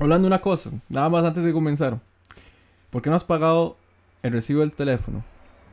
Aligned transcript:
Hablando 0.00 0.28
una 0.28 0.40
cosa, 0.40 0.70
nada 0.88 1.08
más 1.08 1.24
antes 1.24 1.42
de 1.42 1.52
comenzar. 1.52 1.98
¿Por 2.90 3.02
qué 3.02 3.10
no 3.10 3.16
has 3.16 3.24
pagado 3.24 3.76
el 4.22 4.32
recibo 4.32 4.60
del 4.60 4.70
teléfono? 4.70 5.24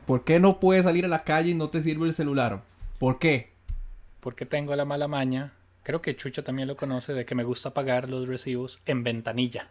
¿Por 0.04 0.24
qué 0.24 0.40
no 0.40 0.58
puedes 0.58 0.82
salir 0.82 1.04
a 1.04 1.08
la 1.08 1.20
calle 1.20 1.50
y 1.50 1.54
no 1.54 1.68
te 1.68 1.80
sirve 1.80 2.06
el 2.06 2.12
celular? 2.12 2.60
¿Por 2.98 3.20
qué? 3.20 3.50
Porque 4.18 4.44
tengo 4.44 4.74
la 4.74 4.84
mala 4.84 5.06
maña. 5.06 5.52
Creo 5.84 6.02
que 6.02 6.16
Chucho 6.16 6.42
también 6.42 6.66
lo 6.66 6.76
conoce 6.76 7.14
de 7.14 7.24
que 7.24 7.36
me 7.36 7.44
gusta 7.44 7.72
pagar 7.72 8.08
los 8.08 8.26
recibos 8.26 8.80
en 8.84 9.04
ventanilla. 9.04 9.68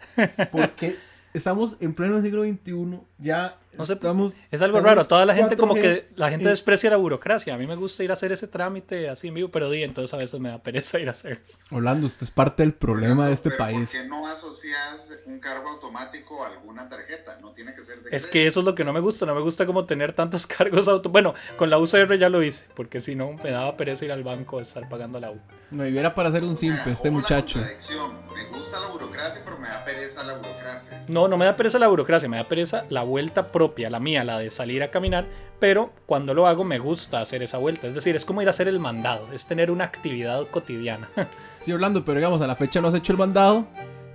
Porque 0.54 0.96
estamos 1.38 1.78
en 1.80 1.94
pleno 1.94 2.22
siglo 2.22 2.44
XXI, 2.44 3.00
ya 3.20 3.58
No 3.78 3.86
sé, 3.86 3.94
estamos... 3.94 4.42
Es 4.52 4.62
algo 4.62 4.78
estamos 4.78 4.96
raro, 4.98 5.08
toda 5.08 5.26
la 5.26 5.36
gente 5.36 5.58
como 5.58 5.76
4G, 5.76 5.82
que 5.82 6.08
la 6.16 6.30
gente 6.30 6.46
y- 6.46 6.48
desprecia 6.48 6.90
la 6.90 6.98
burocracia. 6.98 7.54
A 7.54 7.58
mí 7.58 7.68
me 7.68 7.76
gusta 7.76 8.04
ir 8.04 8.10
a 8.10 8.14
hacer 8.14 8.32
ese 8.32 8.48
trámite 8.48 9.10
así 9.10 9.28
en 9.28 9.34
vivo, 9.34 9.50
pero 9.50 9.70
di, 9.70 9.84
entonces 9.84 10.14
a 10.14 10.18
veces 10.18 10.40
me 10.40 10.50
da 10.50 10.64
pereza 10.64 11.00
ir 11.00 11.08
a 11.08 11.12
hacer. 11.12 11.42
Orlando, 11.72 12.08
usted 12.08 12.24
es 12.24 12.32
parte 12.32 12.64
del 12.64 12.74
problema 12.74 13.28
de 13.28 13.34
este 13.34 13.50
Pero 13.50 13.58
país. 13.60 13.90
¿Por 13.92 14.02
qué 14.02 14.08
no 14.08 14.28
asocias 14.28 15.12
un 15.26 15.40
cargo 15.40 15.70
automático 15.70 16.44
a 16.44 16.48
alguna 16.48 16.88
tarjeta? 16.88 17.38
No 17.42 17.52
tiene 17.52 17.74
que 17.74 17.84
ser 17.84 18.02
de 18.02 18.16
Es 18.16 18.28
que 18.28 18.48
eso 18.48 18.62
es 18.62 18.66
lo 18.66 18.74
que 18.76 18.84
no 18.86 18.94
me 18.94 19.00
gusta, 19.02 19.26
no 19.26 19.36
me 19.36 19.42
gusta 19.42 19.66
como 19.66 19.86
tener 19.86 20.14
tantos 20.14 20.48
cargos 20.48 20.88
auto. 20.88 21.10
Bueno, 21.10 21.34
con 21.58 21.70
la 21.70 21.78
UCR 21.78 22.18
ya 22.18 22.30
lo 22.30 22.42
hice, 22.44 22.66
porque 22.76 23.00
si 23.00 23.16
no 23.16 23.34
me 23.34 23.52
daba 23.52 23.76
pereza 23.76 24.06
ir 24.06 24.12
al 24.12 24.24
banco 24.24 24.60
a 24.60 24.62
estar 24.62 24.88
pagando 24.90 25.20
la 25.20 25.32
U. 25.32 25.40
Me 25.72 25.86
viviera 25.86 26.14
para 26.14 26.30
hacer 26.30 26.44
un 26.44 26.56
simple 26.56 26.92
este 26.92 27.10
muchacho. 27.10 27.60
Me 27.60 28.46
gusta 28.56 28.80
la 28.80 28.88
burocracia, 28.88 29.42
pero 29.44 29.58
me 29.58 29.68
da 29.68 29.84
pereza 29.84 30.24
la 30.24 30.36
burocracia. 30.36 31.04
No, 31.08 31.28
no 31.28 31.38
me 31.38 31.46
da 31.46 31.56
pereza 31.56 31.80
la 31.80 31.88
burocracia, 31.88 32.30
me 32.30 32.38
da 32.38 32.48
pereza 32.48 32.86
la 32.90 33.04
vuelta 33.04 33.52
propia, 33.52 33.90
la 33.90 34.00
mía, 34.00 34.24
la 34.24 34.40
de 34.40 34.52
salir 34.52 34.84
a 34.84 34.92
caminar, 34.92 35.26
pero 35.60 35.92
cuando 36.06 36.34
lo 36.34 36.48
hago 36.48 36.64
me 36.64 36.80
gusta 36.80 37.20
hacer 37.20 37.44
esa 37.44 37.58
vuelta. 37.58 37.88
Es 37.88 37.96
decir, 37.96 38.16
es 38.16 38.26
como 38.26 38.42
ir 38.42 38.48
a 38.48 38.52
hacer 38.52 38.68
el 38.68 38.80
mandado, 38.80 39.28
es 39.34 39.46
tener 39.48 39.72
una 39.72 39.86
actividad 39.86 40.46
cotidiana. 40.48 41.10
Sí, 41.62 41.72
Orlando, 41.72 42.06
pero 42.06 42.20
digamos, 42.20 42.40
a 42.42 42.48
la 42.48 42.56
fecha 42.56 42.80
no 42.80 42.90
has 42.90 42.94
hecho 42.94 43.12
el 43.12 43.18
mandado 43.18 43.66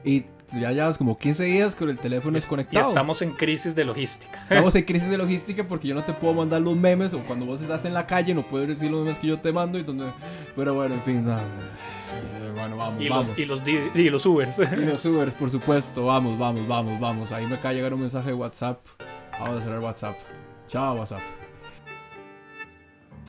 y 0.05 0.25
ya 0.53 0.73
llevas 0.73 0.99
como 0.99 1.17
15 1.17 1.45
días 1.45 1.77
con 1.77 1.89
el 1.91 1.99
teléfono 1.99 2.37
y 2.37 2.41
desconectado. 2.41 2.89
estamos 2.89 3.23
en 3.23 3.33
crisis 3.33 3.75
de 3.75 3.85
logística. 3.85 4.43
Estamos 4.43 4.75
en 4.75 4.85
crisis 4.87 5.11
de 5.11 5.19
logística 5.19 5.67
porque 5.67 5.89
yo 5.89 5.95
no 5.95 6.03
te 6.03 6.13
puedo 6.13 6.35
mandar 6.35 6.63
los 6.63 6.77
memes 6.77 7.15
o 7.15 7.25
cuando 7.25 7.47
vos 7.47 7.61
estás 7.61 7.85
en 7.85 7.95
la 7.95 8.07
calle 8.07 8.35
no 8.35 8.47
puedes 8.47 8.69
recibir 8.69 8.91
los 8.93 9.01
memes 9.03 9.19
que 9.19 9.29
yo 9.29 9.39
te 9.39 9.53
mando 9.53 9.79
y 9.79 9.83
donde... 9.83 10.07
Pero 10.57 10.75
bueno, 10.75 10.95
en 10.95 11.03
fin. 11.03 11.27
Eh, 11.29 12.53
bueno, 12.55 12.77
vamos, 12.77 13.03
Y 13.03 13.09
vamos. 13.09 13.29
los, 13.29 13.39
y, 13.39 13.45
los, 13.45 13.63
y 13.95 14.11
los 14.11 14.27
Ubers. 14.27 14.59
Y 14.59 14.85
los 14.85 15.05
Ubers, 15.07 15.35
por 15.35 15.51
supuesto, 15.51 16.07
vamos, 16.07 16.39
vamos, 16.39 16.67
vamos, 16.67 17.01
vamos. 17.01 17.33
Ahí 17.33 17.47
me 17.47 17.55
acaba 17.55 17.71
de 17.71 17.77
llegar 17.77 17.95
un 17.95 18.01
mensaje 18.01 18.29
de 18.29 18.35
WhatsApp. 18.35 18.85
Vamos 19.39 19.61
a 19.61 19.63
cerrar 19.63 19.81
WhatsApp. 19.81 20.17
Chao, 20.69 20.97
WhatsApp. 20.97 21.21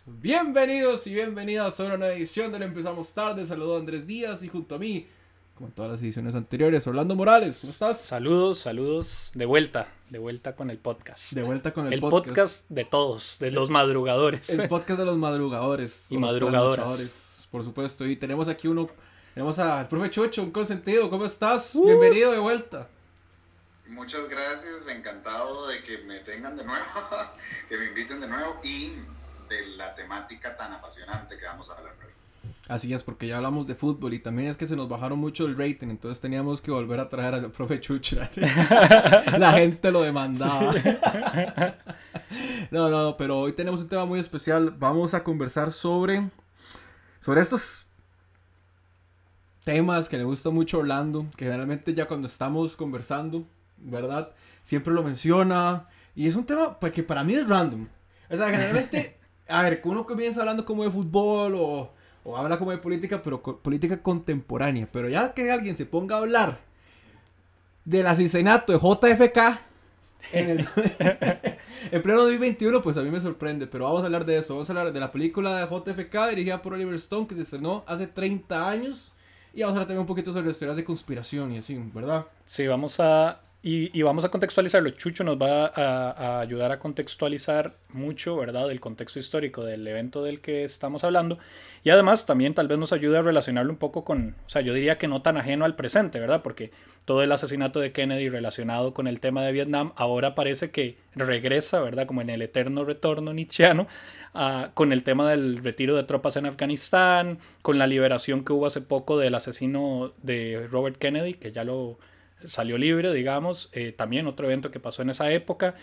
Bienvenidos 0.05 1.07
y 1.07 1.13
bienvenidas 1.13 1.79
a 1.79 1.83
una 1.85 1.97
nueva 1.97 2.13
edición 2.13 2.51
del 2.51 2.63
Empezamos 2.63 3.13
Tarde. 3.13 3.45
Saludo 3.45 3.75
a 3.75 3.79
Andrés 3.79 4.05
Díaz 4.05 4.43
y 4.43 4.49
junto 4.49 4.75
a 4.75 4.77
mí, 4.77 5.07
como 5.55 5.67
en 5.67 5.73
todas 5.73 5.91
las 5.91 6.01
ediciones 6.01 6.33
anteriores, 6.35 6.87
Orlando 6.87 7.15
Morales. 7.15 7.59
¿Cómo 7.59 7.71
estás? 7.71 8.01
Saludos, 8.01 8.59
saludos, 8.59 9.31
de 9.35 9.45
vuelta, 9.45 9.87
de 10.09 10.19
vuelta 10.19 10.55
con 10.55 10.69
el 10.69 10.77
podcast. 10.79 11.33
De 11.33 11.43
vuelta 11.43 11.71
con 11.71 11.87
el, 11.87 11.93
el 11.93 11.99
podcast. 11.99 12.67
de 12.69 12.85
todos, 12.85 13.37
de 13.39 13.51
los 13.51 13.69
madrugadores. 13.69 14.49
El 14.49 14.67
podcast 14.67 14.99
de 14.99 15.05
los 15.05 15.17
madrugadores. 15.17 16.07
Y 16.11 16.17
madrugadoras. 16.17 16.75
trasnochadores, 16.75 17.47
Por 17.51 17.63
supuesto. 17.63 18.07
Y 18.07 18.15
tenemos 18.15 18.49
aquí 18.49 18.67
uno. 18.67 18.89
Tenemos 19.33 19.59
al 19.59 19.87
profe 19.87 20.09
Chucho, 20.09 20.43
un 20.43 20.51
consentido. 20.51 21.09
¿Cómo 21.09 21.25
estás? 21.25 21.75
Uh. 21.75 21.85
Bienvenido 21.85 22.31
de 22.31 22.39
vuelta. 22.39 22.89
Muchas 23.87 24.27
gracias, 24.29 24.87
encantado 24.87 25.67
de 25.67 25.81
que 25.83 25.97
me 25.99 26.19
tengan 26.21 26.55
de 26.55 26.63
nuevo, 26.63 26.85
que 27.69 27.77
me 27.77 27.85
inviten 27.87 28.21
de 28.21 28.27
nuevo 28.27 28.59
y 28.63 28.93
de 29.49 29.65
la 29.75 29.93
temática 29.95 30.55
tan 30.55 30.71
apasionante 30.71 31.37
que 31.37 31.43
vamos 31.45 31.69
a 31.69 31.73
hablar 31.73 31.93
hoy. 31.99 32.10
Así 32.71 32.93
es, 32.93 33.03
porque 33.03 33.27
ya 33.27 33.35
hablamos 33.35 33.67
de 33.67 33.75
fútbol 33.75 34.13
y 34.13 34.19
también 34.19 34.47
es 34.47 34.55
que 34.55 34.65
se 34.65 34.77
nos 34.77 34.87
bajaron 34.87 35.19
mucho 35.19 35.45
el 35.45 35.57
rating, 35.57 35.89
entonces 35.89 36.21
teníamos 36.21 36.61
que 36.61 36.71
volver 36.71 37.01
a 37.01 37.09
traer 37.09 37.33
al 37.33 37.51
profe 37.51 37.81
Chucho. 37.81 38.17
La 39.37 39.51
gente 39.57 39.91
lo 39.91 40.03
demandaba. 40.03 40.73
No, 42.71 42.89
no, 42.89 43.03
no, 43.03 43.17
pero 43.17 43.39
hoy 43.39 43.51
tenemos 43.51 43.81
un 43.81 43.89
tema 43.89 44.05
muy 44.05 44.21
especial. 44.21 44.71
Vamos 44.71 45.13
a 45.13 45.21
conversar 45.21 45.73
sobre, 45.73 46.29
sobre 47.19 47.41
estos 47.41 47.87
temas 49.65 50.07
que 50.07 50.17
le 50.17 50.23
gusta 50.23 50.49
mucho 50.49 50.77
Orlando, 50.77 51.25
que 51.35 51.43
generalmente 51.43 51.93
ya 51.93 52.07
cuando 52.07 52.27
estamos 52.27 52.77
conversando, 52.77 53.45
¿verdad? 53.75 54.31
Siempre 54.61 54.93
lo 54.93 55.03
menciona. 55.03 55.89
Y 56.15 56.29
es 56.29 56.37
un 56.37 56.45
tema 56.45 56.79
que 56.79 57.03
para 57.03 57.25
mí 57.25 57.33
es 57.33 57.49
random. 57.49 57.89
O 58.29 58.35
sea, 58.37 58.49
generalmente, 58.49 59.19
a 59.49 59.63
ver, 59.63 59.81
uno 59.83 60.05
comienza 60.05 60.39
hablando 60.39 60.65
como 60.65 60.85
de 60.85 60.91
fútbol 60.91 61.55
o, 61.57 61.93
o 62.23 62.37
habla 62.37 62.57
como 62.57 62.71
de 62.71 62.77
política, 62.77 63.21
pero 63.21 63.41
política 63.41 63.97
contemporánea. 64.01 64.87
Pero 64.91 65.09
ya 65.09 65.33
que 65.33 65.51
alguien 65.51 65.75
se 65.75 65.85
ponga 65.85 66.15
a 66.15 66.19
hablar 66.19 66.59
del 67.85 68.07
asesinato 68.07 68.73
de 68.73 68.79
JFK 68.79 69.59
en 70.31 70.49
el 70.49 70.59
en 71.91 72.01
pleno 72.01 72.21
2021, 72.21 72.83
pues 72.83 72.97
a 72.97 73.01
mí 73.01 73.09
me 73.09 73.21
sorprende. 73.21 73.67
Pero 73.67 73.85
vamos 73.85 74.03
a 74.03 74.05
hablar 74.05 74.25
de 74.25 74.37
eso. 74.37 74.53
Vamos 74.53 74.69
a 74.69 74.73
hablar 74.73 74.93
de 74.93 74.99
la 74.99 75.11
película 75.11 75.57
de 75.57 75.65
JFK 75.65 76.29
dirigida 76.29 76.61
por 76.61 76.73
Oliver 76.73 76.95
Stone 76.95 77.27
que 77.27 77.35
se 77.35 77.41
estrenó 77.41 77.83
hace 77.87 78.07
30 78.07 78.69
años. 78.69 79.13
Y 79.53 79.61
vamos 79.61 79.73
a 79.73 79.77
hablar 79.77 79.87
también 79.87 80.01
un 80.01 80.07
poquito 80.07 80.31
sobre 80.31 80.47
las 80.47 80.59
teorías 80.59 80.77
de 80.77 80.83
conspiración 80.83 81.51
y 81.51 81.57
así, 81.57 81.77
¿verdad? 81.93 82.25
Sí, 82.45 82.67
vamos 82.67 82.99
a. 82.99 83.41
Y, 83.63 84.01
vamos 84.01 84.25
a 84.25 84.29
contextualizarlo. 84.29 84.89
Chucho 84.91 85.23
nos 85.23 85.37
va 85.37 85.67
a, 85.67 86.39
ayudar 86.39 86.71
a 86.71 86.79
contextualizar 86.79 87.75
mucho, 87.89 88.35
¿verdad? 88.35 88.71
El 88.71 88.79
contexto 88.79 89.19
histórico 89.19 89.63
del 89.63 89.87
evento 89.87 90.23
del 90.23 90.41
que 90.41 90.63
estamos 90.63 91.03
hablando. 91.03 91.37
Y 91.83 91.91
además 91.91 92.25
también 92.25 92.55
tal 92.55 92.67
vez 92.67 92.79
nos 92.79 92.91
ayude 92.91 93.19
a 93.19 93.21
relacionarlo 93.21 93.71
un 93.71 93.77
poco 93.77 94.03
con, 94.03 94.35
o 94.47 94.49
sea, 94.49 94.63
yo 94.63 94.73
diría 94.73 94.97
que 94.97 95.07
no 95.07 95.21
tan 95.21 95.37
ajeno 95.37 95.65
al 95.65 95.75
presente, 95.75 96.19
¿verdad? 96.19 96.41
Porque 96.41 96.71
todo 97.05 97.21
el 97.21 97.31
asesinato 97.31 97.79
de 97.79 97.91
Kennedy 97.91 98.29
relacionado 98.29 98.95
con 98.95 99.05
el 99.05 99.19
tema 99.19 99.43
de 99.43 99.51
Vietnam 99.51 99.93
ahora 99.95 100.33
parece 100.33 100.71
que 100.71 100.97
regresa, 101.13 101.81
¿verdad? 101.81 102.07
Como 102.07 102.21
en 102.21 102.31
el 102.31 102.41
eterno 102.41 102.83
retorno 102.83 103.31
nietzscheano, 103.31 103.85
con 104.73 104.91
el 104.91 105.03
tema 105.03 105.29
del 105.29 105.63
retiro 105.63 105.95
de 105.95 106.03
tropas 106.03 106.35
en 106.35 106.47
Afganistán, 106.47 107.37
con 107.61 107.77
la 107.77 107.85
liberación 107.85 108.43
que 108.43 108.53
hubo 108.53 108.65
hace 108.65 108.81
poco 108.81 109.19
del 109.19 109.35
asesino 109.35 110.13
de 110.23 110.67
Robert 110.71 110.97
Kennedy, 110.97 111.35
que 111.35 111.51
ya 111.51 111.63
lo 111.63 111.99
salió 112.45 112.77
libre, 112.77 113.13
digamos, 113.13 113.69
eh, 113.73 113.91
también 113.91 114.27
otro 114.27 114.45
evento 114.47 114.71
que 114.71 114.79
pasó 114.79 115.01
en 115.01 115.09
esa 115.09 115.31
época. 115.31 115.75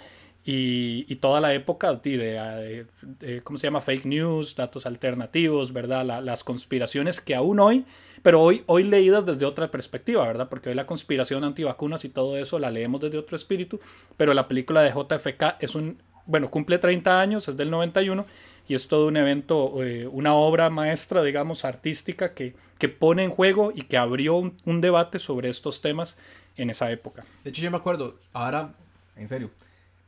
Y, 0.45 1.15
toda 1.17 1.41
la 1.41 1.53
época 1.53 1.93
de, 1.95 2.87
de- 3.03 3.43
¿cómo 3.43 3.59
se 3.59 3.67
llama? 3.67 3.83
Fake 3.83 4.07
news, 4.07 4.57
datos 4.57 4.87
alternativos, 4.87 5.73
¿verdad? 5.73 6.07
La- 6.07 6.21
las 6.23 6.43
conspiraciones 6.43 7.21
que 7.21 7.35
aún 7.35 7.61
hoy, 7.61 7.85
pero 8.23 8.41
hoy, 8.41 8.63
hoy 8.67 8.85
leídas 8.85 9.27
desde 9.27 9.45
otra 9.45 9.71
perspectiva, 9.71 10.27
¿verdad? 10.27 10.49
Porque 10.49 10.71
hoy 10.71 10.75
la 10.75 10.87
conspiración 10.87 11.45
antivacunas 11.45 12.05
y 12.05 12.09
todo 12.09 12.39
eso 12.39 12.59
la 12.59 12.71
leemos 12.71 13.01
desde 13.01 13.19
otro 13.19 13.37
espíritu, 13.37 13.79
pero 14.17 14.33
la 14.33 14.49
película 14.49 14.83
de 14.83 14.91
JFK 14.91 15.57
es 15.61 15.75
un, 15.75 15.99
bueno, 16.25 16.51
cumple 16.51 16.79
30 16.79 17.21
años, 17.21 17.47
es 17.49 17.57
del 17.57 17.71
91, 17.71 18.25
y 18.69 18.75
es 18.75 18.89
todo 18.89 19.07
un 19.09 19.17
evento, 19.17 19.83
eh, 19.83 20.07
una 20.07 20.35
obra 20.35 20.69
maestra, 20.71 21.23
digamos, 21.23 21.65
artística 21.65 22.35
que, 22.35 22.55
que 22.79 22.89
pone 22.89 23.25
en 23.25 23.31
juego 23.31 23.73
y 23.75 23.83
que 23.83 23.97
abrió 23.97 24.37
un 24.37 24.81
debate 24.81 25.19
sobre 25.19 25.49
estos 25.49 25.81
temas 25.81 26.19
en 26.59 26.71
esa 26.71 26.91
época. 26.91 27.25
De 27.45 27.51
hecho, 27.51 27.63
yo 27.63 27.71
me 27.71 27.79
acuerdo, 27.79 28.19
ahora, 28.35 28.75
en 29.17 29.27
serio, 29.27 29.51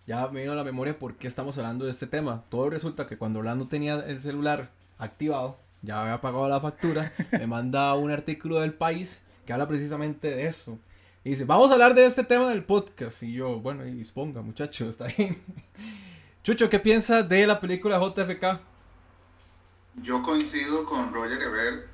ya 0.07 0.29
me 0.29 0.41
vino 0.41 0.53
a 0.53 0.57
la 0.57 0.65
memoria 0.65 0.99
por 0.99 1.17
qué 1.17 1.27
estamos 1.27 1.57
hablando 1.57 1.85
de 1.85 1.93
este 1.93 2.07
tema. 2.07 2.45
Todo 2.51 2.69
resulta 2.69 3.07
que 3.07 3.17
cuando 3.17 3.39
Orlando 3.39 3.69
tenía 3.69 3.95
el 4.01 4.21
celular 4.21 4.71
activado, 4.99 5.59
ya 5.83 6.03
había 6.03 6.21
pagado 6.21 6.49
la 6.49 6.61
factura, 6.61 7.13
me 7.33 7.47
manda 7.47 7.95
un 7.95 8.11
artículo 8.11 8.61
del 8.61 8.75
país 8.75 9.21
que 9.47 9.53
habla 9.53 9.67
precisamente 9.69 10.35
de 10.35 10.47
eso. 10.47 10.79
Y 11.23 11.31
dice, 11.31 11.45
vamos 11.45 11.71
a 11.71 11.75
hablar 11.75 11.95
de 11.95 12.07
este 12.07 12.25
tema 12.25 12.49
del 12.49 12.65
podcast. 12.65 13.23
Y 13.23 13.35
yo, 13.35 13.61
bueno, 13.61 13.87
y 13.87 13.93
disponga, 13.93 14.43
muchachos, 14.43 14.89
está 14.91 15.07
bien. 15.07 15.41
Chucho, 16.43 16.69
¿qué 16.69 16.81
piensas 16.81 17.29
de 17.29 17.47
la 17.47 17.61
película 17.61 17.99
JFK? 17.99 18.61
Yo 20.03 20.23
coincido 20.23 20.85
con 20.87 21.13
Roger 21.13 21.41
Ebert 21.43 21.87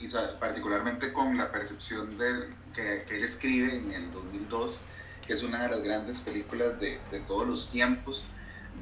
y 0.00 0.08
particularmente 0.38 1.12
con 1.12 1.36
la 1.36 1.50
percepción 1.50 2.18
del, 2.18 2.54
que, 2.76 3.04
que 3.08 3.16
él 3.16 3.24
escribe 3.24 3.74
en 3.74 3.90
el 3.90 4.12
2002, 4.12 4.78
que 5.26 5.32
es 5.32 5.42
una 5.42 5.62
de 5.62 5.70
las 5.70 5.82
grandes 5.82 6.20
películas 6.20 6.78
de, 6.78 7.00
de 7.10 7.20
todos 7.20 7.46
los 7.48 7.70
tiempos. 7.70 8.24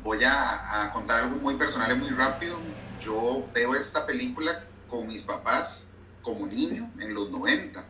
Voy 0.02 0.24
a, 0.24 0.82
a 0.82 0.90
contar 0.90 1.24
algo 1.24 1.36
muy 1.36 1.54
personal 1.54 1.92
y 1.92 1.94
muy 1.94 2.10
rápido. 2.10 2.58
Yo 3.00 3.48
veo 3.54 3.74
esta 3.74 4.04
película 4.04 4.64
con 4.88 5.06
mis 5.06 5.22
papás 5.22 5.88
como 6.20 6.46
niño 6.46 6.90
en 6.98 7.14
los 7.14 7.30
90 7.30 7.84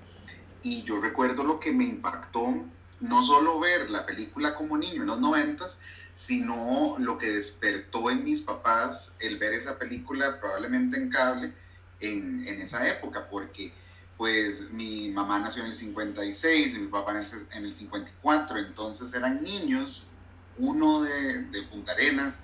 y 0.63 0.83
yo 0.83 1.01
recuerdo 1.01 1.45
lo 1.45 1.61
que 1.61 1.73
me 1.73 1.85
impactó, 1.85 2.67
no 3.01 3.23
solo 3.23 3.61
ver 3.61 3.91
la 3.91 4.07
película 4.07 4.55
como 4.55 4.79
niño 4.79 5.03
en 5.03 5.07
los 5.07 5.21
90, 5.21 5.67
sino 6.15 6.97
lo 6.99 7.19
que 7.19 7.33
despertó 7.33 8.11
en 8.11 8.25
mis 8.25 8.43
papás 8.43 9.15
el 9.21 9.39
ver 9.39 9.53
esa 9.53 9.79
película 9.79 10.41
probablemente 10.41 10.97
en 10.97 11.11
cable 11.11 11.53
en, 12.01 12.47
en 12.47 12.61
esa 12.61 12.89
época, 12.89 13.29
porque 13.29 13.73
pues 14.17 14.71
mi 14.71 15.11
mamá 15.11 15.39
nació 15.39 15.63
en 15.63 15.69
el 15.69 15.75
56 15.75 16.75
y 16.75 16.79
mi 16.79 16.87
papá 16.89 17.13
en 17.13 17.19
el, 17.19 17.27
en 17.53 17.65
el 17.65 17.75
54, 17.75 18.59
entonces 18.59 19.13
eran 19.15 19.43
niños, 19.43 20.09
uno 20.59 21.03
de, 21.03 21.43
de 21.45 21.63
Punta 21.63 21.93
Arenas, 21.93 22.41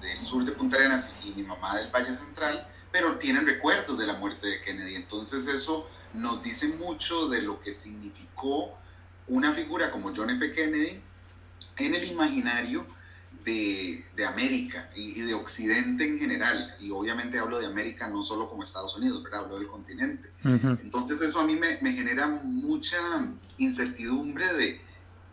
del 0.00 0.22
sur 0.22 0.44
de 0.44 0.52
Punta 0.52 0.76
Arenas 0.76 1.14
y 1.24 1.30
mi 1.30 1.42
mamá 1.42 1.76
del 1.78 1.90
Valle 1.90 2.14
Central, 2.14 2.68
pero 2.92 3.18
tienen 3.18 3.46
recuerdos 3.46 3.98
de 3.98 4.06
la 4.06 4.14
muerte 4.14 4.46
de 4.46 4.60
Kennedy, 4.60 4.96
entonces 4.96 5.46
eso 5.46 5.88
nos 6.14 6.42
dice 6.42 6.68
mucho 6.68 7.28
de 7.28 7.42
lo 7.42 7.60
que 7.60 7.74
significó 7.74 8.78
una 9.26 9.52
figura 9.52 9.90
como 9.90 10.12
John 10.14 10.30
F. 10.30 10.52
Kennedy 10.52 11.02
en 11.76 11.94
el 11.94 12.04
imaginario 12.04 12.86
de, 13.44 14.04
de, 14.14 14.26
América 14.26 14.90
y, 14.94 15.20
de 15.20 15.34
Occidente 15.34 16.04
en 16.04 16.18
general. 16.18 16.76
Y 16.80 16.90
obviamente 16.90 17.38
hablo 17.38 17.58
de 17.58 17.66
América 17.66 18.08
no 18.08 18.22
solo 18.22 18.48
como 18.48 18.62
Estados 18.62 18.96
Unidos, 18.96 19.20
pero 19.24 19.38
hablo 19.38 19.58
del 19.58 19.68
continente. 19.68 20.30
Entonces 20.44 21.20
eso 21.20 21.40
a 21.40 21.44
mí 21.44 21.56
me, 21.56 21.78
me, 21.80 21.92
genera 21.92 22.26
mucha 22.26 22.98
incertidumbre 23.58 24.52
de, 24.54 24.80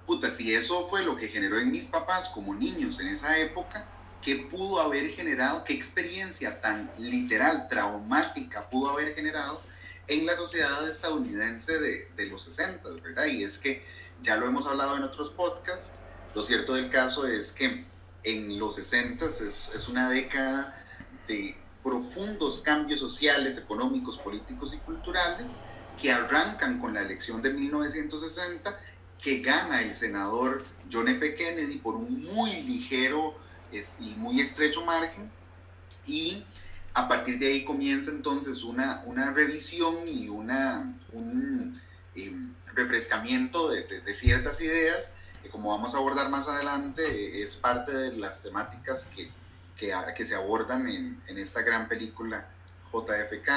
puta, 0.05 0.31
si 0.31 0.53
eso 0.53 0.87
fue 0.87 1.03
lo 1.03 1.15
que 1.15 1.27
generó 1.27 1.59
en 1.59 1.71
mis 1.71 1.87
papás 1.87 2.29
como 2.29 2.55
niños 2.55 2.99
en 2.99 3.07
esa 3.07 3.37
época, 3.39 3.85
¿qué 4.21 4.35
pudo 4.37 4.81
haber 4.81 5.09
generado, 5.09 5.63
qué 5.63 5.73
experiencia 5.73 6.61
tan 6.61 6.89
literal, 6.97 7.67
traumática 7.67 8.69
pudo 8.69 8.91
haber 8.91 9.13
generado 9.15 9.61
en 10.07 10.25
la 10.25 10.35
sociedad 10.35 10.87
estadounidense 10.87 11.79
de, 11.79 12.09
de 12.15 12.25
los 12.27 12.43
60, 12.43 12.89
¿verdad? 13.03 13.25
Y 13.25 13.43
es 13.43 13.57
que 13.57 13.83
ya 14.21 14.37
lo 14.37 14.47
hemos 14.47 14.65
hablado 14.67 14.95
en 14.95 15.03
otros 15.03 15.29
podcasts, 15.29 15.99
lo 16.33 16.43
cierto 16.43 16.73
del 16.73 16.89
caso 16.89 17.25
es 17.25 17.51
que 17.51 17.85
en 18.25 18.59
los 18.59 18.75
60 18.75 19.25
es, 19.25 19.71
es 19.73 19.87
una 19.87 20.09
década 20.09 20.83
de 21.27 21.55
profundos 21.83 22.59
cambios 22.59 22.99
sociales, 22.99 23.57
económicos, 23.57 24.17
políticos 24.17 24.73
y 24.73 24.77
culturales 24.79 25.57
que 26.01 26.11
arrancan 26.11 26.79
con 26.79 26.93
la 26.93 27.01
elección 27.01 27.41
de 27.41 27.51
1960 27.51 28.77
que 29.21 29.39
gana 29.39 29.81
el 29.81 29.93
senador 29.93 30.65
John 30.91 31.07
F. 31.07 31.35
Kennedy 31.35 31.77
por 31.77 31.95
un 31.95 32.23
muy 32.23 32.51
ligero 32.63 33.35
y 33.71 34.15
muy 34.15 34.41
estrecho 34.41 34.83
margen 34.85 35.29
y 36.05 36.43
a 36.93 37.07
partir 37.07 37.37
de 37.39 37.47
ahí 37.47 37.63
comienza 37.65 38.11
entonces 38.11 38.63
una, 38.63 39.03
una 39.05 39.31
revisión 39.31 40.07
y 40.07 40.29
una, 40.29 40.95
un 41.11 41.73
em, 42.15 42.53
refrescamiento 42.73 43.69
de, 43.69 43.83
de, 43.83 44.13
ciertas 44.13 44.61
ideas 44.61 45.11
que 45.45 45.51
como 45.51 45.69
vamos 45.69 45.93
a 45.93 45.97
abordar 45.97 46.29
más 46.29 46.47
adelante 46.47 47.43
es 47.43 47.55
parte 47.55 47.95
de 47.95 48.17
las 48.17 48.41
temáticas 48.41 49.05
que, 49.05 49.31
que, 49.77 49.93
que 50.15 50.25
se 50.25 50.35
abordan 50.35 50.87
en, 50.89 51.21
en, 51.27 51.37
esta 51.37 51.61
gran 51.61 51.87
película 51.87 52.47
JFK 52.91 53.49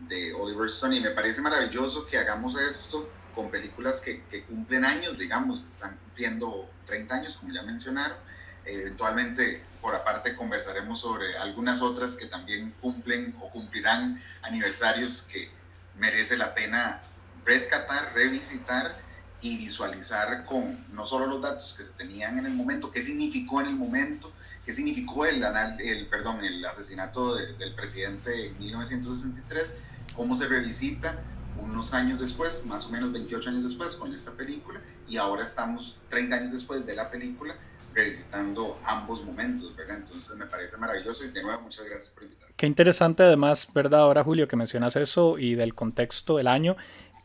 de 0.00 0.34
Oliver 0.34 0.68
Stone. 0.68 0.96
Y 0.96 1.00
me 1.00 1.10
parece 1.10 1.40
maravilloso 1.40 2.06
que 2.06 2.18
hagamos 2.18 2.58
esto 2.58 3.08
con 3.34 3.50
películas 3.50 4.00
que, 4.00 4.24
que 4.24 4.44
cumplen 4.44 4.84
años, 4.84 5.16
digamos, 5.16 5.64
están 5.66 5.96
cumpliendo 5.96 6.68
30 6.86 7.14
años 7.14 7.36
como 7.36 7.52
ya 7.52 7.62
mencionaron. 7.62 8.18
Eventualmente, 8.64 9.64
por 9.80 9.94
aparte, 9.94 10.36
conversaremos 10.36 11.00
sobre 11.00 11.38
algunas 11.38 11.80
otras 11.80 12.16
que 12.16 12.26
también 12.26 12.74
cumplen 12.80 13.34
o 13.40 13.50
cumplirán 13.50 14.22
aniversarios 14.42 15.22
que 15.22 15.50
merece 15.96 16.36
la 16.36 16.54
pena 16.54 17.02
rescatar, 17.44 18.12
revisitar 18.14 19.09
y 19.42 19.56
visualizar 19.56 20.44
con 20.44 20.84
no 20.92 21.06
solo 21.06 21.26
los 21.26 21.40
datos 21.40 21.74
que 21.76 21.82
se 21.82 21.90
tenían 21.90 22.38
en 22.38 22.46
el 22.46 22.54
momento, 22.54 22.90
qué 22.90 23.02
significó 23.02 23.60
en 23.60 23.68
el 23.68 23.76
momento, 23.76 24.32
qué 24.64 24.72
significó 24.72 25.26
el, 25.26 25.42
el, 25.78 26.06
perdón, 26.08 26.44
el 26.44 26.64
asesinato 26.64 27.34
del 27.34 27.74
presidente 27.74 28.48
en 28.48 28.58
1963, 28.58 29.74
cómo 30.14 30.34
se 30.36 30.46
revisita 30.46 31.18
unos 31.58 31.92
años 31.94 32.18
después, 32.18 32.64
más 32.66 32.86
o 32.86 32.90
menos 32.90 33.12
28 33.12 33.50
años 33.50 33.64
después, 33.64 33.94
con 33.96 34.14
esta 34.14 34.32
película, 34.32 34.80
y 35.08 35.16
ahora 35.16 35.42
estamos 35.42 35.98
30 36.08 36.36
años 36.36 36.52
después 36.52 36.84
de 36.86 36.94
la 36.94 37.10
película 37.10 37.56
revisitando 37.94 38.78
ambos 38.84 39.24
momentos, 39.24 39.74
¿verdad? 39.74 39.98
Entonces 39.98 40.36
me 40.36 40.46
parece 40.46 40.76
maravilloso 40.76 41.24
y 41.24 41.30
de 41.30 41.42
nuevo 41.42 41.62
muchas 41.62 41.84
gracias 41.84 42.10
por 42.10 42.22
invitarme. 42.22 42.54
Qué 42.56 42.66
interesante 42.66 43.22
además, 43.22 43.66
¿verdad? 43.72 44.00
Ahora 44.00 44.22
Julio 44.22 44.46
que 44.46 44.56
mencionas 44.56 44.94
eso 44.96 45.38
y 45.38 45.54
del 45.54 45.74
contexto 45.74 46.36
del 46.36 46.46
año 46.46 46.76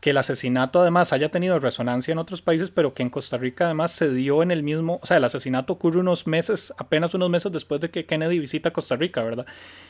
que 0.06 0.10
el 0.10 0.18
asesinato 0.18 0.82
además 0.82 1.12
haya 1.12 1.32
tenido 1.32 1.58
resonancia 1.58 2.12
en 2.12 2.18
otros 2.18 2.40
países, 2.40 2.70
pero 2.70 2.94
que 2.94 3.02
en 3.02 3.10
Costa 3.10 3.38
Rica 3.38 3.64
además 3.64 3.90
se 3.90 4.08
dio 4.08 4.40
en 4.40 4.52
el 4.52 4.62
mismo, 4.62 5.00
o 5.02 5.04
sea, 5.04 5.16
el 5.16 5.24
asesinato 5.24 5.72
ocurre 5.72 5.98
unos 5.98 6.28
meses, 6.28 6.72
apenas 6.78 7.12
unos 7.14 7.28
meses 7.28 7.50
después 7.50 7.80
de 7.80 7.90
que 7.90 8.06
Kennedy 8.06 8.38
visita 8.38 8.70
Costa 8.70 8.94
Rica, 8.94 9.24
¿verdad? 9.24 9.46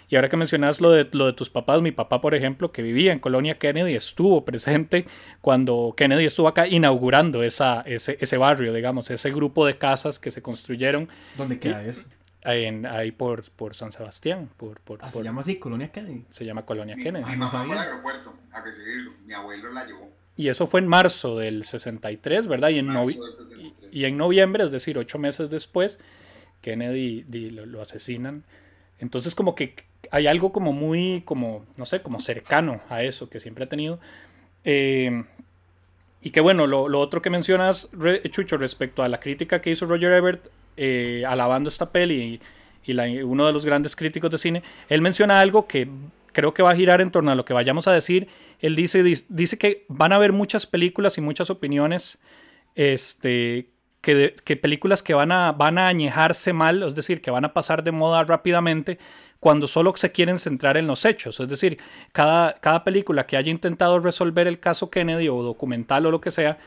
Y 0.08 0.16
ahora 0.16 0.30
que 0.30 0.38
mencionas 0.38 0.80
lo 0.80 0.90
de, 0.90 1.06
lo 1.12 1.26
de 1.26 1.34
tus 1.34 1.50
papás, 1.50 1.82
mi 1.82 1.92
papá, 1.92 2.22
por 2.22 2.34
ejemplo, 2.34 2.72
que 2.72 2.80
vivía 2.80 3.12
en 3.12 3.18
Colonia 3.18 3.58
Kennedy, 3.58 3.94
estuvo 3.94 4.42
presente 4.46 5.04
cuando 5.42 5.92
Kennedy 5.94 6.24
estuvo 6.24 6.48
acá 6.48 6.66
inaugurando 6.66 7.42
esa, 7.42 7.82
ese, 7.82 8.16
ese 8.19 8.38
barrio, 8.38 8.72
digamos, 8.72 9.10
ese 9.10 9.30
grupo 9.30 9.66
de 9.66 9.76
casas 9.76 10.19
que 10.19 10.30
se 10.30 10.40
construyeron. 10.40 11.10
¿Dónde 11.36 11.58
queda 11.58 11.82
eso? 11.84 12.04
Ahí 12.46 13.12
por, 13.12 13.50
por 13.50 13.75
San 13.75 13.93
Sebastián. 13.93 14.48
Por, 14.56 14.81
por, 14.81 15.00
ah, 15.02 15.10
¿Se 15.10 15.22
llama 15.22 15.40
así? 15.40 15.58
¿Colonia 15.58 15.90
Kennedy? 15.90 16.25
Se 16.31 16.44
llama 16.44 16.64
Colonia 16.64 16.96
Kennedy. 16.96 17.25
Mi 17.25 17.37
mamá 17.37 17.64
fue 17.64 17.76
al 17.76 17.78
aeropuerto 17.78 18.34
a 18.52 18.62
recibirlo. 18.62 19.12
Mi 19.25 19.32
abuelo 19.32 19.72
la 19.72 19.84
llevó. 19.84 20.10
Y 20.37 20.48
eso 20.48 20.66
fue 20.66 20.81
en 20.81 20.87
marzo 20.87 21.38
del 21.38 21.64
63, 21.64 22.46
¿verdad? 22.46 22.69
Y 22.69 22.78
en, 22.78 22.88
y, 23.90 24.04
en 24.04 24.16
noviembre, 24.19 24.64
es 24.64 24.70
decir, 24.70 24.98
ocho 24.98 25.19
meses 25.19 25.48
después, 25.48 25.98
Kennedy 26.60 27.22
lo, 27.50 27.81
asesinan. 27.81 28.44
Entonces 28.98 29.34
como 29.34 29.54
que 29.54 29.75
hay 30.10 30.26
algo 30.26 30.52
como 30.52 30.72
muy, 30.72 31.22
como, 31.25 31.64
no 31.76 31.87
sé, 31.87 32.02
como 32.02 32.20
cercano 32.20 32.82
a 32.90 33.02
eso 33.02 33.31
que 33.31 33.40
siempre 33.40 33.64
ha 33.64 33.69
tenido. 33.69 33.98
Eh, 34.64 35.25
y 36.20 36.31
que 36.31 36.40
bueno, 36.40 36.66
lo, 36.66 36.88
lo, 36.88 37.00
otro 37.00 37.22
que 37.22 37.31
mencionas, 37.31 37.88
Chucho, 38.31 38.58
respecto 38.58 39.02
a 39.02 39.08
la 39.08 39.20
crítica 39.20 39.62
que 39.62 39.70
hizo 39.70 39.87
Roger 39.87 40.12
Ebert 40.12 40.50
eh, 40.76 41.25
alabando 41.26 41.69
esta 41.69 41.90
peli 41.90 42.40
y, 42.87 43.23
uno 43.23 43.46
de 43.46 43.52
los 43.52 43.67
grandes 43.67 43.96
críticos 43.96 44.31
de 44.31 44.38
cine, 44.38 44.62
él 44.88 45.00
menciona 45.00 45.40
algo 45.40 45.67
que 45.67 45.88
creo 46.32 46.55
que 46.55 46.62
va 46.62 46.70
a 46.70 46.76
girar 46.76 47.00
en 47.00 47.11
torno 47.11 47.32
a 47.32 47.34
lo 47.34 47.44
que 47.44 47.52
vayamos 47.52 47.88
a 47.88 47.93
decir. 47.93 48.28
Él 48.61 48.76
dice, 48.76 49.02
dice 49.02 49.58
que 49.58 49.84
van 49.88 50.12
a 50.12 50.17
haber 50.17 50.32
muchas 50.32 50.67
películas 50.67 51.19
y 51.19 51.20
muchas 51.20 51.50
opiniones, 51.50 52.19
este, 52.76 53.70
que, 54.02 54.37
que, 54.44 54.56
películas 54.56 55.02
que 55.02 55.14
van 55.14 55.32
a, 55.32 55.50
van 55.50 55.78
a 55.78 55.88
añejarse 55.88 56.52
mal, 56.52 56.84
es 56.84 56.94
decir, 56.94 57.20
que 57.20 57.32
van 57.32 57.44
a 57.44 57.52
pasar 57.52 57.82
de 57.82 57.90
moda 57.90 58.22
rápidamente 58.22 58.99
cuando 59.40 59.67
solo 59.67 59.93
se 59.96 60.12
quieren 60.12 60.38
centrar 60.38 60.76
en 60.76 60.87
los 60.87 61.05
hechos. 61.05 61.40
Es 61.40 61.49
decir, 61.49 61.79
cada, 62.12 62.55
cada 62.55 62.84
película 62.84 63.26
que 63.26 63.37
haya 63.37 63.50
intentado 63.50 63.99
resolver 63.99 64.46
el 64.46 64.61
caso 64.61 64.90
Kennedy 64.90 65.29
o 65.29 65.43
documental 65.43 66.06
o 66.06 66.11
lo 66.11 66.20
que 66.20 66.31
sea, 66.31 66.58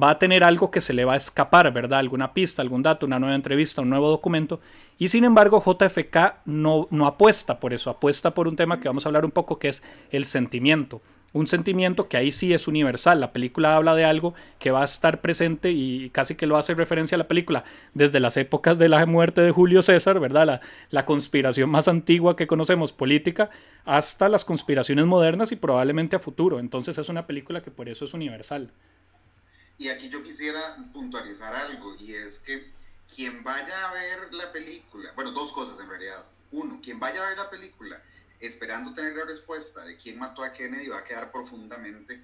va 0.00 0.10
a 0.10 0.18
tener 0.18 0.44
algo 0.44 0.70
que 0.70 0.80
se 0.80 0.94
le 0.94 1.04
va 1.04 1.14
a 1.14 1.16
escapar, 1.16 1.72
¿verdad? 1.72 1.98
Alguna 1.98 2.32
pista, 2.32 2.62
algún 2.62 2.82
dato, 2.82 3.06
una 3.06 3.18
nueva 3.18 3.34
entrevista, 3.34 3.82
un 3.82 3.90
nuevo 3.90 4.08
documento. 4.08 4.60
Y 4.98 5.08
sin 5.08 5.24
embargo, 5.24 5.62
JFK 5.62 6.44
no, 6.46 6.88
apuesta 7.04 7.60
por 7.60 7.74
eso, 7.74 7.90
apuesta 7.90 8.32
por 8.32 8.48
un 8.48 8.56
tema 8.56 8.80
que 8.80 8.88
vamos 8.88 9.04
a 9.04 9.08
hablar 9.08 9.24
un 9.24 9.30
poco, 9.30 9.58
que 9.58 9.68
es 9.68 9.82
el 10.10 10.24
sentimiento. 10.24 11.02
Un 11.34 11.46
sentimiento 11.46 12.08
que 12.08 12.18
ahí 12.18 12.30
sí 12.30 12.52
es 12.52 12.68
universal. 12.68 13.18
La 13.18 13.32
película 13.32 13.76
habla 13.76 13.94
de 13.94 14.04
algo 14.04 14.34
que 14.58 14.70
va 14.70 14.82
a 14.82 14.84
estar 14.84 15.22
presente 15.22 15.70
y 15.70 16.10
casi 16.10 16.34
que 16.34 16.46
lo 16.46 16.58
hace 16.58 16.74
referencia 16.74 17.14
a 17.14 17.18
la 17.18 17.26
película 17.26 17.64
desde 17.94 18.20
las 18.20 18.36
épocas 18.36 18.78
de 18.78 18.90
la 18.90 19.06
muerte 19.06 19.40
de 19.40 19.50
Julio 19.50 19.80
César, 19.80 20.20
¿verdad? 20.20 20.60
La 20.90 21.04
conspiración 21.06 21.70
más 21.70 21.88
antigua 21.88 22.36
que 22.36 22.46
conocemos 22.46 22.92
política, 22.92 23.48
hasta 23.86 24.28
las 24.28 24.44
conspiraciones 24.44 25.06
modernas 25.06 25.52
y 25.52 25.56
probablemente 25.56 26.16
a 26.16 26.18
futuro. 26.18 26.58
Entonces 26.58 26.98
es 26.98 27.08
una 27.08 27.26
película 27.26 27.62
que 27.62 27.70
por 27.70 27.88
eso 27.88 28.04
es 28.04 28.12
universal. 28.12 28.70
Y 29.78 29.88
aquí 29.88 30.08
yo 30.08 30.22
quisiera 30.22 30.76
puntualizar 30.92 31.54
algo, 31.54 31.96
y 31.98 32.14
es 32.14 32.38
que 32.38 32.70
quien 33.14 33.42
vaya 33.42 33.88
a 33.88 33.92
ver 33.92 34.32
la 34.32 34.52
película, 34.52 35.12
bueno, 35.12 35.32
dos 35.32 35.52
cosas 35.52 35.78
en 35.80 35.88
realidad. 35.88 36.24
Uno, 36.50 36.80
quien 36.82 37.00
vaya 37.00 37.22
a 37.22 37.28
ver 37.28 37.38
la 37.38 37.50
película 37.50 38.02
esperando 38.42 38.92
tener 38.92 39.16
la 39.16 39.24
respuesta 39.24 39.84
de 39.84 39.96
quién 39.96 40.18
mató 40.18 40.42
a 40.42 40.52
Kennedy 40.52 40.88
va 40.88 40.98
a 40.98 41.04
quedar 41.04 41.30
profundamente 41.30 42.14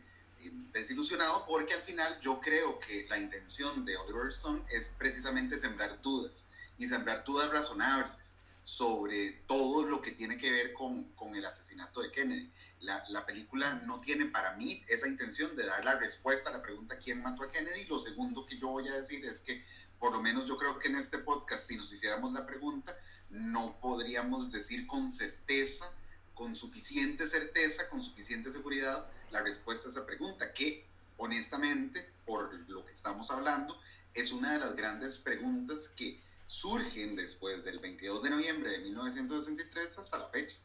eh, 0.41 0.51
desilusionado 0.73 1.47
porque 1.47 1.75
al 1.75 1.83
final 1.83 2.19
yo 2.21 2.41
creo 2.41 2.79
que 2.81 3.07
la 3.09 3.19
intención 3.19 3.85
de 3.85 3.97
Oliver 3.97 4.29
Stone 4.31 4.63
es 4.69 4.89
precisamente 4.99 5.59
sembrar 5.59 6.03
dudas 6.03 6.49
y 6.77 6.87
sembrar 6.89 7.25
dudas 7.25 7.51
razonables 7.51 8.35
sobre 8.63 9.31
todo 9.47 9.85
lo 9.85 10.03
que 10.03 10.11
tiene 10.11 10.37
que 10.37 10.51
ver 10.51 10.73
con, 10.73 11.05
con 11.15 11.37
el 11.37 11.47
asesinato 11.47 12.03
de 12.03 12.11
Kennedy 12.11 12.51
la, 12.81 13.05
la, 13.09 13.27
película 13.27 13.75
no 13.75 14.01
tiene 14.01 14.27
para 14.27 14.55
mí 14.55 14.85
esa 14.89 15.09
intención 15.09 15.55
de 15.57 15.67
dar 15.67 15.85
la 15.85 15.97
respuesta 15.97 16.51
a 16.51 16.53
la 16.53 16.63
pregunta 16.63 16.99
quién 16.99 17.23
mató 17.23 17.43
a 17.43 17.51
Kennedy. 17.51 17.85
Lo 17.87 17.99
segundo 17.99 18.47
que 18.47 18.59
yo 18.59 18.69
voy 18.69 18.89
a 18.89 18.95
decir 18.95 19.25
es 19.25 19.41
que, 19.41 19.65
por 19.99 20.13
lo 20.13 20.23
menos 20.23 20.47
yo 20.47 20.57
creo 20.57 20.79
que 20.79 20.89
en 20.89 20.97
este 20.97 21.19
podcast, 21.19 21.67
si 21.67 21.77
nos 21.77 21.93
hiciéramos 21.93 22.33
la 22.33 22.47
pregunta, 22.47 22.97
no 23.31 23.79
podríamos 23.81 24.51
decir 24.51 24.87
con 24.87 25.11
certeza, 25.11 25.93
con 26.35 26.55
suficiente 26.55 27.27
certeza, 27.27 27.89
con 27.89 28.01
suficiente 28.01 28.51
seguridad, 28.51 29.07
la 29.31 29.43
respuesta 29.43 29.89
a 29.89 29.91
esa 29.91 30.07
pregunta, 30.07 30.53
que 30.53 30.87
honestamente, 31.17 32.09
por 32.25 32.55
lo 32.69 32.85
que 32.85 32.93
estamos 32.93 33.31
hablando, 33.31 33.79
es 34.15 34.33
una 34.33 34.53
de 34.53 34.59
las 34.59 34.75
grandes 34.75 35.19
preguntas 35.19 35.89
que 35.89 36.21
surgen 36.47 37.15
después 37.15 37.63
del 37.65 37.79
22 37.79 38.23
de 38.23 38.31
noviembre 38.31 38.71
de 38.71 38.79
1963 38.79 39.99
hasta 39.99 40.19
la 40.19 40.29
fecha. 40.29 40.57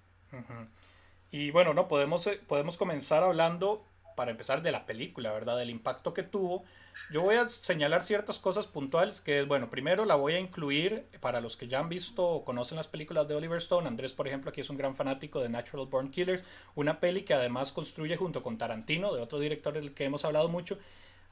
Y 1.34 1.50
bueno, 1.50 1.74
no 1.74 1.88
podemos, 1.88 2.28
eh, 2.28 2.40
podemos 2.48 2.78
comenzar 2.78 3.24
hablando 3.24 3.84
para 4.16 4.30
empezar, 4.30 4.62
de 4.62 4.72
la 4.72 4.86
película, 4.86 5.34
¿verdad? 5.34 5.58
Del 5.58 5.72
impacto 5.72 6.14
que 6.14 6.22
tuvo. 6.22 6.64
Yo 7.12 7.24
voy 7.24 7.38
a 7.38 7.50
señalar 7.50 8.04
ciertas 8.04 8.38
cosas 8.38 8.68
puntuales 8.68 9.20
que, 9.20 9.42
bueno, 9.42 9.72
primero 9.72 10.06
la 10.06 10.14
voy 10.14 10.34
a 10.34 10.40
incluir 10.40 11.08
para 11.22 11.42
los 11.42 11.58
que 11.58 11.68
ya 11.68 11.80
han 11.80 11.90
visto 11.90 12.24
o 12.24 12.46
conocen 12.46 12.78
las 12.78 12.88
películas 12.88 13.28
de 13.28 13.34
Oliver 13.34 13.58
Stone. 13.58 13.88
Andrés, 13.88 14.14
por 14.14 14.28
ejemplo, 14.28 14.52
aquí 14.52 14.62
es 14.62 14.70
un 14.70 14.78
gran 14.78 14.96
fanático 14.96 15.40
de 15.40 15.50
Natural 15.50 15.88
Born 15.88 16.12
Killers, 16.12 16.44
una 16.76 17.00
peli 17.00 17.24
que 17.24 17.34
además 17.34 17.72
construye 17.72 18.16
junto 18.16 18.44
con 18.44 18.60
Tarantino, 18.60 19.12
de 19.16 19.24
otro 19.24 19.40
director 19.40 19.74
del 19.74 19.96
que 19.96 20.04
hemos 20.04 20.26
hablado 20.26 20.50
mucho, 20.50 20.78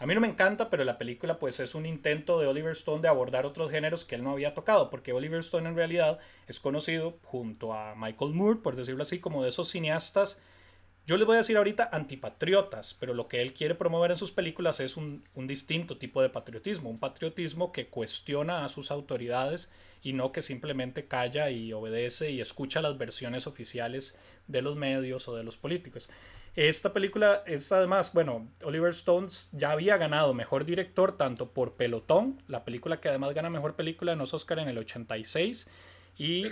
a 0.01 0.07
mí 0.07 0.15
no 0.15 0.21
me 0.21 0.27
encanta, 0.27 0.71
pero 0.71 0.83
la 0.83 0.97
película 0.97 1.37
pues 1.37 1.59
es 1.59 1.75
un 1.75 1.85
intento 1.85 2.39
de 2.39 2.47
Oliver 2.47 2.71
Stone 2.71 3.03
de 3.03 3.07
abordar 3.07 3.45
otros 3.45 3.69
géneros 3.69 4.03
que 4.03 4.15
él 4.15 4.23
no 4.23 4.31
había 4.31 4.55
tocado, 4.55 4.89
porque 4.89 5.13
Oliver 5.13 5.41
Stone 5.41 5.69
en 5.69 5.75
realidad 5.75 6.17
es 6.47 6.59
conocido 6.59 7.19
junto 7.23 7.75
a 7.75 7.93
Michael 7.93 8.33
Moore, 8.33 8.61
por 8.63 8.75
decirlo 8.75 9.03
así, 9.03 9.19
como 9.19 9.43
de 9.43 9.49
esos 9.49 9.69
cineastas, 9.69 10.41
yo 11.05 11.17
les 11.17 11.27
voy 11.27 11.35
a 11.35 11.39
decir 11.39 11.55
ahorita 11.55 11.87
antipatriotas, 11.91 12.95
pero 12.99 13.13
lo 13.13 13.27
que 13.27 13.43
él 13.43 13.53
quiere 13.53 13.75
promover 13.75 14.09
en 14.09 14.17
sus 14.17 14.31
películas 14.31 14.79
es 14.79 14.97
un, 14.97 15.23
un 15.35 15.45
distinto 15.45 15.97
tipo 15.99 16.19
de 16.23 16.29
patriotismo, 16.29 16.89
un 16.89 16.99
patriotismo 16.99 17.71
que 17.71 17.87
cuestiona 17.87 18.65
a 18.65 18.69
sus 18.69 18.89
autoridades 18.89 19.71
y 20.01 20.13
no 20.13 20.31
que 20.31 20.41
simplemente 20.41 21.05
calla 21.05 21.51
y 21.51 21.73
obedece 21.73 22.31
y 22.31 22.41
escucha 22.41 22.81
las 22.81 22.97
versiones 22.97 23.45
oficiales 23.45 24.17
de 24.47 24.63
los 24.63 24.75
medios 24.75 25.27
o 25.27 25.35
de 25.35 25.43
los 25.43 25.57
políticos. 25.57 26.09
Esta 26.55 26.91
película 26.91 27.43
es 27.45 27.71
además, 27.71 28.13
bueno, 28.13 28.49
Oliver 28.63 28.89
Stones 28.89 29.49
ya 29.53 29.71
había 29.71 29.95
ganado 29.95 30.33
mejor 30.33 30.65
director 30.65 31.15
tanto 31.15 31.51
por 31.51 31.75
Pelotón, 31.75 32.41
la 32.47 32.65
película 32.65 32.99
que 32.99 33.07
además 33.07 33.33
gana 33.33 33.49
mejor 33.49 33.75
película 33.75 34.11
en 34.11 34.19
los 34.19 34.33
Oscar 34.33 34.59
en 34.59 34.67
el 34.67 34.77
86, 34.77 35.69
y, 36.17 36.47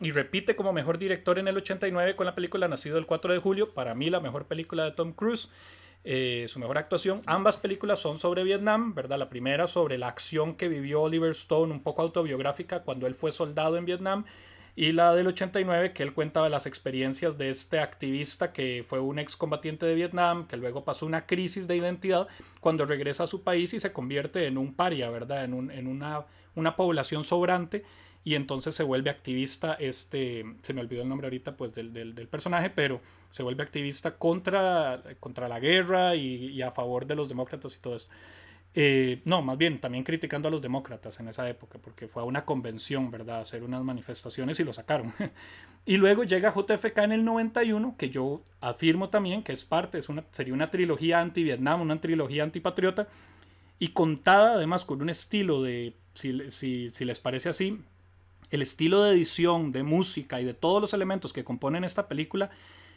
y 0.00 0.10
repite 0.10 0.56
como 0.56 0.74
mejor 0.74 0.98
director 0.98 1.38
en 1.38 1.48
el 1.48 1.56
89 1.56 2.16
con 2.16 2.26
la 2.26 2.34
película 2.34 2.68
Nacido 2.68 2.98
el 2.98 3.06
4 3.06 3.32
de 3.32 3.38
julio, 3.38 3.72
para 3.72 3.94
mí 3.94 4.10
la 4.10 4.20
mejor 4.20 4.46
película 4.46 4.84
de 4.84 4.92
Tom 4.92 5.12
Cruise. 5.12 5.48
Eh, 6.02 6.46
su 6.48 6.58
mejor 6.58 6.78
actuación. 6.78 7.20
Ambas 7.26 7.58
películas 7.58 7.98
son 7.98 8.18
sobre 8.18 8.42
Vietnam, 8.42 8.94
¿verdad? 8.94 9.18
La 9.18 9.28
primera 9.28 9.66
sobre 9.66 9.98
la 9.98 10.08
acción 10.08 10.54
que 10.54 10.66
vivió 10.66 11.02
Oliver 11.02 11.32
Stone, 11.32 11.70
un 11.70 11.82
poco 11.82 12.00
autobiográfica, 12.00 12.84
cuando 12.84 13.06
él 13.06 13.14
fue 13.14 13.32
soldado 13.32 13.76
en 13.76 13.84
Vietnam 13.84 14.24
y 14.76 14.92
la 14.92 15.14
del 15.14 15.26
89 15.26 15.92
que 15.92 16.02
él 16.02 16.12
cuenta 16.12 16.42
de 16.42 16.50
las 16.50 16.66
experiencias 16.66 17.38
de 17.38 17.50
este 17.50 17.80
activista 17.80 18.52
que 18.52 18.84
fue 18.86 19.00
un 19.00 19.18
excombatiente 19.18 19.86
de 19.86 19.94
Vietnam, 19.94 20.46
que 20.46 20.56
luego 20.56 20.84
pasó 20.84 21.06
una 21.06 21.26
crisis 21.26 21.66
de 21.66 21.76
identidad 21.76 22.28
cuando 22.60 22.86
regresa 22.86 23.24
a 23.24 23.26
su 23.26 23.42
país 23.42 23.74
y 23.74 23.80
se 23.80 23.92
convierte 23.92 24.46
en 24.46 24.58
un 24.58 24.74
paria, 24.74 25.10
¿verdad? 25.10 25.44
En, 25.44 25.54
un, 25.54 25.70
en 25.70 25.86
una, 25.86 26.24
una 26.54 26.76
población 26.76 27.24
sobrante 27.24 27.84
y 28.22 28.34
entonces 28.34 28.74
se 28.74 28.82
vuelve 28.82 29.10
activista, 29.10 29.74
este, 29.74 30.44
se 30.62 30.74
me 30.74 30.82
olvidó 30.82 31.02
el 31.02 31.08
nombre 31.08 31.26
ahorita 31.26 31.56
pues 31.56 31.72
del, 31.74 31.92
del, 31.92 32.14
del 32.14 32.28
personaje, 32.28 32.68
pero 32.70 33.00
se 33.30 33.42
vuelve 33.42 33.62
activista 33.62 34.16
contra, 34.16 35.02
contra 35.20 35.48
la 35.48 35.58
guerra 35.58 36.14
y, 36.16 36.46
y 36.48 36.62
a 36.62 36.70
favor 36.70 37.06
de 37.06 37.14
los 37.14 37.28
demócratas 37.28 37.76
y 37.76 37.80
todo 37.80 37.96
eso. 37.96 38.08
Eh, 38.72 39.20
no, 39.24 39.42
más 39.42 39.58
bien 39.58 39.80
también 39.80 40.04
criticando 40.04 40.46
a 40.46 40.50
los 40.50 40.62
demócratas 40.62 41.18
en 41.18 41.28
esa 41.28 41.48
época, 41.48 41.78
porque 41.82 42.06
fue 42.06 42.22
a 42.22 42.24
una 42.24 42.44
convención, 42.44 43.10
¿verdad? 43.10 43.38
A 43.38 43.40
hacer 43.40 43.64
unas 43.64 43.82
manifestaciones 43.82 44.60
y 44.60 44.64
lo 44.64 44.72
sacaron. 44.72 45.12
y 45.86 45.96
luego 45.96 46.24
llega 46.24 46.54
JFK 46.54 46.98
en 46.98 47.12
el 47.12 47.24
91, 47.24 47.96
que 47.98 48.10
yo 48.10 48.42
afirmo 48.60 49.08
también 49.08 49.42
que 49.42 49.52
es 49.52 49.64
parte, 49.64 49.98
es 49.98 50.08
una, 50.08 50.24
sería 50.30 50.54
una 50.54 50.70
trilogía 50.70 51.20
anti-Vietnam, 51.20 51.80
una 51.80 52.00
trilogía 52.00 52.44
antipatriota, 52.44 53.08
y 53.78 53.88
contada 53.88 54.54
además 54.54 54.84
con 54.84 55.02
un 55.02 55.10
estilo 55.10 55.62
de, 55.62 55.94
si, 56.14 56.50
si, 56.50 56.90
si 56.90 57.04
les 57.04 57.18
parece 57.18 57.48
así, 57.48 57.80
el 58.50 58.62
estilo 58.62 59.02
de 59.02 59.12
edición, 59.12 59.72
de 59.72 59.82
música 59.82 60.40
y 60.40 60.44
de 60.44 60.54
todos 60.54 60.80
los 60.80 60.92
elementos 60.92 61.32
que 61.32 61.44
componen 61.44 61.84
esta 61.84 62.08
película 62.08 62.50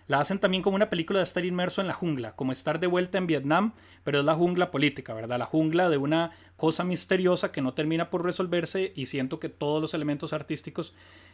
la 0.08 0.20
hacen 0.20 0.40
también 0.40 0.64
como 0.64 0.76
una 0.76 0.90
película 0.90 1.20
de 1.20 1.24
estar 1.24 1.46
inmerso 1.46 1.82
en 1.82 1.88
la 1.88 1.94
jungla, 1.94 2.36
como 2.36 2.52
estar 2.52 2.80
de 2.80 2.88
vuelta 2.88 3.18
en 3.18 3.28
Vietnam, 3.28 3.74
pero 4.04 4.20
es 4.20 4.26
la 4.26 4.36
jungla 4.36 4.72
política, 4.72 5.14
¿verdad? 5.14 5.40
La 5.40 5.46
jungla 5.46 5.90
de 5.90 5.98
una 5.98 6.32
cosa 6.58 6.84
misteriosa 6.84 7.52
que 7.52 7.62
no 7.62 7.74
termina 7.74 8.10
por 8.10 8.24
resolverse 8.24 8.92
y 8.96 9.06
siento 9.06 9.40
que 9.40 9.50
todos 9.50 9.82
los 9.82 9.94
elementos 9.94 10.34
artísticos 10.34 10.94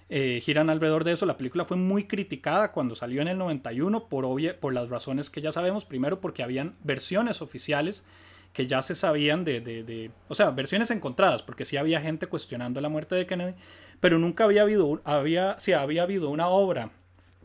eh, 0.09 0.39
giran 0.43 0.69
alrededor 0.69 1.03
de 1.03 1.13
eso. 1.13 1.25
La 1.25 1.37
película 1.37 1.65
fue 1.65 1.77
muy 1.77 2.05
criticada 2.05 2.71
cuando 2.71 2.95
salió 2.95 3.21
en 3.21 3.27
el 3.27 3.37
91 3.37 4.07
por, 4.07 4.25
obvia, 4.25 4.59
por 4.59 4.73
las 4.73 4.89
razones 4.89 5.29
que 5.29 5.41
ya 5.41 5.51
sabemos. 5.51 5.85
Primero 5.85 6.19
porque 6.19 6.43
habían 6.43 6.75
versiones 6.83 7.41
oficiales 7.41 8.05
que 8.53 8.65
ya 8.65 8.81
se 8.81 8.95
sabían 8.95 9.43
de, 9.45 9.61
de, 9.61 10.11
o 10.27 10.33
sea, 10.33 10.49
versiones 10.49 10.89
encontradas, 10.89 11.43
porque 11.43 11.65
sí 11.65 11.77
había 11.77 12.01
gente 12.01 12.25
cuestionando 12.25 12.81
la 12.81 12.89
muerte 12.89 13.13
de 13.13 13.27
Kennedy, 13.27 13.53
pero 13.99 14.17
nunca 14.17 14.45
había 14.45 14.63
habido, 14.63 15.01
había, 15.03 15.59
sí, 15.59 15.73
había 15.73 16.01
habido 16.01 16.31
una 16.31 16.47
obra 16.47 16.89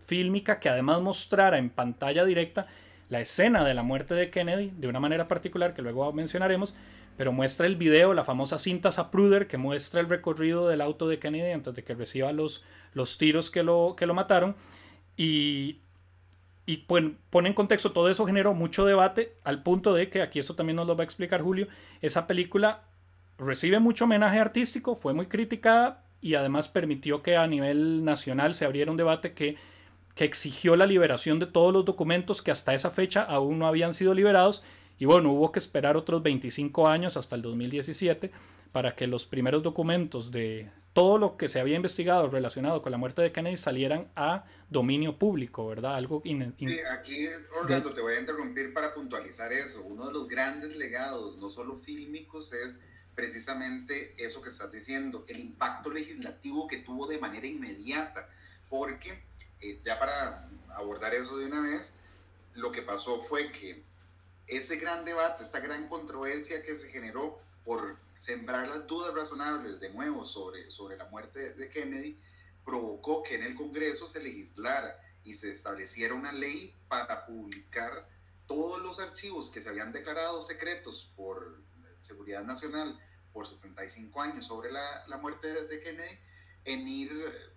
fílmica 0.07 0.61
que 0.61 0.69
además 0.69 1.01
mostrara 1.01 1.59
en 1.59 1.71
pantalla 1.71 2.25
directa 2.25 2.67
la 3.09 3.21
escena 3.21 3.65
de 3.65 3.75
la 3.75 3.83
muerte 3.83 4.15
de 4.15 4.31
Kennedy 4.31 4.73
de 4.77 4.89
una 4.89 5.01
manera 5.01 5.27
particular 5.27 5.75
que 5.75 5.83
luego 5.83 6.13
mencionaremos, 6.13 6.75
pero 7.17 7.33
muestra 7.33 7.67
el 7.67 7.77
video, 7.77 8.15
la 8.15 8.25
famosa 8.25 8.59
cinta 8.59 8.93
Zapruder 8.93 9.47
que 9.47 9.57
muestra 9.57 10.01
el 10.01 10.09
recorrido 10.09 10.69
del 10.69 10.81
auto 10.81 11.09
de 11.09 11.19
Kennedy 11.19 11.53
antes 11.53 11.75
de 11.75 11.85
que 11.85 11.95
reciba 11.95 12.33
los, 12.33 12.65
los 12.93 13.19
tiros 13.19 13.51
que 13.51 13.63
lo, 13.63 13.95
que 13.97 14.07
lo 14.07 14.15
mataron. 14.15 14.57
Y, 15.17 15.79
y 16.67 16.79
pone 16.79 17.49
en 17.49 17.55
contexto 17.55 17.93
todo 17.93 18.11
eso 18.11 18.27
generó 18.27 18.55
mucho 18.55 18.85
debate 18.85 19.35
al 19.45 19.63
punto 19.63 19.95
de 19.95 20.09
que 20.09 20.23
aquí 20.23 20.39
esto 20.39 20.57
también 20.57 20.77
nos 20.77 20.87
lo 20.87 20.97
va 20.97 21.03
a 21.03 21.05
explicar 21.05 21.43
Julio, 21.43 21.69
esa 22.01 22.27
película 22.27 22.83
recibe 23.39 23.79
mucho 23.79 24.05
homenaje 24.05 24.39
artístico, 24.39 24.95
fue 24.95 25.13
muy 25.13 25.27
criticada 25.27 26.03
y 26.21 26.35
además 26.37 26.69
permitió 26.69 27.23
que 27.23 27.37
a 27.37 27.47
nivel 27.47 28.05
nacional 28.05 28.55
se 28.55 28.65
abriera 28.65 28.91
un 28.91 28.97
debate 28.97 29.35
que 29.35 29.57
que 30.15 30.25
exigió 30.25 30.77
la 30.77 30.87
liberación 30.87 31.39
de 31.39 31.47
todos 31.47 31.73
los 31.73 31.85
documentos 31.85 32.43
que 32.43 32.51
hasta 32.51 32.75
esa 32.75 32.91
fecha 32.91 33.23
aún 33.23 33.59
no 33.59 33.67
habían 33.67 33.95
sido 33.95 34.15
liberados. 34.15 34.63
Y 34.99 35.07
bueno, 35.07 35.33
hubo 35.33 35.51
que 35.51 35.59
esperar 35.59 35.97
otros 35.97 36.23
25 36.23 36.87
años 36.87 37.17
hasta 37.17 37.35
el 37.37 37.43
2017 37.43 38.31
para 38.71 38.95
que 38.95 39.07
los 39.07 39.27
primeros 39.27 39.63
documentos 39.63 40.31
de 40.31 40.71
todo 40.93 41.19
lo 41.19 41.37
que 41.37 41.49
se 41.49 41.59
había 41.59 41.75
investigado 41.75 42.31
relacionado 42.31 42.81
con 42.81 42.93
la 42.93 42.99
muerte 42.99 43.21
de 43.21 43.33
Kennedy 43.33 43.57
salieran 43.57 44.09
a 44.15 44.45
dominio 44.71 45.19
público, 45.19 45.67
¿verdad? 45.67 45.97
Algo 45.97 46.23
in, 46.25 46.55
in... 46.59 46.69
Sí, 46.69 46.79
aquí, 46.91 47.27
Orlando, 47.61 47.93
te 47.93 48.01
voy 48.01 48.15
a 48.15 48.21
interrumpir 48.21 48.73
para 48.73 48.95
puntualizar 48.95 49.53
eso. 49.53 49.83
Uno 49.83 50.07
de 50.07 50.13
los 50.13 50.29
grandes 50.29 50.77
legados, 50.77 51.37
no 51.39 51.51
solo 51.51 51.77
fílmicos, 51.79 52.53
es 52.53 52.81
precisamente 53.15 54.15
eso 54.19 54.41
que 54.41 54.49
estás 54.49 54.71
diciendo, 54.71 55.25
el 55.29 55.41
impacto 55.41 55.91
legislativo 55.91 56.67
que 56.67 56.79
tuvo 56.79 57.07
de 57.07 57.19
manera 57.19 57.47
inmediata, 57.47 58.29
porque 58.69 59.23
eh, 59.65 59.81
ya 59.85 59.99
para 59.99 60.49
abordar 60.71 61.15
eso 61.15 61.37
de 61.39 61.47
una 61.47 61.61
vez, 61.61 61.95
lo 62.55 62.73
que 62.73 62.83
pasó 62.83 63.19
fue 63.19 63.51
que 63.51 63.83
ese 64.47 64.77
gran 64.77 65.05
debate, 65.05 65.43
esta 65.43 65.61
gran 65.61 65.89
controversia 65.89 66.63
que 66.63 66.77
se 66.77 66.89
generó 66.89 67.41
por 67.65 67.97
sembrar 68.15 68.69
las 68.69 68.87
dudas 68.87 69.15
razonables 69.15 69.81
de 69.81 69.91
nuevo 69.91 70.27
sobre, 70.27 70.71
sobre 70.71 70.97
la 70.97 71.07
muerte 71.07 71.55
de 71.55 71.71
Kennedy, 71.71 72.19
provocó 72.65 73.23
que 73.23 73.37
en 73.37 73.43
el 73.43 73.55
Congreso 73.55 74.07
se 74.07 74.23
legislara 74.23 75.01
y 75.25 75.35
se 75.35 75.51
estableciera 75.51 76.15
una 76.15 76.33
ley 76.33 76.75
para 76.89 77.25
publicar 77.27 78.07
todos 78.47 78.83
los 78.83 79.01
archivos 79.01 79.49
que 79.49 79.63
se 79.63 79.71
habían 79.71 79.93
declarado 79.93 80.43
secretos 80.43 81.11
por 81.17 81.63
seguridad 82.03 82.45
nacional 82.45 83.01
por 83.33 83.47
75 83.47 84.21
años 84.21 84.47
sobre 84.47 84.71
la, 84.71 85.05
la 85.09 85.17
muerte 85.17 85.65
de 85.65 85.81
Kennedy, 85.81 86.19
en 86.65 86.87
ir 86.87 87.54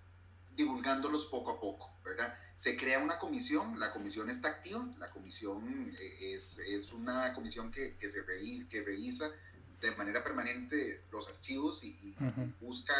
divulgándolos 0.57 1.27
poco 1.27 1.51
a 1.51 1.59
poco, 1.59 1.93
¿verdad? 2.03 2.37
Se 2.55 2.75
crea 2.75 2.99
una 2.99 3.19
comisión, 3.19 3.79
la 3.79 3.93
comisión 3.93 4.29
está 4.29 4.49
activa, 4.49 4.85
la 4.97 5.11
comisión 5.11 5.95
eh, 5.99 6.33
es, 6.35 6.57
es 6.57 6.91
una 6.91 7.33
comisión 7.33 7.71
que, 7.71 7.95
que 7.95 8.09
se 8.09 8.23
revisa, 8.23 8.67
que 8.67 8.81
revisa 8.81 9.31
de 9.79 9.91
manera 9.91 10.23
permanente 10.23 11.05
los 11.11 11.29
archivos 11.29 11.83
y, 11.83 11.89
y 12.01 12.15
uh 12.19 12.27
-huh. 12.27 12.59
busca 12.59 12.95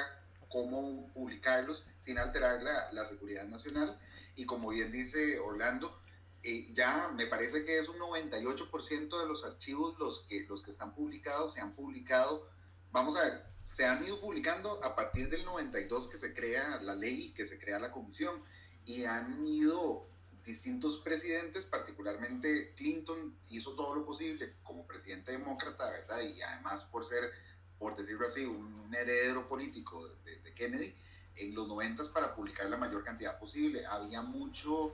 cómo 0.48 1.12
publicarlos 1.14 1.84
sin 2.00 2.20
alterar 2.20 2.62
la, 2.62 2.92
la, 2.92 3.06
seguridad 3.06 3.46
nacional. 3.46 4.00
Y 4.36 4.46
como 4.46 4.70
bien 4.70 4.92
dice 4.92 5.40
Orlando, 5.40 6.00
eh, 6.44 6.70
ya 6.74 7.12
me 7.16 7.26
parece 7.26 7.66
que 7.66 7.80
es 7.80 7.90
un 7.90 7.98
98% 7.98 9.20
de 9.20 9.28
los 9.28 9.44
archivos 9.44 9.98
los 9.98 10.20
que, 10.30 10.46
los 10.48 10.62
que 10.62 10.70
están 10.70 10.94
publicados 10.94 11.54
se 11.54 11.60
han 11.60 11.74
publicado. 11.74 12.48
Vamos 12.92 13.18
a 13.18 13.24
ver, 13.24 13.44
se 13.68 13.86
han 13.86 14.02
ido 14.02 14.22
publicando 14.22 14.82
a 14.82 14.96
partir 14.96 15.30
del 15.30 15.44
92 15.44 16.08
que 16.08 16.18
se 16.18 16.34
crea 16.34 16.80
la 16.82 16.96
ley, 16.96 17.34
que 17.34 17.46
se 17.46 17.60
crea 17.60 17.80
la 17.80 17.92
comisión, 17.92 18.42
y 18.86 19.04
han 19.04 19.46
ido 19.46 20.08
distintos 20.46 21.00
presidentes, 21.00 21.66
particularmente 21.66 22.74
Clinton 22.78 23.38
hizo 23.50 23.76
todo 23.76 23.94
lo 23.94 24.06
posible 24.06 24.54
como 24.64 24.88
presidente 24.88 25.34
demócrata, 25.34 25.92
¿verdad? 25.92 26.22
Y 26.22 26.42
además 26.42 26.86
por 26.86 27.06
ser, 27.06 27.30
por 27.78 27.98
decirlo 27.98 28.26
así, 28.26 28.46
un 28.46 28.96
heredero 28.96 29.50
político 29.50 30.08
de, 30.24 30.54
Kennedy, 30.54 30.96
en 31.36 31.54
los 31.54 31.68
90 31.68 32.14
para 32.14 32.34
publicar 32.34 32.70
la 32.70 32.78
mayor 32.78 33.04
cantidad 33.04 33.38
posible. 33.38 33.86
Había 33.86 34.22
mucho 34.22 34.94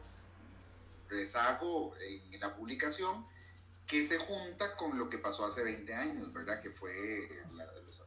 rezago 1.07 1.95
en 1.99 2.39
la 2.39 2.55
publicación 2.55 3.27
que 3.85 4.03
se 4.05 4.17
junta 4.17 4.75
con 4.75 4.97
lo 4.97 5.09
que 5.11 5.19
pasó 5.19 5.45
hace 5.45 5.63
20 5.63 5.93
años, 5.93 6.33
¿verdad? 6.33 6.59
Que 6.59 6.71
fue 6.71 7.29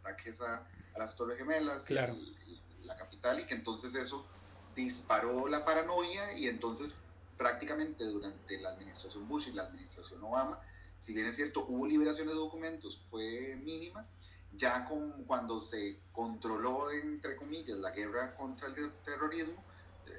ataques 0.06 0.40
a, 0.40 0.66
a, 0.94 0.98
las 0.98 1.16
Torres 1.16 1.38
Gemelas, 1.38 1.86
claro. 1.86 2.14
y, 2.14 2.36
y 2.46 2.84
la 2.84 2.96
capital, 2.96 3.40
y 3.40 3.46
que 3.46 3.54
entonces 3.54 3.94
eso 3.94 4.26
disparó 4.75 5.48
la 5.48 5.64
paranoia 5.64 6.32
y 6.34 6.48
entonces 6.48 6.96
prácticamente 7.36 8.04
durante 8.04 8.58
la 8.60 8.70
administración 8.70 9.28
Bush 9.28 9.48
y 9.48 9.52
la 9.52 9.64
administración 9.64 10.22
Obama, 10.22 10.60
si 10.98 11.12
bien 11.12 11.26
es 11.26 11.36
cierto, 11.36 11.66
hubo 11.68 11.86
liberación 11.86 12.28
de 12.28 12.34
documentos, 12.34 13.02
fue 13.10 13.56
mínima, 13.56 14.06
ya 14.52 14.84
con, 14.84 15.25
cuando 15.25 15.60
se 15.60 15.98
controló, 16.12 16.90
entre 16.90 17.36
comillas, 17.36 17.76
la 17.78 17.90
guerra 17.90 18.34
contra 18.34 18.68
el 18.68 18.92
terrorismo, 19.04 19.62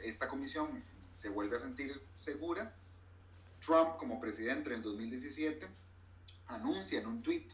esta 0.04 0.28
comisión 0.28 0.84
se 1.14 1.30
vuelve 1.30 1.58
a 1.58 1.60
sentir 1.60 2.00
segura. 2.16 2.76
Trump, 3.66 3.98
como 3.98 4.20
presidente 4.20 4.70
en 4.70 4.76
el 4.78 4.82
2017, 4.84 5.68
anuncia 6.48 7.00
en 7.00 7.08
un 7.08 7.24
tweet 7.24 7.48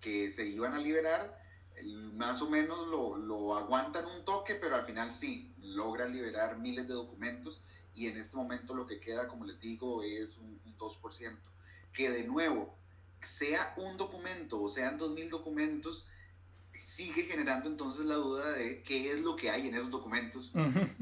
que 0.00 0.30
se 0.30 0.46
iban 0.46 0.72
a 0.72 0.78
liberar, 0.78 1.41
más 2.14 2.42
o 2.42 2.50
menos 2.50 2.86
lo, 2.88 3.16
lo 3.16 3.56
aguantan 3.56 4.06
un 4.06 4.24
toque, 4.24 4.54
pero 4.54 4.76
al 4.76 4.84
final 4.84 5.12
sí, 5.12 5.50
logran 5.60 6.12
liberar 6.12 6.58
miles 6.58 6.86
de 6.86 6.94
documentos 6.94 7.62
y 7.94 8.06
en 8.06 8.16
este 8.16 8.36
momento 8.36 8.74
lo 8.74 8.86
que 8.86 9.00
queda, 9.00 9.28
como 9.28 9.44
les 9.44 9.60
digo, 9.60 10.02
es 10.02 10.36
un, 10.38 10.60
2%. 10.78 11.36
Que 11.92 12.10
de 12.10 12.24
nuevo, 12.24 12.76
sea 13.20 13.74
un 13.76 13.96
documento 13.96 14.60
o 14.60 14.68
sean 14.68 14.98
2.000 14.98 15.28
documentos, 15.28 16.08
sigue 16.72 17.24
generando 17.24 17.68
entonces 17.68 18.06
la 18.06 18.16
duda 18.16 18.50
de 18.52 18.82
qué 18.82 19.12
es 19.12 19.20
lo 19.20 19.36
que 19.36 19.50
hay 19.50 19.68
en 19.68 19.74
esos 19.74 19.90
documentos 19.90 20.52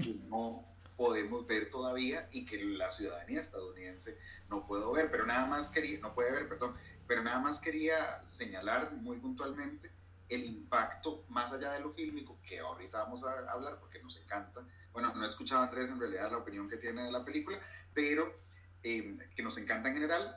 que 0.02 0.14
no 0.28 0.66
podemos 0.96 1.46
ver 1.46 1.70
todavía 1.70 2.28
y 2.30 2.44
que 2.44 2.62
la 2.62 2.90
ciudadanía 2.90 3.40
estadounidense 3.40 4.18
no 4.50 4.66
puede 4.66 4.84
ver, 4.92 5.10
pero 5.10 5.24
nada 5.24 5.46
más 5.46 5.70
quería, 5.70 5.98
no 6.00 6.12
puede 6.14 6.32
ver, 6.32 6.48
perdón, 6.48 6.74
pero 7.06 7.22
nada 7.22 7.38
más 7.40 7.60
quería 7.60 8.22
señalar 8.26 8.92
muy 8.92 9.16
puntualmente 9.18 9.90
el 10.30 10.44
impacto 10.44 11.25
más 11.28 11.52
allá 11.52 11.72
de 11.72 11.80
lo 11.80 11.90
fílmico, 11.90 12.38
que 12.42 12.60
ahorita 12.60 12.99
vamos 12.99 13.22
a 13.25 13.50
hablar 13.50 13.78
porque 13.78 14.00
nos 14.02 14.16
encanta 14.16 14.64
bueno, 14.92 15.12
no 15.14 15.25
he 15.25 15.26
escuchado 15.26 15.62
a 15.62 15.64
Andrés 15.64 15.88
en 15.90 16.00
realidad 16.00 16.30
la 16.30 16.38
opinión 16.38 16.68
que 16.68 16.76
tiene 16.76 17.04
de 17.04 17.12
la 17.12 17.25
película, 17.25 17.58
pero 17.94 18.34
eh, 18.82 19.16
que 19.34 19.42
nos 19.42 19.56
encanta 19.58 19.88
en 19.88 19.94
general 19.94 20.37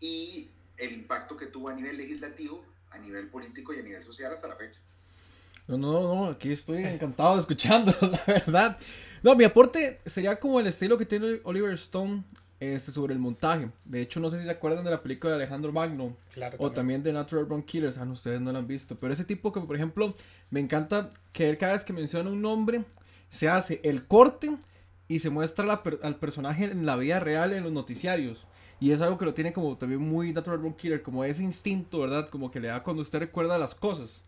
y 0.00 0.50
el 0.76 0.92
impacto 0.92 1.36
que 1.36 1.46
tuvo 1.46 1.68
a 1.68 1.74
nivel 1.74 1.96
legislativo, 1.96 2.64
a 2.90 2.98
nivel 2.98 3.28
político 3.28 3.72
y 3.72 3.78
a 3.78 3.82
nivel 3.82 4.02
social 4.02 4.32
hasta 4.32 4.48
la 4.48 4.56
fecha. 4.56 4.80
No, 5.68 5.78
no, 5.78 6.02
no, 6.02 6.26
aquí 6.26 6.50
estoy 6.50 6.82
encantado 6.84 7.38
escuchando, 7.38 7.94
la 8.00 8.22
verdad. 8.26 8.78
No, 9.22 9.36
mi 9.36 9.44
aporte 9.44 10.00
sería 10.04 10.38
como 10.40 10.58
el 10.58 10.66
estilo 10.66 10.98
que 10.98 11.06
tiene 11.06 11.40
Oliver 11.44 11.72
Stone 11.74 12.24
este, 12.62 12.92
sobre 12.92 13.12
el 13.12 13.18
montaje. 13.18 13.70
De 13.84 14.00
hecho, 14.00 14.20
no 14.20 14.30
sé 14.30 14.38
si 14.38 14.44
se 14.44 14.50
acuerdan 14.50 14.84
de 14.84 14.90
la 14.92 15.02
película 15.02 15.32
de 15.32 15.42
Alejandro 15.42 15.72
Magno 15.72 16.16
claro, 16.32 16.56
o 16.60 16.70
también. 16.70 17.02
de 17.02 17.12
Natural 17.12 17.44
Born 17.44 17.64
Killers. 17.64 17.98
Ah, 17.98 18.04
ustedes 18.04 18.40
no 18.40 18.52
la 18.52 18.60
han 18.60 18.68
visto. 18.68 18.96
Pero 19.00 19.12
ese 19.12 19.24
tipo 19.24 19.52
que, 19.52 19.60
por 19.60 19.74
ejemplo, 19.74 20.14
me 20.50 20.60
encanta 20.60 21.10
que 21.32 21.48
él 21.48 21.58
cada 21.58 21.72
vez 21.72 21.84
que 21.84 21.92
menciona 21.92 22.30
un 22.30 22.40
nombre, 22.40 22.84
se 23.30 23.48
hace 23.48 23.80
el 23.82 24.06
corte 24.06 24.56
y 25.08 25.18
se 25.18 25.30
muestra 25.30 25.82
al 26.02 26.16
personaje 26.16 26.66
en 26.66 26.86
la 26.86 26.94
vida 26.94 27.18
real 27.18 27.52
en 27.52 27.64
los 27.64 27.72
noticiarios. 27.72 28.46
Y 28.78 28.92
es 28.92 29.00
algo 29.00 29.18
que 29.18 29.24
lo 29.24 29.34
tiene 29.34 29.52
como 29.52 29.76
también 29.76 30.00
muy 30.00 30.32
Natural 30.32 30.60
Born 30.60 30.74
Killer, 30.74 31.02
como 31.02 31.24
ese 31.24 31.42
instinto, 31.42 32.00
¿verdad? 32.00 32.28
Como 32.28 32.50
que 32.52 32.60
le 32.60 32.68
da 32.68 32.84
cuando 32.84 33.02
usted 33.02 33.18
recuerda 33.18 33.58
las 33.58 33.74
cosas. 33.74 34.22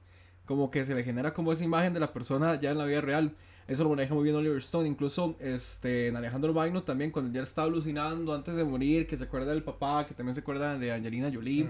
Como 0.45 0.73
que 0.73 0.85
se 0.85 0.95
le 0.95 1.05
genera 1.05 1.33
como 1.33 1.53
esa 1.53 1.62
imagen 1.62 1.95
de 1.95 2.00
la 2.00 2.12
persona 2.12 2.59
ya 2.61 2.73
en 2.73 2.79
la 2.79 2.85
vida 2.85 3.00
real. 3.00 3.37
Eso 3.66 3.83
lo 3.85 3.90
maneja 3.90 4.14
muy 4.14 4.25
bien 4.25 4.37
Oliver 4.37 4.59
Stone. 4.59 4.88
Incluso 4.88 5.37
este, 5.40 6.09
en 6.09 6.16
Alejandro 6.16 6.52
Magno 6.52 6.83
también, 6.83 7.11
cuando 7.11 7.33
ya 7.33 7.42
estaba 7.42 7.66
alucinando 7.66 8.35
antes 8.35 8.54
de 8.54 8.64
morir, 8.64 9.06
que 9.06 9.16
se 9.16 9.25
acuerda 9.25 9.52
del 9.52 9.62
papá, 9.62 10.06
que 10.06 10.14
también 10.14 10.35
se 10.35 10.40
acuerda 10.40 10.78
de 10.78 10.92
Angelina 10.92 11.30
Jolie, 11.33 11.68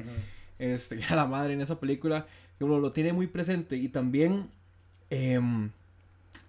este, 0.59 0.99
ya 1.09 1.17
la 1.17 1.27
madre 1.27 1.55
en 1.55 1.61
esa 1.61 1.79
película, 1.79 2.27
lo, 2.59 2.79
lo 2.79 2.93
tiene 2.93 3.13
muy 3.13 3.27
presente. 3.27 3.77
Y 3.77 3.89
también... 3.89 4.49
Eh, 5.11 5.41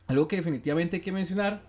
algo 0.08 0.28
que 0.28 0.36
definitivamente 0.36 0.98
hay 0.98 1.02
que 1.02 1.12
mencionar 1.12 1.62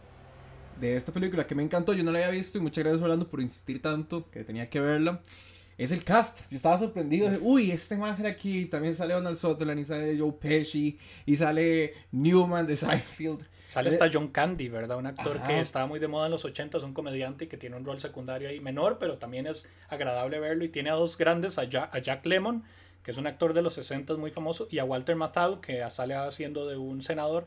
de 0.80 0.96
esta 0.96 1.12
película 1.12 1.46
que 1.46 1.54
me 1.54 1.62
encantó, 1.62 1.94
yo 1.94 2.04
no 2.04 2.12
la 2.12 2.18
había 2.18 2.30
visto 2.30 2.58
y 2.58 2.60
muchas 2.60 2.84
gracias 2.84 3.02
Orlando 3.02 3.28
por 3.28 3.40
insistir 3.40 3.80
tanto 3.80 4.30
que 4.30 4.44
tenía 4.44 4.68
que 4.68 4.80
verla. 4.80 5.22
Es 5.78 5.92
el 5.92 6.04
cast. 6.04 6.50
Yo 6.50 6.56
estaba 6.56 6.78
sorprendido. 6.78 7.30
De, 7.30 7.38
Uy, 7.38 7.70
este 7.70 7.96
va 7.96 8.10
a 8.10 8.16
ser 8.16 8.26
aquí. 8.26 8.64
También 8.64 8.94
sale 8.94 9.12
Donald 9.12 9.36
Sutherland 9.36 9.78
y 9.78 9.84
sale 9.84 10.18
Joe 10.18 10.32
Pesci 10.32 10.98
y 11.26 11.36
sale 11.36 11.92
Newman 12.12 12.66
de 12.66 12.76
Seinfeld. 12.76 13.44
Sale 13.66 13.88
hasta 13.88 14.08
John 14.12 14.28
Candy, 14.28 14.68
¿verdad? 14.68 14.98
Un 14.98 15.06
actor 15.06 15.42
que 15.42 15.60
estaba 15.60 15.86
muy 15.86 15.98
de 15.98 16.08
moda 16.08 16.26
en 16.26 16.32
los 16.32 16.44
80, 16.44 16.78
es 16.78 16.84
un 16.84 16.94
comediante 16.94 17.46
y 17.46 17.48
que 17.48 17.56
tiene 17.56 17.76
un 17.76 17.84
rol 17.84 18.00
secundario 18.00 18.48
ahí 18.48 18.60
menor, 18.60 18.98
pero 18.98 19.18
también 19.18 19.46
es 19.46 19.68
agradable 19.88 20.38
verlo. 20.38 20.64
Y 20.64 20.68
tiene 20.68 20.90
a 20.90 20.94
dos 20.94 21.18
grandes, 21.18 21.58
a 21.58 21.64
Jack, 21.64 21.94
a 21.94 21.98
Jack 21.98 22.24
Lemmon, 22.26 22.62
que 23.02 23.10
es 23.10 23.16
un 23.16 23.26
actor 23.26 23.54
de 23.54 23.62
los 23.62 23.74
60 23.74 24.14
muy 24.14 24.30
famoso, 24.30 24.68
y 24.70 24.78
a 24.78 24.84
Walter 24.84 25.16
Matthau, 25.16 25.60
que 25.60 25.88
sale 25.90 26.14
haciendo 26.14 26.66
de 26.66 26.76
un 26.76 27.02
senador 27.02 27.46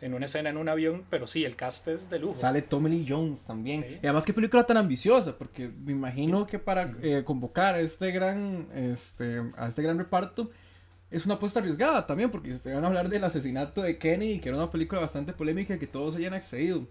en 0.00 0.14
una 0.14 0.24
escena 0.24 0.50
en 0.50 0.56
un 0.56 0.68
avión, 0.68 1.04
pero 1.10 1.26
sí, 1.26 1.44
el 1.44 1.56
cast 1.56 1.88
es 1.88 2.10
de 2.10 2.18
lujo. 2.18 2.34
Sale 2.34 2.62
Tommy 2.62 2.90
Lee 2.90 3.06
Jones 3.06 3.46
también. 3.46 3.98
Y 4.02 4.06
además, 4.06 4.24
qué 4.24 4.32
película 4.32 4.64
tan 4.64 4.78
ambiciosa, 4.78 5.36
porque 5.36 5.68
me 5.68 5.92
imagino 5.92 6.46
que 6.46 6.58
para 6.58 6.94
eh, 7.02 7.22
convocar 7.24 7.74
a 7.74 7.80
este 7.80 8.10
gran, 8.10 8.68
este, 8.72 9.42
a 9.56 9.68
este 9.68 9.82
gran 9.82 9.98
reparto 9.98 10.50
es 11.10 11.24
una 11.24 11.34
apuesta 11.34 11.60
arriesgada 11.60 12.06
también, 12.06 12.30
porque 12.30 12.52
se 12.56 12.74
van 12.74 12.84
a 12.84 12.86
hablar 12.86 13.08
del 13.08 13.24
asesinato 13.24 13.82
de 13.82 13.98
Kenny, 13.98 14.38
que 14.40 14.48
era 14.48 14.58
una 14.58 14.70
película 14.70 15.00
bastante 15.00 15.32
polémica 15.32 15.78
que 15.78 15.86
todos 15.86 16.16
hayan 16.16 16.34
accedido. 16.34 16.86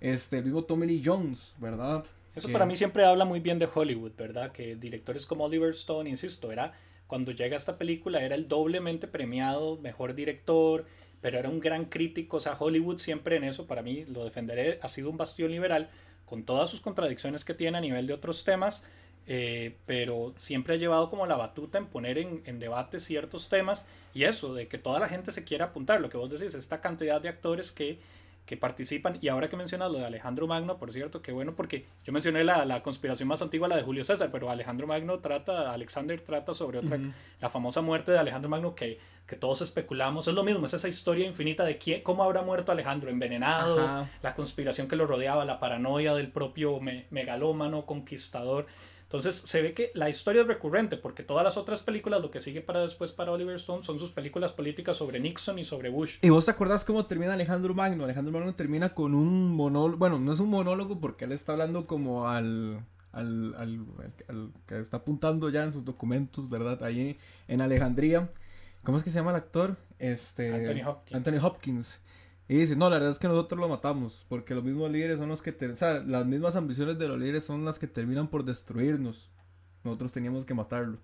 Este, 0.00 0.38
el 0.38 0.44
mismo 0.44 0.64
Tommy 0.64 0.86
Lee 0.86 1.02
Jones, 1.04 1.54
¿verdad? 1.58 2.04
Eso 2.34 2.52
para 2.52 2.66
mí 2.66 2.76
siempre 2.76 3.04
habla 3.04 3.24
muy 3.24 3.40
bien 3.40 3.58
de 3.58 3.68
Hollywood, 3.72 4.12
¿verdad? 4.16 4.52
Que 4.52 4.76
directores 4.76 5.24
como 5.24 5.44
Oliver 5.44 5.70
Stone, 5.70 6.08
insisto, 6.08 6.52
era 6.52 6.74
cuando 7.06 7.32
llega 7.32 7.56
esta 7.56 7.78
película 7.78 8.22
era 8.22 8.34
el 8.34 8.48
doblemente 8.48 9.06
premiado 9.06 9.78
mejor 9.78 10.14
director, 10.14 10.86
pero 11.20 11.38
era 11.38 11.48
un 11.48 11.60
gran 11.60 11.86
crítico, 11.86 12.36
o 12.36 12.40
sea, 12.40 12.56
Hollywood 12.58 12.98
siempre 12.98 13.36
en 13.36 13.44
eso, 13.44 13.66
para 13.66 13.82
mí, 13.82 14.04
lo 14.06 14.24
defenderé, 14.24 14.78
ha 14.82 14.88
sido 14.88 15.10
un 15.10 15.16
bastión 15.16 15.50
liberal, 15.50 15.88
con 16.24 16.44
todas 16.44 16.68
sus 16.68 16.80
contradicciones 16.80 17.44
que 17.44 17.54
tiene 17.54 17.78
a 17.78 17.80
nivel 17.80 18.06
de 18.06 18.12
otros 18.12 18.44
temas, 18.44 18.84
eh, 19.26 19.76
pero 19.86 20.34
siempre 20.36 20.74
ha 20.74 20.76
llevado 20.76 21.10
como 21.10 21.26
la 21.26 21.36
batuta 21.36 21.78
en 21.78 21.86
poner 21.86 22.18
en, 22.18 22.42
en, 22.46 22.58
debate 22.58 23.00
ciertos 23.00 23.48
temas 23.48 23.86
y 24.14 24.24
eso, 24.24 24.54
de 24.54 24.68
que 24.68 24.78
toda 24.78 25.00
la 25.00 25.08
gente 25.08 25.32
se 25.32 25.44
quiera 25.44 25.66
apuntar, 25.66 26.00
lo 26.00 26.08
que 26.08 26.16
vos 26.16 26.30
decís, 26.30 26.54
esta 26.54 26.80
cantidad 26.80 27.20
de 27.20 27.28
actores 27.28 27.72
que 27.72 27.98
que 28.46 28.56
participan. 28.56 29.18
Y 29.20 29.28
ahora 29.28 29.48
que 29.48 29.56
mencionas 29.56 29.90
lo 29.90 29.98
de 29.98 30.06
Alejandro 30.06 30.46
Magno, 30.46 30.78
por 30.78 30.92
cierto, 30.92 31.20
qué 31.20 31.32
bueno, 31.32 31.54
porque 31.54 31.84
yo 32.04 32.12
mencioné 32.12 32.44
la, 32.44 32.64
la, 32.64 32.82
conspiración 32.82 33.28
más 33.28 33.42
antigua, 33.42 33.68
la 33.68 33.76
de 33.76 33.82
Julio 33.82 34.04
César, 34.04 34.30
pero 34.32 34.48
Alejandro 34.48 34.86
Magno 34.86 35.18
trata, 35.18 35.72
Alexander 35.72 36.20
trata 36.20 36.54
sobre 36.54 36.78
otra, 36.78 36.98
la 37.40 37.50
famosa 37.50 37.82
muerte 37.82 38.12
de 38.12 38.18
Alejandro 38.18 38.48
Magno 38.48 38.74
que, 38.76 39.00
que 39.26 39.34
todos 39.34 39.62
especulamos. 39.62 40.28
Es 40.28 40.34
lo 40.34 40.44
mismo, 40.44 40.64
es 40.64 40.74
esa 40.74 40.88
historia 40.88 41.26
infinita 41.26 41.64
de 41.64 41.76
quién, 41.76 42.02
cómo 42.02 42.22
habrá 42.22 42.42
muerto 42.42 42.70
Alejandro, 42.70 43.10
envenenado, 43.10 44.06
la 44.22 44.34
conspiración 44.36 44.86
que 44.86 44.94
lo 44.94 45.06
rodeaba, 45.06 45.44
la 45.44 45.58
paranoia 45.58 46.14
del 46.14 46.30
propio 46.30 46.78
megalómano, 47.10 47.84
conquistador. 47.84 48.66
Entonces 49.06 49.36
se 49.36 49.62
ve 49.62 49.72
que 49.72 49.92
la 49.94 50.10
historia 50.10 50.42
es 50.42 50.48
recurrente 50.48 50.96
porque 50.96 51.22
todas 51.22 51.44
las 51.44 51.56
otras 51.56 51.80
películas, 51.80 52.20
lo 52.20 52.32
que 52.32 52.40
sigue 52.40 52.60
para 52.60 52.82
después 52.82 53.12
para 53.12 53.30
Oliver 53.30 53.54
Stone, 53.54 53.84
son 53.84 54.00
sus 54.00 54.10
películas 54.10 54.52
políticas 54.52 54.96
sobre 54.96 55.20
Nixon 55.20 55.60
y 55.60 55.64
sobre 55.64 55.90
Bush. 55.90 56.18
¿Y 56.22 56.30
vos 56.30 56.44
te 56.44 56.50
acordás 56.50 56.84
cómo 56.84 57.06
termina 57.06 57.34
Alejandro 57.34 57.72
Magno? 57.72 58.02
Alejandro 58.02 58.32
Magno 58.32 58.56
termina 58.56 58.94
con 58.94 59.14
un 59.14 59.54
monólogo, 59.54 59.98
bueno, 59.98 60.18
no 60.18 60.32
es 60.32 60.40
un 60.40 60.50
monólogo 60.50 60.98
porque 60.98 61.24
él 61.24 61.30
está 61.30 61.52
hablando 61.52 61.86
como 61.86 62.28
al, 62.28 62.84
al, 63.12 63.54
al, 63.56 64.52
que 64.66 64.80
está 64.80 64.96
apuntando 64.96 65.50
ya 65.50 65.62
en 65.62 65.72
sus 65.72 65.84
documentos, 65.84 66.50
¿verdad? 66.50 66.82
Ahí 66.82 67.16
en 67.46 67.60
Alejandría. 67.60 68.28
¿Cómo 68.82 68.98
es 68.98 69.04
que 69.04 69.10
se 69.10 69.20
llama 69.20 69.30
el 69.30 69.36
actor? 69.36 69.76
Este, 70.00 70.52
Anthony 70.52 70.88
Hopkins. 70.88 71.16
Anthony 71.16 71.46
Hopkins. 71.46 72.00
Y 72.48 72.58
dice, 72.58 72.76
no, 72.76 72.88
la 72.88 72.96
verdad 72.96 73.10
es 73.10 73.18
que 73.18 73.26
nosotros 73.26 73.58
lo 73.60 73.68
matamos, 73.68 74.24
porque 74.28 74.54
los 74.54 74.62
mismos 74.62 74.90
líderes 74.90 75.18
son 75.18 75.28
los 75.28 75.42
que, 75.42 75.50
o 75.50 75.76
sea, 75.76 75.94
las 76.00 76.26
mismas 76.26 76.54
ambiciones 76.54 76.96
de 76.96 77.08
los 77.08 77.18
líderes 77.18 77.44
son 77.44 77.64
las 77.64 77.78
que 77.80 77.88
terminan 77.88 78.28
por 78.28 78.44
destruirnos. 78.44 79.30
Nosotros 79.82 80.12
teníamos 80.12 80.46
que 80.46 80.54
matarlo. 80.54 81.00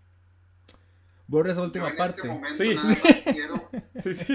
Borre 1.27 1.51
esa 1.53 1.63
última 1.63 1.95
parte. 1.97 2.21
Este 2.21 2.29
momento 2.29 2.63
sí. 2.63 2.75
nada 2.75 2.89
más 2.89 3.23
quiero, 3.33 3.69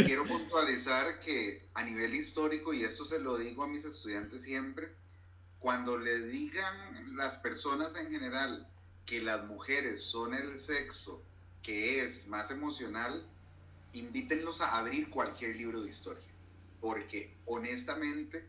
quiero 0.06 0.26
puntualizar 0.26 1.20
que 1.20 1.70
a 1.74 1.84
nivel 1.84 2.14
histórico, 2.14 2.74
y 2.74 2.84
esto 2.84 3.06
se 3.06 3.20
lo 3.20 3.38
digo 3.38 3.64
a 3.64 3.68
mis 3.68 3.86
estudiantes 3.86 4.42
siempre, 4.42 4.94
cuando 5.60 5.98
le 5.98 6.24
digan 6.24 7.16
las 7.16 7.38
personas 7.38 7.96
en 7.96 8.12
general 8.12 8.68
que 9.06 9.22
las 9.22 9.46
mujeres 9.46 10.02
son 10.02 10.34
el 10.34 10.58
sexo 10.60 11.24
que 11.62 12.04
es 12.04 12.28
más 12.28 12.52
emocional, 12.52 13.26
invítenlos 13.94 14.60
a 14.60 14.78
abrir 14.78 15.10
cualquier 15.10 15.56
libro 15.56 15.82
de 15.82 15.90
historia 15.90 16.37
porque 16.88 17.36
honestamente, 17.46 18.46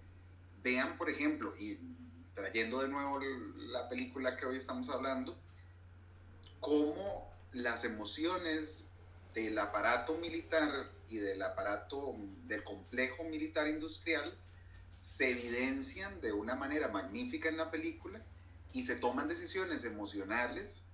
vean, 0.63 0.97
por 0.97 1.11
ejemplo, 1.11 1.57
y 1.59 1.77
trayendo 2.37 2.81
de 2.81 2.87
nuevo 2.87 3.19
la 3.57 3.89
película 3.89 4.37
que 4.37 4.47
hoy 4.47 4.59
estamos 4.59 4.89
hablando, 4.91 5.37
cómo 6.61 7.33
las 7.51 7.83
emociones 7.83 8.87
del 9.35 9.59
aparato 9.59 10.15
militar 10.19 10.71
y 11.09 11.17
del 11.17 11.43
aparato 11.43 12.15
del 12.47 12.63
complejo 12.63 13.25
militar 13.25 13.67
industrial 13.67 14.39
se 15.01 15.33
evidencian 15.33 16.21
de 16.21 16.33
una 16.33 16.55
manera 16.55 16.87
magnífica 16.87 17.49
en 17.49 17.57
la 17.57 17.73
película 17.73 18.23
y 18.73 18.85
se 18.85 18.95
toman 18.95 19.27
decisiones 19.27 19.83
emocionales 19.83 20.85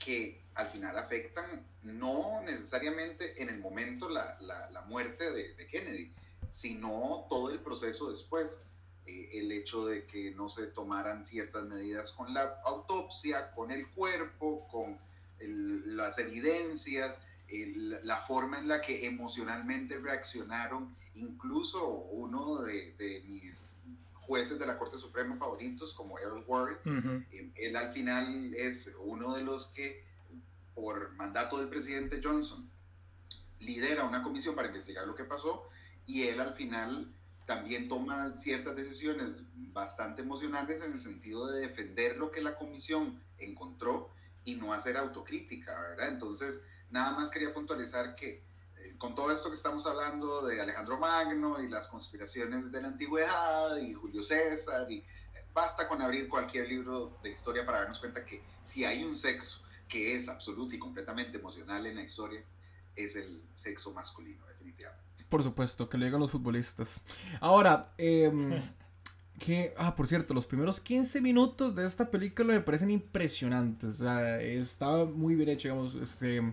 que 0.00 0.42
al 0.56 0.68
final 0.68 0.98
afectan 0.98 1.64
no 1.84 2.42
necesariamente 2.42 3.40
en 3.40 3.48
el 3.48 3.60
momento 3.60 4.08
la, 4.08 4.36
la, 4.40 4.82
muerte 4.88 5.30
de, 5.30 5.54
de 5.54 5.66
Kennedy, 5.68 6.12
sino 6.50 7.26
todo 7.28 7.50
el 7.50 7.60
proceso 7.60 8.10
después. 8.10 8.62
eh, 9.06 9.38
el 9.40 9.50
hecho 9.52 9.86
de 9.86 10.04
que 10.04 10.32
no 10.32 10.48
se 10.48 10.66
tomaran 10.66 11.24
ciertas 11.24 11.64
medidas 11.64 12.12
con 12.12 12.34
la 12.34 12.60
autopsia, 12.64 13.50
con 13.52 13.70
el 13.70 13.88
cuerpo, 13.88 14.68
con 14.68 14.98
las 15.38 16.18
evidencias, 16.18 17.20
la 18.04 18.18
forma 18.18 18.58
en 18.58 18.68
la 18.68 18.80
que 18.82 19.06
emocionalmente 19.06 19.98
reaccionaron, 19.98 20.94
incluso 21.14 21.88
uno 21.88 22.60
de, 22.62 22.92
de 22.98 23.22
mis 23.26 23.76
jueces 24.12 24.58
de 24.58 24.66
la 24.66 24.78
Corte 24.78 24.98
Suprema 24.98 25.36
favoritos, 25.36 25.94
como 25.94 26.18
Errol 26.18 26.44
Warren, 26.46 27.26
eh, 27.32 27.50
él 27.56 27.74
al 27.76 27.90
final 27.92 28.54
es 28.54 28.94
uno 29.00 29.34
de 29.34 29.42
los 29.42 29.68
que, 29.68 30.04
por 30.74 31.12
mandato 31.14 31.58
del 31.58 31.68
presidente 31.68 32.20
Johnson, 32.22 32.70
lidera 33.58 34.04
una 34.04 34.22
comisión 34.22 34.54
para 34.54 34.68
investigar 34.68 35.06
lo 35.06 35.14
que 35.14 35.24
pasó 35.24 35.68
y 36.10 36.26
él 36.26 36.40
al 36.40 36.54
final 36.54 37.14
también 37.46 37.88
toma 37.88 38.36
ciertas 38.36 38.74
decisiones 38.74 39.44
bastante 39.54 40.22
emocionales 40.22 40.82
en 40.82 40.92
el 40.92 40.98
sentido 40.98 41.46
de 41.46 41.60
defender 41.60 42.16
lo 42.16 42.32
que 42.32 42.42
la 42.42 42.56
comisión 42.56 43.22
encontró 43.38 44.10
y 44.44 44.56
no 44.56 44.72
hacer 44.72 44.96
autocrítica, 44.96 45.78
¿verdad? 45.80 46.08
Entonces, 46.08 46.62
nada 46.90 47.12
más 47.12 47.30
quería 47.30 47.54
puntualizar 47.54 48.16
que 48.16 48.42
eh, 48.78 48.94
con 48.98 49.14
todo 49.14 49.30
esto 49.30 49.50
que 49.50 49.54
estamos 49.54 49.86
hablando 49.86 50.44
de 50.48 50.60
Alejandro 50.60 50.98
Magno 50.98 51.62
y 51.62 51.68
las 51.68 51.86
conspiraciones 51.86 52.72
de 52.72 52.82
la 52.82 52.88
antigüedad 52.88 53.76
y 53.76 53.94
Julio 53.94 54.24
César, 54.24 54.90
y 54.90 54.98
eh, 54.98 55.04
basta 55.54 55.86
con 55.86 56.02
abrir 56.02 56.28
cualquier 56.28 56.66
libro 56.68 57.18
de 57.22 57.30
historia 57.30 57.64
para 57.64 57.80
darnos 57.80 58.00
cuenta 58.00 58.24
que 58.24 58.42
si 58.62 58.84
hay 58.84 59.04
un 59.04 59.14
sexo 59.14 59.62
que 59.88 60.16
es 60.16 60.28
absoluto 60.28 60.74
y 60.74 60.78
completamente 60.80 61.38
emocional 61.38 61.86
en 61.86 61.96
la 61.96 62.02
historia, 62.02 62.42
es 62.96 63.14
el 63.14 63.44
sexo 63.54 63.92
masculino, 63.92 64.44
definitivamente. 64.46 65.09
Por 65.28 65.42
supuesto, 65.42 65.88
que 65.88 65.98
lo 65.98 66.04
digan 66.04 66.20
los 66.20 66.30
futbolistas. 66.30 67.02
Ahora, 67.40 67.92
eh, 67.98 68.30
que, 69.38 69.74
ah, 69.76 69.94
por 69.94 70.06
cierto, 70.06 70.34
los 70.34 70.46
primeros 70.46 70.80
15 70.80 71.20
minutos 71.20 71.74
de 71.74 71.86
esta 71.86 72.10
película 72.10 72.54
me 72.54 72.60
parecen 72.60 72.90
impresionantes. 72.90 74.00
O 74.00 74.04
sea, 74.04 74.40
está 74.40 75.04
muy 75.04 75.34
bien 75.34 75.48
hecho, 75.48 75.68
digamos, 75.68 75.94
este... 75.94 76.52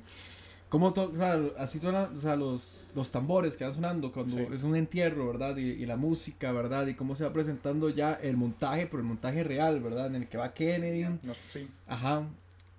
Como 0.69 0.88
o 0.88 1.15
sea, 1.15 1.39
así 1.58 1.80
suenan 1.80 2.13
o 2.13 2.19
sea, 2.19 2.36
los, 2.36 2.89
los 2.93 3.10
tambores 3.10 3.56
que 3.56 3.63
van 3.63 3.73
sonando 3.73 4.12
cuando 4.12 4.38
es 4.53 4.63
un 4.63 4.75
entierro, 4.75 5.27
¿verdad? 5.27 5.56
Y, 5.56 5.62
y, 5.62 5.86
la 5.86 5.95
música, 5.95 6.51
¿verdad? 6.51 6.88
Y 6.88 6.93
cómo 6.93 7.15
se 7.15 7.23
va 7.23 7.32
presentando 7.32 7.89
ya 7.89 8.15
el 8.15 8.36
montaje, 8.36 8.86
pero 8.86 8.99
el 8.99 9.08
montaje 9.08 9.45
real, 9.45 9.80
¿verdad? 9.80 10.08
En 10.08 10.15
el 10.15 10.27
que 10.27 10.38
va 10.38 10.53
Kennedy. 10.53 11.03
No, 11.23 11.34
sí. 11.53 11.69
Ajá 11.88 12.27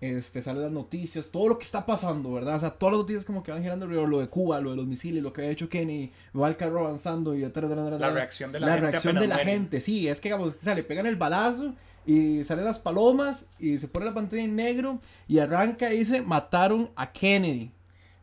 este, 0.00 0.42
salen 0.42 0.62
las 0.62 0.72
noticias, 0.72 1.30
todo 1.30 1.48
lo 1.48 1.58
que 1.58 1.64
está 1.64 1.84
pasando, 1.84 2.32
¿verdad? 2.32 2.56
O 2.56 2.60
sea, 2.60 2.70
todas 2.70 2.92
las 2.92 3.00
noticias 3.00 3.24
como 3.24 3.42
que 3.42 3.50
van 3.50 3.62
girando 3.62 3.84
alrededor, 3.84 4.08
lo 4.08 4.20
de 4.20 4.28
Cuba, 4.28 4.60
lo 4.60 4.70
de 4.70 4.76
los 4.76 4.86
misiles, 4.86 5.22
lo 5.22 5.32
que 5.32 5.42
ha 5.42 5.50
hecho 5.50 5.68
Kenny, 5.68 6.12
va 6.38 6.48
el 6.48 6.56
carro 6.56 6.80
avanzando 6.80 7.34
y... 7.34 7.40
La 7.40 8.10
reacción 8.10 8.52
de 8.52 8.60
la, 8.60 8.66
la 8.66 8.72
gente. 8.74 8.90
reacción 8.90 9.18
de 9.18 9.26
la 9.26 9.38
gente, 9.38 9.80
sí, 9.80 10.08
es 10.08 10.20
que, 10.20 10.28
digamos, 10.28 10.54
o 10.54 10.62
sea, 10.62 10.74
le 10.74 10.84
pegan 10.84 11.06
el 11.06 11.16
balazo 11.16 11.74
y 12.06 12.44
salen 12.44 12.64
las 12.64 12.78
palomas 12.78 13.46
y 13.58 13.78
se 13.78 13.88
pone 13.88 14.06
la 14.06 14.14
pantalla 14.14 14.42
en 14.42 14.56
negro 14.56 14.98
y 15.26 15.40
arranca 15.40 15.92
y 15.92 15.98
dice, 15.98 16.22
mataron 16.22 16.90
a 16.96 17.12
Kennedy. 17.12 17.72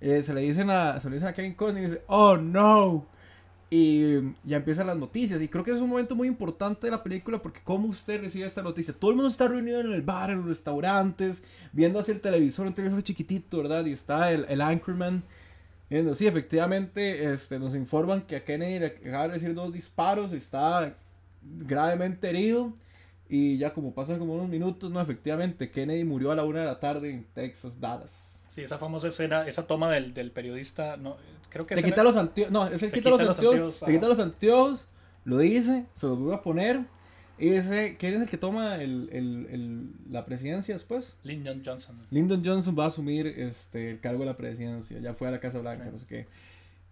Eh, 0.01 0.21
se 0.21 0.33
le 0.33 0.41
dicen 0.41 0.69
a, 0.69 0.99
se 0.99 1.09
le 1.09 1.15
dicen 1.15 1.29
a 1.29 1.33
Kevin 1.33 1.53
Costner 1.53 1.83
y 1.83 1.87
dice, 1.87 2.01
oh 2.07 2.37
no, 2.37 3.05
y 3.77 4.33
ya 4.45 4.57
empiezan 4.57 4.87
las 4.87 4.97
noticias. 4.97 5.41
Y 5.41 5.49
creo 5.49 5.65
que 5.65 5.71
es 5.71 5.77
un 5.77 5.89
momento 5.89 6.15
muy 6.15 6.29
importante 6.29 6.87
de 6.87 6.91
la 6.91 7.03
película 7.03 7.41
porque 7.41 7.59
cómo 7.61 7.89
usted 7.89 8.21
recibe 8.21 8.45
esta 8.45 8.61
noticia. 8.61 8.93
Todo 8.93 9.11
el 9.11 9.17
mundo 9.17 9.29
está 9.29 9.49
reunido 9.49 9.81
en 9.81 9.91
el 9.91 10.01
bar, 10.01 10.29
en 10.29 10.37
los 10.37 10.47
restaurantes, 10.47 11.43
viendo 11.73 11.99
hacia 11.99 12.13
el 12.13 12.21
televisor, 12.21 12.67
un 12.67 12.73
televisor 12.73 13.03
chiquitito, 13.03 13.57
¿verdad? 13.57 13.85
Y 13.85 13.91
está 13.91 14.31
el, 14.31 14.45
el 14.47 14.61
Anchorman. 14.61 15.23
Viendo, 15.89 16.15
sí, 16.15 16.25
efectivamente, 16.25 17.33
este, 17.33 17.59
nos 17.59 17.75
informan 17.75 18.21
que 18.21 18.37
a 18.37 18.45
Kennedy 18.45 18.79
le 18.79 18.85
acaba 18.85 19.27
de 19.27 19.33
decir 19.33 19.53
dos 19.53 19.73
disparos, 19.73 20.31
está 20.31 20.95
gravemente 21.43 22.29
herido. 22.29 22.73
Y 23.27 23.57
ya 23.57 23.73
como 23.73 23.93
pasan 23.93 24.19
como 24.19 24.35
unos 24.35 24.47
minutos, 24.47 24.89
no, 24.89 25.01
efectivamente, 25.01 25.69
Kennedy 25.69 26.05
murió 26.05 26.31
a 26.31 26.35
la 26.35 26.45
una 26.45 26.61
de 26.61 26.65
la 26.65 26.79
tarde 26.79 27.11
en 27.11 27.25
Texas, 27.33 27.79
Dallas. 27.79 28.44
Sí, 28.55 28.61
esa 28.61 28.77
famosa 28.77 29.09
escena, 29.09 29.45
esa 29.49 29.67
toma 29.67 29.91
del, 29.91 30.13
del 30.13 30.31
periodista, 30.31 30.95
no, 30.95 31.17
creo 31.49 31.67
que... 31.67 31.75
Se 31.75 31.83
quita 31.83 32.03
los 32.03 32.15
anteojos, 32.15 32.53
no, 32.53 32.77
se, 32.77 32.89
quita, 32.89 33.09
los 33.09 33.19
anteojos, 33.19 33.75
se 33.75 33.85
quita 33.91 34.07
los 34.07 34.17
anteojos, 34.17 34.87
lo 35.25 35.39
dice, 35.39 35.87
se 35.93 36.07
los 36.07 36.17
vuelve 36.17 36.35
a 36.35 36.41
poner, 36.41 36.79
y 37.37 37.49
dice, 37.49 37.97
¿quién 37.99 38.13
es 38.13 38.21
el 38.21 38.29
que 38.29 38.37
toma 38.37 38.75
el, 38.75 39.09
el, 39.11 39.47
el, 39.51 39.89
la 40.09 40.25
presidencia 40.25 40.73
después? 40.73 41.17
Lyndon 41.23 41.63
Johnson. 41.65 41.97
Lyndon 42.11 42.45
Johnson 42.45 42.77
va 42.79 42.85
a 42.85 42.87
asumir 42.87 43.27
este, 43.27 43.91
el 43.91 43.99
cargo 43.99 44.19
de 44.21 44.27
la 44.27 44.37
presidencia, 44.37 44.99
ya 44.99 45.13
fue 45.13 45.27
a 45.27 45.31
la 45.31 45.41
Casa 45.41 45.59
Blanca, 45.59 45.89
no 45.91 45.99
sé 45.99 46.05
qué. 46.05 46.27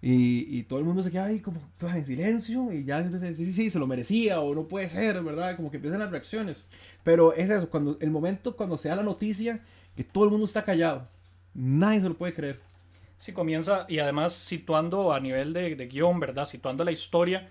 Y, 0.02 0.60
y, 0.60 0.64
todo 0.64 0.80
el 0.80 0.86
mundo 0.86 1.02
se 1.02 1.12
queda 1.12 1.28
ahí 1.28 1.40
como 1.40 1.62
en 1.82 2.06
silencio 2.06 2.74
y 2.74 2.84
ya 2.84 2.98
empieza 2.98 3.26
a 3.26 3.30
decir, 3.30 3.46
sí, 3.46 3.54
sí, 3.54 3.70
se 3.70 3.80
lo 3.80 3.88
merecía 3.88 4.42
o 4.42 4.54
no 4.54 4.68
puede 4.68 4.90
ser, 4.90 5.24
¿verdad? 5.24 5.56
Como 5.56 5.72
que 5.72 5.78
empiezan 5.78 6.02
las 6.02 6.12
reacciones. 6.12 6.66
Pero 7.04 7.34
es 7.34 7.50
eso, 7.50 7.70
cuando 7.70 7.98
el 8.02 8.12
momento 8.12 8.58
cuando 8.58 8.78
se 8.78 8.90
da 8.90 8.98
la 8.98 9.04
noticia 9.04 9.62
que 9.96 10.04
todo 10.04 10.26
el 10.26 10.30
mundo 10.30 10.46
está 10.46 10.66
callado 10.66 11.08
Nadie 11.54 12.02
se 12.02 12.10
lo 12.10 12.16
puede 12.16 12.34
creer. 12.34 12.60
Sí, 13.18 13.32
comienza 13.32 13.86
y 13.88 14.00
además 14.00 14.34
situando 14.34 15.14
a 15.14 15.20
nivel 15.20 15.54
de, 15.54 15.76
de 15.76 15.88
guion, 15.88 16.20
¿verdad? 16.20 16.46
Situando 16.46 16.84
la 16.84 16.92
historia. 16.92 17.50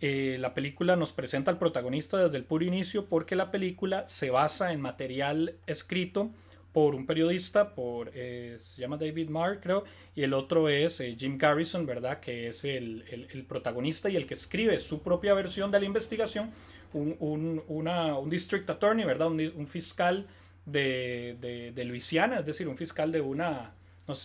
Eh, 0.00 0.36
la 0.38 0.52
película 0.52 0.94
nos 0.94 1.12
presenta 1.12 1.50
al 1.50 1.58
protagonista 1.58 2.18
desde 2.18 2.36
el 2.36 2.44
puro 2.44 2.64
inicio 2.64 3.06
porque 3.06 3.34
la 3.34 3.50
película 3.50 4.04
se 4.08 4.30
basa 4.30 4.72
en 4.72 4.80
material 4.82 5.54
escrito 5.66 6.30
por 6.74 6.94
un 6.94 7.06
periodista, 7.06 7.74
por, 7.74 8.10
eh, 8.14 8.58
se 8.60 8.82
llama 8.82 8.98
David 8.98 9.30
Marr, 9.30 9.60
creo, 9.60 9.84
y 10.14 10.22
el 10.22 10.34
otro 10.34 10.68
es 10.68 11.00
eh, 11.00 11.16
Jim 11.18 11.38
Garrison, 11.38 11.86
¿verdad? 11.86 12.20
Que 12.20 12.48
es 12.48 12.66
el, 12.66 13.02
el, 13.10 13.28
el, 13.32 13.44
protagonista 13.46 14.10
y 14.10 14.16
el 14.16 14.26
que 14.26 14.34
escribe 14.34 14.78
su 14.78 15.02
propia 15.02 15.32
versión 15.32 15.70
de 15.70 15.80
la 15.80 15.86
investigación, 15.86 16.50
un, 16.92 17.16
un, 17.18 17.62
una, 17.68 18.18
un 18.18 18.28
district 18.28 18.68
attorney, 18.68 19.06
¿verdad? 19.06 19.28
Un, 19.28 19.40
un 19.56 19.66
fiscal 19.66 20.26
de, 20.66 21.36
de, 21.40 21.72
de, 21.72 21.84
Luisiana, 21.84 22.40
es 22.40 22.46
decir, 22.46 22.68
un 22.68 22.76
fiscal 22.76 23.12
de 23.12 23.20
una, 23.20 23.72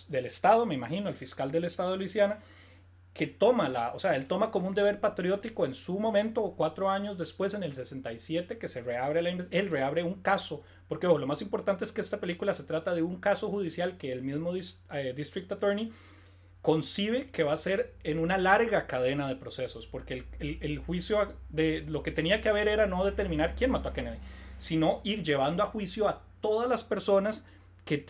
del 0.09 0.25
Estado, 0.25 0.65
me 0.65 0.75
imagino, 0.75 1.07
el 1.07 1.15
fiscal 1.15 1.51
del 1.51 1.65
Estado 1.65 1.91
de 1.91 1.97
Luisiana, 1.97 2.39
que 3.13 3.27
toma 3.27 3.69
la, 3.69 3.93
o 3.93 3.99
sea, 3.99 4.15
él 4.15 4.25
toma 4.25 4.51
como 4.51 4.67
un 4.67 4.73
deber 4.73 4.99
patriótico 4.99 5.65
en 5.65 5.73
su 5.73 5.99
momento, 5.99 6.53
cuatro 6.57 6.89
años 6.89 7.17
después, 7.17 7.53
en 7.53 7.63
el 7.63 7.73
67, 7.73 8.57
que 8.57 8.67
se 8.67 8.81
reabre 8.81 9.21
la 9.21 9.29
él 9.29 9.69
reabre 9.69 10.03
un 10.03 10.15
caso, 10.15 10.63
porque 10.87 11.07
lo 11.07 11.27
más 11.27 11.41
importante 11.41 11.83
es 11.83 11.91
que 11.91 12.01
esta 12.01 12.19
película 12.19 12.53
se 12.53 12.63
trata 12.63 12.95
de 12.95 13.01
un 13.01 13.19
caso 13.19 13.49
judicial 13.49 13.97
que 13.97 14.11
el 14.11 14.23
mismo 14.23 14.53
eh, 14.55 15.13
District 15.15 15.51
Attorney 15.51 15.91
concibe 16.61 17.27
que 17.27 17.43
va 17.43 17.53
a 17.53 17.57
ser 17.57 17.95
en 18.03 18.19
una 18.19 18.37
larga 18.37 18.87
cadena 18.87 19.27
de 19.27 19.35
procesos, 19.35 19.87
porque 19.87 20.13
el, 20.13 20.25
el, 20.39 20.57
el 20.61 20.79
juicio 20.79 21.33
de 21.49 21.81
lo 21.81 22.03
que 22.03 22.11
tenía 22.11 22.39
que 22.39 22.49
haber 22.49 22.67
era 22.67 22.87
no 22.87 23.03
determinar 23.03 23.55
quién 23.55 23.71
mató 23.71 23.89
a 23.89 23.93
Kennedy, 23.93 24.19
sino 24.57 25.01
ir 25.03 25.23
llevando 25.23 25.63
a 25.63 25.65
juicio 25.65 26.07
a 26.07 26.21
todas 26.41 26.69
las 26.69 26.83
personas 26.83 27.45
que 27.85 28.03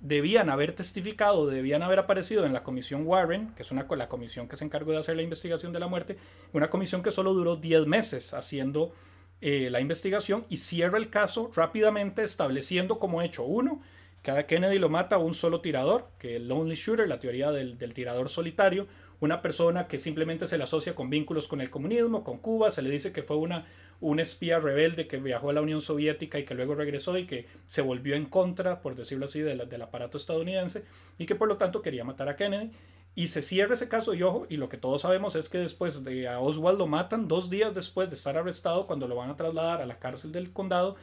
debían 0.00 0.50
haber 0.50 0.72
testificado, 0.72 1.46
debían 1.46 1.82
haber 1.82 2.00
aparecido 2.00 2.44
en 2.44 2.52
la 2.52 2.64
comisión 2.64 3.06
Warren, 3.06 3.54
que 3.54 3.62
es 3.62 3.70
una, 3.70 3.86
la 3.88 4.08
comisión 4.08 4.48
que 4.48 4.56
se 4.56 4.64
encargó 4.64 4.92
de 4.92 4.98
hacer 4.98 5.16
la 5.16 5.22
investigación 5.22 5.72
de 5.72 5.80
la 5.80 5.86
muerte, 5.86 6.18
una 6.52 6.70
comisión 6.70 7.02
que 7.02 7.12
solo 7.12 7.34
duró 7.34 7.56
10 7.56 7.86
meses 7.86 8.34
haciendo 8.34 8.92
eh, 9.40 9.68
la 9.70 9.80
investigación 9.80 10.44
y 10.48 10.56
cierra 10.56 10.98
el 10.98 11.08
caso 11.08 11.50
rápidamente 11.54 12.22
estableciendo 12.22 12.98
como 12.98 13.22
hecho 13.22 13.44
uno, 13.44 13.80
cada 14.22 14.46
Kennedy 14.46 14.78
lo 14.78 14.88
mata 14.88 15.18
un 15.18 15.34
solo 15.34 15.60
tirador, 15.60 16.06
que 16.18 16.36
el 16.36 16.48
Lonely 16.48 16.76
Shooter, 16.76 17.08
la 17.08 17.18
teoría 17.18 17.50
del, 17.50 17.76
del 17.76 17.92
tirador 17.92 18.28
solitario, 18.28 18.86
una 19.18 19.42
persona 19.42 19.86
que 19.88 19.98
simplemente 19.98 20.46
se 20.46 20.58
le 20.58 20.64
asocia 20.64 20.94
con 20.94 21.10
vínculos 21.10 21.48
con 21.48 21.60
el 21.60 21.70
comunismo, 21.70 22.24
con 22.24 22.38
Cuba, 22.38 22.70
se 22.70 22.82
le 22.82 22.90
dice 22.90 23.12
que 23.12 23.22
fue 23.22 23.36
una, 23.36 23.66
un 24.02 24.20
espía 24.20 24.58
rebelde 24.58 25.06
que 25.06 25.16
viajó 25.16 25.50
a 25.50 25.52
la 25.52 25.62
Unión 25.62 25.80
Soviética 25.80 26.38
y 26.38 26.44
que 26.44 26.54
luego 26.54 26.74
regresó 26.74 27.16
y 27.16 27.26
que 27.26 27.46
se 27.66 27.80
volvió 27.80 28.14
en 28.14 28.26
contra, 28.26 28.82
por 28.82 28.94
decirlo 28.94 29.24
así, 29.24 29.40
del 29.40 29.82
aparato 29.82 30.18
estadounidense 30.18 30.84
y 31.18 31.26
que 31.26 31.34
por 31.34 31.48
lo 31.48 31.56
tanto 31.56 31.80
quería 31.80 32.04
matar 32.04 32.28
a 32.28 32.36
Kennedy. 32.36 32.72
Y 33.14 33.28
se 33.28 33.42
cierra 33.42 33.74
ese 33.74 33.88
caso 33.88 34.14
y 34.14 34.22
ojo, 34.22 34.46
y 34.48 34.56
lo 34.56 34.68
que 34.68 34.78
todos 34.78 35.02
sabemos 35.02 35.36
es 35.36 35.48
que 35.48 35.58
después 35.58 36.02
de 36.02 36.28
a 36.28 36.40
Oswald 36.40 36.78
lo 36.78 36.86
matan, 36.86 37.28
dos 37.28 37.50
días 37.50 37.74
después 37.74 38.08
de 38.08 38.16
estar 38.16 38.36
arrestado, 38.38 38.86
cuando 38.86 39.06
lo 39.06 39.16
van 39.16 39.30
a 39.30 39.36
trasladar 39.36 39.82
a 39.82 39.86
la 39.86 39.98
cárcel 39.98 40.32
del 40.32 40.52
condado, 40.52 40.96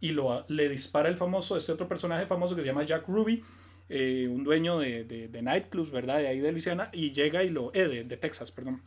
y 0.00 0.12
lo, 0.12 0.46
le 0.48 0.70
dispara 0.70 1.10
el 1.10 1.16
famoso, 1.16 1.58
este 1.58 1.72
otro 1.72 1.86
personaje 1.86 2.26
famoso 2.26 2.56
que 2.56 2.62
se 2.62 2.66
llama 2.66 2.84
Jack 2.84 3.06
Ruby, 3.06 3.44
eh, 3.90 4.26
un 4.30 4.42
dueño 4.42 4.78
de, 4.78 5.04
de, 5.04 5.28
de, 5.28 5.42
nightclubs, 5.42 5.90
¿verdad? 5.90 6.18
De 6.18 6.28
ahí 6.28 6.40
de 6.40 6.50
Luisiana, 6.50 6.88
y 6.92 7.12
llega 7.12 7.44
y 7.44 7.50
lo, 7.50 7.74
eh, 7.74 7.88
de, 7.88 8.04
de, 8.04 8.16
Texas, 8.16 8.50
perdón, 8.50 8.82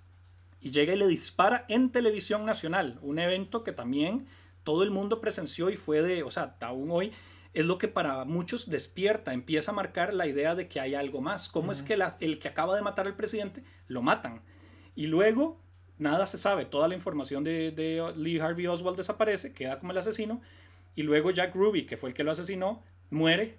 y 0.63 0.71
llega 0.71 0.93
y 0.93 0.97
le 0.97 1.07
dispara 1.07 1.65
en 1.67 1.91
televisión 1.91 2.45
nacional, 2.45 2.97
un 3.01 3.19
evento 3.19 3.65
que 3.65 3.73
también 3.73 4.27
todo 4.63 4.83
el 4.83 4.91
mundo 4.91 5.19
presenció 5.19 5.69
y 5.69 5.75
fue 5.75 6.01
de, 6.01 6.23
o 6.23 6.31
sea, 6.31 6.55
aún 6.61 6.89
hoy 6.89 7.11
es 7.53 7.65
lo 7.65 7.77
que 7.77 7.89
para 7.89 8.23
muchos 8.23 8.69
despierta, 8.69 9.33
empieza 9.33 9.71
a 9.71 9.75
marcar 9.75 10.13
la 10.13 10.25
idea 10.25 10.55
de 10.55 10.69
que 10.69 10.79
hay 10.79 10.95
algo 10.95 11.19
más. 11.19 11.49
¿Cómo 11.49 11.67
uh 11.67 11.69
-huh. 11.69 11.73
es 11.73 11.81
que 11.81 11.97
la, 11.97 12.15
el 12.21 12.39
que 12.39 12.47
acaba 12.47 12.77
de 12.77 12.81
matar 12.81 13.07
al 13.07 13.15
presidente 13.17 13.61
lo 13.89 14.01
matan? 14.01 14.41
Y 14.95 15.07
luego 15.07 15.59
nada 15.97 16.25
se 16.25 16.37
sabe, 16.37 16.63
toda 16.63 16.87
la 16.87 16.95
información 16.95 17.43
de, 17.43 17.71
de 17.71 18.13
Lee 18.15 18.39
Harvey 18.39 18.65
Oswald 18.65 18.95
desaparece, 18.95 19.51
queda 19.51 19.79
como 19.79 19.91
el 19.91 19.97
asesino, 19.97 20.41
y 20.95 21.03
luego 21.03 21.29
Jack 21.31 21.53
Ruby, 21.55 21.85
que 21.85 21.97
fue 21.97 22.09
el 22.09 22.15
que 22.15 22.23
lo 22.23 22.31
asesinó, 22.31 22.81
muere 23.09 23.57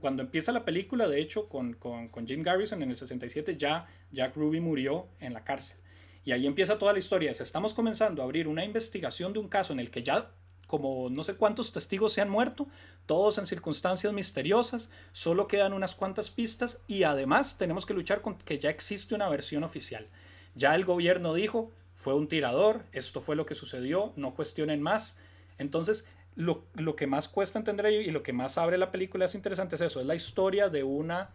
cuando 0.00 0.22
empieza 0.22 0.52
la 0.52 0.64
película, 0.64 1.06
de 1.06 1.20
hecho, 1.20 1.50
con, 1.50 1.74
con, 1.74 2.08
con, 2.08 2.26
Jim 2.26 2.42
Garrison 2.42 2.82
en 2.82 2.90
el 2.90 2.96
67, 2.96 3.56
ya 3.56 3.86
Jack 4.10 4.34
Ruby 4.36 4.60
murió 4.60 5.06
en 5.20 5.34
la 5.34 5.44
cárcel. 5.44 5.76
Y 6.26 6.32
ahí 6.32 6.46
empieza 6.46 6.76
toda 6.76 6.92
la 6.92 6.98
historia. 6.98 7.30
Es, 7.30 7.40
estamos 7.40 7.72
comenzando 7.72 8.20
a 8.20 8.24
abrir 8.24 8.48
una 8.48 8.64
investigación 8.64 9.32
de 9.32 9.38
un 9.38 9.48
caso 9.48 9.72
en 9.72 9.80
el 9.80 9.90
que 9.90 10.02
ya 10.02 10.32
como 10.66 11.08
no 11.10 11.22
sé 11.22 11.36
cuántos 11.36 11.70
testigos 11.70 12.12
se 12.12 12.20
han 12.20 12.28
muerto, 12.28 12.66
todos 13.06 13.38
en 13.38 13.46
circunstancias 13.46 14.12
misteriosas, 14.12 14.90
solo 15.12 15.46
quedan 15.46 15.72
unas 15.72 15.94
cuantas 15.94 16.28
pistas 16.28 16.80
y 16.88 17.04
además 17.04 17.56
tenemos 17.56 17.86
que 17.86 17.94
luchar 17.94 18.20
con 18.20 18.36
que 18.36 18.58
ya 18.58 18.68
existe 18.68 19.14
una 19.14 19.28
versión 19.28 19.62
oficial. 19.62 20.08
Ya 20.56 20.74
el 20.74 20.84
gobierno 20.84 21.34
dijo, 21.34 21.70
fue 21.94 22.14
un 22.14 22.26
tirador, 22.26 22.82
esto 22.90 23.20
fue 23.20 23.36
lo 23.36 23.46
que 23.46 23.54
sucedió, 23.54 24.12
no 24.16 24.34
cuestionen 24.34 24.82
más. 24.82 25.18
Entonces, 25.58 26.08
lo, 26.34 26.64
lo 26.74 26.96
que 26.96 27.06
más 27.06 27.28
cuesta 27.28 27.60
entender 27.60 27.92
y 27.92 28.10
lo 28.10 28.24
que 28.24 28.32
más 28.32 28.58
abre 28.58 28.76
la 28.76 28.90
película 28.90 29.26
es 29.26 29.36
interesante 29.36 29.76
es 29.76 29.82
eso, 29.82 30.00
es 30.00 30.06
la 30.06 30.16
historia 30.16 30.68
de 30.68 30.82
una, 30.82 31.30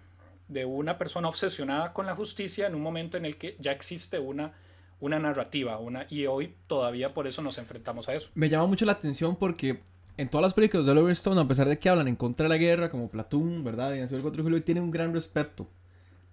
de 0.49 0.65
una 0.65 0.97
persona 0.97 1.29
obsesionada 1.29 1.93
con 1.93 2.05
la 2.05 2.15
justicia 2.15 2.67
en 2.67 2.75
un 2.75 2.81
momento 2.81 3.15
en 3.15 3.25
el 3.25 3.37
que 3.37 3.55
ya 3.59 3.71
existe 3.71 4.19
una 4.19 4.53
una 5.01 5.19
narrativa, 5.19 5.77
una, 5.79 6.07
y 6.09 6.25
hoy 6.27 6.55
todavía 6.67 7.09
por 7.09 7.27
eso 7.27 7.41
nos 7.41 7.57
enfrentamos 7.57 8.07
a 8.07 8.13
eso. 8.13 8.29
Me 8.35 8.47
llama 8.47 8.67
mucho 8.67 8.85
la 8.85 8.93
atención 8.93 9.35
porque 9.35 9.81
en 10.17 10.29
todas 10.29 10.43
las 10.43 10.53
películas 10.53 10.85
de 10.85 10.91
Oliver 10.93 11.11
Stone, 11.11 11.41
a 11.41 11.47
pesar 11.47 11.67
de 11.67 11.79
que 11.79 11.89
hablan 11.89 12.07
en 12.07 12.15
contra 12.15 12.45
de 12.45 12.49
la 12.49 12.57
guerra, 12.57 12.89
como 12.89 13.09
Platoon, 13.09 13.63
¿verdad? 13.63 13.93
Y 13.95 13.99
en 13.99 14.03
el 14.03 14.21
4 14.21 14.31
de 14.31 14.43
julio, 14.43 14.63
tiene 14.63 14.79
un 14.79 14.91
gran 14.91 15.13
respeto 15.13 15.67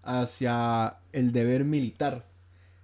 hacia 0.03 0.99
el 1.13 1.33
deber 1.33 1.65
militar. 1.65 2.27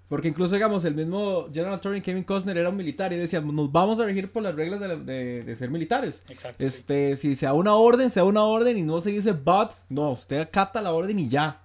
Porque 0.08 0.28
incluso, 0.28 0.54
digamos, 0.54 0.84
el 0.84 0.94
mismo 0.94 1.48
General 1.52 1.74
Attorney 1.74 2.00
Kevin 2.00 2.24
Costner 2.24 2.56
era 2.56 2.68
un 2.68 2.76
militar 2.76 3.12
y 3.12 3.16
decía, 3.16 3.40
nos 3.40 3.72
vamos 3.72 3.98
a 4.00 4.04
regir 4.04 4.30
por 4.30 4.42
las 4.42 4.54
reglas 4.54 4.80
de, 4.80 5.42
de, 5.42 5.56
ser 5.56 5.70
militares. 5.70 6.22
Exacto. 6.28 6.64
Este, 6.64 7.16
Si 7.16 7.34
se 7.34 7.46
da 7.46 7.54
una 7.54 7.74
orden, 7.74 8.10
se 8.10 8.20
da 8.20 8.24
una 8.24 8.44
orden 8.44 8.78
y 8.78 8.82
no 8.82 9.00
se 9.00 9.10
dice 9.10 9.32
but, 9.32 9.72
no, 9.88 10.10
usted 10.10 10.40
acata 10.40 10.80
la 10.80 10.92
orden 10.92 11.18
y 11.18 11.28
ya. 11.28 11.63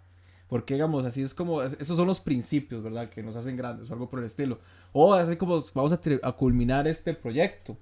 Porque, 0.49 0.73
digamos, 0.73 1.05
así 1.05 1.21
es 1.21 1.35
como, 1.35 1.61
esos 1.61 1.95
son 1.95 2.07
los 2.07 2.19
principios, 2.19 2.81
¿verdad? 2.81 3.07
Que 3.09 3.21
nos 3.21 3.35
hacen 3.35 3.55
grandes 3.55 3.89
o 3.89 3.93
algo 3.93 4.09
por 4.09 4.19
el 4.19 4.25
estilo. 4.25 4.59
O 4.91 5.13
así 5.13 5.35
como 5.35 5.63
vamos 5.75 5.93
a, 5.93 6.31
culminar 6.31 6.87
este 6.87 7.13
proyecto. 7.13 7.77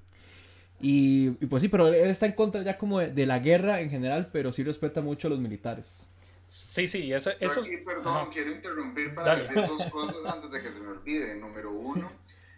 Y, 0.81 1.31
pues 1.47 1.63
sí, 1.63 1.69
pero 1.69 1.87
él 1.87 2.09
está 2.09 2.25
en 2.25 2.33
contra 2.33 2.61
ya 2.61 2.77
como 2.77 2.99
de, 2.99 3.25
la 3.25 3.39
guerra 3.39 3.79
en 3.79 3.89
general, 3.89 4.29
pero 4.33 4.51
sí 4.51 4.63
respeta 4.63 5.01
mucho 5.01 5.27
a 5.27 5.31
los 5.31 5.39
militares. 5.39 6.01
Sí, 6.49 6.89
sí, 6.89 7.11
eso... 7.11 7.31
eso... 7.39 7.61
Aquí, 7.61 7.77
perdón, 7.85 8.27
quiero 8.33 8.51
interrumpir 8.51 9.15
para 9.15 9.37
decir 9.37 9.55
dos 9.65 9.85
cosas 9.91 10.25
antes 10.25 10.51
de 10.51 10.61
que 10.61 10.69
se 10.69 10.81
me 10.81 10.89
olvide. 10.89 11.35
Número 11.35 11.71
uno, 11.71 12.11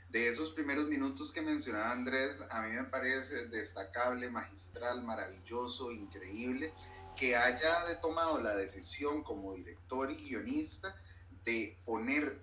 de 0.09 0.27
esos 0.27 0.49
primeros 0.49 0.87
minutos 0.87 1.31
que 1.31 1.43
mencionaba 1.43 1.91
Andrés, 1.91 2.41
a 2.49 2.63
mí 2.63 2.73
me 2.73 2.83
parece 2.85 3.47
destacable, 3.49 4.27
magistral, 4.31 5.03
maravilloso, 5.03 5.91
increíble 5.91 6.73
que 7.19 7.35
haya 7.35 7.99
tomado 7.99 8.39
la 8.39 8.55
decisión 8.55 9.23
como 9.23 9.53
director 9.53 10.09
y 10.09 10.15
guionista 10.29 10.95
de 11.43 11.77
poner 11.83 12.39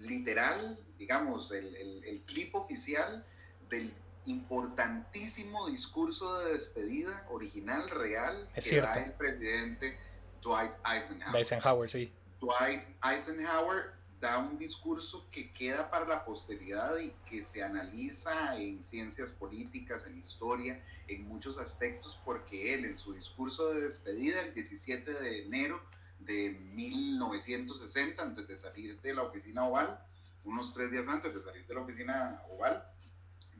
literal, 0.00 0.78
digamos, 0.98 1.50
el, 1.50 1.74
el, 1.74 2.22
clip 2.26 2.54
oficial 2.54 3.24
del 3.70 3.90
importantísimo 4.26 5.66
discurso 5.68 6.40
de 6.40 6.52
despedida 6.52 7.26
original, 7.30 7.88
real, 7.88 8.46
que 8.54 8.80
da 8.82 9.02
el 9.02 9.12
presidente 9.12 9.96
Dwight 10.42 10.72
Eisenhower. 10.84 11.36
Eisenhower, 11.36 11.90
sí. 11.90 12.12
Dwight 12.38 12.82
Eisenhower 13.02 13.94
da 14.20 14.38
un 14.38 14.56
discurso 14.56 15.26
que 15.30 15.50
queda 15.50 15.90
para 15.90 16.06
la 16.06 16.24
posteridad 16.24 16.96
y 16.98 17.10
que 17.28 17.44
se 17.44 17.62
analiza 17.62 18.56
en 18.58 18.82
ciencias 18.82 19.32
políticas, 19.32 20.06
en 20.06 20.18
historia, 20.18 20.82
en 21.06 21.28
muchos 21.28 21.58
aspectos, 21.58 22.18
porque 22.24 22.74
él 22.74 22.86
en 22.86 22.98
su 22.98 23.12
discurso 23.12 23.74
de 23.74 23.82
despedida 23.82 24.40
el 24.40 24.54
17 24.54 25.12
de 25.12 25.44
enero 25.44 25.80
de 26.18 26.50
1960, 26.50 28.22
antes 28.22 28.48
de 28.48 28.56
salir 28.56 29.00
de 29.00 29.14
la 29.14 29.22
oficina 29.22 29.64
oval, 29.64 30.00
unos 30.44 30.72
tres 30.72 30.90
días 30.90 31.08
antes 31.08 31.34
de 31.34 31.40
salir 31.40 31.66
de 31.66 31.74
la 31.74 31.82
oficina 31.82 32.42
oval, 32.50 32.82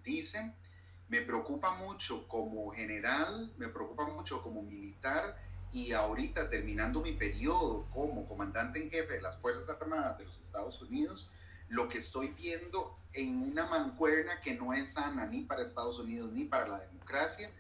dice, 0.02 0.54
me 1.08 1.20
preocupa 1.20 1.72
mucho 1.72 2.26
como 2.28 2.70
general, 2.70 3.52
me 3.58 3.68
preocupa 3.68 4.06
mucho 4.06 4.42
como 4.42 4.62
militar 4.62 5.36
y 5.72 5.92
ahorita 5.92 6.48
terminando 6.48 7.00
mi 7.00 7.12
periodo 7.12 7.86
como 7.92 8.26
comandante 8.26 8.82
en 8.82 8.90
jefe 8.90 9.14
de 9.14 9.22
las 9.22 9.36
Fuerzas 9.38 9.68
Armadas 9.68 10.18
de 10.18 10.24
los 10.24 10.38
Estados 10.38 10.80
Unidos, 10.80 11.30
lo 11.68 11.88
que 11.88 11.98
estoy 11.98 12.28
viendo 12.28 12.96
en 13.12 13.42
una 13.42 13.66
mancuerna 13.66 14.40
que 14.40 14.54
no 14.54 14.72
es 14.72 14.92
sana 14.92 15.26
ni 15.26 15.42
para 15.42 15.62
Estados 15.62 15.98
Unidos 15.98 16.30
ni 16.32 16.44
para 16.44 16.68
la 16.68 16.78
democracia, 16.78 17.50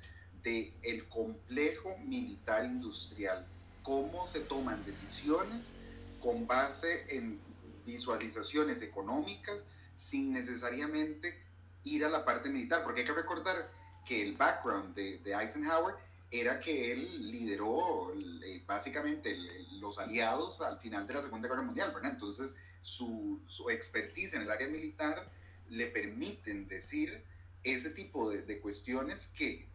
de 0.42 0.72
el 0.82 1.08
complejo 1.08 1.96
militar 2.04 2.64
industrial, 2.64 3.44
cómo 3.82 4.26
se 4.26 4.40
toman 4.40 4.84
decisiones 4.84 5.72
con 6.20 6.46
base 6.46 7.16
en 7.16 7.40
visualizaciones 7.84 8.80
económicas 8.82 9.64
sin 9.96 10.32
necesariamente 10.32 11.36
ir 11.82 12.04
a 12.04 12.08
la 12.08 12.24
parte 12.24 12.48
militar, 12.48 12.84
porque 12.84 13.00
hay 13.00 13.06
que 13.06 13.12
recordar 13.12 13.70
que 14.04 14.22
el 14.22 14.36
background 14.36 14.94
de, 14.94 15.18
de 15.18 15.32
Eisenhower 15.32 15.94
era 16.30 16.58
que 16.58 16.92
él 16.92 17.30
lideró 17.30 18.12
eh, 18.44 18.62
básicamente 18.66 19.36
los 19.80 19.98
aliados 19.98 20.60
al 20.60 20.78
final 20.78 21.06
de 21.06 21.14
la 21.14 21.22
Segunda 21.22 21.48
Guerra 21.48 21.62
Mundial, 21.62 21.92
¿verdad? 21.92 22.12
Entonces, 22.12 22.56
su, 22.80 23.40
su 23.46 23.70
expertise 23.70 24.34
en 24.34 24.42
el 24.42 24.50
área 24.50 24.68
militar 24.68 25.30
le 25.68 25.86
permiten 25.86 26.68
decir 26.68 27.22
ese 27.62 27.90
tipo 27.90 28.30
de, 28.30 28.42
de 28.42 28.60
cuestiones 28.60 29.28
que 29.28 29.68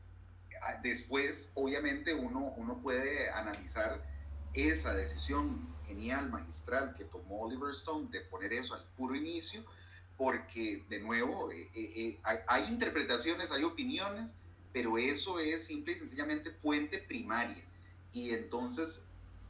ah, 0.62 0.80
después, 0.82 1.52
obviamente, 1.54 2.14
uno, 2.14 2.54
uno 2.58 2.82
puede 2.82 3.30
analizar 3.32 4.06
esa 4.54 4.94
decisión 4.94 5.68
genial, 5.86 6.30
magistral 6.30 6.94
que 6.94 7.06
tomó 7.06 7.42
Oliver 7.42 7.72
Stone 7.72 8.10
de 8.12 8.22
poner 8.22 8.54
eso 8.54 8.74
al 8.76 8.84
puro 8.96 9.16
inicio, 9.16 9.64
porque 10.18 10.86
de 10.90 11.00
nuevo 11.00 11.52
eh, 11.52 11.70
eh, 11.74 12.20
hay, 12.24 12.38
hay 12.48 12.66
interpretaciones, 12.72 13.52
hay 13.52 13.64
opiniones, 13.64 14.36
pero 14.74 14.98
eso 14.98 15.40
es 15.40 15.66
simple 15.66 15.94
y 15.94 15.98
sencillamente 15.98 16.52
fuente 16.52 16.98
primaria. 17.00 17.64
Y 18.14 18.32
entonces, 18.32 19.06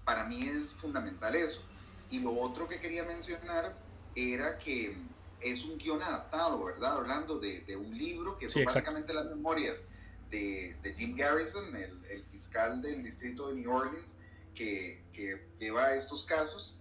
para 0.05 0.25
mí 0.25 0.47
es 0.47 0.73
fundamental 0.73 1.36
eso. 1.36 1.63
Y 2.10 2.19
lo 2.19 2.34
otro 2.34 2.67
que 2.67 2.79
quería 2.79 3.03
mencionar 3.03 3.77
era 4.15 4.57
que 4.57 4.97
es 5.39 5.63
un 5.65 5.77
guion 5.77 6.01
adaptado, 6.01 6.63
¿verdad? 6.63 6.93
Hablando 6.93 7.39
de, 7.39 7.62
de 7.62 7.75
un 7.75 7.97
libro 7.97 8.38
que 8.38 8.49
son 8.49 8.63
básicamente 8.65 9.13
las 9.13 9.25
memorias 9.25 9.86
de, 10.29 10.75
de 10.81 10.95
Jim 10.95 11.15
Garrison, 11.15 11.75
el, 11.75 12.05
el, 12.10 12.23
fiscal 12.25 12.81
del 12.81 13.03
distrito 13.03 13.49
de 13.49 13.55
New 13.55 13.71
Orleans, 13.71 14.17
que, 14.53 15.03
que 15.13 15.49
lleva 15.60 15.95
estos 15.95 16.25
casos 16.25 16.79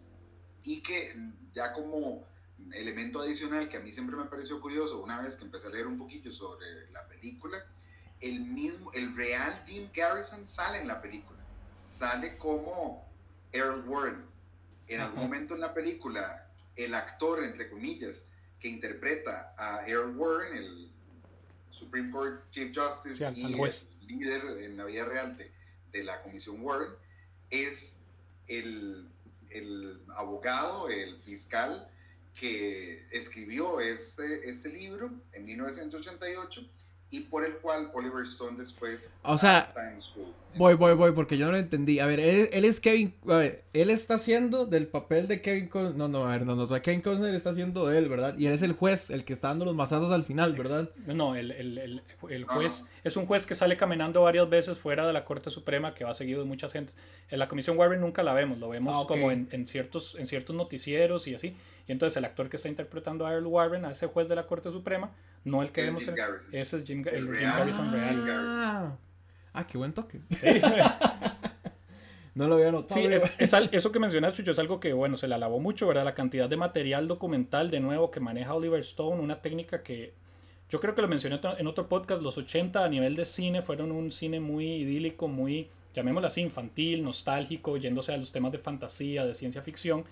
y 0.63 0.83
que 0.83 1.17
ya 1.53 1.73
como 1.73 2.27
elemento 2.73 3.21
adicional 3.21 3.69
que 3.69 3.77
a 3.77 3.81
mí 3.81 3.91
siempre 3.93 4.17
me 4.17 4.25
pareció 4.25 4.61
curioso, 4.61 5.03
una 5.03 5.21
vez 5.21 5.37
que 5.37 5.45
empecé 5.45 5.67
a 5.67 5.71
leer 5.71 5.87
un 5.87 5.99
poquillo 5.99 6.31
sobre 6.31 6.91
la 6.91 7.07
película, 7.09 7.65
el 8.21 8.41
mismo, 8.41 8.93
el 8.93 9.15
real 9.17 9.63
Jim 9.67 9.89
Garrison 9.95 10.47
sale 10.47 10.79
en 10.79 10.89
la 10.89 11.01
película. 11.01 11.39
Sale 11.89 12.37
como 12.37 13.09
Earl 13.53 13.89
Warren. 13.89 14.25
En 14.87 15.01
algún 15.01 15.23
momento 15.23 15.55
en 15.55 15.61
la 15.61 15.73
película, 15.73 16.49
el 16.77 16.95
actor, 16.95 17.45
entre 17.45 17.69
comillas, 17.71 18.27
que 18.59 18.69
interpreta 18.69 19.55
a 19.57 19.87
Earl 19.87 20.17
Warren, 20.17 20.57
el 20.57 20.91
Supreme 21.71 22.11
Court 22.11 22.51
Chief 22.51 22.77
Justice 22.77 23.33
y 23.35 23.55
el 23.55 23.73
líder 24.07 24.45
en 24.63 24.77
la 24.77 24.85
vida 24.85 25.05
real 25.05 25.37
de, 25.37 25.51
de 25.93 26.05
la 26.05 26.21
Comisión 26.23 26.61
Warren, 26.61 26.93
es 27.49 28.03
el, 28.49 29.09
el, 29.51 30.01
abogado, 30.17 30.89
el 30.89 31.21
fiscal 31.23 31.89
que 32.35 33.07
escribió 33.11 33.81
este, 33.81 34.49
este 34.49 34.71
libro 34.71 35.11
en 35.33 35.45
1988 35.45 36.69
y 37.11 37.21
por 37.21 37.45
el 37.45 37.55
cual 37.57 37.91
Oliver 37.93 38.25
Stone 38.25 38.57
después 38.57 39.13
o 39.23 39.37
sea 39.37 39.73
voy 40.57 40.75
voy 40.75 40.95
voy 40.95 41.13
porque 41.13 41.37
yo 41.37 41.47
no 41.47 41.53
lo 41.53 41.59
entendí. 41.59 41.99
A 41.99 42.07
ver 42.07 42.21
él, 42.21 42.65
es 42.65 42.81
Kevin 42.81 43.15
a 43.29 43.37
ver, 43.37 43.65
él 43.73 43.91
está 43.91 44.15
haciendo 44.15 44.65
del 44.67 44.87
papel 44.87 45.27
de 45.27 45.41
Kevin 45.41 45.69
Costner 45.69 45.97
no 45.97 46.09
no 46.09 46.25
a 46.25 46.31
ver 46.31 46.47
no 46.47 46.55
no 46.55 46.83
Kevin 46.83 47.01
Costner 47.01 47.35
está 47.35 47.51
haciendo 47.51 47.87
de 47.87 47.99
él 47.99 48.09
verdad 48.09 48.37
y 48.39 48.47
él 48.47 48.53
es 48.53 48.63
el 48.63 48.73
juez 48.73 49.11
el 49.11 49.25
que 49.25 49.33
está 49.33 49.49
dando 49.49 49.65
los 49.65 49.75
mazazos 49.75 50.13
al 50.13 50.23
final 50.23 50.53
verdad 50.55 50.91
no 51.07 51.35
el, 51.35 51.51
el, 51.51 51.79
el, 51.79 52.03
el 52.29 52.45
juez 52.45 52.85
es 53.03 53.17
un 53.17 53.27
juez 53.27 53.45
que 53.47 53.55
sale 53.55 53.77
caminando 53.77 54.23
varias 54.23 54.49
veces 54.49 54.79
fuera 54.79 55.07
de 55.07 55.13
la 55.13 55.25
Corte 55.25 55.51
Suprema 55.51 55.95
que 55.95 56.05
va 56.05 56.15
seguido 56.15 56.41
de 56.41 56.47
mucha 56.47 56.69
gente 56.69 56.93
en 57.29 57.39
la 57.39 57.49
Comisión 57.49 57.77
Warren 57.77 58.01
nunca 58.01 58.23
la 58.23 58.35
vemos 58.35 58.59
lo 58.59 58.69
vemos 58.69 58.95
ah, 58.97 59.09
como 59.09 59.33
en, 59.33 59.49
en, 59.51 59.67
ciertos 59.67 60.15
en 60.17 60.27
ciertos 60.27 60.55
noticieros 60.55 61.27
y 61.27 61.35
así 61.35 61.57
y 61.91 61.93
entonces 61.93 62.17
el 62.19 62.25
actor 62.25 62.49
que 62.49 62.55
está 62.55 62.69
interpretando 62.69 63.27
a 63.27 63.33
Earl 63.33 63.49
Warren 63.49 63.85
a 63.85 63.91
ese 63.91 64.07
juez 64.07 64.29
de 64.29 64.37
la 64.37 64.47
Corte 64.47 64.71
Suprema 64.71 65.11
no 65.43 65.61
el 65.61 65.73
que 65.73 65.83
vemos. 65.83 66.05
ese 66.53 66.77
es 66.77 66.85
Jim, 66.85 67.05
el, 67.11 67.27
Garrison 67.27 67.93
real. 67.93 68.25
Ah, 68.31 68.97
ah, 69.55 69.67
qué 69.67 69.77
buen 69.77 69.93
toque. 69.93 70.21
no 72.37 72.47
lo 72.47 72.55
había 72.55 72.71
notado. 72.71 73.01
Sí, 73.01 73.09
eso 73.73 73.91
que 73.91 73.99
mencionas, 73.99 74.35
Chucho, 74.35 74.53
es 74.53 74.61
algo 74.61 74.79
que, 74.79 74.93
bueno, 74.93 75.17
se 75.17 75.27
le 75.27 75.35
alabó 75.35 75.59
mucho, 75.59 75.89
¿verdad? 75.89 76.05
La 76.05 76.15
cantidad 76.15 76.49
de 76.49 76.57
material 76.57 77.09
documental, 77.09 77.73
de 77.73 77.81
nuevo, 77.81 78.13
que 78.13 78.21
maneja 78.21 78.55
Oliver 78.55 78.79
Stone, 78.79 79.21
una 79.21 79.43
técnica 79.43 79.83
que 79.83 80.15
yo 80.69 80.79
creo 80.79 80.95
que 80.95 81.03
lo 81.03 81.09
mencioné 81.09 81.41
en 81.59 81.67
otro 81.67 81.89
podcast, 81.89 82.23
los 82.23 82.39
80 82.39 82.85
a 82.85 82.89
nivel 82.89 83.17
de 83.17 83.25
cine 83.25 83.63
fueron 83.63 83.91
un 83.91 84.13
cine 84.13 84.39
muy 84.39 84.75
idílico, 84.75 85.27
muy, 85.27 85.69
llamémoslo 85.93 86.29
así, 86.29 86.41
infantil, 86.41 87.03
nostálgico, 87.03 87.79
yéndose 87.79 88.13
a 88.13 88.17
los 88.17 88.31
temas 88.31 88.53
de 88.53 88.59
fantasía, 88.59 89.27
de 89.27 89.35
ciencia 89.35 89.61
ficción. 89.61 90.05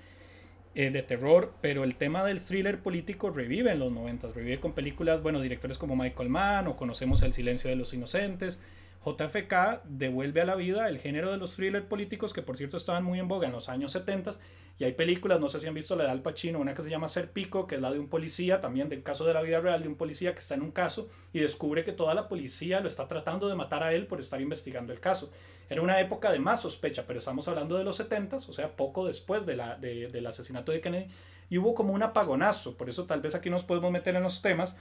Eh, 0.79 0.91
de 0.93 1.03
terror, 1.03 1.55
pero 1.61 1.83
el 1.83 1.97
tema 1.97 2.25
del 2.25 2.41
thriller 2.41 2.79
político 2.79 3.31
revive 3.31 3.73
en 3.73 3.81
los 3.81 3.91
90, 3.91 4.31
revive 4.31 4.61
con 4.61 4.75
películas, 4.75 5.21
bueno, 5.25 5.41
directores 5.41 5.77
como 5.77 5.97
Michael 5.97 6.29
Mann 6.29 6.69
o 6.69 6.77
conocemos 6.77 7.21
El 7.25 7.33
silencio 7.33 7.69
de 7.69 7.75
los 7.75 7.93
inocentes. 7.95 8.61
JFK 9.05 9.83
devuelve 9.87 10.41
a 10.41 10.45
la 10.45 10.55
vida 10.55 10.89
el 10.89 11.01
género 11.01 11.33
de 11.33 11.37
los 11.37 11.57
thrillers 11.57 11.85
políticos 11.85 12.33
que 12.33 12.43
por 12.43 12.57
cierto 12.57 12.77
estaban 12.77 13.03
muy 13.03 13.19
en 13.19 13.27
boga 13.27 13.49
en 13.49 13.55
los 13.55 13.69
años 13.69 13.91
70 13.91 14.31
y 14.79 14.85
hay 14.85 14.93
películas, 14.93 15.41
no 15.41 15.49
sé 15.49 15.59
si 15.59 15.67
han 15.67 15.75
visto 15.75 15.97
la 15.97 16.05
de 16.05 16.11
Al 16.11 16.23
Pacino, 16.23 16.61
una 16.61 16.75
que 16.75 16.85
se 16.85 16.91
llama 16.91 17.09
Ser 17.09 17.33
Pico, 17.33 17.67
que 17.67 17.75
es 17.75 17.81
la 17.81 17.91
de 17.91 17.99
un 17.99 18.09
policía, 18.09 18.61
también 18.61 18.89
del 18.89 19.03
caso 19.03 19.25
de 19.25 19.35
la 19.35 19.43
vida 19.43 19.61
real 19.61 19.83
de 19.83 19.89
un 19.89 19.97
policía 19.97 20.33
que 20.33 20.39
está 20.39 20.55
en 20.55 20.63
un 20.63 20.71
caso 20.71 21.09
y 21.33 21.41
descubre 21.41 21.83
que 21.83 21.91
toda 21.91 22.15
la 22.15 22.29
policía 22.29 22.79
lo 22.79 22.87
está 22.87 23.09
tratando 23.09 23.49
de 23.49 23.57
matar 23.57 23.83
a 23.83 23.93
él 23.95 24.07
por 24.07 24.21
estar 24.21 24.41
investigando 24.41 24.93
el 24.93 25.01
caso. 25.01 25.33
Era 25.69 25.83
una 25.83 26.01
época 26.01 26.33
de 26.33 26.39
más 26.39 26.63
sospecha, 26.63 27.05
pero 27.07 27.19
estamos 27.19 27.47
hablando 27.49 27.77
de 27.77 27.85
los 27.85 27.97
70, 27.97 28.37
o 28.37 28.41
sea, 28.41 28.77
poco 28.77 29.07
después 29.07 29.45
de 29.45 29.57
la, 29.57 29.77
del 29.77 30.27
asesinato 30.27 30.73
de 30.73 30.81
Kennedy, 30.81 31.11
y 31.51 31.59
hubo 31.59 31.75
como 31.75 31.93
un 31.93 32.03
apagonazo, 32.03 32.77
por 32.77 32.89
eso 32.89 33.05
tal 33.05 33.21
vez 33.21 33.35
aquí 33.35 33.51
nos 33.51 33.65
podemos 33.65 33.91
meter 33.91 34.17
en 34.17 34.23
los 34.23 34.43
temas 34.43 34.77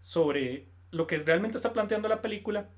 sobre 0.00 0.66
lo 0.90 1.06
que 1.06 1.18
realmente 1.18 1.56
está 1.56 1.72
planteando 1.72 2.08
la 2.08 2.22
película. 2.22 2.68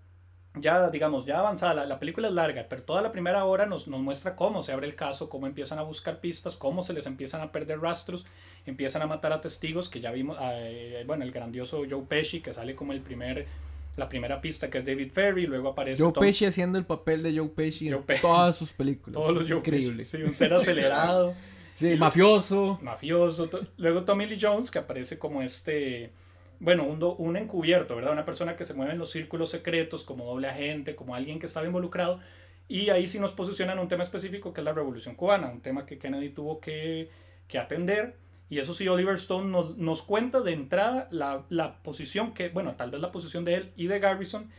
Ya, 0.57 0.89
digamos, 0.91 1.27
ya 1.27 1.41
avanzada, 1.41 1.85
la, 1.85 1.99
película 1.99 2.29
es 2.29 2.35
larga, 2.35 2.67
pero 2.69 2.85
toda 2.85 3.03
la 3.03 3.11
primera 3.11 3.45
hora 3.45 3.67
nos, 3.67 3.89
muestra 3.89 4.37
cómo 4.37 4.63
se 4.63 4.73
abre 4.73 4.87
el 4.87 4.95
caso, 4.95 5.29
cómo 5.29 5.49
empiezan 5.49 5.81
a 5.81 5.83
buscar 5.83 6.21
pistas, 6.21 6.57
cómo 6.57 6.85
se 6.85 6.93
les 6.93 7.07
empiezan 7.07 7.41
a 7.41 7.51
perder 7.51 7.81
rastros, 7.81 8.25
empiezan 8.65 9.03
a 9.03 9.09
matar 9.09 9.33
a 9.33 9.41
testigos, 9.41 9.89
que 9.89 10.01
ya 10.01 10.13
vimos, 10.13 10.39
eh, 10.41 11.03
bueno, 11.09 11.25
el 11.25 11.33
grandioso 11.33 11.83
Joe 11.91 12.05
Pesci, 12.09 12.41
que 12.41 12.55
sale 12.55 12.77
como 12.77 12.93
el 12.93 13.01
primer 13.01 13.49
la 13.97 14.09
primera 14.09 14.41
pista 14.41 14.71
que 14.71 14.79
es 14.79 14.85
David 14.85 15.13
Ferry, 15.13 15.47
luego 15.47 15.69
aparece 15.69 16.03
Joe 16.03 16.13
Pesci 16.13 16.45
haciendo 16.47 16.79
el 16.79 16.85
papel 16.85 17.23
de 17.23 17.37
Joe 17.37 17.49
Pesci 17.49 17.89
en 17.89 18.03
todas 18.21 18.57
sus 18.57 18.73
películas. 18.73 19.15
Todos 19.15 19.35
los 19.35 19.49
Increíble. 19.49 20.05
Sí, 20.05 20.23
un 20.23 20.35
ser 20.35 20.53
acelerado. 20.55 21.35
sí, 21.75 21.97
mafioso. 21.97 22.79
Mafioso. 22.83 23.49
Luego 23.77 24.05
Tommy 24.05 24.27
Lee 24.27 24.39
Jones 24.41 24.71
que 24.71 24.79
aparece 24.79 25.19
como 25.19 25.43
este 25.43 26.13
bueno, 26.61 26.85
un, 26.85 27.03
un, 27.19 27.37
encubierto, 27.37 27.95
¿verdad? 27.97 28.13
Una 28.13 28.25
persona 28.25 28.57
que 28.57 28.65
se 28.65 28.75
mueve 28.75 28.93
en 28.93 28.99
los 28.99 29.11
círculos 29.11 29.51
secretos 29.51 30.03
como 30.03 30.25
doble 30.25 30.49
agente, 30.49 30.95
como 30.95 31.15
alguien 31.15 31.39
que 31.39 31.47
estaba 31.47 31.67
involucrado. 31.67 32.21
Y 32.69 32.91
ahí 32.91 33.07
sí 33.07 33.19
nos 33.19 33.33
posicionan 33.33 33.79
un 33.79 33.89
tema 33.89 34.03
específico 34.03 34.53
que 34.53 34.61
es 34.61 34.65
la 34.65 34.73
Revolución 34.73 35.15
Cubana, 35.15 35.49
un 35.49 35.61
tema 35.61 35.85
que 35.85 35.99
Kennedy 35.99 36.31
tuvo 36.31 36.61
que, 36.61 37.11
que 37.49 37.59
atender 37.59 38.17
y 38.51 38.59
eso 38.59 38.75
sí, 38.75 38.87
Oliver 38.89 39.15
Stone 39.15 39.51
nos, 39.51 39.77
nos 39.77 40.03
cuenta 40.03 40.41
de 40.41 40.53
entrada 40.53 41.09
la, 41.11 41.45
la, 41.49 41.83
posición 41.83 42.35
que, 42.35 42.51
bueno, 42.51 42.75
tal 42.77 42.91
vez 42.91 43.01
la 43.01 43.13
posición 43.13 43.45
de 43.45 43.55
él 43.55 43.73
y 43.77 43.87
de 43.87 43.99
Garrison 43.99 44.51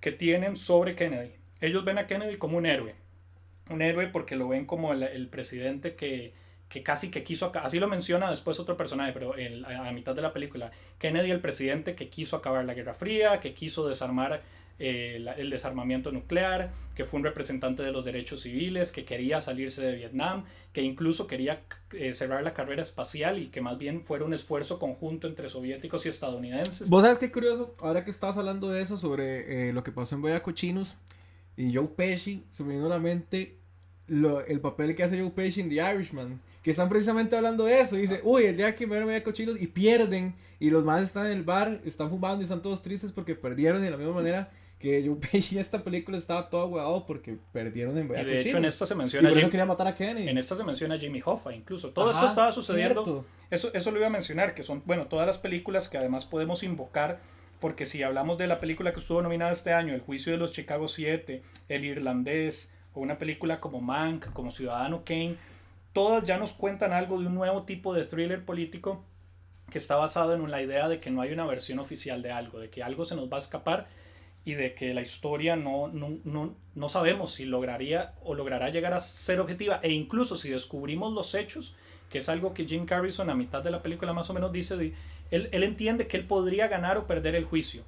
que 0.00 0.12
tienen 0.12 0.56
sobre 0.56 0.94
Kennedy. 0.94 1.32
Ellos 1.60 1.84
ven 1.84 1.98
a 1.98 2.06
Kennedy 2.06 2.36
como 2.36 2.58
un 2.58 2.66
héroe. 2.66 2.94
Un 3.70 3.80
héroe 3.80 4.08
porque 4.08 4.36
lo 4.36 4.48
ven 4.48 4.66
como 4.66 4.92
el, 4.92 5.02
el 5.02 5.28
presidente 5.28 5.96
que, 5.96 6.34
que 6.68 6.82
casi 6.82 7.10
que 7.10 7.24
quiso, 7.24 7.52
así 7.62 7.78
lo 7.78 7.88
menciona 7.88 8.30
después 8.30 8.60
otro 8.60 8.76
personaje, 8.76 9.12
pero 9.12 9.34
a 9.34 9.92
mitad 9.92 10.14
de 10.14 10.22
la 10.22 10.32
película, 10.32 10.72
Kennedy 10.98 11.30
el 11.30 11.40
presidente 11.40 11.94
que 11.94 12.08
quiso 12.10 12.36
acabar 12.36 12.64
la 12.64 12.74
Guerra 12.74 12.94
Fría, 12.94 13.40
que 13.40 13.54
quiso 13.54 13.88
desarmar 13.88 14.42
eh, 14.78 15.24
el 15.36 15.50
desarmamiento 15.50 16.10
nuclear, 16.10 16.72
que 16.94 17.04
fue 17.04 17.18
un 17.18 17.24
representante 17.24 17.82
de 17.82 17.92
los 17.92 18.04
derechos 18.04 18.42
civiles, 18.42 18.92
que 18.92 19.04
quería 19.04 19.40
salirse 19.40 19.82
de 19.82 19.94
Vietnam, 19.94 20.44
que 20.72 20.82
incluso 20.82 21.26
quería 21.26 21.62
eh, 21.92 22.14
cerrar 22.14 22.42
la 22.42 22.54
carrera 22.54 22.82
espacial 22.82 23.38
y 23.38 23.48
que 23.48 23.60
más 23.60 23.78
bien 23.78 24.04
fuera 24.04 24.24
un 24.24 24.34
esfuerzo 24.34 24.78
conjunto 24.78 25.26
entre 25.26 25.48
soviéticos 25.48 26.06
y 26.06 26.08
estadounidenses. 26.08 26.88
Vos 26.88 27.02
sabes 27.02 27.18
qué 27.18 27.30
curioso, 27.30 27.74
ahora 27.80 28.04
que 28.04 28.10
estabas 28.10 28.36
hablando 28.36 28.70
de 28.70 28.82
eso, 28.82 28.96
sobre 28.96 29.68
eh, 29.68 29.72
lo 29.72 29.84
que 29.84 29.92
pasó 29.92 30.16
en 30.16 30.22
Boya 30.22 30.42
Cochinos 30.42 30.96
y 31.56 31.74
Joe 31.74 31.88
Pesci, 31.88 32.44
se 32.50 32.62
a 32.62 32.66
la 32.66 32.98
mente 32.98 33.58
el 34.08 34.60
papel 34.60 34.94
que 34.94 35.02
hace 35.02 35.18
Joe 35.18 35.30
Pesci 35.30 35.60
en 35.60 35.68
The 35.70 35.94
Irishman 35.94 36.40
que 36.64 36.70
están 36.70 36.88
precisamente 36.88 37.36
hablando 37.36 37.66
de 37.66 37.78
eso. 37.78 37.96
Y 37.96 38.00
dice, 38.00 38.20
uy, 38.24 38.44
el 38.44 38.56
día 38.56 38.74
que 38.74 38.86
me 38.86 39.04
voy 39.04 39.14
a 39.14 39.22
cochinos 39.22 39.60
y 39.60 39.66
pierden, 39.66 40.34
y 40.58 40.70
los 40.70 40.82
más 40.82 41.02
están 41.02 41.26
en 41.26 41.32
el 41.32 41.42
bar, 41.42 41.82
están 41.84 42.08
fumando 42.08 42.40
y 42.40 42.44
están 42.44 42.62
todos 42.62 42.80
tristes 42.80 43.12
porque 43.12 43.34
perdieron. 43.34 43.82
Y 43.82 43.84
de 43.84 43.90
la 43.90 43.98
misma 43.98 44.14
manera 44.14 44.50
que 44.84 45.16
Pesci 45.18 45.54
en 45.54 45.62
esta 45.62 45.82
película 45.82 46.18
estaba 46.18 46.50
todo 46.50 46.60
aguado 46.60 47.06
porque 47.06 47.38
perdieron 47.52 47.96
en 47.96 48.04
Y 48.04 48.24
de 48.24 48.38
hecho 48.40 48.58
en 48.58 48.66
esta 48.66 48.84
se 48.84 48.94
menciona 48.94 49.32
y 49.32 49.34
quería 49.48 49.64
matar 49.64 49.86
a 49.86 49.94
Kenny. 49.94 50.28
En 50.28 50.36
esta 50.36 50.56
se 50.56 50.62
menciona 50.62 50.96
a 50.96 50.98
Jimmy 50.98 51.22
Hoffa 51.24 51.54
incluso. 51.54 51.88
Todo 51.90 52.10
esto 52.10 52.26
estaba 52.26 52.52
sucediendo. 52.52 53.24
Eso, 53.50 53.72
eso 53.72 53.90
lo 53.90 53.96
iba 53.96 54.08
a 54.08 54.10
mencionar, 54.10 54.54
que 54.54 54.62
son, 54.62 54.82
bueno, 54.84 55.06
todas 55.06 55.26
las 55.26 55.38
películas 55.38 55.88
que 55.88 55.96
además 55.96 56.26
podemos 56.26 56.62
invocar 56.62 57.20
porque 57.60 57.86
si 57.86 58.02
hablamos 58.02 58.36
de 58.36 58.46
la 58.46 58.60
película 58.60 58.92
que 58.92 59.00
estuvo 59.00 59.22
nominada 59.22 59.52
este 59.52 59.72
año, 59.72 59.94
El 59.94 60.02
juicio 60.02 60.32
de 60.32 60.38
los 60.38 60.52
Chicago 60.52 60.86
7, 60.86 61.42
El 61.70 61.84
irlandés, 61.86 62.74
o 62.92 63.00
una 63.00 63.16
película 63.16 63.60
como 63.60 63.80
Mank, 63.80 64.32
como 64.34 64.50
Ciudadano 64.50 65.02
Kane, 65.02 65.36
todas 65.94 66.24
ya 66.24 66.36
nos 66.36 66.52
cuentan 66.52 66.92
algo 66.92 67.18
de 67.20 67.26
un 67.26 67.34
nuevo 67.34 67.62
tipo 67.62 67.94
de 67.94 68.04
thriller 68.04 68.44
político 68.44 69.02
que 69.70 69.78
está 69.78 69.96
basado 69.96 70.34
en 70.34 70.50
la 70.50 70.60
idea 70.60 70.88
de 70.88 71.00
que 71.00 71.10
no 71.10 71.22
hay 71.22 71.32
una 71.32 71.46
versión 71.46 71.78
oficial 71.78 72.20
de 72.20 72.32
algo, 72.32 72.58
de 72.58 72.68
que 72.68 72.82
algo 72.82 73.06
se 73.06 73.16
nos 73.16 73.32
va 73.32 73.36
a 73.36 73.40
escapar 73.40 73.88
y 74.44 74.54
de 74.54 74.74
que 74.74 74.92
la 74.92 75.02
historia 75.02 75.56
no, 75.56 75.88
no, 75.88 76.18
no, 76.24 76.54
no, 76.74 76.88
sabemos 76.88 77.32
si 77.32 77.46
lograría 77.46 78.14
o 78.22 78.34
logrará 78.34 78.68
llegar 78.70 78.92
a 78.92 78.98
ser 78.98 79.40
objetiva 79.40 79.80
e 79.82 79.90
incluso 79.90 80.36
si 80.36 80.50
descubrimos 80.50 81.12
los 81.14 81.34
hechos, 81.34 81.74
que 82.10 82.18
es 82.18 82.28
algo 82.28 82.52
que 82.52 82.66
Jim 82.66 82.84
Carrison 82.84 83.30
a 83.30 83.34
mitad 83.34 83.62
de 83.62 83.70
la 83.70 83.82
película 83.82 84.12
más 84.12 84.28
o 84.28 84.34
menos 84.34 84.52
dice, 84.52 84.94
él, 85.30 85.48
él 85.50 85.62
entiende 85.62 86.06
que 86.06 86.18
él 86.18 86.26
podría 86.26 86.68
ganar 86.68 86.98
o 86.98 87.06
perder 87.06 87.34
el 87.34 87.44
juicio, 87.44 87.84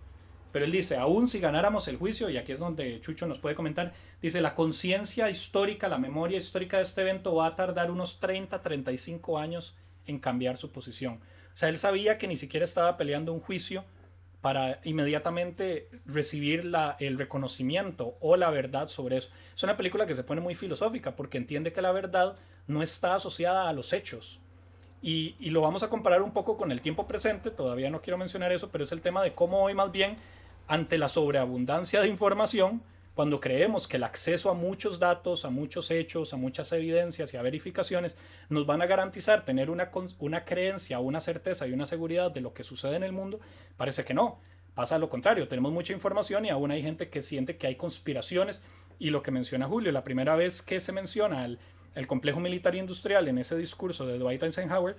pero 0.57 0.65
él 0.65 0.73
dice, 0.73 0.97
aún 0.97 1.29
si 1.29 1.39
ganáramos 1.39 1.87
el 1.87 1.99
juicio, 1.99 2.31
y 2.31 2.39
aquí 2.39 2.53
es 2.53 2.59
donde 2.59 2.99
Chucho 3.03 3.27
nos 3.27 3.39
puede 3.39 3.55
comentar, 3.55 3.93
dice, 4.23 4.41
la 4.41 4.55
conciencia 4.55 5.29
histórica, 5.29 5.87
la 5.87 5.99
memoria 5.99 6.39
histórica 6.39 6.79
de 6.79 6.85
este 6.85 7.03
evento 7.03 7.35
va 7.35 7.49
a 7.49 7.57
tardar 7.57 7.91
unos 7.91 8.21
30, 8.21 8.63
35 8.63 9.39
años 9.39 9.77
en 10.07 10.19
cambiar 10.19 10.57
su 10.57 10.73
posición. 10.73 11.21
O 11.53 11.57
sea, 11.59 11.69
él 11.69 11.77
sabía 11.77 12.17
que 12.17 12.27
ni 12.27 12.39
siquiera 12.39 12.65
estaba 12.65 12.97
peleando 12.97 13.35
un 13.35 13.41
juicio 13.41 13.85
para 14.47 14.79
inmediatamente 14.85 15.89
recibir 16.05 16.71
el 17.01 17.19
reconocimiento 17.19 18.17
o 18.21 18.37
la 18.37 18.49
verdad 18.49 18.87
sobre 18.87 19.17
eso. 19.17 19.29
Es 19.57 19.65
una 19.65 19.77
película 19.77 20.07
que 20.07 20.15
se 20.15 20.23
pone 20.23 20.41
muy 20.41 20.55
filosófica 20.55 21.17
porque 21.17 21.37
entiende 21.37 21.73
que 21.73 21.83
la 21.83 21.91
verdad 21.91 22.37
no 22.69 22.81
está 22.81 23.17
asociada 23.17 23.69
a 23.69 23.73
los 23.73 23.93
hechos. 23.93 24.39
Y, 25.03 25.35
y, 25.41 25.51
lo 25.51 25.63
vamos 25.63 25.83
a 25.83 25.89
comparar 25.89 26.23
un 26.23 26.31
poco 26.31 26.57
con 26.57 26.71
el 26.71 26.81
tiempo 26.81 27.09
presente, 27.09 27.51
todavía 27.51 27.91
no 27.91 28.03
quiero 28.03 28.19
mencionar 28.19 28.53
eso, 28.53 28.69
pero 28.71 28.85
es 28.85 28.93
el 28.93 29.01
tema 29.01 29.21
de 29.25 29.35
cómo 29.35 29.65
hoy 29.65 29.75
más 29.75 29.91
bien, 29.91 30.17
ante 30.69 30.97
la 30.97 31.09
sobreabundancia 31.09 32.01
de 32.01 32.07
información, 32.07 32.83
cuando 33.17 33.41
creemos 33.41 33.89
que 33.89 33.97
el 33.97 34.05
acceso 34.05 34.51
a 34.51 34.55
muchos 34.55 34.99
datos, 34.99 35.47
a 35.47 35.51
muchos 35.51 35.91
hechos, 35.91 36.35
a 36.35 36.37
muchas 36.37 36.71
evidencias 36.73 37.33
y 37.33 37.39
a 37.39 37.43
verificaciones 37.43 38.15
nos 38.51 38.67
van 38.67 38.83
a 38.83 38.87
garantizar 38.87 39.43
tener 39.43 39.71
una, 39.71 39.91
una 40.19 40.45
creencia, 40.45 40.99
una 40.99 41.23
certeza 41.23 41.67
y 41.67 41.73
una 41.73 41.87
seguridad 41.87 42.31
de 42.31 42.43
lo 42.43 42.53
que 42.53 42.63
sucede 42.63 42.95
en 42.95 43.03
el 43.03 43.13
mundo, 43.13 43.41
Parece 43.79 44.05
que 44.05 44.13
no. 44.13 44.39
Pasa 44.75 44.99
lo 44.99 45.09
contrario, 45.09 45.49
tenemos 45.49 45.73
mucha 45.73 45.95
información 45.95 46.45
y 46.45 46.51
aún 46.51 46.71
hay 46.71 46.83
gente 46.83 47.09
que 47.09 47.23
siente 47.23 47.57
que 47.57 47.67
hay 47.67 47.77
conspiraciones. 47.77 48.63
Y 48.99 49.09
lo 49.09 49.23
que 49.23 49.31
menciona 49.31 49.67
Julio, 49.67 49.93
la 49.93 50.05
primera 50.05 50.37
vez 50.37 50.61
que 50.61 50.79
se 50.81 50.93
menciona 50.93 51.47
el, 51.47 51.59
el 51.95 52.07
complejo 52.07 52.41
militar 52.41 52.75
industrial 52.75 53.29
en 53.29 53.39
ese 53.39 53.57
discurso 53.57 54.07
de 54.07 54.19
Dwight 54.19 54.43
Eisenhower, 54.43 54.95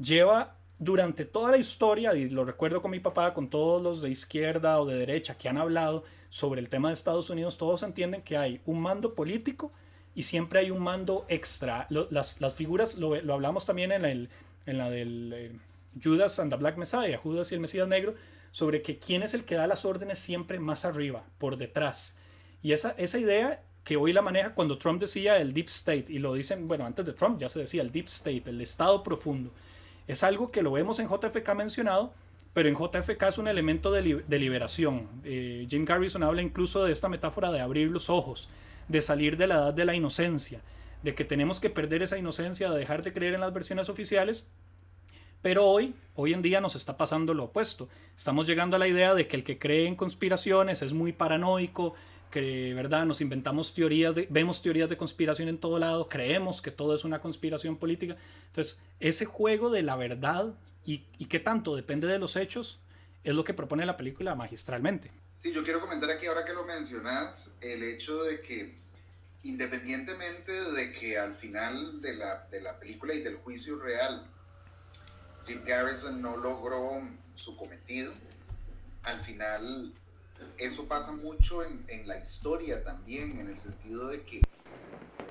lleva 0.00 0.58
durante 0.78 1.24
toda 1.24 1.50
la 1.50 1.58
historia, 1.58 2.14
y 2.14 2.28
lo 2.28 2.44
recuerdo 2.44 2.82
con 2.82 2.90
mi 2.90 3.00
papá, 3.00 3.34
con 3.34 3.48
todos 3.48 3.82
los 3.82 4.00
de 4.00 4.10
izquierda 4.10 4.80
o 4.80 4.86
de 4.86 4.96
derecha 4.96 5.36
que 5.36 5.48
han 5.48 5.58
hablado 5.58 6.04
sobre 6.28 6.60
el 6.60 6.68
tema 6.68 6.88
de 6.88 6.94
Estados 6.94 7.30
Unidos, 7.30 7.58
todos 7.58 7.82
entienden 7.82 8.22
que 8.22 8.36
hay 8.36 8.60
un 8.66 8.80
mando 8.80 9.14
político 9.14 9.72
y 10.14 10.22
siempre 10.22 10.60
hay 10.60 10.70
un 10.70 10.82
mando 10.82 11.24
extra. 11.28 11.86
las, 11.88 12.54
figuras, 12.54 12.96
lo, 12.96 13.14
hablamos 13.32 13.66
también 13.66 13.92
en, 13.92 14.28
la 14.66 14.90
del... 14.90 15.32
Eh, 15.34 15.52
Judas 16.00 16.38
and 16.38 16.52
the 16.52 16.56
Black 16.56 16.76
Messiah, 16.76 17.18
Judas 17.18 17.50
y 17.50 17.56
el 17.56 17.60
Mesías 17.60 17.88
Negro, 17.88 18.14
sobre 18.52 18.82
que 18.82 18.98
quién 18.98 19.24
es 19.24 19.34
el 19.34 19.44
que 19.44 19.56
da 19.56 19.66
las 19.66 19.84
órdenes 19.84 20.20
siempre 20.20 20.60
más 20.60 20.84
arriba, 20.84 21.24
por 21.38 21.56
detrás. 21.56 22.16
Y 22.62 22.70
esa 22.70 22.94
idea 23.18 23.62
que 23.88 23.96
hoy 23.96 24.12
la 24.12 24.20
maneja 24.20 24.54
cuando 24.54 24.76
Trump 24.76 25.00
decía 25.00 25.38
el 25.38 25.54
Deep 25.54 25.68
State, 25.68 26.04
y 26.08 26.18
lo 26.18 26.34
dicen, 26.34 26.68
bueno, 26.68 26.84
antes 26.84 27.06
de 27.06 27.14
Trump 27.14 27.40
ya 27.40 27.48
se 27.48 27.60
decía 27.60 27.80
el 27.80 27.90
Deep 27.90 28.06
State, 28.08 28.42
el 28.46 28.60
Estado 28.60 29.02
profundo, 29.02 29.50
es 30.08 30.24
algo 30.24 30.48
que 30.48 30.62
lo 30.62 30.72
vemos 30.72 30.98
en 30.98 31.08
JFK 31.08 31.54
mencionado, 31.54 32.12
pero 32.52 32.68
en 32.68 32.74
JFK 32.74 33.22
es 33.28 33.38
un 33.38 33.46
elemento 33.46 33.92
de, 33.92 34.24
de 34.26 34.38
liberación. 34.38 35.08
Eh, 35.22 35.66
Jim 35.70 35.84
Garrison 35.84 36.24
habla 36.24 36.42
incluso 36.42 36.84
de 36.84 36.92
esta 36.92 37.08
metáfora 37.08 37.52
de 37.52 37.60
abrir 37.60 37.88
los 37.88 38.10
ojos, 38.10 38.48
de 38.88 39.00
salir 39.02 39.36
de 39.36 39.46
la 39.46 39.54
edad 39.56 39.74
de 39.74 39.84
la 39.84 39.94
inocencia, 39.94 40.60
de 41.04 41.14
que 41.14 41.24
tenemos 41.24 41.60
que 41.60 41.70
perder 41.70 42.02
esa 42.02 42.18
inocencia, 42.18 42.70
de 42.70 42.80
dejar 42.80 43.04
de 43.04 43.12
creer 43.12 43.34
en 43.34 43.40
las 43.42 43.52
versiones 43.52 43.88
oficiales 43.88 44.48
pero 45.42 45.66
hoy, 45.66 45.94
hoy 46.16 46.32
en 46.32 46.42
día 46.42 46.60
nos 46.60 46.74
está 46.74 46.96
pasando 46.96 47.32
lo 47.32 47.44
opuesto. 47.44 47.88
Estamos 48.16 48.46
llegando 48.46 48.76
a 48.76 48.78
la 48.78 48.88
idea 48.88 49.14
de 49.14 49.28
que 49.28 49.36
el 49.36 49.44
que 49.44 49.58
cree 49.58 49.86
en 49.86 49.94
conspiraciones 49.94 50.82
es 50.82 50.92
muy 50.92 51.12
paranoico, 51.12 51.94
que 52.30 52.74
verdad 52.74 53.06
nos 53.06 53.20
inventamos 53.20 53.74
teorías 53.74 54.14
vemos 54.28 54.62
teorías 54.62 54.88
de 54.88 54.96
conspiración 54.96 55.48
en 55.48 55.58
todo 55.58 55.78
lado, 55.78 56.06
creemos 56.06 56.60
que 56.62 56.70
todo 56.70 56.94
es 56.94 57.04
una 57.04 57.20
conspiración 57.20 57.76
política. 57.76 58.16
Entonces, 58.48 58.80
ese 59.00 59.24
juego 59.24 59.70
de 59.70 59.82
la 59.82 59.96
verdad 59.96 60.54
y, 60.84 61.04
y 61.18 61.26
qué 61.26 61.40
tanto 61.40 61.76
depende 61.76 62.06
de 62.06 62.18
los 62.18 62.36
hechos 62.36 62.80
es 63.24 63.34
lo 63.34 63.44
que 63.44 63.54
propone 63.54 63.84
la 63.84 63.96
película 63.96 64.34
magistralmente. 64.34 65.10
Sí, 65.32 65.52
yo 65.52 65.62
quiero 65.62 65.80
comentar 65.80 66.10
aquí 66.10 66.26
ahora 66.26 66.44
que 66.44 66.52
lo 66.52 66.64
mencionas, 66.64 67.54
el 67.60 67.82
hecho 67.82 68.22
de 68.24 68.40
que 68.40 68.78
independientemente 69.42 70.52
de 70.52 70.92
que 70.92 71.18
al 71.18 71.34
final 71.34 72.00
de 72.00 72.14
la, 72.14 72.46
de 72.50 72.60
la 72.60 72.78
película 72.78 73.14
y 73.14 73.22
del 73.22 73.36
juicio 73.36 73.78
real, 73.78 74.26
Jim 75.46 75.62
Garrison 75.64 76.20
no 76.20 76.36
logró 76.36 77.00
su 77.34 77.56
cometido, 77.56 78.12
al 79.04 79.20
final 79.20 79.92
eso 80.58 80.86
pasa 80.86 81.12
mucho 81.12 81.64
en, 81.64 81.84
en, 81.88 82.06
la 82.06 82.18
historia 82.18 82.82
también, 82.84 83.38
en 83.38 83.48
el 83.48 83.58
sentido 83.58 84.08
de 84.08 84.22
que 84.22 84.40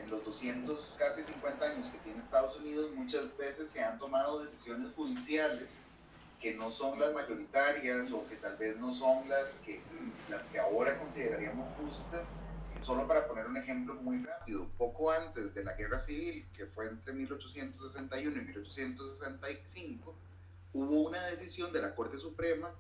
en 0.03 0.09
los 0.09 0.23
200, 0.23 0.95
casi 0.97 1.21
50 1.23 1.65
años 1.65 1.87
que 1.87 1.97
tiene 1.99 2.19
Estados 2.19 2.55
Unidos, 2.57 2.91
muchas 2.95 3.35
veces 3.37 3.69
se 3.69 3.81
han 3.81 3.99
tomado 3.99 4.43
decisiones 4.43 4.91
judiciales 4.95 5.71
que 6.39 6.53
no 6.53 6.69
son 6.69 6.99
las 6.99 7.13
mayoritarias 7.13 8.11
o 8.11 8.27
que 8.27 8.35
tal 8.35 8.57
vez 8.57 8.77
no 8.77 8.93
son 8.93 9.27
las 9.27 9.55
que, 9.65 9.81
las 10.29 10.47
que 10.47 10.59
ahora 10.59 10.97
consideraríamos 10.99 11.67
justas. 11.77 12.31
Solo 12.83 13.07
para 13.07 13.27
poner 13.27 13.47
un 13.47 13.57
ejemplo 13.57 13.95
muy 13.95 14.23
rápido, 14.23 14.67
poco 14.77 15.11
antes 15.11 15.53
de 15.55 15.63
la 15.63 15.73
guerra 15.73 15.99
civil, 15.99 16.47
que 16.55 16.67
fue 16.67 16.85
entre 16.87 17.11
1861 17.11 18.37
y 18.37 18.45
1865, 18.45 20.15
hubo 20.73 21.07
una 21.07 21.21
decisión 21.25 21.73
de 21.73 21.81
la 21.81 21.95
Corte 21.95 22.19
Suprema 22.19 22.71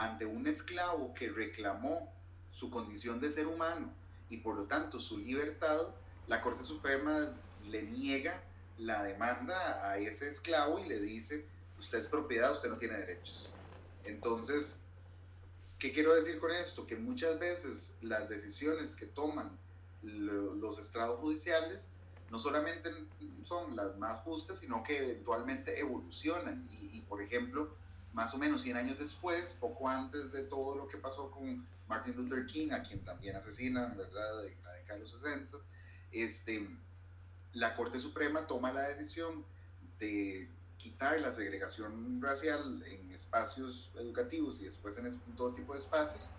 ante 0.00 0.24
un 0.24 0.46
esclavo 0.46 1.12
que 1.12 1.28
reclamó 1.28 2.10
su 2.50 2.70
condición 2.70 3.20
de 3.20 3.30
ser 3.30 3.46
humano 3.46 3.92
y 4.30 4.38
por 4.38 4.56
lo 4.56 4.64
tanto 4.64 4.98
su 4.98 5.18
libertad, 5.18 5.94
la 6.26 6.40
Corte 6.40 6.64
Suprema 6.64 7.36
le 7.66 7.82
niega 7.82 8.42
la 8.78 9.02
demanda 9.02 9.86
a 9.86 9.98
ese 9.98 10.26
esclavo 10.26 10.78
y 10.78 10.88
le 10.88 10.98
dice, 11.00 11.46
usted 11.78 11.98
es 11.98 12.08
propiedad, 12.08 12.50
usted 12.50 12.70
no 12.70 12.78
tiene 12.78 12.96
derechos. 12.96 13.50
Entonces, 14.04 14.80
¿qué 15.78 15.92
quiero 15.92 16.14
decir 16.14 16.38
con 16.38 16.50
esto? 16.50 16.86
Que 16.86 16.96
muchas 16.96 17.38
veces 17.38 17.98
las 18.00 18.26
decisiones 18.30 18.94
que 18.94 19.04
toman 19.04 19.58
los 20.02 20.78
estrados 20.78 21.20
judiciales 21.20 21.88
no 22.30 22.38
solamente 22.38 22.90
son 23.44 23.76
las 23.76 23.98
más 23.98 24.20
justas, 24.20 24.60
sino 24.60 24.82
que 24.82 24.98
eventualmente 24.98 25.78
evolucionan. 25.78 26.66
Y, 26.70 27.00
por 27.02 27.20
ejemplo, 27.20 27.74
más 28.12 28.34
o 28.34 28.38
menos 28.38 28.62
100 28.62 28.76
años 28.76 28.98
después, 28.98 29.52
poco 29.54 29.88
antes 29.88 30.32
de 30.32 30.42
todo 30.42 30.76
lo 30.76 30.88
que 30.88 30.98
pasó 30.98 31.30
con 31.30 31.66
Martin 31.88 32.14
Luther 32.16 32.44
King, 32.46 32.70
a 32.72 32.82
quien 32.82 33.04
también 33.04 33.36
asesinan, 33.36 33.96
¿verdad?, 33.96 34.46
en 34.46 34.62
la 34.62 34.72
década 34.72 34.94
de 34.94 35.00
los 35.00 35.10
60, 35.10 35.56
este, 36.12 36.68
la 37.52 37.74
Corte 37.76 38.00
Suprema 38.00 38.46
toma 38.46 38.72
la 38.72 38.82
decisión 38.82 39.44
de 39.98 40.48
quitar 40.76 41.20
la 41.20 41.30
segregación 41.30 42.20
racial 42.22 42.82
en 42.86 43.10
espacios 43.12 43.92
educativos 43.96 44.60
y 44.60 44.64
después 44.64 44.96
en 44.96 45.36
todo 45.36 45.54
tipo 45.54 45.74
de 45.74 45.80
espacios, 45.80 46.30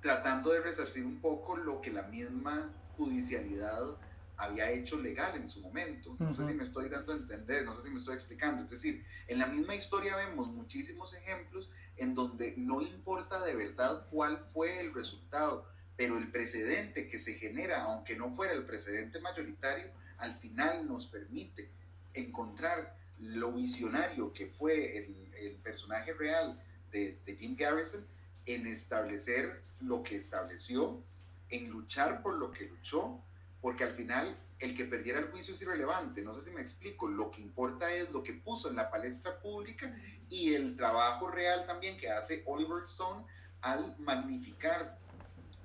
tratando 0.00 0.52
de 0.52 0.60
resarcir 0.60 1.04
un 1.06 1.20
poco 1.20 1.56
lo 1.56 1.80
que 1.80 1.90
la 1.90 2.02
misma 2.02 2.70
judicialidad 2.96 3.96
había 4.42 4.70
hecho 4.70 4.96
legal 4.96 5.36
en 5.36 5.48
su 5.48 5.60
momento. 5.60 6.16
No 6.18 6.34
sé 6.34 6.46
si 6.46 6.54
me 6.54 6.62
estoy 6.62 6.88
dando 6.88 7.12
a 7.12 7.16
entender, 7.16 7.64
no 7.64 7.74
sé 7.74 7.82
si 7.82 7.90
me 7.90 7.98
estoy 7.98 8.14
explicando. 8.14 8.62
Es 8.62 8.70
decir, 8.70 9.04
en 9.28 9.38
la 9.38 9.46
misma 9.46 9.74
historia 9.74 10.16
vemos 10.16 10.48
muchísimos 10.48 11.14
ejemplos 11.14 11.70
en 11.96 12.14
donde 12.14 12.54
no 12.56 12.82
importa 12.82 13.42
de 13.44 13.54
verdad 13.54 14.06
cuál 14.10 14.44
fue 14.52 14.80
el 14.80 14.92
resultado, 14.92 15.68
pero 15.96 16.18
el 16.18 16.30
precedente 16.30 17.06
que 17.06 17.18
se 17.18 17.34
genera, 17.34 17.84
aunque 17.84 18.16
no 18.16 18.32
fuera 18.32 18.52
el 18.52 18.64
precedente 18.64 19.20
mayoritario, 19.20 19.90
al 20.18 20.34
final 20.34 20.88
nos 20.88 21.06
permite 21.06 21.70
encontrar 22.14 22.96
lo 23.18 23.52
visionario 23.52 24.32
que 24.32 24.46
fue 24.46 24.98
el, 24.98 25.32
el 25.34 25.56
personaje 25.56 26.12
real 26.12 26.60
de, 26.90 27.20
de, 27.24 27.36
Jim 27.36 27.54
Garrison 27.56 28.04
en 28.46 28.66
establecer 28.66 29.62
lo 29.80 30.02
que 30.02 30.16
estableció, 30.16 31.02
en 31.48 31.68
luchar 31.68 32.22
por 32.22 32.34
lo 32.34 32.50
que 32.50 32.66
luchó, 32.66 33.22
porque 33.62 33.84
al 33.84 33.92
final 33.92 34.36
el 34.58 34.76
que 34.76 34.84
perdiera 34.84 35.18
el 35.18 35.30
juicio 35.30 35.54
es 35.54 35.62
irrelevante, 35.62 36.22
no 36.22 36.34
sé 36.34 36.42
si 36.42 36.50
me 36.50 36.60
explico, 36.60 37.08
lo 37.08 37.30
que 37.30 37.40
importa 37.40 37.90
es 37.92 38.10
lo 38.10 38.22
que 38.22 38.34
puso 38.34 38.68
en 38.68 38.76
la 38.76 38.90
palestra 38.90 39.40
pública 39.40 39.92
y 40.28 40.54
el 40.54 40.76
trabajo 40.76 41.28
real 41.28 41.64
también 41.66 41.96
que 41.96 42.10
hace 42.10 42.42
Oliver 42.46 42.84
Stone 42.84 43.24
al 43.62 43.96
magnificar 43.98 44.98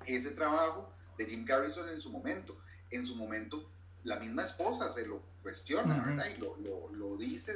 ese 0.06 0.30
trabajo 0.30 0.90
de 1.16 1.26
Jim 1.26 1.44
Garrison 1.44 1.88
en 1.88 2.00
su 2.00 2.10
momento. 2.10 2.56
En 2.90 3.04
su 3.04 3.14
momento 3.14 3.70
la 4.04 4.18
misma 4.18 4.42
esposa 4.42 4.90
se 4.90 5.06
lo 5.06 5.22
cuestiona, 5.42 6.02
¿verdad? 6.04 6.26
Y 6.34 6.40
lo, 6.40 6.56
lo, 6.56 6.88
lo 6.92 7.16
dice, 7.16 7.52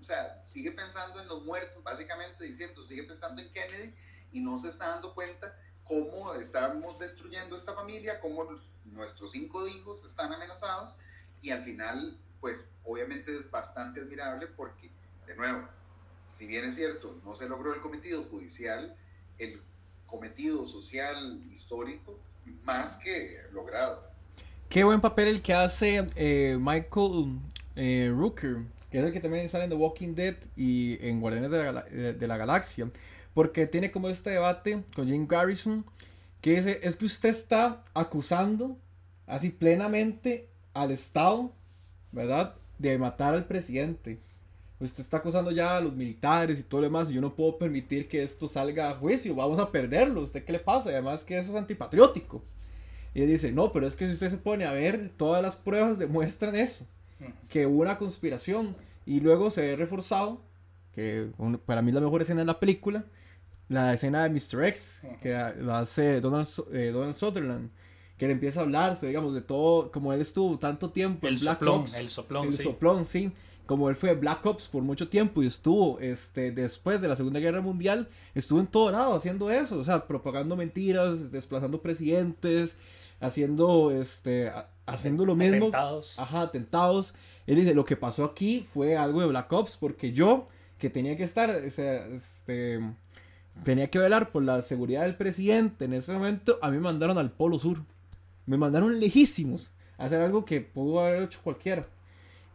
o 0.00 0.04
sea, 0.04 0.42
sigue 0.42 0.72
pensando 0.72 1.20
en 1.20 1.28
los 1.28 1.44
muertos, 1.44 1.82
básicamente 1.82 2.44
diciendo, 2.44 2.86
sigue 2.86 3.04
pensando 3.04 3.42
en 3.42 3.50
Kennedy 3.52 3.94
y 4.32 4.40
no 4.40 4.58
se 4.58 4.68
está 4.68 4.88
dando 4.88 5.14
cuenta 5.14 5.56
cómo 5.86 6.34
estamos 6.34 6.98
destruyendo 6.98 7.56
esta 7.56 7.72
familia, 7.72 8.20
cómo 8.20 8.46
nuestros 8.84 9.32
cinco 9.32 9.66
hijos 9.68 10.04
están 10.04 10.32
amenazados 10.32 10.96
y 11.40 11.50
al 11.50 11.62
final, 11.62 12.18
pues 12.40 12.68
obviamente 12.84 13.34
es 13.36 13.50
bastante 13.50 14.00
admirable 14.00 14.46
porque, 14.48 14.90
de 15.26 15.36
nuevo, 15.36 15.68
si 16.20 16.46
bien 16.46 16.64
es 16.64 16.76
cierto, 16.76 17.18
no 17.24 17.36
se 17.36 17.48
logró 17.48 17.72
el 17.74 17.80
cometido 17.80 18.24
judicial, 18.24 18.96
el 19.38 19.62
cometido 20.06 20.66
social 20.66 21.42
histórico 21.50 22.18
más 22.64 22.96
que 22.96 23.40
logrado. 23.52 24.04
Qué 24.68 24.84
buen 24.84 25.00
papel 25.00 25.28
el 25.28 25.42
que 25.42 25.54
hace 25.54 26.06
eh, 26.16 26.56
Michael 26.60 27.38
eh, 27.76 28.12
Rooker, 28.14 28.58
que 28.90 28.98
es 28.98 29.04
el 29.04 29.12
que 29.12 29.20
también 29.20 29.48
sale 29.48 29.64
en 29.64 29.70
The 29.70 29.76
Walking 29.76 30.14
Dead 30.14 30.36
y 30.56 30.98
en 31.06 31.20
Guardianes 31.20 31.50
de 31.50 31.72
la, 31.72 31.82
de, 31.82 32.26
la 32.26 32.36
Galaxia, 32.36 32.90
porque 33.36 33.66
tiene 33.66 33.90
como 33.90 34.08
este 34.08 34.30
debate 34.30 34.82
con 34.94 35.08
Jim 35.08 35.26
Garrison, 35.26 35.84
que 36.40 36.52
dice, 36.52 36.80
es 36.82 36.96
que 36.96 37.04
usted 37.04 37.28
está 37.28 37.84
acusando 37.92 38.78
así 39.26 39.50
plenamente 39.50 40.48
al 40.72 40.90
Estado, 40.90 41.52
¿verdad? 42.12 42.54
De 42.78 42.96
matar 42.96 43.34
al 43.34 43.44
presidente. 43.44 44.20
Usted 44.80 45.02
está 45.02 45.18
acusando 45.18 45.50
ya 45.50 45.76
a 45.76 45.82
los 45.82 45.92
militares 45.94 46.58
y 46.58 46.62
todo 46.62 46.80
lo 46.80 46.86
demás, 46.86 47.10
y 47.10 47.12
yo 47.12 47.20
no 47.20 47.34
puedo 47.34 47.58
permitir 47.58 48.08
que 48.08 48.22
esto 48.22 48.48
salga 48.48 48.88
a 48.88 48.94
juicio, 48.94 49.34
vamos 49.34 49.58
a 49.58 49.70
perderlo, 49.70 50.22
¿usted 50.22 50.42
qué 50.42 50.52
le 50.52 50.58
pasa? 50.58 50.88
Y 50.88 50.94
además 50.94 51.22
que 51.22 51.36
eso 51.36 51.50
es 51.50 51.56
antipatriótico. 51.58 52.42
Y 53.12 53.20
él 53.20 53.28
dice, 53.28 53.52
no, 53.52 53.70
pero 53.70 53.86
es 53.86 53.96
que 53.96 54.06
si 54.06 54.14
usted 54.14 54.30
se 54.30 54.38
pone 54.38 54.64
a 54.64 54.72
ver, 54.72 55.12
todas 55.14 55.42
las 55.42 55.56
pruebas 55.56 55.98
demuestran 55.98 56.56
eso, 56.56 56.86
que 57.50 57.66
hubo 57.66 57.82
una 57.82 57.98
conspiración. 57.98 58.74
Y 59.04 59.20
luego 59.20 59.50
se 59.50 59.60
ve 59.60 59.76
reforzado, 59.76 60.40
que 60.94 61.28
para 61.66 61.82
mí 61.82 61.92
la 61.92 62.00
mejor 62.00 62.22
escena 62.22 62.40
de 62.40 62.46
la 62.46 62.58
película, 62.58 63.04
la 63.68 63.92
escena 63.92 64.24
de 64.24 64.30
Mr. 64.30 64.64
X, 64.64 65.00
que 65.20 65.30
la 65.30 65.80
hace 65.80 66.20
Donald, 66.20 66.48
eh, 66.72 66.90
Donald 66.92 67.14
Sutherland 67.14 67.70
que 68.16 68.26
le 68.26 68.32
empieza 68.32 68.60
a 68.60 68.62
hablar, 68.62 68.98
digamos, 68.98 69.34
de 69.34 69.42
todo, 69.42 69.90
como 69.92 70.12
él 70.12 70.20
estuvo 70.20 70.58
tanto 70.58 70.90
tiempo 70.90 71.26
el 71.26 71.34
en 71.34 71.40
Black 71.40 71.58
soplón, 71.58 71.80
Ops. 71.80 71.94
El 71.94 72.08
soplón, 72.08 72.46
el 72.46 72.54
sí. 72.54 72.62
soplón, 72.62 73.04
sí. 73.04 73.32
Como 73.66 73.90
él 73.90 73.96
fue 73.96 74.14
Black 74.14 74.46
Ops 74.46 74.68
por 74.68 74.82
mucho 74.82 75.08
tiempo 75.08 75.42
y 75.42 75.46
estuvo, 75.46 75.98
este, 75.98 76.52
después 76.52 77.00
de 77.00 77.08
la 77.08 77.16
Segunda 77.16 77.40
Guerra 77.40 77.60
Mundial, 77.60 78.08
estuvo 78.34 78.60
en 78.60 78.68
todo 78.68 78.90
lado 78.90 79.12
haciendo 79.14 79.50
eso, 79.50 79.78
o 79.78 79.84
sea, 79.84 80.06
propagando 80.06 80.56
mentiras, 80.56 81.30
desplazando 81.30 81.82
presidentes, 81.82 82.78
haciendo 83.20 83.90
este 83.90 84.52
haciendo 84.84 85.24
lo 85.24 85.34
mismo 85.34 85.66
Atentados. 85.66 86.18
ajá 86.18 86.42
atentados 86.42 87.14
él 87.46 87.56
dice 87.56 87.74
lo 87.74 87.84
que 87.84 87.96
pasó 87.96 88.24
aquí 88.24 88.66
fue 88.72 88.96
algo 88.96 89.20
de 89.20 89.26
Black 89.26 89.50
Ops 89.52 89.76
porque 89.78 90.12
yo 90.12 90.46
que 90.78 90.90
tenía 90.90 91.16
que 91.16 91.22
estar 91.22 91.50
o 91.50 91.70
sea, 91.70 92.06
este 92.06 92.78
tenía 93.64 93.88
que 93.88 93.98
velar 93.98 94.30
por 94.30 94.42
la 94.42 94.62
seguridad 94.62 95.02
del 95.02 95.16
presidente. 95.16 95.84
En 95.84 95.94
ese 95.94 96.12
momento 96.12 96.58
a 96.62 96.70
mí 96.70 96.76
me 96.76 96.82
mandaron 96.82 97.18
al 97.18 97.32
polo 97.32 97.58
sur. 97.58 97.78
Me 98.46 98.56
mandaron 98.56 99.00
lejísimos 99.00 99.72
a 99.98 100.04
hacer 100.04 100.20
algo 100.20 100.44
que 100.44 100.60
pudo 100.60 101.00
haber 101.00 101.24
hecho 101.24 101.40
cualquiera. 101.42 101.86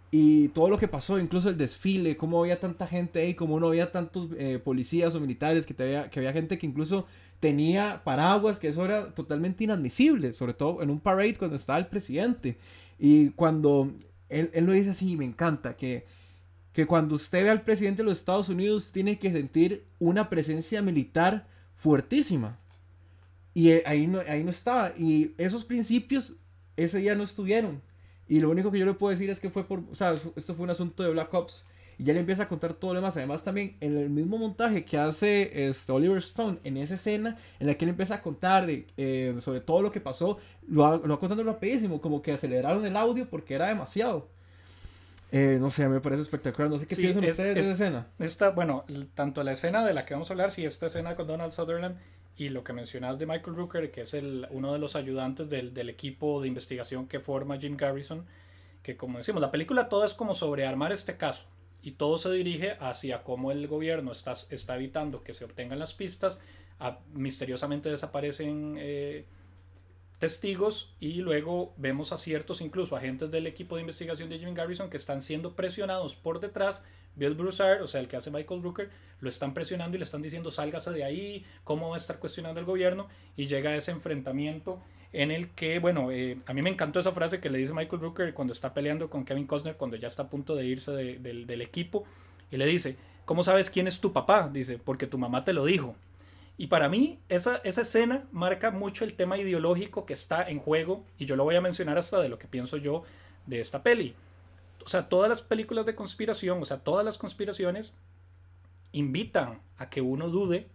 Y 0.09 0.49
todo 0.49 0.69
lo 0.69 0.77
que 0.77 0.89
pasó, 0.89 1.19
incluso 1.19 1.49
el 1.49 1.57
desfile, 1.57 2.17
cómo 2.17 2.41
había 2.41 2.59
tanta 2.59 2.85
gente 2.85 3.21
ahí, 3.21 3.33
cómo 3.33 3.59
no 3.59 3.67
había 3.67 3.91
tantos 3.93 4.29
eh, 4.37 4.59
policías 4.63 5.15
o 5.15 5.21
militares, 5.21 5.65
que, 5.65 5.73
te 5.73 5.83
había, 5.83 6.09
que 6.09 6.19
había 6.19 6.33
gente 6.33 6.57
que 6.57 6.67
incluso 6.67 7.05
tenía 7.39 8.01
paraguas, 8.03 8.59
que 8.59 8.67
eso 8.67 8.83
era 8.83 9.13
totalmente 9.15 9.63
inadmisible, 9.63 10.33
sobre 10.33 10.53
todo 10.53 10.83
en 10.83 10.89
un 10.89 10.99
parade 10.99 11.35
cuando 11.35 11.55
estaba 11.55 11.79
el 11.79 11.87
presidente. 11.87 12.57
Y 12.99 13.29
cuando 13.29 13.93
él, 14.27 14.51
él 14.53 14.65
lo 14.65 14.73
dice 14.73 14.89
así, 14.89 15.15
me 15.15 15.23
encanta, 15.23 15.77
que, 15.77 16.05
que 16.73 16.85
cuando 16.85 17.15
usted 17.15 17.43
ve 17.43 17.49
al 17.49 17.63
presidente 17.63 18.01
de 18.01 18.09
los 18.09 18.19
Estados 18.19 18.49
Unidos 18.49 18.91
tiene 18.91 19.19
que 19.19 19.31
sentir 19.31 19.85
una 19.99 20.29
presencia 20.29 20.81
militar 20.81 21.47
fuertísima. 21.75 22.59
Y 23.53 23.71
ahí 23.85 24.07
no, 24.07 24.19
ahí 24.19 24.43
no 24.43 24.49
estaba. 24.49 24.93
Y 24.97 25.33
esos 25.37 25.65
principios 25.65 26.35
ese 26.77 26.99
día 26.99 27.15
no 27.15 27.23
estuvieron. 27.23 27.81
Y 28.27 28.39
lo 28.39 28.49
único 28.49 28.71
que 28.71 28.79
yo 28.79 28.85
le 28.85 28.93
puedo 28.93 29.11
decir 29.11 29.29
es 29.29 29.39
que 29.41 29.49
fue 29.49 29.65
por, 29.65 29.83
o 29.91 29.95
sea, 29.95 30.15
esto 30.35 30.55
fue 30.55 30.63
un 30.63 30.69
asunto 30.69 31.03
de 31.03 31.11
Black 31.11 31.33
Ops. 31.33 31.65
Y 31.97 32.05
ya 32.05 32.13
le 32.13 32.21
empieza 32.21 32.43
a 32.43 32.47
contar 32.47 32.73
todo 32.73 32.93
lo 32.93 33.01
demás. 33.01 33.17
Además, 33.17 33.43
también 33.43 33.75
en 33.81 33.97
el 33.97 34.09
mismo 34.09 34.37
montaje 34.37 34.85
que 34.85 34.97
hace 34.97 35.67
este, 35.67 35.91
Oliver 35.91 36.17
Stone 36.17 36.59
en 36.63 36.77
esa 36.77 36.95
escena, 36.95 37.37
en 37.59 37.67
la 37.67 37.73
que 37.73 37.83
él 37.83 37.89
empieza 37.89 38.15
a 38.15 38.21
contar 38.21 38.67
eh, 38.69 39.35
sobre 39.39 39.59
todo 39.59 39.81
lo 39.81 39.91
que 39.91 39.99
pasó, 39.99 40.37
lo 40.67 40.83
va, 40.83 40.97
lo 40.97 41.09
va 41.09 41.19
contando 41.19 41.43
rapidísimo, 41.43 41.99
como 41.99 42.21
que 42.21 42.31
aceleraron 42.31 42.85
el 42.85 42.95
audio 42.95 43.29
porque 43.29 43.53
era 43.53 43.67
demasiado. 43.67 44.29
Eh, 45.31 45.57
no 45.59 45.71
sé, 45.71 45.87
me 45.87 46.01
parece 46.01 46.21
espectacular. 46.23 46.69
No 46.69 46.77
sé 46.77 46.87
qué 46.87 46.95
Sí, 46.95 47.01
piensan 47.03 47.23
es- 47.23 47.31
ustedes 47.31 47.49
es- 47.57 47.65
de 47.67 47.71
esa 47.73 47.83
escena. 47.85 48.07
Esta, 48.19 48.49
bueno, 48.49 48.83
tanto 49.15 49.43
la 49.43 49.53
escena 49.53 49.85
de 49.85 49.93
la 49.93 50.05
que 50.05 50.13
vamos 50.13 50.29
a 50.29 50.33
hablar, 50.33 50.51
sí, 50.51 50.65
esta 50.65 50.87
escena 50.87 51.15
con 51.15 51.27
Donald 51.27 51.51
Sutherland 51.53 51.97
y 52.35 52.49
lo 52.49 52.63
que 52.63 52.73
mencionas 52.73 53.17
de 53.17 53.25
Michael 53.25 53.55
Rooker, 53.55 53.91
que 53.91 54.01
es 54.01 54.13
el, 54.13 54.47
uno 54.51 54.73
de 54.73 54.79
los 54.79 54.95
ayudantes 54.95 55.49
del, 55.49 55.73
del, 55.73 55.89
equipo 55.89 56.41
de 56.41 56.47
investigación 56.47 57.07
que 57.07 57.19
forma 57.19 57.57
Jim 57.57 57.77
Garrison, 57.77 58.25
que 58.83 58.97
como 58.97 59.19
decimos, 59.19 59.41
la 59.41 59.51
película 59.51 59.89
toda 59.89 60.05
es 60.07 60.13
como 60.13 60.33
sobre 60.33 60.65
armar 60.65 60.91
este 60.91 61.15
caso 61.17 61.47
y 61.83 61.91
todo 61.91 62.17
se 62.17 62.31
dirige 62.31 62.77
hacia 62.79 63.23
cómo 63.23 63.51
el 63.51 63.67
gobierno 63.67 64.11
está, 64.11 64.33
está 64.49 64.75
evitando 64.75 65.23
que 65.23 65.33
se 65.33 65.45
obtengan 65.45 65.79
las 65.79 65.93
pistas, 65.93 66.39
a, 66.79 66.99
misteriosamente 67.13 67.89
desaparecen 67.89 68.75
eh, 68.79 69.25
testigos 70.21 70.93
y 70.99 71.13
luego 71.15 71.73
vemos 71.77 72.13
a 72.13 72.17
ciertos 72.17 72.61
incluso 72.61 72.95
agentes 72.95 73.31
del 73.31 73.47
equipo 73.47 73.75
de 73.75 73.81
investigación 73.81 74.29
de 74.29 74.37
Jim 74.37 74.53
Garrison 74.53 74.87
que 74.87 74.97
están 74.97 75.19
siendo 75.19 75.55
presionados 75.55 76.15
por 76.15 76.39
detrás. 76.39 76.85
Bill 77.15 77.33
Broussard, 77.33 77.81
o 77.81 77.87
sea, 77.87 78.01
el 78.01 78.07
que 78.07 78.17
hace 78.17 78.29
Michael 78.29 78.61
Rooker, 78.61 78.91
lo 79.19 79.27
están 79.27 79.55
presionando 79.55 79.97
y 79.97 79.97
le 79.97 80.03
están 80.03 80.21
diciendo 80.21 80.51
sálgase 80.51 80.91
de 80.91 81.03
ahí, 81.03 81.43
cómo 81.63 81.89
va 81.89 81.95
a 81.95 81.97
estar 81.97 82.19
cuestionando 82.19 82.59
el 82.59 82.67
gobierno 82.67 83.09
y 83.35 83.47
llega 83.47 83.71
a 83.71 83.75
ese 83.75 83.89
enfrentamiento 83.89 84.79
en 85.11 85.31
el 85.31 85.49
que, 85.49 85.79
bueno, 85.79 86.11
eh, 86.11 86.37
a 86.45 86.53
mí 86.53 86.61
me 86.61 86.69
encantó 86.69 86.99
esa 86.99 87.11
frase 87.11 87.39
que 87.39 87.49
le 87.49 87.57
dice 87.57 87.73
Michael 87.73 88.01
Rooker 88.01 88.33
cuando 88.35 88.53
está 88.53 88.75
peleando 88.75 89.09
con 89.09 89.25
Kevin 89.25 89.47
Costner, 89.47 89.75
cuando 89.75 89.97
ya 89.97 90.07
está 90.07 90.23
a 90.23 90.29
punto 90.29 90.55
de 90.55 90.67
irse 90.67 90.91
del 90.91 91.61
equipo, 91.63 92.05
y 92.51 92.57
le 92.57 92.67
dice, 92.67 92.95
¿cómo 93.25 93.43
sabes 93.43 93.71
quién 93.71 93.87
es 93.87 93.99
tu 93.99 94.13
papá? 94.13 94.51
Dice, 94.53 94.77
porque 94.77 95.07
tu 95.07 95.17
mamá 95.17 95.43
te 95.43 95.51
lo 95.51 95.65
dijo. 95.65 95.95
Y 96.57 96.67
para 96.67 96.89
mí 96.89 97.19
esa, 97.29 97.57
esa 97.63 97.81
escena 97.81 98.27
marca 98.31 98.71
mucho 98.71 99.03
el 99.03 99.15
tema 99.15 99.37
ideológico 99.37 100.05
que 100.05 100.13
está 100.13 100.47
en 100.47 100.59
juego, 100.59 101.05
y 101.17 101.25
yo 101.25 101.35
lo 101.35 101.43
voy 101.43 101.55
a 101.55 101.61
mencionar 101.61 101.97
hasta 101.97 102.19
de 102.19 102.29
lo 102.29 102.37
que 102.37 102.47
pienso 102.47 102.77
yo 102.77 103.03
de 103.47 103.59
esta 103.59 103.83
peli. 103.83 104.15
O 104.85 104.89
sea, 104.89 105.09
todas 105.09 105.29
las 105.29 105.41
películas 105.41 105.85
de 105.85 105.95
conspiración, 105.95 106.61
o 106.61 106.65
sea, 106.65 106.77
todas 106.77 107.05
las 107.05 107.17
conspiraciones 107.17 107.93
invitan 108.91 109.61
a 109.77 109.89
que 109.89 110.01
uno 110.01 110.29
dude, 110.29 110.67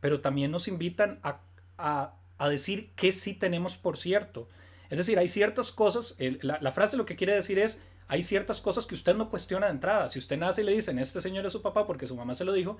pero 0.00 0.20
también 0.20 0.50
nos 0.50 0.68
invitan 0.68 1.20
a, 1.22 1.40
a 1.78 2.14
a 2.42 2.48
decir 2.48 2.90
que 2.96 3.12
sí 3.12 3.34
tenemos 3.34 3.76
por 3.76 3.96
cierto. 3.96 4.48
Es 4.90 4.98
decir, 4.98 5.16
hay 5.16 5.28
ciertas 5.28 5.70
cosas, 5.70 6.16
la, 6.18 6.72
frase 6.72 6.96
lo 6.96 7.06
que 7.06 7.14
quiere 7.14 7.34
decir 7.34 7.56
es, 7.60 7.80
hay 8.08 8.24
ciertas 8.24 8.60
cosas 8.60 8.84
que 8.84 8.96
usted 8.96 9.14
no 9.14 9.30
cuestiona 9.30 9.66
de 9.66 9.72
entrada. 9.74 10.08
Si 10.08 10.18
usted 10.18 10.36
nace 10.36 10.62
y 10.62 10.64
le 10.64 10.72
dicen, 10.72 10.98
este 10.98 11.20
señor 11.20 11.46
es 11.46 11.52
su 11.52 11.62
papá 11.62 11.86
porque 11.86 12.08
su 12.08 12.16
mamá 12.16 12.34
se 12.34 12.44
lo 12.44 12.52
dijo, 12.52 12.78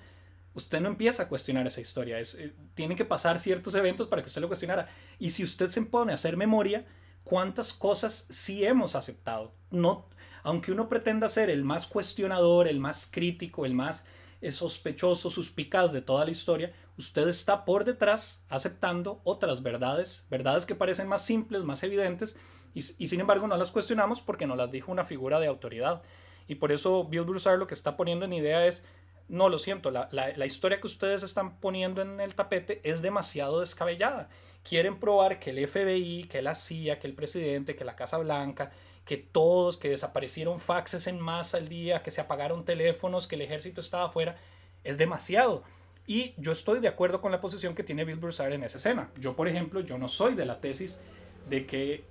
usted 0.55 0.81
no 0.81 0.89
empieza 0.89 1.25
a 1.25 1.29
cuestionar 1.29 1.67
esa 1.67 1.81
historia. 1.81 2.19
Es, 2.19 2.35
eh, 2.35 2.55
tiene 2.75 2.97
que 2.97 3.05
pasar 3.05 3.39
ciertos 3.39 3.75
eventos 3.75 4.09
para 4.09 4.23
que 4.23 4.29
usted 4.29 4.41
lo 4.41 4.49
cuestionara. 4.49 4.89
Y 5.19 5.31
si 5.31 5.45
usted 5.45 5.71
se 5.71 5.83
pone 5.83 6.13
a 6.13 6.17
hacer 6.17 6.37
memoria, 6.37 6.87
¿cuántas 7.25 7.73
cosas 7.73 8.27
sí 8.31 8.65
hemos 8.65 8.97
aceptado? 8.97 9.53
No, 9.71 10.07
aunque 10.43 10.73
uno 10.73 10.89
pretenda 10.89 11.29
ser 11.29 11.51
el 11.51 11.65
más 11.65 11.87
cuestionador, 11.87 12.67
el 12.67 12.81
más 12.81 13.09
crítico, 13.11 13.65
el 13.65 13.75
más 13.75 14.07
es 14.41 14.57
sospechoso, 14.57 15.31
suspicaz 15.31 15.93
de 15.93 16.03
toda 16.03 16.25
la 16.25 16.33
historia, 16.33 16.73
usted 16.99 17.29
está 17.29 17.65
por 17.65 17.85
detrás 17.85 18.45
aceptando 18.49 19.21
otras 19.25 19.63
verdades, 19.63 20.27
verdades 20.31 20.67
que 20.67 20.75
parecen 20.75 21.09
más 21.09 21.25
simples, 21.25 21.63
más 21.63 21.83
evidentes, 21.85 22.37
y, 22.75 22.83
sin 22.83 23.21
embargo 23.21 23.47
no 23.47 23.57
las 23.57 23.71
cuestionamos 23.71 24.21
porque 24.21 24.47
no 24.47 24.57
las 24.57 24.71
dijo 24.71 24.91
una 24.91 25.05
figura 25.05 25.39
de 25.39 25.47
autoridad. 25.47 26.03
Y 26.49 26.57
por 26.57 26.73
eso 26.73 27.05
Bill 27.05 27.23
Broussard 27.23 27.59
lo 27.59 27.67
que 27.67 27.75
está 27.75 27.97
poniendo 27.97 28.25
en 28.25 28.33
idea 28.33 28.67
es, 28.67 28.83
no, 29.29 29.49
lo 29.49 29.59
siento, 29.59 29.91
la, 29.91 30.47
historia 30.47 30.81
que 30.81 30.87
ustedes 30.87 31.23
están 31.23 31.59
poniendo 31.59 32.03
en 32.03 32.21
el 32.21 32.35
tapete 32.35 32.81
es 32.85 33.03
demasiado 33.03 33.61
descabellada. 33.61 34.29
Quieren 34.63 35.01
probar 35.01 35.41
que 35.41 35.51
el 35.51 35.67
FBI, 35.67 36.25
que 36.25 36.43
la 36.43 36.55
CIA, 36.55 36.99
que 37.01 37.07
el 37.07 37.15
presidente, 37.15 37.75
que 37.75 37.85
la 37.85 37.97
Casa 37.97 38.19
Blanca, 38.19 38.71
que 39.05 39.17
todos, 39.17 39.77
que 39.77 39.89
desaparecieron 39.89 40.61
faxes 40.61 41.07
en 41.07 41.19
masa 41.19 41.59
al 41.59 41.69
día, 41.69 42.03
que 42.03 42.11
se 42.11 42.21
apagaron 42.21 42.65
teléfonos, 42.65 43.27
que 43.27 43.35
el 43.35 43.43
ejército 43.43 43.81
estaba 43.81 44.05
afuera, 44.07 44.37
es 44.85 44.99
demasiado. 44.99 45.65
Y 46.07 46.35
yo 46.37 46.53
estoy 46.53 46.81
de 46.81 46.89
acuerdo 46.89 47.21
con 47.21 47.33
la 47.33 47.41
posición 47.41 47.75
que 47.75 47.85
tiene 47.85 48.05
Bill 48.05 48.17
Broussard 48.17 48.53
en 48.53 48.65
esa 48.65 48.79
escena. 48.79 49.11
Yo, 49.19 49.35
por 49.35 49.49
ejemplo, 49.49 49.81
yo 49.81 49.99
no 49.99 50.09
soy 50.09 50.35
de 50.35 50.45
la 50.45 50.61
tesis 50.61 51.01
de 51.49 51.67
que 51.67 52.05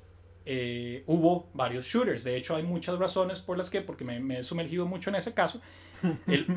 eh, 0.46 1.04
hubo 1.08 1.50
varios 1.54 1.86
shooters. 1.86 2.24
De 2.24 2.36
hecho, 2.36 2.56
hay 2.56 2.64
muchas 2.64 2.98
razones 2.98 3.40
por 3.40 3.58
las 3.58 3.70
que, 3.70 3.82
porque 3.82 4.04
me, 4.04 4.40
he 4.40 4.44
sumergido 4.44 4.86
mucho 4.86 5.10
en 5.10 5.18
ese 5.18 5.34
caso, 5.34 5.62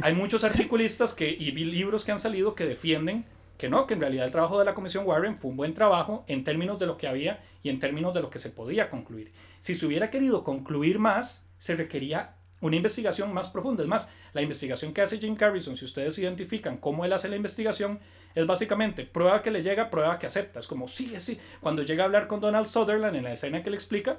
hay 0.03 0.15
muchos 0.15 0.45
articulistas 0.45 1.15
que, 1.15 1.29
y 1.29 1.53
libros 1.53 2.05
que 2.05 2.13
han 2.13 2.21
salido 2.21 2.55
que 2.55 2.67
defienden 2.67 3.25
que 3.59 3.69
no, 3.69 3.87
que 3.87 3.95
en 3.95 4.01
realidad 4.01 4.27
el 4.27 4.33
trabajo 4.33 4.59
de 4.59 4.65
la 4.65 4.75
Comisión 4.75 5.07
Warren 5.07 5.39
fue 5.39 5.51
un 5.51 5.57
buen 5.57 5.75
trabajo 5.75 6.25
en 6.27 6.45
términos 6.45 6.79
de 6.79 6.87
lo 6.87 6.97
que 6.97 7.07
había 7.07 7.43
y 7.63 7.69
en 7.69 7.79
términos 7.79 8.13
de 8.15 8.21
lo 8.21 8.31
que 8.31 8.39
se 8.39 8.51
podía 8.51 8.91
concluir. 8.91 9.33
Si 9.61 9.75
se 9.75 9.87
hubiera 9.87 10.11
querido 10.11 10.45
concluir 10.45 10.99
más, 10.99 11.47
se 11.59 11.77
requería 11.77 12.35
una 12.61 12.77
investigación 12.77 13.33
más 13.33 13.49
profunda. 13.49 13.83
Es 13.83 13.89
más, 13.89 14.11
la 14.33 14.43
investigación 14.43 14.93
que 14.93 15.03
hace 15.03 15.19
Jim 15.19 15.37
Carrison, 15.37 15.77
si 15.77 15.85
ustedes 15.85 16.19
identifican 16.19 16.79
cómo 16.79 17.05
él 17.05 17.13
hace 17.13 17.29
la 17.29 17.37
investigación, 17.37 18.01
es 18.35 18.47
básicamente 18.47 19.05
prueba 19.05 19.43
que 19.43 19.51
le 19.51 19.63
llega, 19.63 19.91
prueba 19.91 20.19
que 20.19 20.27
acepta. 20.27 20.59
Es 20.59 20.67
como, 20.67 20.89
sí, 20.89 21.15
sí. 21.19 21.39
Cuando 21.61 21.83
llega 21.83 22.03
a 22.03 22.07
hablar 22.07 22.27
con 22.27 22.41
Donald 22.41 22.67
Sutherland 22.67 23.17
en 23.17 23.25
la 23.25 23.33
escena 23.33 23.63
que 23.63 23.71
le 23.71 23.77
explica, 23.77 24.19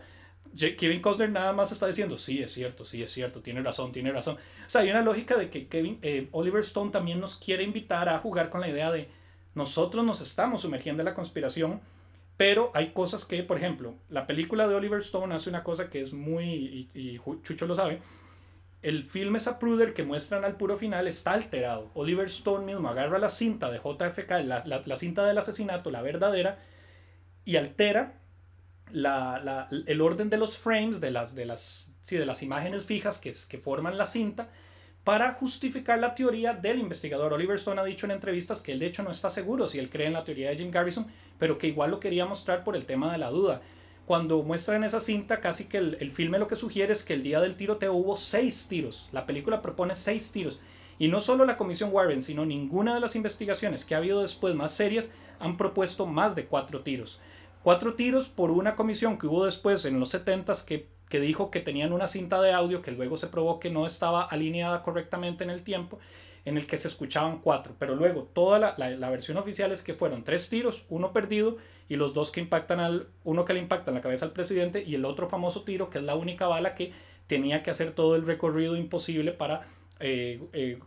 Kevin 0.78 1.02
Costner 1.02 1.30
nada 1.30 1.52
más 1.54 1.72
está 1.72 1.88
diciendo, 1.88 2.18
sí, 2.18 2.42
es 2.42 2.52
cierto, 2.52 2.86
sí, 2.86 3.04
es 3.04 3.12
cierto, 3.12 3.42
tiene 3.42 3.62
razón, 3.62 3.92
tiene 3.92 4.12
razón. 4.12 4.36
O 4.36 4.70
sea, 4.70 4.82
hay 4.82 4.90
una 4.90 5.02
lógica 5.02 5.38
de 5.38 5.50
que 5.50 5.68
Kevin, 5.68 6.00
eh, 6.02 6.30
Oliver 6.32 6.62
Stone 6.62 6.92
también 6.92 7.20
nos 7.20 7.36
quiere 7.36 7.64
invitar 7.64 8.10
a 8.10 8.20
jugar 8.20 8.50
con 8.50 8.62
la 8.62 8.70
idea 8.70 8.92
de, 8.92 9.10
nosotros 9.56 10.06
nos 10.06 10.22
estamos 10.22 10.62
sumergiendo 10.62 11.02
en 11.02 11.06
la 11.06 11.16
conspiración, 11.16 11.80
pero 12.38 12.72
hay 12.74 12.90
cosas 12.92 13.24
que, 13.26 13.42
por 13.44 13.58
ejemplo, 13.58 13.96
la 14.10 14.28
película 14.28 14.68
de 14.68 14.76
Oliver 14.76 15.00
Stone 15.00 15.34
hace 15.34 15.50
una 15.50 15.64
cosa 15.64 15.90
que 15.90 16.02
es 16.02 16.14
muy, 16.14 16.90
y, 16.94 17.20
Chucho 17.42 17.66
lo 17.66 17.76
sabe, 17.76 18.02
el 18.82 19.04
filme 19.04 19.40
Zapruder 19.40 19.94
que 19.94 20.04
muestran 20.04 20.44
al 20.44 20.58
puro 20.58 20.78
final 20.78 21.08
está 21.08 21.32
alterado. 21.32 21.90
Oliver 21.94 22.28
Stone 22.28 22.66
mismo 22.66 22.90
agarra 22.90 23.18
la 23.18 23.30
cinta 23.30 23.72
de 23.72 23.80
JFK, 23.80 24.32
la, 24.44 24.96
cinta 24.98 25.26
del 25.26 25.38
asesinato, 25.38 25.90
la 25.90 26.02
verdadera, 26.02 26.60
y 27.46 27.56
altera 27.56 28.20
la, 28.92 29.68
el 29.86 30.02
orden 30.02 30.30
de 30.30 30.38
los 30.38 30.58
frames, 30.58 31.02
de 31.02 31.12
las, 31.12 31.36
de 31.36 31.46
las, 31.46 31.94
sí, 32.02 32.18
de 32.18 32.26
las 32.26 32.44
imágenes 32.44 32.86
fijas 32.86 33.20
que, 33.20 33.34
que 33.48 33.58
forman 33.58 33.98
la 33.98 34.06
cinta, 34.06 34.50
para 35.06 35.34
justificar 35.34 36.00
la 36.00 36.16
teoría 36.16 36.54
del 36.54 36.80
investigador. 36.80 37.32
Oliver 37.32 37.58
Stone 37.58 37.80
ha 37.80 37.86
dicho 37.86 38.08
en 38.08 38.12
entrevistas 38.12 38.62
que 38.62 38.72
él 38.72 38.80
de 38.80 38.88
hecho 38.88 39.04
no 39.04 39.12
está 39.12 39.30
seguro 39.30 39.68
si 39.68 39.78
él 39.78 39.90
cree 39.90 40.08
en 40.08 40.14
la 40.14 40.24
teoría 40.24 40.50
de 40.50 40.58
Jim 40.58 40.72
Garrison, 40.72 41.06
pero 41.38 41.60
que 41.60 41.68
igual 41.68 41.92
lo 41.92 42.00
quería 42.00 42.26
mostrar 42.26 42.64
por 42.64 42.76
el 42.76 42.86
tema 42.86 43.12
de 43.12 43.20
la 43.20 43.30
duda. 43.30 43.62
Cuando 44.08 44.42
muestra 44.42 44.76
en 44.76 44.84
esa 44.84 45.02
cinta, 45.02 45.42
casi 45.42 45.66
que 45.66 45.78
el, 45.78 46.12
filme 46.12 46.40
lo 46.40 46.48
que 46.48 46.56
sugiere 46.56 46.94
es 46.94 47.04
que 47.04 47.14
el 47.14 47.24
día 47.24 47.40
del 47.40 47.56
tiroteo 47.56 47.94
hubo 47.94 48.18
seis 48.18 48.68
tiros. 48.68 49.10
La 49.12 49.26
película 49.26 49.62
propone 49.62 49.96
seis 49.96 50.32
tiros. 50.32 50.60
Y 50.98 51.08
no 51.08 51.20
solo 51.20 51.46
la 51.46 51.58
Comisión 51.58 51.90
Warren, 51.92 52.24
sino 52.24 52.46
ninguna 52.46 52.96
de 52.96 53.00
las 53.00 53.16
investigaciones 53.16 53.86
que 53.86 53.94
ha 53.94 54.00
habido 54.00 54.22
después 54.22 54.56
más 54.56 54.74
serias 54.74 55.12
han 55.40 55.58
propuesto 55.58 56.06
más 56.06 56.36
de 56.36 56.46
cuatro 56.46 56.82
tiros. 56.82 57.20
Cuatro 57.66 57.96
tiros 57.96 58.30
por 58.30 58.52
una 58.52 58.76
comisión 58.76 59.18
que 59.18 59.28
hubo 59.28 59.46
después 59.46 59.84
en 59.86 60.00
los 60.00 60.14
70s 60.14 60.64
que 60.64 60.88
que 61.10 61.20
dijo 61.20 61.52
que 61.52 61.60
tenían 61.60 61.94
una 61.94 62.08
cinta 62.08 62.42
de 62.42 62.52
audio 62.52 62.82
que 62.82 62.92
luego 62.92 63.18
se 63.18 63.28
probó 63.28 63.60
que 63.60 63.70
no 63.70 63.86
estaba 63.86 64.24
alineada 64.24 64.84
correctamente 64.84 65.44
en 65.44 65.50
el 65.50 65.64
tiempo, 65.64 66.00
en 66.46 66.58
el 66.58 66.68
que 66.68 66.78
se 66.78 66.88
escuchaban 66.88 67.40
cuatro, 67.40 67.76
pero 67.80 67.96
luego 67.96 68.24
toda 68.24 68.76
la, 68.78 68.90
la, 68.90 69.10
versión 69.10 69.38
oficial 69.38 69.72
es 69.72 69.84
que 69.84 69.94
fueron 69.94 70.24
tres 70.24 70.50
tiros, 70.50 70.86
uno 70.90 71.12
perdido 71.12 71.58
y 71.90 71.96
los 71.96 72.14
dos 72.14 72.32
que 72.32 72.40
impactan 72.40 72.80
al, 72.80 73.08
uno 73.24 73.46
que 73.46 73.54
le 73.54 73.60
impacta 73.60 73.92
en 73.92 73.96
la 73.96 74.02
cabeza 74.02 74.26
al 74.26 74.32
presidente 74.32 74.84
y 74.84 74.96
el 74.96 75.06
otro 75.06 75.30
famoso 75.30 75.64
tiro 75.64 75.90
que 75.90 76.00
es 76.00 76.04
la 76.04 76.16
única 76.16 76.48
bala 76.48 76.76
que 76.76 76.94
tenía 77.28 77.64
que 77.64 77.72
hacer 77.72 77.92
todo 77.92 78.16
el 78.16 78.26
recorrido 78.26 78.76
imposible 78.76 79.32
para 79.32 79.68
eh, 80.00 80.42
eh, 80.54 80.80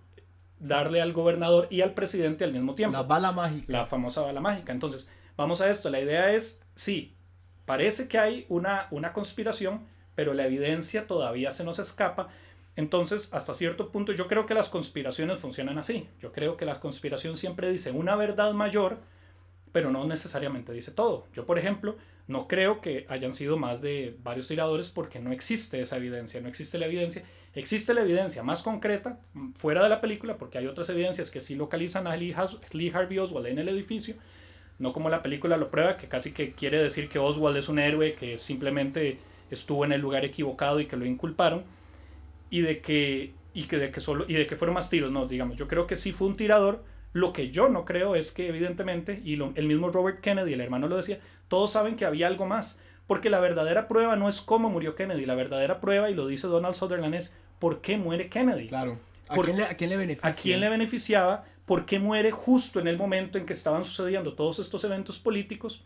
darle 0.60 1.00
al 1.00 1.12
gobernador 1.12 1.66
y 1.70 1.80
al 1.80 1.94
presidente 1.94 2.44
al 2.44 2.52
mismo 2.52 2.74
tiempo. 2.74 2.96
La 2.96 3.02
bala 3.02 3.32
mágica. 3.32 3.72
La 3.72 3.86
famosa 3.86 4.22
bala 4.22 4.40
mágica. 4.40 4.72
Entonces, 4.72 5.08
vamos 5.39 5.62
a 5.62 5.70
esto. 5.70 5.89
La 5.89 6.01
idea 6.01 6.34
es, 6.34 6.62
sí, 6.74 7.14
parece 7.64 8.09
que 8.09 8.18
hay 8.18 8.45
una, 8.51 8.89
una 8.91 9.14
conspiración, 9.14 9.86
pero 10.14 10.34
la 10.34 10.45
evidencia 10.45 11.07
todavía 11.07 11.51
se 11.51 11.64
nos 11.64 11.78
escapa. 11.78 12.28
Entonces, 12.76 13.32
hasta 13.32 13.55
cierto 13.55 13.91
punto, 13.91 14.12
yo 14.12 14.28
creo 14.28 14.45
que 14.45 14.55
las 14.55 14.68
conspiraciones 14.68 15.39
funcionan 15.39 15.78
así. 15.78 16.07
Yo 16.20 16.32
creo 16.32 16.59
que 16.59 16.66
la 16.66 16.78
conspiración 16.78 17.39
siempre 17.39 17.70
dice 17.70 17.93
una 17.93 18.14
verdad 18.14 18.53
mayor, 18.53 18.99
pero 19.72 19.91
no 19.91 20.07
necesariamente 20.07 20.72
dice 20.72 20.93
todo. 20.93 21.26
Yo, 21.32 21.47
por 21.47 21.59
ejemplo, 21.59 21.97
no 22.26 22.47
creo 22.47 22.80
que 22.80 23.07
hayan 23.09 23.34
sido 23.34 23.57
más 23.57 23.80
de 23.80 24.16
varios 24.22 24.49
tiradores 24.49 24.91
porque 24.91 25.18
no 25.18 25.32
existe 25.32 25.80
esa 25.80 25.97
evidencia, 25.97 26.41
no 26.41 26.49
existe 26.49 26.78
la 26.78 26.86
evidencia. 26.86 27.24
Existe 27.55 27.95
la 27.95 28.03
evidencia 28.03 28.43
más 28.43 28.62
concreta 28.62 29.18
fuera 29.57 29.82
de 29.82 29.89
la 29.89 30.01
película 30.01 30.36
porque 30.36 30.59
hay 30.59 30.66
otras 30.66 30.89
evidencias 30.91 31.30
que 31.30 31.41
sí 31.41 31.57
localizan 31.57 32.07
a 32.07 32.16
Lee, 32.16 32.34
Harvey 32.34 33.18
Oswald 33.18 33.47
en 33.47 33.59
el 33.59 33.68
edificio, 33.68 34.14
no 34.78 34.92
como 34.92 35.10
la 35.10 35.22
película 35.22 35.56
lo 35.56 35.70
prueba, 35.70 35.96
que 35.96 36.08
casi 36.08 36.32
que 36.32 36.52
quiere 36.52 36.78
decir 36.78 37.08
que 37.08 37.18
Oswald 37.18 37.56
es 37.56 37.68
un 37.68 37.78
héroe 37.78 38.14
que 38.14 38.38
simplemente 38.38 39.18
estuvo 39.50 39.84
en 39.84 39.92
el 39.92 40.00
lugar 40.00 40.24
equivocado 40.24 40.80
y 40.80 40.86
que 40.86 40.96
lo 40.96 41.06
inculparon 41.06 41.64
y 42.50 42.60
de 42.60 42.80
que 42.80 43.32
y 43.54 43.64
que 43.64 43.78
de 43.78 43.90
que 43.90 44.00
solo 44.00 44.24
y 44.28 44.34
de 44.34 44.46
que 44.46 44.56
fueron 44.56 44.74
más 44.74 44.90
tiros 44.90 45.10
no 45.10 45.26
digamos 45.26 45.56
yo 45.56 45.68
creo 45.68 45.86
que 45.86 45.96
sí 45.96 46.12
fue 46.12 46.28
un 46.28 46.36
tirador 46.36 46.84
lo 47.12 47.32
que 47.32 47.50
yo 47.50 47.68
no 47.68 47.84
creo 47.84 48.14
es 48.14 48.30
que 48.30 48.48
evidentemente 48.48 49.20
y 49.24 49.34
el 49.34 49.66
mismo 49.66 49.90
Robert 49.90 50.20
Kennedy 50.20 50.52
el 50.52 50.60
hermano 50.60 50.86
lo 50.86 50.96
decía 50.96 51.18
todos 51.48 51.72
saben 51.72 51.96
que 51.96 52.04
había 52.04 52.26
algo 52.26 52.46
más 52.46 52.80
porque 53.06 53.30
la 53.30 53.40
verdadera 53.40 53.88
prueba 53.88 54.16
no 54.16 54.28
es 54.28 54.42
cómo 54.42 54.68
murió 54.68 54.94
Kennedy 54.94 55.24
la 55.24 55.34
verdadera 55.34 55.80
prueba 55.80 56.10
y 56.10 56.14
lo 56.14 56.26
dice 56.26 56.46
Donald 56.46 56.74
Sutherland 56.74 57.14
es 57.14 57.36
por 57.58 57.80
qué 57.80 57.96
muere 57.96 58.28
Kennedy 58.28 58.68
claro 58.68 58.98
¿A, 59.28 59.36
quién 59.36 59.56
le, 59.56 59.64
¿A, 59.64 59.76
quién 59.76 59.90
le, 59.90 59.96
beneficia? 59.96 60.30
¿A 60.30 60.32
quién 60.32 60.60
le 60.60 60.68
beneficiaba? 60.70 61.44
Por 61.68 61.84
qué 61.84 61.98
muere 61.98 62.30
justo 62.30 62.80
en 62.80 62.88
el 62.88 62.96
momento 62.96 63.36
en 63.36 63.44
que 63.44 63.52
estaban 63.52 63.84
sucediendo 63.84 64.32
todos 64.32 64.58
estos 64.58 64.82
eventos 64.84 65.18
políticos, 65.18 65.84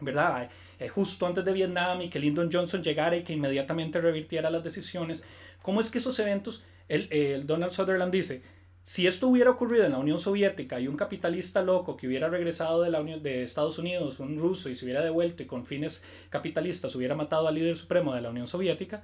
¿verdad? 0.00 0.48
Eh, 0.78 0.88
justo 0.88 1.26
antes 1.26 1.44
de 1.44 1.52
Vietnam 1.52 2.00
y 2.00 2.08
que 2.08 2.18
Lyndon 2.18 2.48
Johnson 2.50 2.82
llegara 2.82 3.14
y 3.14 3.24
que 3.24 3.34
inmediatamente 3.34 4.00
revirtiera 4.00 4.50
las 4.50 4.64
decisiones. 4.64 5.22
¿Cómo 5.60 5.82
es 5.82 5.90
que 5.90 5.98
esos 5.98 6.18
eventos, 6.18 6.64
el, 6.88 7.46
Donald 7.46 7.72
Sutherland 7.72 8.10
dice, 8.10 8.40
si 8.82 9.06
esto 9.06 9.28
hubiera 9.28 9.50
ocurrido 9.50 9.84
en 9.84 9.92
la 9.92 9.98
Unión 9.98 10.18
Soviética 10.18 10.80
y 10.80 10.88
un 10.88 10.96
capitalista 10.96 11.60
loco 11.60 11.98
que 11.98 12.06
hubiera 12.06 12.30
regresado 12.30 12.80
de, 12.80 12.90
la 12.90 13.02
Unión, 13.02 13.22
de 13.22 13.42
Estados 13.42 13.78
Unidos, 13.78 14.20
un 14.20 14.38
ruso, 14.38 14.70
y 14.70 14.76
se 14.76 14.86
hubiera 14.86 15.04
devuelto 15.04 15.42
y 15.42 15.46
con 15.46 15.66
fines 15.66 16.06
capitalistas 16.30 16.94
hubiera 16.94 17.14
matado 17.14 17.48
al 17.48 17.54
líder 17.54 17.76
supremo 17.76 18.14
de 18.14 18.22
la 18.22 18.30
Unión 18.30 18.46
Soviética, 18.46 19.02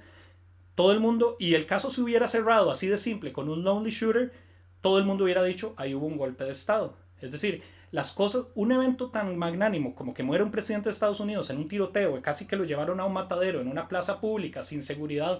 todo 0.73 0.91
el 0.91 0.99
mundo, 0.99 1.37
y 1.39 1.53
el 1.53 1.67
caso 1.67 1.91
se 1.91 2.01
hubiera 2.01 2.27
cerrado 2.27 2.71
así 2.71 2.87
de 2.87 2.97
simple 2.97 3.31
con 3.31 3.47
un 3.47 3.63
lonely 3.63 3.91
shooter, 3.91 4.33
todo 4.85 4.99
el 4.99 5.05
mundo 5.05 5.23
hubiera 5.23 5.43
dicho, 5.43 5.73
ahí 5.77 5.95
hubo 5.95 6.05
un 6.05 6.15
golpe 6.15 6.43
de 6.43 6.51
Estado. 6.51 6.95
Es 7.19 7.31
decir, 7.31 7.63
las 7.89 8.11
cosas, 8.11 8.45
un 8.53 8.71
evento 8.71 9.09
tan 9.09 9.35
magnánimo 9.35 9.95
como 9.95 10.13
que 10.13 10.21
muere 10.21 10.43
un 10.43 10.51
presidente 10.51 10.89
de 10.89 10.93
Estados 10.93 11.19
Unidos 11.19 11.49
en 11.49 11.57
un 11.57 11.67
tiroteo, 11.67 12.21
casi 12.21 12.45
que 12.45 12.55
lo 12.55 12.65
llevaron 12.65 12.99
a 12.99 13.05
un 13.05 13.13
matadero 13.13 13.61
en 13.61 13.67
una 13.67 13.87
plaza 13.87 14.21
pública 14.21 14.61
sin 14.61 14.83
seguridad, 14.83 15.39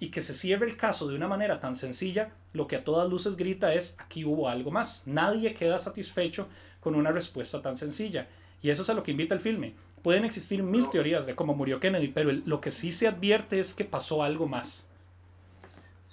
y 0.00 0.10
que 0.10 0.20
se 0.20 0.34
cierre 0.34 0.66
el 0.66 0.76
caso 0.76 1.06
de 1.06 1.14
una 1.14 1.28
manera 1.28 1.60
tan 1.60 1.76
sencilla, 1.76 2.32
lo 2.54 2.66
que 2.66 2.74
a 2.74 2.82
todas 2.82 3.08
luces 3.08 3.36
grita 3.36 3.72
es 3.72 3.94
aquí 4.00 4.24
hubo 4.24 4.48
algo 4.48 4.72
más. 4.72 5.04
Nadie 5.06 5.54
queda 5.54 5.78
satisfecho 5.78 6.48
con 6.80 6.96
una 6.96 7.12
respuesta 7.12 7.62
tan 7.62 7.76
sencilla. 7.76 8.26
Y 8.62 8.70
eso 8.70 8.82
es 8.82 8.90
a 8.90 8.94
lo 8.94 9.04
que 9.04 9.12
invita 9.12 9.32
el 9.32 9.40
filme. 9.40 9.76
Pueden 10.02 10.24
existir 10.24 10.60
mil 10.64 10.90
teorías 10.90 11.24
de 11.24 11.36
cómo 11.36 11.54
murió 11.54 11.78
Kennedy, 11.78 12.08
pero 12.08 12.32
lo 12.32 12.60
que 12.60 12.72
sí 12.72 12.90
se 12.90 13.06
advierte 13.06 13.60
es 13.60 13.74
que 13.74 13.84
pasó 13.84 14.24
algo 14.24 14.48
más. 14.48 14.88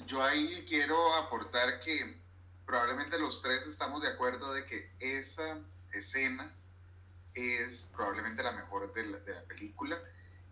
Yo 0.06 0.22
ahí 0.22 0.64
quiero 0.68 1.16
aportar 1.16 1.80
que 1.80 2.19
probablemente 2.70 3.18
los 3.18 3.42
tres 3.42 3.66
estamos 3.66 4.04
de 4.04 4.10
acuerdo 4.10 4.54
de 4.54 4.64
que 4.64 4.92
esa 5.00 5.58
escena 5.92 6.54
es 7.34 7.92
probablemente 7.96 8.44
la 8.44 8.52
mejor 8.52 8.94
de 8.94 9.08
la, 9.08 9.18
de 9.18 9.34
la 9.34 9.44
película 9.46 10.00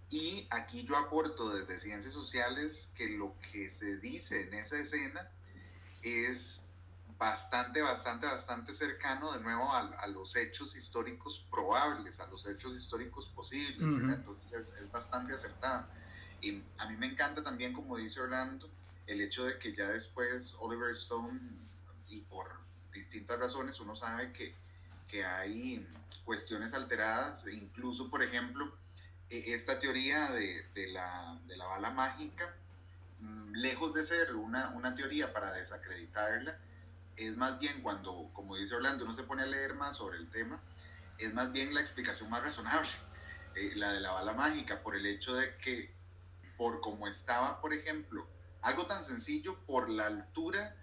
y 0.10 0.48
aquí 0.50 0.84
yo 0.84 0.98
aporto 0.98 1.56
desde 1.56 1.80
ciencias 1.80 2.16
sociales 2.16 2.90
que 2.96 3.10
lo 3.10 3.36
que 3.52 3.70
se 3.70 3.98
dice 3.98 4.48
en 4.48 4.56
esa 4.56 4.80
escena 4.80 5.30
es 6.02 6.64
bastante, 7.20 7.84
bastante, 7.84 8.26
bastante 8.26 8.74
cercano 8.74 9.34
de 9.34 9.40
nuevo 9.42 9.72
a, 9.72 10.08
los 10.08 10.36
hechos 10.36 10.76
históricos 10.76 11.46
probables, 11.52 12.20
a 12.20 12.26
los 12.26 12.48
hechos 12.48 12.76
históricos 12.76 13.28
posibles. 13.28 13.80
Entonces 13.80 14.74
es, 14.74 14.92
bastante 14.92 15.34
acertada. 15.34 15.88
Y 16.42 16.64
a 16.80 16.90
mí 16.90 16.98
me 16.98 17.06
encanta 17.06 17.44
también, 17.44 17.74
como 17.74 17.96
dice 17.96 18.22
Orlando, 18.22 18.68
el 19.06 19.22
hecho 19.22 19.46
de 19.46 19.60
que 19.60 19.76
ya 19.76 19.88
después 19.90 20.56
Oliver 20.60 20.92
Stone, 20.92 21.67
y 22.08 22.22
por 22.22 22.60
distintas 22.92 23.40
razones, 23.40 23.80
uno 23.80 23.96
sabe 23.96 24.32
que, 24.32 24.56
que 25.08 25.26
hay 25.26 25.88
cuestiones 26.26 26.74
alteradas, 26.74 27.48
incluso, 27.48 28.10
por 28.10 28.24
ejemplo, 28.24 28.78
e, 29.30 29.54
esta 29.54 29.80
teoría 29.80 30.32
de, 30.32 30.64
de, 30.74 30.88
la, 30.88 31.40
de, 31.46 31.58
la, 31.58 31.66
bala 31.66 31.92
mágica, 31.92 32.56
mm, 33.20 33.54
lejos 33.54 33.94
de 33.94 34.04
ser 34.04 34.36
una, 34.36 34.70
una, 34.70 34.96
teoría 34.96 35.34
para 35.34 35.52
desacreditarla, 35.54 36.60
es 37.16 37.36
más 37.36 37.60
bien 37.60 37.82
cuando, 37.82 38.30
como 38.34 38.56
dice 38.56 38.76
Orlando, 38.76 39.06
uno 39.06 39.14
se 39.14 39.24
pone 39.24 39.44
a 39.44 39.48
leer 39.48 39.74
más 39.76 39.98
sobre 39.98 40.18
el 40.18 40.30
tema, 40.30 40.62
es 41.18 41.34
más 41.34 41.52
bien 41.52 41.74
la 41.74 41.82
explicación 41.82 42.30
más 42.30 42.44
razonable, 42.44 42.90
eh, 43.56 43.74
la 43.76 43.92
de 43.92 44.00
la 44.00 44.12
bala 44.12 44.34
mágica, 44.34 44.82
por 44.82 44.96
el 44.96 45.06
hecho 45.06 45.36
de 45.36 45.56
que, 45.58 45.96
por 46.58 46.80
como 46.80 47.08
estaba, 47.08 47.62
por 47.62 47.74
ejemplo, 47.74 48.28
algo 48.62 48.86
tan 48.86 49.04
sencillo, 49.04 49.60
por 49.66 49.90
la 49.90 50.08
altura 50.08 50.76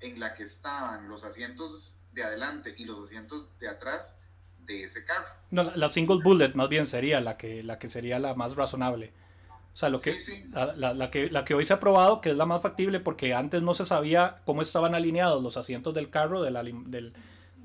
en 0.00 0.20
la 0.20 0.34
que 0.34 0.44
estaban 0.44 1.08
los 1.08 1.24
asientos 1.24 2.00
de 2.12 2.24
adelante 2.24 2.74
y 2.76 2.84
los 2.84 3.04
asientos 3.04 3.46
de 3.58 3.68
atrás, 3.68 4.18
de 4.58 4.84
ese 4.84 5.04
carro. 5.04 5.26
No, 5.50 5.64
la, 5.74 5.88
single 5.88 6.20
bullet 6.22 6.52
más 6.54 6.68
bien 6.68 6.86
sería 6.86 7.20
la 7.20 7.36
que, 7.36 7.62
la 7.62 7.78
que 7.78 7.88
sería 7.88 8.18
la 8.18 8.34
más 8.34 8.54
razonable. 8.54 9.12
O 9.72 9.76
sea, 9.76 9.88
lo 9.88 10.00
que, 10.00 10.16
La, 10.76 10.92
la, 10.92 11.10
que, 11.10 11.30
la 11.30 11.44
que 11.44 11.54
hoy 11.54 11.64
se 11.64 11.72
ha 11.72 11.80
probado 11.80 12.20
que 12.20 12.30
es 12.30 12.36
la 12.36 12.46
más 12.46 12.62
factible 12.62 13.00
porque 13.00 13.32
antes 13.32 13.62
no 13.62 13.74
se 13.74 13.86
sabía 13.86 14.42
cómo 14.44 14.60
estaban 14.60 14.94
alineados 14.94 15.42
los 15.42 15.56
asientos 15.56 15.94
del 15.94 16.10
carro, 16.10 16.42
de 16.42 16.50
del, 16.50 17.12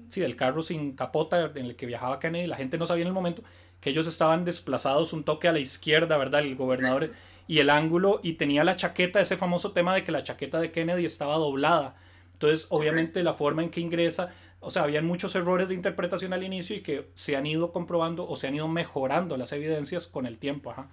sí, 0.09 0.21
del 0.21 0.35
carro 0.35 0.61
sin 0.61 0.95
capota 0.95 1.51
en 1.55 1.65
el 1.65 1.75
que 1.75 1.85
viajaba 1.87 2.19
Kennedy. 2.19 2.47
La 2.47 2.55
gente 2.55 2.77
no 2.77 2.87
sabía 2.87 3.01
en 3.01 3.07
el 3.07 3.13
momento 3.13 3.43
que 3.81 3.89
ellos 3.89 4.07
estaban 4.07 4.45
desplazados 4.45 5.11
un 5.11 5.23
toque 5.23 5.47
a 5.47 5.51
la 5.51 5.59
izquierda, 5.59 6.17
¿verdad? 6.17 6.41
El 6.41 6.55
gobernador 6.55 7.13
y 7.47 7.59
el 7.59 7.69
ángulo 7.69 8.19
y 8.23 8.33
tenía 8.33 8.63
la 8.63 8.75
chaqueta, 8.75 9.19
ese 9.19 9.35
famoso 9.35 9.71
tema 9.71 9.93
de 9.93 10.03
que 10.03 10.11
la 10.11 10.23
chaqueta 10.23 10.61
de 10.61 10.71
Kennedy 10.71 11.05
estaba 11.05 11.35
doblada. 11.35 11.95
Entonces, 12.33 12.67
obviamente, 12.69 13.23
la 13.23 13.33
forma 13.33 13.63
en 13.63 13.71
que 13.71 13.79
ingresa 13.79 14.33
o 14.63 14.71
sea, 14.71 14.83
habían 14.83 15.05
muchos 15.05 15.35
errores 15.35 15.69
de 15.69 15.75
interpretación 15.75 16.31
al 16.31 16.43
inicio 16.43 16.75
y 16.75 16.81
que 16.81 17.11
se 17.15 17.35
han 17.35 17.45
ido 17.45 17.73
comprobando 17.73 18.27
o 18.27 18.35
se 18.37 18.47
han 18.47 18.55
ido 18.55 18.67
mejorando 18.69 19.35
las 19.35 19.51
evidencias 19.51 20.07
con 20.07 20.25
el 20.25 20.39
tiempo. 20.39 20.71
Ajá. 20.71 20.89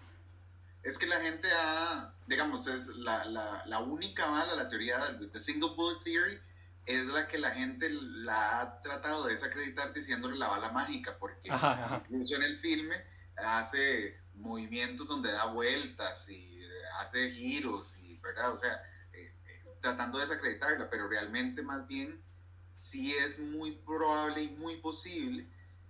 Es 0.83 0.99
que 0.99 1.07
la 1.07 1.21
gente 1.21 1.49
ha, 1.53 2.15
digamos, 2.27 2.67
es 2.67 2.89
la, 2.97 3.25
la, 3.27 3.63
la 3.67 3.79
única 3.81 4.29
mala, 4.29 4.55
la 4.57 4.67
teoría 4.67 4.99
de 4.99 5.41
Single 5.41 5.71
Bullet 5.77 6.01
Theory, 6.03 6.39
es 6.87 7.07
la 7.07 7.29
que 7.29 7.39
la 7.39 7.51
gente 7.51 7.91
la 7.91 8.61
ha 8.61 8.83
tratado 8.83 9.27
de 9.27 9.33
desacreditar 9.33 9.93
diciéndole 9.93 10.37
la 10.37 10.49
bala 10.49 10.73
mágica, 10.73 11.17
porque 11.19 11.49
incluso 11.49 12.35
en 12.37 12.43
el 12.43 12.59
filme 12.59 12.97
hace 13.37 14.19
movimientos 14.35 15.07
donde 15.07 15.31
da 15.31 15.45
vueltas 15.45 16.29
y 16.29 16.61
hace 16.99 17.31
giros, 17.31 17.99
y, 17.99 18.17
¿verdad? 18.19 18.53
O 18.53 18.57
sea, 18.57 18.83
tratando 19.81 20.19
de 20.19 20.25
desacreditarla, 20.25 20.91
pero 20.91 21.09
realmente 21.09 21.63
más 21.63 21.87
bien 21.87 22.21
sí 22.73 23.13
es 23.13 23.39
muy 23.39 23.73
probable 23.73 24.43
y 24.43 24.49
muy 24.49 24.77
posible 24.77 25.47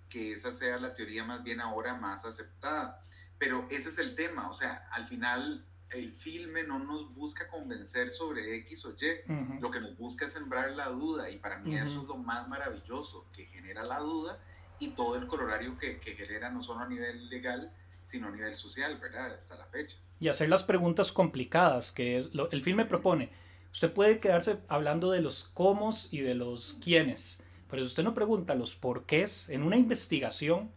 que 0.08 0.32
esa 0.32 0.52
sea 0.52 0.78
la 0.78 0.94
teoría 0.94 1.24
más 1.24 1.42
bien 1.42 1.60
ahora 1.60 1.94
más 1.94 2.24
aceptada. 2.24 3.04
Pero 3.38 3.66
ese 3.70 3.88
es 3.88 3.98
el 3.98 4.14
tema, 4.14 4.50
o 4.50 4.52
sea, 4.52 4.86
al 4.92 5.06
final 5.06 5.64
el 5.90 6.12
filme 6.12 6.62
no 6.62 6.78
nos 6.78 7.12
busca 7.14 7.48
convencer 7.48 8.10
sobre 8.10 8.56
X 8.56 8.84
o 8.84 8.90
Y, 8.90 9.60
lo 9.60 9.70
que 9.70 9.80
nos 9.80 9.96
busca 9.96 10.26
es 10.26 10.32
sembrar 10.32 10.70
la 10.72 10.88
duda 10.88 11.30
y 11.30 11.38
para 11.38 11.58
mí 11.58 11.74
eso 11.74 12.02
es 12.02 12.08
lo 12.08 12.16
más 12.16 12.48
maravilloso, 12.48 13.26
que 13.32 13.46
genera 13.46 13.82
la 13.82 13.98
duda 13.98 14.38
y 14.78 14.90
todo 14.90 15.16
el 15.16 15.26
colorario 15.26 15.76
que, 15.78 15.98
que 15.98 16.14
genera 16.14 16.50
no 16.50 16.62
solo 16.62 16.80
a 16.80 16.88
nivel 16.88 17.28
legal, 17.28 17.72
sino 18.02 18.28
a 18.28 18.30
nivel 18.30 18.56
social, 18.56 18.98
¿verdad? 18.98 19.34
Hasta 19.34 19.56
la 19.56 19.66
fecha. 19.66 19.96
Y 20.20 20.28
hacer 20.28 20.48
las 20.48 20.64
preguntas 20.64 21.12
complicadas 21.12 21.92
que 21.92 22.18
es 22.18 22.34
lo, 22.34 22.50
el 22.50 22.62
filme 22.62 22.84
propone 22.84 23.32
Usted 23.72 23.92
puede 23.92 24.18
quedarse 24.18 24.58
hablando 24.68 25.10
de 25.10 25.22
los 25.22 25.44
cómo 25.54 25.94
y 26.10 26.20
de 26.20 26.34
los 26.34 26.78
quiénes, 26.82 27.44
pero 27.70 27.82
si 27.82 27.88
usted 27.88 28.02
no 28.02 28.14
pregunta 28.14 28.54
los 28.54 28.74
porqués 28.74 29.48
en 29.48 29.62
una 29.62 29.76
investigación, 29.76 30.70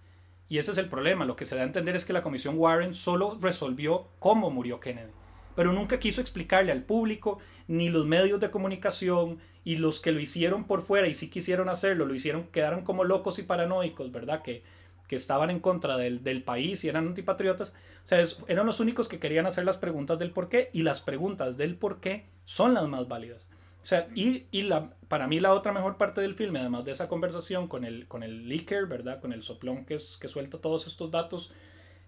y 0.48 0.60
ese 0.60 0.72
es 0.72 0.78
el 0.78 0.90
problema, 0.90 1.26
lo 1.26 1.36
que 1.36 1.46
se 1.46 1.56
da 1.56 1.62
a 1.62 1.66
entender 1.66 1.96
es 1.96 2.06
que 2.06 2.14
la 2.14 2.22
comisión 2.22 2.58
Warren 2.58 2.94
solo 2.94 3.38
resolvió 3.42 4.08
cómo 4.20 4.52
murió 4.52 4.80
Kennedy, 4.80 5.12
pero 5.56 5.74
nunca 5.74 6.00
quiso 6.00 6.22
explicarle 6.22 6.72
al 6.72 6.84
público, 6.84 7.40
ni 7.68 7.90
los 7.90 8.06
medios 8.06 8.40
de 8.40 8.52
comunicación, 8.52 9.40
y 9.66 9.78
los 9.78 10.00
que 10.00 10.12
lo 10.12 10.20
hicieron 10.20 10.66
por 10.66 10.82
fuera 10.82 11.08
y 11.08 11.14
sí 11.14 11.30
quisieron 11.30 11.70
hacerlo, 11.70 12.06
lo 12.06 12.14
hicieron, 12.14 12.44
quedaron 12.48 12.84
como 12.84 13.04
locos 13.04 13.40
y 13.40 13.44
paranoicos, 13.44 14.12
¿verdad? 14.12 14.42
Que, 14.42 14.64
que 15.08 15.16
estaban 15.16 15.50
en 15.50 15.60
contra 15.60 15.98
del, 15.98 16.24
del, 16.24 16.44
país 16.44 16.84
y 16.84 16.90
eran 16.90 17.08
antipatriotas. 17.08 17.74
O 18.04 18.08
sea, 18.08 18.26
eran 18.48 18.66
los 18.66 18.80
únicos 18.80 19.08
que 19.08 19.20
querían 19.20 19.46
hacer 19.46 19.64
las 19.64 19.78
preguntas 19.78 20.20
del 20.20 20.32
por 20.32 20.50
qué 20.50 20.70
y 20.74 20.84
las 20.84 21.00
preguntas 21.00 21.56
del 21.56 21.76
por 21.76 22.02
qué 22.02 22.26
son 22.46 22.74
las 22.74 22.88
más 22.88 23.08
válidas. 23.08 23.50
O 23.82 23.86
sea, 23.86 24.08
y, 24.16 24.46
y 24.52 24.62
la, 24.62 24.92
para 25.10 25.28
mí 25.28 25.40
la 25.40 25.54
otra 25.54 25.74
mejor 25.74 25.98
parte 25.98 26.22
del 26.22 26.36
filme, 26.36 26.60
además 26.60 26.86
de 26.86 26.94
esa 26.94 27.10
conversación 27.10 27.68
con 27.68 27.84
el, 27.84 28.08
con 28.08 28.24
el 28.24 28.48
leaker, 28.48 28.86
¿verdad? 28.86 29.20
Con 29.20 29.34
el 29.34 29.42
soplón 29.44 29.86
que, 29.86 29.96
es, 29.96 30.18
que 30.18 30.30
suelta 30.30 30.58
todos 30.60 30.88
estos 30.88 31.12
datos 31.12 31.52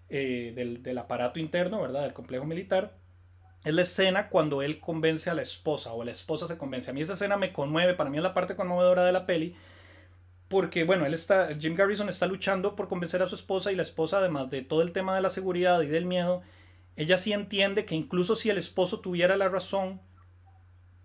eh, 0.08 0.52
del, 0.54 0.82
del 0.82 0.96
aparato 0.98 1.38
interno, 1.38 1.82
¿verdad? 1.82 2.02
Del 2.02 2.14
complejo 2.14 2.46
militar, 2.46 2.96
es 3.64 3.74
la 3.74 3.82
escena 3.82 4.28
cuando 4.28 4.62
él 4.62 4.78
convence 4.80 5.28
a 5.28 5.34
la 5.34 5.42
esposa 5.42 5.92
o 5.92 6.04
la 6.04 6.12
esposa 6.12 6.46
se 6.46 6.56
convence. 6.56 6.90
A 6.90 6.94
mí 6.94 7.00
esa 7.00 7.14
escena 7.14 7.36
me 7.36 7.52
conmueve, 7.52 7.94
para 7.94 8.08
mí 8.08 8.16
es 8.16 8.22
la 8.22 8.32
parte 8.32 8.56
conmovedora 8.56 9.04
de 9.04 9.12
la 9.12 9.26
peli, 9.26 9.56
porque 10.48 10.84
bueno, 10.84 11.04
él 11.04 11.14
está, 11.14 11.48
Jim 11.58 11.74
Garrison 11.74 12.08
está 12.08 12.26
luchando 12.26 12.76
por 12.76 12.88
convencer 12.88 13.22
a 13.22 13.26
su 13.26 13.34
esposa 13.34 13.72
y 13.72 13.76
la 13.76 13.82
esposa, 13.82 14.18
además 14.18 14.50
de 14.50 14.62
todo 14.62 14.82
el 14.82 14.92
tema 14.92 15.16
de 15.16 15.20
la 15.20 15.30
seguridad 15.30 15.82
y 15.82 15.88
del 15.88 16.06
miedo, 16.06 16.42
ella 16.94 17.18
sí 17.18 17.32
entiende 17.32 17.84
que 17.84 17.96
incluso 17.96 18.36
si 18.36 18.50
el 18.50 18.56
esposo 18.56 19.00
tuviera 19.00 19.36
la 19.36 19.48
razón, 19.48 20.00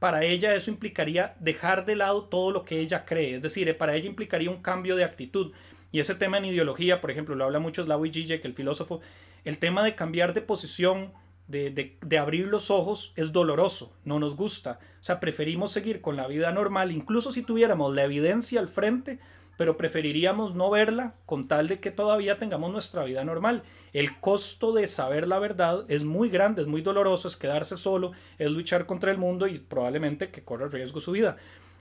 para 0.01 0.23
ella 0.23 0.55
eso 0.55 0.71
implicaría 0.71 1.35
dejar 1.39 1.85
de 1.85 1.95
lado 1.95 2.23
todo 2.23 2.49
lo 2.49 2.65
que 2.65 2.79
ella 2.79 3.05
cree, 3.05 3.35
es 3.35 3.43
decir, 3.43 3.77
para 3.77 3.95
ella 3.95 4.09
implicaría 4.09 4.49
un 4.49 4.63
cambio 4.63 4.95
de 4.95 5.03
actitud. 5.03 5.51
Y 5.91 5.99
ese 5.99 6.15
tema 6.15 6.39
en 6.39 6.45
ideología, 6.45 7.01
por 7.01 7.11
ejemplo, 7.11 7.35
lo 7.35 7.45
habla 7.45 7.59
mucho 7.59 7.83
Slavoj 7.83 8.09
Žižek, 8.09 8.43
el 8.43 8.55
filósofo, 8.55 9.01
el 9.45 9.59
tema 9.59 9.83
de 9.83 9.93
cambiar 9.93 10.33
de 10.33 10.41
posición, 10.41 11.13
de, 11.47 11.69
de, 12.01 12.17
abrir 12.17 12.47
los 12.47 12.71
ojos, 12.71 13.13
es 13.15 13.31
doloroso, 13.31 13.95
no 14.03 14.17
nos 14.17 14.35
gusta. 14.35 14.79
O 14.99 15.03
sea, 15.03 15.19
preferimos 15.19 15.71
seguir 15.71 16.01
con 16.01 16.15
la 16.15 16.25
vida 16.25 16.51
normal, 16.51 16.91
incluso 16.91 17.31
si 17.31 17.43
tuviéramos 17.43 17.93
la 17.93 18.03
evidencia 18.03 18.59
al 18.59 18.69
frente, 18.69 19.19
pero 19.55 19.77
preferiríamos 19.77 20.55
no 20.55 20.71
verla 20.71 21.13
con 21.27 21.47
tal 21.47 21.67
de 21.67 21.79
que 21.79 21.91
todavía 21.91 22.39
tengamos 22.39 22.71
nuestra 22.71 23.03
vida 23.03 23.23
normal. 23.23 23.61
El 23.93 24.19
costo 24.19 24.73
de 24.73 24.87
saber 24.87 25.27
la 25.27 25.39
verdad 25.39 25.85
es 25.89 26.03
muy 26.03 26.29
grande, 26.29 26.61
es 26.61 26.67
muy 26.67 26.81
doloroso, 26.81 27.27
es 27.27 27.35
quedarse 27.35 27.77
solo, 27.77 28.13
es 28.37 28.49
luchar 28.51 28.85
contra 28.85 29.11
el 29.11 29.17
mundo 29.17 29.47
y 29.47 29.59
probablemente 29.59 30.29
que 30.29 30.43
corra 30.43 30.69
riesgo 30.69 31.01
su 31.01 31.11
vida. 31.11 31.37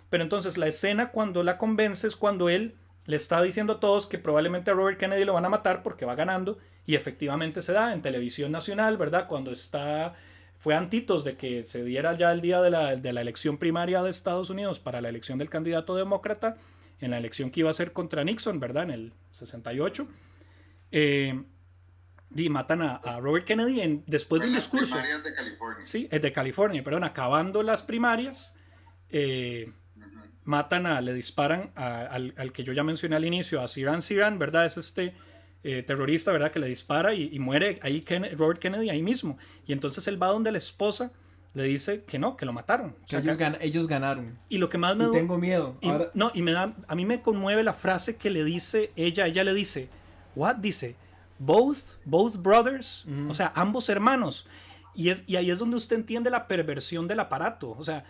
Pero 0.08 0.24
entonces 0.24 0.58
la 0.58 0.66
escena 0.66 1.10
cuando 1.10 1.42
la 1.44 1.56
convence 1.56 2.06
es 2.06 2.16
cuando 2.16 2.48
él 2.48 2.74
le 3.06 3.16
está 3.16 3.40
diciendo 3.42 3.74
a 3.74 3.80
todos 3.80 4.06
que 4.06 4.18
probablemente 4.18 4.70
a 4.70 4.74
Robert 4.74 4.98
Kennedy 4.98 5.24
lo 5.24 5.34
van 5.34 5.44
a 5.44 5.48
matar 5.48 5.82
porque 5.82 6.04
va 6.04 6.14
ganando 6.16 6.58
y 6.84 6.96
efectivamente 6.96 7.62
se 7.62 7.72
da 7.72 7.92
en 7.92 8.02
televisión 8.02 8.50
nacional, 8.50 8.96
¿verdad? 8.96 9.26
Cuando 9.28 9.52
está 9.52 10.14
fue 10.60 10.74
antitos 10.74 11.24
de 11.24 11.36
que 11.36 11.64
se 11.64 11.84
diera 11.84 12.18
ya 12.18 12.32
el 12.32 12.42
día 12.42 12.60
de 12.60 12.70
la, 12.70 12.94
de 12.94 13.12
la, 13.14 13.22
elección 13.22 13.56
primaria 13.56 14.02
de 14.02 14.10
Estados 14.10 14.50
Unidos 14.50 14.78
para 14.78 15.00
la 15.00 15.08
elección 15.08 15.38
del 15.38 15.48
candidato 15.48 15.96
demócrata, 15.96 16.58
en 17.00 17.12
la 17.12 17.16
elección 17.16 17.50
que 17.50 17.60
iba 17.60 17.70
a 17.70 17.72
ser 17.72 17.94
contra 17.94 18.24
Nixon, 18.24 18.60
¿verdad? 18.60 18.82
En 18.82 18.90
el 18.90 19.12
68. 19.30 20.06
Eh, 20.92 21.42
y 22.34 22.48
matan 22.48 22.82
a, 22.82 23.20
Robert 23.20 23.44
Kennedy 23.44 23.80
en, 23.80 24.04
después 24.06 24.42
del 24.42 24.54
discurso. 24.54 24.94
Primarias 24.94 25.24
de 25.24 25.34
California. 25.34 25.86
Sí, 25.86 26.08
es 26.10 26.22
de 26.22 26.32
California, 26.32 26.84
perdón, 26.84 27.04
acabando 27.04 27.62
las 27.62 27.82
primarias. 27.82 28.54
Eh, 29.08 29.72
matan 30.44 30.86
a, 30.86 31.00
le 31.00 31.12
disparan 31.12 31.72
al, 31.74 32.34
al, 32.36 32.52
que 32.52 32.64
yo 32.64 32.72
ya 32.72 32.84
mencioné 32.84 33.16
al 33.16 33.24
inicio, 33.24 33.60
a 33.60 33.68
Siran 33.68 34.02
Siran, 34.02 34.38
¿verdad? 34.38 34.64
Es 34.64 34.76
este 34.76 35.14
eh, 35.62 35.82
terrorista, 35.86 36.32
¿verdad? 36.32 36.50
Que 36.52 36.58
le 36.58 36.68
dispara 36.68 37.12
y, 37.12 37.38
muere 37.38 37.78
ahí 37.82 38.02
Robert 38.34 38.58
Kennedy 38.58 38.88
ahí 38.88 39.02
mismo. 39.02 39.36
Y 39.66 39.72
entonces 39.72 40.06
él 40.08 40.20
va 40.22 40.28
donde 40.28 40.50
la 40.52 40.58
esposa 40.58 41.12
le 41.52 41.64
dice 41.64 42.04
que 42.04 42.18
no, 42.18 42.36
que 42.36 42.46
lo 42.46 42.52
mataron. 42.52 42.96
Que 43.06 43.16
ellos, 43.16 43.86
ganaron. 43.86 44.38
Y 44.48 44.56
lo 44.56 44.70
que 44.70 44.78
más 44.78 44.96
me... 44.96 45.06
Y 45.06 45.10
tengo 45.10 45.36
miedo. 45.36 45.76
No, 46.14 46.30
y 46.32 46.40
me 46.40 46.52
da... 46.52 46.74
A 46.88 46.94
mí 46.94 47.04
me 47.04 47.20
conmueve 47.20 47.62
la 47.62 47.74
frase 47.74 48.16
que 48.16 48.30
le 48.30 48.42
dice 48.42 48.92
ella. 48.96 49.26
Ella 49.26 49.44
le 49.44 49.52
dice, 49.52 49.90
¿what? 50.34 50.56
Dice, 50.56 50.96
both, 51.40 51.78
both 52.04 52.36
brothers. 52.36 53.04
O 53.28 53.34
sea, 53.34 53.52
ambos 53.56 53.88
hermanos. 53.88 54.46
Y, 54.94 55.08
es, 55.08 55.24
y 55.26 55.36
ahí 55.36 55.50
es 55.50 55.58
donde 55.58 55.76
usted 55.76 55.96
entiende 55.96 56.30
la 56.30 56.46
perversión 56.46 57.08
del 57.08 57.18
aparato. 57.18 57.70
O 57.76 57.82
sea, 57.82 58.04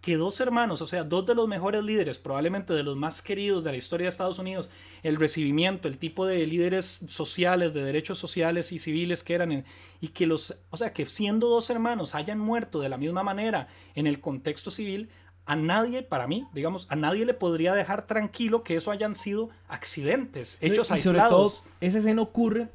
que 0.00 0.16
dos 0.16 0.40
hermanos, 0.40 0.80
o 0.80 0.86
sea, 0.86 1.02
dos 1.02 1.26
de 1.26 1.34
los 1.34 1.48
mejores 1.48 1.82
líderes, 1.82 2.18
probablemente 2.18 2.72
de 2.72 2.84
los 2.84 2.96
más 2.96 3.20
queridos 3.20 3.64
de 3.64 3.72
la 3.72 3.76
historia 3.76 4.04
de 4.04 4.10
Estados 4.10 4.38
Unidos, 4.38 4.70
el 5.02 5.16
recibimiento, 5.16 5.88
el 5.88 5.98
tipo 5.98 6.24
de 6.24 6.46
líderes 6.46 7.04
sociales, 7.08 7.74
de 7.74 7.82
derechos 7.82 8.18
sociales 8.18 8.70
y 8.70 8.78
civiles 8.78 9.24
que 9.24 9.34
eran, 9.34 9.64
y 10.00 10.08
que 10.08 10.26
los, 10.26 10.56
o 10.70 10.76
sea, 10.76 10.92
que 10.92 11.04
siendo 11.06 11.48
dos 11.48 11.68
hermanos 11.70 12.14
hayan 12.14 12.38
muerto 12.38 12.80
de 12.80 12.88
la 12.88 12.96
misma 12.96 13.24
manera 13.24 13.66
en 13.96 14.06
el 14.06 14.20
contexto 14.20 14.70
civil, 14.70 15.08
a 15.46 15.54
nadie, 15.54 16.02
para 16.02 16.26
mí, 16.26 16.46
digamos, 16.52 16.86
a 16.90 16.96
nadie 16.96 17.24
le 17.24 17.32
podría 17.32 17.72
dejar 17.72 18.06
tranquilo 18.06 18.64
que 18.64 18.76
eso 18.76 18.90
hayan 18.90 19.14
sido 19.14 19.48
accidentes, 19.68 20.58
hechos 20.60 20.90
y 20.90 20.94
aislados. 20.94 21.52
Sobre 21.54 21.62
todo, 21.62 21.72
esa 21.80 21.98
escena 21.98 22.20
ocurre 22.20 22.68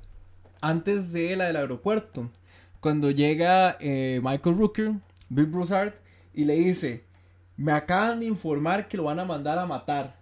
antes 0.62 1.12
de 1.12 1.36
la 1.36 1.46
del 1.46 1.58
aeropuerto, 1.58 2.30
cuando 2.80 3.12
llega 3.12 3.78
eh, 3.82 4.22
Michael 4.24 4.58
Rooker, 4.58 4.92
Bill 5.30 5.48
Broussard, 5.48 5.94
y 6.34 6.46
le 6.46 6.56
dice, 6.56 7.04
me 7.58 7.74
acaban 7.74 8.22
de 8.22 8.28
informar 8.28 8.88
que 8.88 8.96
lo 8.96 9.04
van 9.04 9.20
a 9.20 9.26
mandar 9.26 9.60
a 9.60 9.66
matar. 9.66 10.20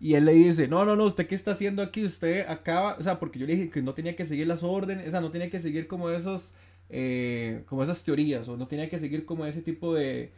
Y 0.00 0.14
él 0.14 0.24
le 0.24 0.32
dice, 0.32 0.66
no, 0.66 0.84
no, 0.84 0.96
no, 0.96 1.04
¿usted 1.04 1.28
qué 1.28 1.36
está 1.36 1.52
haciendo 1.52 1.82
aquí? 1.82 2.04
Usted 2.04 2.48
acaba, 2.48 2.96
o 2.98 3.02
sea, 3.04 3.20
porque 3.20 3.38
yo 3.38 3.46
le 3.46 3.54
dije 3.54 3.70
que 3.70 3.80
no 3.80 3.94
tenía 3.94 4.16
que 4.16 4.26
seguir 4.26 4.48
las 4.48 4.64
órdenes, 4.64 5.06
o 5.06 5.10
sea, 5.12 5.20
no 5.20 5.30
tenía 5.30 5.48
que 5.48 5.60
seguir 5.60 5.86
como 5.86 6.10
esos, 6.10 6.52
eh, 6.90 7.62
como 7.66 7.84
esas 7.84 8.02
teorías, 8.02 8.48
o 8.48 8.56
no 8.56 8.66
tenía 8.66 8.90
que 8.90 8.98
seguir 8.98 9.24
como 9.24 9.46
ese 9.46 9.62
tipo 9.62 9.94
de, 9.94 10.32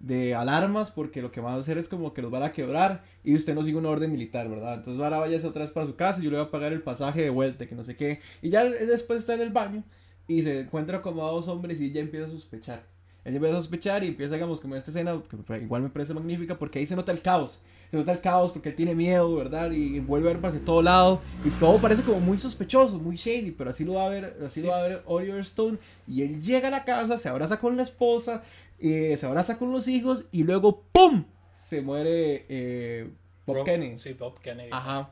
de 0.00 0.34
alarmas, 0.34 0.90
porque 0.90 1.22
lo 1.22 1.32
que 1.32 1.40
van 1.40 1.54
a 1.54 1.58
hacer 1.58 1.78
es 1.78 1.88
como 1.88 2.12
que 2.12 2.22
los 2.22 2.30
van 2.30 2.42
a 2.42 2.52
quebrar 2.52 3.04
y 3.22 3.34
usted 3.34 3.54
no 3.54 3.62
sigue 3.62 3.78
una 3.78 3.88
orden 3.88 4.12
militar, 4.12 4.48
¿verdad? 4.48 4.74
Entonces 4.74 5.02
ahora 5.02 5.18
váyase 5.18 5.46
otra 5.46 5.62
vez 5.62 5.70
para 5.70 5.86
su 5.86 5.96
casa 5.96 6.20
y 6.20 6.24
yo 6.24 6.30
le 6.30 6.38
voy 6.38 6.46
a 6.46 6.50
pagar 6.50 6.72
el 6.72 6.82
pasaje 6.82 7.22
de 7.22 7.30
vuelta, 7.30 7.66
que 7.66 7.74
no 7.74 7.84
sé 7.84 7.96
qué. 7.96 8.20
Y 8.42 8.50
ya 8.50 8.64
después 8.64 9.20
está 9.20 9.34
en 9.34 9.40
el 9.40 9.50
baño 9.50 9.82
y 10.26 10.42
se 10.42 10.60
encuentra 10.60 11.02
como 11.02 11.26
a 11.26 11.30
dos 11.30 11.48
hombres 11.48 11.80
y 11.80 11.90
ya 11.90 12.00
empieza 12.00 12.26
a 12.26 12.30
sospechar 12.30 12.94
él 13.24 13.34
empieza 13.34 13.56
a 13.56 13.60
sospechar 13.60 14.04
y 14.04 14.08
empieza, 14.08 14.34
digamos, 14.34 14.60
como 14.60 14.76
esta 14.76 14.90
escena, 14.90 15.20
que 15.46 15.56
igual 15.56 15.82
me 15.82 15.88
parece 15.88 16.12
magnífica, 16.12 16.58
porque 16.58 16.78
ahí 16.78 16.86
se 16.86 16.94
nota 16.94 17.10
el 17.10 17.22
caos. 17.22 17.58
Se 17.90 17.96
nota 17.96 18.12
el 18.12 18.20
caos 18.20 18.52
porque 18.52 18.70
él 18.70 18.74
tiene 18.74 18.94
miedo, 18.94 19.34
¿verdad? 19.36 19.70
Y 19.70 20.00
vuelve 20.00 20.28
a 20.28 20.32
ver 20.34 20.42
para 20.42 20.58
todo 20.58 20.82
lado. 20.82 21.22
Y 21.42 21.48
todo 21.50 21.78
parece 21.78 22.02
como 22.02 22.20
muy 22.20 22.38
sospechoso, 22.38 22.98
muy 22.98 23.16
shady, 23.16 23.52
pero 23.52 23.70
así 23.70 23.84
lo 23.84 23.94
va 23.94 24.06
a 24.06 24.08
ver, 24.10 24.36
así 24.44 24.60
lo 24.60 24.68
va 24.68 24.78
a 24.78 24.88
ver 24.88 25.02
Oliver 25.06 25.40
Stone. 25.40 25.78
Y 26.06 26.22
él 26.22 26.42
llega 26.42 26.68
a 26.68 26.70
la 26.70 26.84
casa, 26.84 27.16
se 27.16 27.30
abraza 27.30 27.58
con 27.58 27.76
la 27.78 27.82
esposa, 27.82 28.42
eh, 28.78 29.16
se 29.18 29.26
abraza 29.26 29.58
con 29.58 29.72
los 29.72 29.88
hijos, 29.88 30.26
y 30.32 30.44
luego 30.44 30.82
¡pum! 30.92 31.24
Se 31.54 31.80
muere 31.80 32.46
eh, 32.48 33.10
Bob 33.46 33.64
Kennedy. 33.64 33.98
Sí, 33.98 34.12
Bob 34.12 34.40
Kennedy. 34.40 34.70
Ajá. 34.72 35.10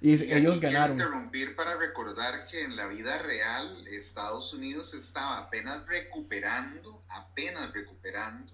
Y, 0.00 0.12
ellos 0.32 0.60
ganaron. 0.60 0.96
Quiero 0.96 1.10
interrumpir 1.10 1.56
para 1.56 1.76
recordar 1.76 2.44
que 2.44 2.62
en 2.62 2.76
la 2.76 2.86
vida 2.86 3.18
real 3.18 3.86
Estados 3.86 4.52
Unidos 4.52 4.92
estaba 4.92 5.38
apenas 5.38 5.86
recuperando, 5.86 7.02
apenas 7.08 7.72
recuperando 7.72 8.52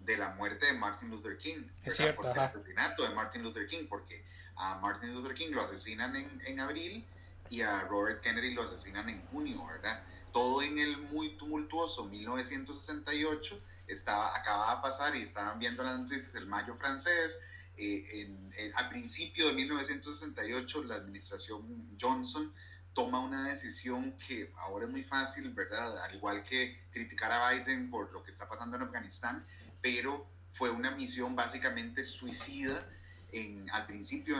de 0.00 0.18
la 0.18 0.34
muerte 0.34 0.66
de 0.66 0.74
Martin 0.74 1.10
Luther 1.10 1.38
King. 1.38 1.66
Es 1.84 1.96
cierto, 1.96 2.30
el 2.30 2.38
asesinato 2.38 3.04
de 3.04 3.14
Martin 3.14 3.42
Luther 3.42 3.66
King, 3.66 3.86
porque 3.88 4.22
a 4.56 4.78
Martin 4.80 5.14
Luther 5.14 5.34
King 5.34 5.52
lo 5.52 5.62
asesinan 5.62 6.14
en, 6.14 6.42
en 6.44 6.60
abril 6.60 7.06
y 7.48 7.62
a 7.62 7.82
Robert 7.82 8.20
Kennedy 8.20 8.52
lo 8.52 8.62
asesinan 8.62 9.08
en 9.08 9.22
junio, 9.26 9.64
¿verdad? 9.66 10.02
Todo 10.32 10.62
en 10.62 10.78
el 10.78 10.98
muy 10.98 11.36
tumultuoso 11.36 12.04
1968 12.06 13.60
estaba, 13.92 14.36
acababa 14.36 14.76
de 14.76 14.82
pasar 14.82 15.16
y 15.16 15.22
estaban 15.22 15.58
viendo 15.58 15.82
las 15.82 15.98
noticias 15.98 16.34
el 16.34 16.46
mayo 16.46 16.74
francés, 16.74 17.40
eh, 17.76 18.28
en, 18.56 18.72
al 18.76 18.88
principio 18.88 19.48
de 19.48 19.54
1968 19.54 20.84
la 20.84 20.96
administración 20.96 21.96
Johnson 21.98 22.52
toma 22.92 23.20
una 23.20 23.48
decisión 23.48 24.18
que 24.18 24.52
ahora 24.56 24.84
es 24.84 24.90
muy 24.90 25.02
fácil, 25.02 25.48
¿verdad? 25.50 26.02
Al 26.04 26.14
igual 26.14 26.42
que 26.42 26.84
criticar 26.90 27.32
a 27.32 27.50
Biden 27.50 27.90
por 27.90 28.12
lo 28.12 28.22
que 28.22 28.30
está 28.30 28.48
pasando 28.48 28.76
en 28.76 28.82
Afganistán, 28.82 29.46
pero 29.80 30.26
fue 30.50 30.70
una 30.70 30.90
misión 30.90 31.34
básicamente 31.34 32.04
suicida 32.04 32.86
en, 33.32 33.70
al 33.70 33.86
principio, 33.86 34.36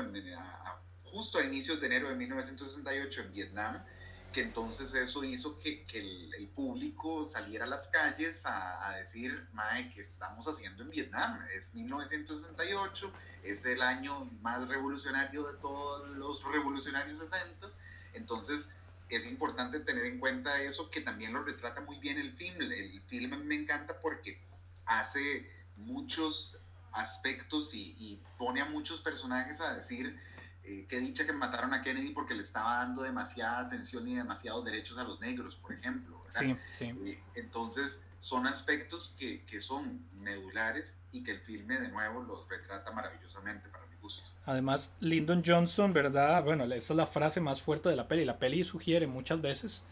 justo 1.03 1.39
a 1.39 1.45
inicios 1.45 1.81
de 1.81 1.87
enero 1.87 2.11
de 2.11 2.17
1968 2.17 3.23
en 3.23 3.33
Vietnam, 3.33 3.85
que 4.33 4.41
entonces 4.41 4.95
eso 4.95 5.23
hizo 5.25 5.59
que, 5.59 5.85
que 5.85 5.99
el, 5.99 6.35
el, 6.35 6.49
público 6.49 7.25
saliera 7.25 7.67
a 7.67 7.69
las 7.69 7.89
calles 7.89 8.45
a, 8.47 8.89
a, 8.89 8.97
decir, 8.97 9.47
Mae, 9.53 9.89
¿qué 9.91 10.01
estamos 10.01 10.47
haciendo 10.49 10.83
en 10.83 10.91
Vietnam? 10.91 11.39
Es 11.57 11.75
1968, 11.75 13.13
es 13.45 13.65
el 13.67 13.83
año 13.83 14.25
más 14.41 14.67
revolucionario 14.69 15.47
de 15.47 15.59
todos 15.59 16.09
los 16.17 16.43
revolucionarios 16.45 17.19
60, 17.19 17.69
entonces 18.15 18.75
es 19.09 19.27
importante 19.27 19.81
tener 19.81 20.07
en 20.07 20.19
cuenta 20.19 20.63
eso, 20.63 20.91
que 20.91 21.03
también 21.03 21.33
lo 21.33 21.43
retrata 21.43 21.83
muy 21.83 21.99
bien 21.99 22.19
el 22.19 22.33
film. 22.33 22.61
El 22.63 23.03
film 23.03 23.45
me 23.45 23.55
encanta 23.55 24.01
porque 24.01 24.41
hace 24.87 25.51
muchos 25.77 26.65
aspectos 26.93 27.75
y, 27.75 27.95
y 27.99 28.23
pone 28.39 28.61
a 28.61 28.65
muchos 28.67 29.01
personajes 29.01 29.61
a 29.61 29.75
decir 29.75 30.19
eh, 30.65 30.87
qué 30.89 31.01
dicha 31.01 31.27
que 31.27 31.33
mataron 31.33 31.75
a 31.75 31.83
Kennedy 31.83 32.11
porque 32.11 32.35
le 32.35 32.43
estaba 32.43 32.79
dando 32.79 33.03
demasiada 33.03 33.61
atención 33.61 34.07
y 34.07 34.15
demasiados 34.15 34.65
derechos 34.65 34.97
a 34.99 35.05
los 35.05 35.21
negros, 35.21 35.57
por 35.57 35.73
ejemplo. 35.73 36.25
Sí, 36.31 36.57
sí. 36.73 36.85
Eh, 37.05 37.21
entonces, 37.35 38.07
son 38.21 38.47
aspectos 38.47 39.15
que, 39.19 39.45
que, 39.45 39.61
son 39.61 40.07
medulares 40.21 41.01
y 41.11 41.23
que 41.25 41.33
el 41.33 41.41
filme 41.41 41.81
de 41.81 41.89
nuevo 41.89 42.23
los 42.23 42.49
retrata 42.49 42.93
maravillosamente 42.93 43.69
para 43.69 43.85
mi 43.87 43.97
gusto. 43.97 44.23
Además, 44.47 44.95
Lyndon 45.01 45.43
Johnson, 45.45 45.93
¿verdad? 45.93 46.43
Bueno, 46.45 46.65
esa 46.65 46.93
es 46.93 46.97
la 46.97 47.07
frase 47.07 47.41
más 47.41 47.61
fuerte 47.61 47.89
de 47.89 47.97
la 47.97 48.07
peli. 48.07 48.25
La 48.25 48.39
peli 48.39 48.63
sugiere 48.63 49.07
muchas 49.07 49.43
veces 49.43 49.83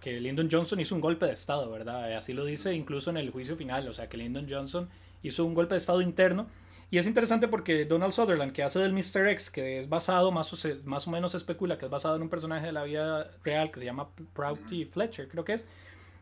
que 0.00 0.20
Lyndon 0.20 0.48
Johnson 0.50 0.80
hizo 0.80 0.94
un 0.94 1.00
golpe 1.00 1.26
de 1.26 1.32
Estado, 1.32 1.70
¿verdad? 1.70 2.14
Así 2.16 2.32
lo 2.32 2.44
dice 2.44 2.74
incluso 2.74 3.10
en 3.10 3.18
el 3.18 3.30
juicio 3.30 3.56
final, 3.56 3.86
o 3.88 3.94
sea, 3.94 4.08
que 4.08 4.16
Lyndon 4.16 4.46
Johnson 4.48 4.88
hizo 5.22 5.44
un 5.44 5.54
golpe 5.54 5.74
de 5.74 5.78
Estado 5.78 6.00
interno 6.00 6.46
y 6.94 6.98
es 6.98 7.08
interesante 7.08 7.48
porque 7.48 7.86
Donald 7.86 8.12
Sutherland, 8.12 8.52
que 8.52 8.62
hace 8.62 8.78
del 8.78 8.92
Mr. 8.92 9.26
X, 9.30 9.50
que 9.50 9.80
es 9.80 9.88
basado, 9.88 10.30
más 10.30 10.52
o, 10.52 10.68
más 10.84 11.08
o 11.08 11.10
menos 11.10 11.34
especula, 11.34 11.76
que 11.76 11.86
es 11.86 11.90
basado 11.90 12.14
en 12.14 12.22
un 12.22 12.28
personaje 12.28 12.66
de 12.66 12.72
la 12.72 12.84
vida 12.84 13.32
real 13.42 13.72
que 13.72 13.80
se 13.80 13.86
llama 13.86 14.10
Prouty 14.32 14.84
Fletcher, 14.84 15.26
creo 15.26 15.44
que 15.44 15.54
es, 15.54 15.66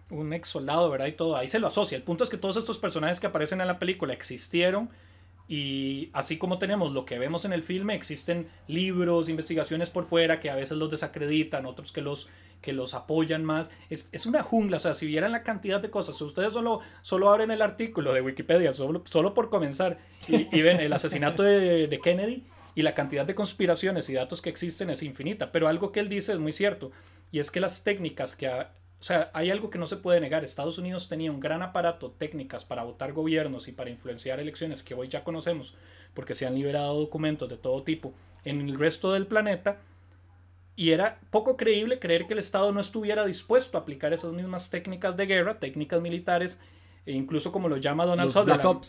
un 0.09 0.33
ex 0.33 0.49
soldado, 0.49 0.89
¿verdad? 0.89 1.09
Y 1.09 1.13
todo, 1.13 1.37
ahí 1.37 1.47
se 1.47 1.59
lo 1.59 1.67
asocia. 1.67 1.99
El 1.99 2.05
punto 2.05 2.25
es 2.25 2.31
que 2.31 2.39
todos 2.39 2.57
estos 2.57 2.79
personajes 2.79 3.21
que 3.21 3.27
aparecen 3.27 3.61
en 3.61 3.67
la 3.67 3.79
película 3.79 4.15
existieron 4.15 4.89
y 5.49 6.11
así 6.13 6.39
como 6.39 6.59
tenemos 6.59 6.93
lo 6.93 7.05
que 7.05 7.19
vemos 7.19 7.45
en 7.45 7.53
el 7.53 7.63
filme, 7.63 7.95
existen 7.95 8.49
libros, 8.69 9.29
investigaciones 9.29 9.91
por 9.91 10.05
fuera 10.05 10.41
que 10.41 10.51
a 10.51 10.57
veces 10.57 10.79
los 10.79 10.91
desacreditan, 10.91 11.67
otros 11.67 11.93
que 11.93 12.01
los, 12.01 12.29
que 12.61 12.73
los 12.73 12.95
apoyan 12.95 13.45
más. 13.45 13.71
Es, 13.91 14.09
es 14.13 14.27
una 14.27 14.43
jungla, 14.43 14.79
o 14.79 14.81
sea, 14.81 14.95
si 14.95 15.07
vieran 15.07 15.33
la 15.33 15.43
cantidad 15.43 15.81
de 15.81 15.91
cosas, 15.91 16.21
ustedes 16.21 16.53
solo, 16.53 16.81
solo 17.03 17.31
abren 17.31 17.51
el 17.51 17.63
artículo 17.63 18.13
de 18.13 18.23
Wikipedia, 18.23 18.73
solo, 18.73 19.03
solo 19.11 19.35
por 19.35 19.51
comenzar, 19.51 19.99
y, 20.29 20.63
ven 20.63 20.81
el 20.81 20.93
asesinato 20.93 21.43
de, 21.43 21.89
de 21.89 22.01
Kennedy 22.01 22.45
y 22.75 22.83
la 22.83 22.95
cantidad 22.95 23.27
de 23.27 23.35
conspiraciones 23.35 24.09
y 24.09 24.15
datos 24.15 24.41
que 24.41 24.51
existen 24.51 24.91
es 24.91 25.03
infinita. 25.03 25.53
Pero 25.53 25.69
algo 25.69 25.93
que 25.93 26.01
él 26.01 26.09
dice 26.09 26.33
es 26.33 26.39
muy 26.39 26.53
cierto, 26.53 26.93
y 27.31 27.41
es 27.41 27.51
que 27.51 27.61
las 27.61 27.83
técnicas 27.85 28.37
que 28.37 28.49
o 29.03 29.05
sea, 29.05 29.33
hay 29.35 29.51
algo 29.51 29.69
que 29.69 29.81
no 29.81 29.89
se 29.89 29.97
puede 29.97 30.21
negar. 30.21 30.45
Estados 30.45 30.79
Unidos 30.79 31.09
tenía 31.09 31.33
un 31.33 31.41
gran 31.41 31.61
aparato, 31.61 32.13
técnicas 32.13 32.65
para 32.65 32.85
votar 32.85 33.13
gobiernos 33.13 33.67
y 33.67 33.73
para 33.73 33.91
influenciar 33.91 34.39
elecciones 34.39 34.85
que 34.85 34.95
hoy 34.95 35.09
ya 35.09 35.25
conocemos, 35.25 35.75
porque 36.15 36.37
se 36.37 36.47
han 36.47 36.55
liberado 36.55 37.01
documentos 37.01 37.49
de 37.49 37.57
todo 37.57 37.83
tipo 37.83 38.15
en 38.45 38.61
el 38.61 38.79
resto 38.79 39.11
del 39.11 39.27
planeta. 39.27 39.79
Y 40.77 40.91
era 40.91 41.19
poco 41.33 41.57
creíble 41.57 41.99
creer 41.99 42.29
que 42.29 42.35
el 42.35 42.39
Estado 42.39 42.71
no 42.71 42.79
estuviera 42.79 43.27
dispuesto 43.27 43.77
a 43.77 43.81
aplicar 43.81 44.13
esas 44.13 44.33
mismas 44.35 44.71
técnicas 44.71 45.17
de 45.17 45.27
guerra, 45.27 45.59
técnicas 45.59 46.01
militares, 46.01 46.61
e 47.05 47.11
incluso 47.11 47.51
como 47.51 47.69
lo 47.69 47.79
llama 47.79 48.07
Donald 48.07 48.31
Sutherland. 48.31 48.85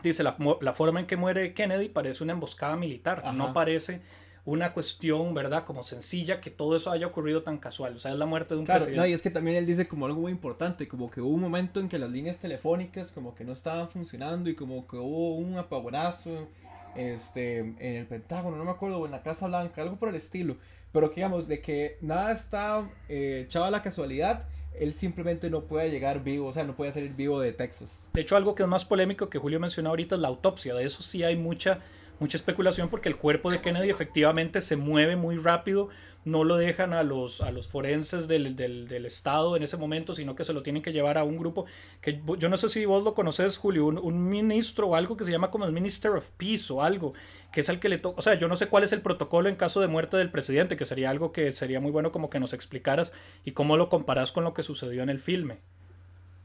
dice, 0.00 0.22
la, 0.22 0.36
la, 0.60 0.72
forma 0.74 1.00
en 1.00 1.08
que 1.08 1.16
muere 1.16 1.54
Kennedy 1.54 1.88
parece 1.88 2.22
una 2.22 2.34
emboscada 2.34 2.76
militar, 2.76 3.34
no 3.34 3.52
parece 3.52 4.00
una 4.46 4.72
cuestión, 4.72 5.34
¿verdad? 5.34 5.64
Como 5.64 5.82
sencilla 5.82 6.40
que 6.40 6.50
todo 6.50 6.76
eso 6.76 6.92
haya 6.92 7.08
ocurrido 7.08 7.42
tan 7.42 7.58
casual. 7.58 7.96
O 7.96 7.98
sea, 7.98 8.12
es 8.12 8.18
la 8.18 8.26
muerte 8.26 8.54
de 8.54 8.60
un 8.60 8.66
presidente. 8.66 8.96
No, 8.96 9.04
y 9.04 9.12
es 9.12 9.20
que 9.20 9.30
también 9.30 9.56
él 9.56 9.66
dice 9.66 9.88
como 9.88 10.06
algo 10.06 10.20
muy 10.20 10.32
importante, 10.32 10.86
como 10.86 11.10
que 11.10 11.20
hubo 11.20 11.30
un 11.30 11.40
momento 11.40 11.80
en 11.80 11.88
que 11.88 11.98
las 11.98 12.10
líneas 12.10 12.38
telefónicas 12.38 13.10
como 13.10 13.34
que 13.34 13.44
no 13.44 13.52
estaban 13.52 13.88
funcionando 13.90 14.48
y 14.48 14.54
como 14.54 14.86
que 14.86 14.96
hubo 14.96 15.34
un 15.34 15.58
apagonazo 15.58 16.48
este, 16.94 17.58
en 17.58 17.96
el 17.96 18.06
Pentágono, 18.06 18.56
no 18.56 18.64
me 18.64 18.70
acuerdo, 18.70 19.00
o 19.00 19.06
en 19.06 19.12
la 19.12 19.22
Casa 19.22 19.48
Blanca, 19.48 19.82
algo 19.82 19.96
por 19.96 20.08
el 20.08 20.14
estilo. 20.14 20.56
Pero 20.92 21.10
que 21.10 21.16
digamos, 21.16 21.48
de 21.48 21.60
que 21.60 21.98
nada 22.00 22.30
está 22.30 22.88
eh, 23.08 23.42
echado 23.46 23.64
a 23.64 23.70
la 23.70 23.82
casualidad 23.82 24.46
él 24.78 24.94
simplemente 24.94 25.48
no 25.48 25.62
puede 25.62 25.90
llegar 25.90 26.22
vivo, 26.22 26.48
o 26.48 26.52
sea, 26.52 26.64
no 26.64 26.74
puede 26.74 26.92
salir 26.92 27.14
vivo 27.14 27.40
de 27.40 27.52
Texas. 27.52 28.06
De 28.12 28.20
hecho, 28.20 28.36
algo 28.36 28.54
que 28.54 28.62
es 28.62 28.68
más 28.68 28.84
polémico 28.84 29.30
que 29.30 29.38
Julio 29.38 29.58
mencionó 29.58 29.88
ahorita 29.90 30.16
es 30.16 30.20
la 30.20 30.28
autopsia. 30.28 30.74
De 30.74 30.84
eso 30.84 31.02
sí 31.02 31.22
hay 31.24 31.34
mucha 31.34 31.80
mucha 32.18 32.36
especulación 32.36 32.88
porque 32.88 33.08
el 33.08 33.16
cuerpo 33.16 33.50
de 33.50 33.60
Kennedy 33.60 33.90
efectivamente 33.90 34.60
se 34.60 34.76
mueve 34.76 35.16
muy 35.16 35.36
rápido, 35.36 35.88
no 36.24 36.42
lo 36.42 36.56
dejan 36.56 36.92
a 36.92 37.04
los, 37.04 37.40
a 37.40 37.52
los 37.52 37.68
forenses 37.68 38.26
del, 38.26 38.56
del, 38.56 39.06
Estado 39.06 39.56
en 39.56 39.62
ese 39.62 39.76
momento, 39.76 40.14
sino 40.14 40.34
que 40.34 40.44
se 40.44 40.52
lo 40.52 40.62
tienen 40.62 40.82
que 40.82 40.92
llevar 40.92 41.18
a 41.18 41.24
un 41.24 41.38
grupo 41.38 41.66
que 42.00 42.20
yo 42.38 42.48
no 42.48 42.56
sé 42.56 42.68
si 42.68 42.84
vos 42.84 43.04
lo 43.04 43.14
conoces, 43.14 43.56
Julio, 43.58 43.86
un, 43.86 44.28
ministro 44.28 44.88
o 44.88 44.96
algo 44.96 45.16
que 45.16 45.24
se 45.24 45.30
llama 45.30 45.52
como 45.52 45.66
el 45.66 45.72
Minister 45.72 46.10
of 46.12 46.30
Peace 46.36 46.72
o 46.72 46.82
algo, 46.82 47.14
que 47.52 47.60
es 47.60 47.68
el 47.68 47.78
que 47.78 47.88
le 47.88 47.98
toca, 47.98 48.18
o 48.18 48.22
sea, 48.22 48.34
yo 48.34 48.48
no 48.48 48.56
sé 48.56 48.66
cuál 48.66 48.82
es 48.82 48.92
el 48.92 49.02
protocolo 49.02 49.48
en 49.48 49.54
caso 49.54 49.80
de 49.80 49.86
muerte 49.86 50.16
del 50.16 50.32
presidente, 50.32 50.76
que 50.76 50.84
sería 50.84 51.10
algo 51.10 51.30
que 51.30 51.52
sería 51.52 51.78
muy 51.80 51.92
bueno 51.92 52.10
como 52.10 52.28
que 52.28 52.40
nos 52.40 52.52
explicaras 52.54 53.12
y 53.44 53.52
cómo 53.52 53.76
lo 53.76 53.88
comparas 53.88 54.32
con 54.32 54.42
lo 54.42 54.52
que 54.52 54.64
sucedió 54.64 55.04
en 55.04 55.10
el 55.10 55.20
filme. 55.20 55.60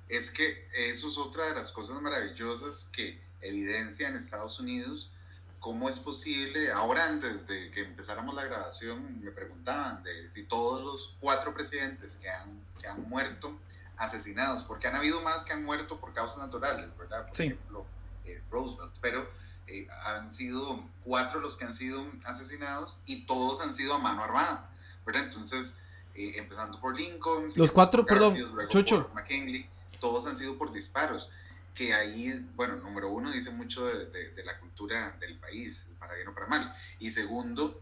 Es 0.09 0.29
que 0.29 0.67
eso 0.91 1.07
es 1.07 1.17
otra 1.17 1.45
de 1.47 1.55
las 1.55 1.71
cosas 1.71 1.99
maravillosas 2.01 2.89
que 2.95 3.19
evidencia 3.41 4.07
en 4.07 4.15
Estados 4.15 4.59
Unidos 4.59 5.15
¿cómo 5.61 5.87
es 5.87 5.99
posible? 5.99 6.71
Ahora 6.71 7.05
antes 7.05 7.47
de 7.47 7.71
que 7.71 7.81
empezáramos 7.83 8.35
la 8.35 8.43
grabación 8.43 9.21
me 9.21 9.31
preguntaban 9.31 10.03
de 10.03 10.27
si 10.27 10.43
todos 10.43 10.83
los 10.83 11.15
cuatro 11.21 11.53
presidentes 11.53 12.17
que 12.17 12.29
han, 12.29 12.59
que 12.79 12.87
han 12.87 13.07
muerto 13.07 13.57
asesinados, 13.95 14.63
porque 14.63 14.87
han 14.87 14.95
habido 14.95 15.21
más 15.21 15.45
que 15.45 15.53
han 15.53 15.63
muerto 15.63 15.99
por 15.99 16.13
causas 16.13 16.39
naturales, 16.39 16.89
¿verdad? 16.97 17.27
Por 17.27 17.39
ejemplo, 17.39 17.85
eh, 18.25 18.41
Roosevelt, 18.49 18.95
pero 18.99 19.29
eh, 19.67 19.87
han 20.03 20.33
sido 20.33 20.83
cuatro 21.03 21.39
los 21.39 21.55
que 21.55 21.65
han 21.65 21.75
sido 21.75 22.03
asesinados 22.25 23.01
y 23.05 23.27
todos 23.27 23.61
han 23.61 23.73
sido 23.73 23.93
a 23.93 23.99
mano 23.99 24.23
armada, 24.23 24.71
¿verdad? 25.05 25.25
Entonces, 25.25 25.77
eh, 26.15 26.33
empezando 26.37 26.81
por 26.81 26.97
Lincoln, 26.97 27.49
los 27.55 27.71
cuatro, 27.71 28.03
perdón, 28.03 28.35
Chucho. 28.67 29.11
McKinley, 29.13 29.69
todos 29.99 30.25
han 30.25 30.35
sido 30.35 30.57
por 30.57 30.73
disparos 30.73 31.29
que 31.73 31.93
ahí, 31.93 32.45
bueno, 32.55 32.75
número 32.77 33.09
uno, 33.09 33.31
dice 33.31 33.51
mucho 33.51 33.85
de, 33.85 34.43
la 34.43 34.59
cultura 34.59 35.15
del 35.19 35.37
país, 35.37 35.85
para 35.99 36.15
bien 36.15 36.27
o 36.27 36.33
para 36.33 36.47
mal. 36.47 36.73
Y 36.99 37.11
segundo, 37.11 37.81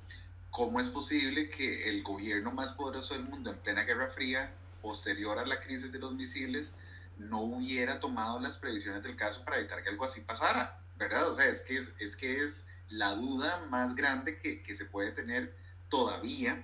¿cómo 0.51 0.79
es 0.79 0.89
posible 0.89 1.49
que 1.49 1.89
el 1.89 2.03
gobierno 2.03 2.51
más 2.51 2.73
poderoso 2.73 3.13
del 3.13 3.23
mundo 3.23 3.51
en 3.51 3.57
plena 3.57 3.83
Guerra 3.83 4.09
Fría, 4.09 4.53
posterior 4.81 5.39
a 5.39 5.45
la 5.45 5.59
crisis 5.61 5.91
de 5.91 5.99
los 5.99 6.13
misiles, 6.13 6.73
no 7.17 7.41
hubiera 7.41 7.99
tomado 7.99 8.39
las 8.39 8.57
previsiones 8.57 9.03
del 9.03 9.15
caso 9.15 9.43
para 9.43 9.57
evitar 9.57 9.83
que 9.83 9.89
algo 9.89 10.05
así 10.05 10.21
pasara? 10.21 10.79
¿Verdad? 10.97 11.29
O 11.29 11.35
sea, 11.35 11.45
es 11.45 11.63
que 11.63 11.77
es, 11.77 12.15
que 12.15 12.43
es 12.43 12.67
la 12.89 13.15
duda 13.15 13.65
más 13.69 13.95
grande 13.95 14.37
que, 14.37 14.61
que 14.61 14.75
se 14.75 14.85
puede 14.85 15.11
tener 15.11 15.55
todavía 15.89 16.63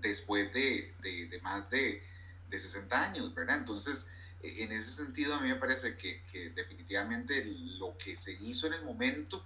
después 0.00 0.52
de, 0.52 0.94
de, 1.00 1.26
de 1.26 1.40
más 1.40 1.68
de, 1.68 2.02
de 2.48 2.58
60 2.58 3.02
años, 3.02 3.34
¿verdad? 3.34 3.58
Entonces, 3.58 4.08
en 4.42 4.72
ese 4.72 4.90
sentido, 4.90 5.34
a 5.34 5.40
mí 5.40 5.48
me 5.48 5.56
parece 5.56 5.94
que, 5.94 6.22
definitivamente 6.54 7.44
lo 7.78 7.96
que 7.96 8.16
se 8.16 8.32
hizo 8.32 8.66
en 8.66 8.74
el 8.74 8.84
momento 8.84 9.44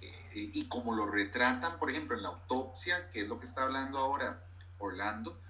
eh, 0.00 0.12
y 0.34 0.66
como 0.68 0.94
lo 0.94 1.06
retratan, 1.06 1.78
por 1.78 1.90
ejemplo, 1.90 2.16
en 2.16 2.22
la 2.22 2.28
autopsia, 2.28 3.08
que 3.08 3.22
es 3.22 3.28
lo 3.28 3.38
que 3.38 3.46
está 3.46 3.62
hablando 3.62 3.98
ahora 3.98 4.44
Orlando, 4.78 5.40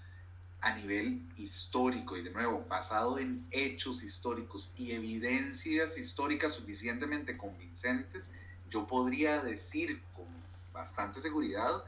a 0.61 0.75
nivel 0.75 1.29
histórico 1.37 2.17
y 2.17 2.23
de 2.23 2.31
nuevo 2.31 2.65
basado 2.69 3.19
en 3.19 3.47
hechos 3.51 4.03
históricos 4.03 4.73
y 4.77 4.93
evidencias 4.93 5.99
históricas 5.99 6.55
suficientemente 6.55 7.37
convincentes, 7.37 8.31
yo 8.71 8.87
podría 8.87 9.43
decir 9.43 10.03
con 10.15 10.27
bastante 10.73 11.21
seguridad 11.21 11.85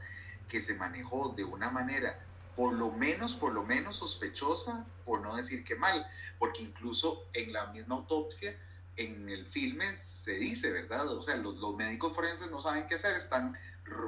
que 0.47 0.61
se 0.61 0.75
manejó 0.75 1.33
de 1.35 1.43
una 1.43 1.69
manera 1.69 2.19
por 2.59 2.73
lo 2.73 2.91
menos, 2.91 3.35
por 3.35 3.53
lo 3.53 3.63
menos 3.63 3.95
sospechosa, 3.95 4.85
por 5.05 5.21
no 5.21 5.37
decir 5.37 5.63
que 5.63 5.77
mal, 5.77 6.05
porque 6.37 6.61
incluso 6.61 7.29
en 7.31 7.53
la 7.53 7.67
misma 7.67 7.95
autopsia, 7.95 8.53
en 8.97 9.29
el 9.29 9.45
filme 9.45 9.95
se 9.95 10.33
dice, 10.33 10.69
¿verdad? 10.69 11.07
O 11.07 11.21
sea, 11.21 11.37
los, 11.37 11.55
médicos 11.77 12.13
forenses 12.13 12.51
no 12.51 12.59
saben 12.59 12.85
qué 12.85 12.95
hacer, 12.95 13.15
están 13.15 13.57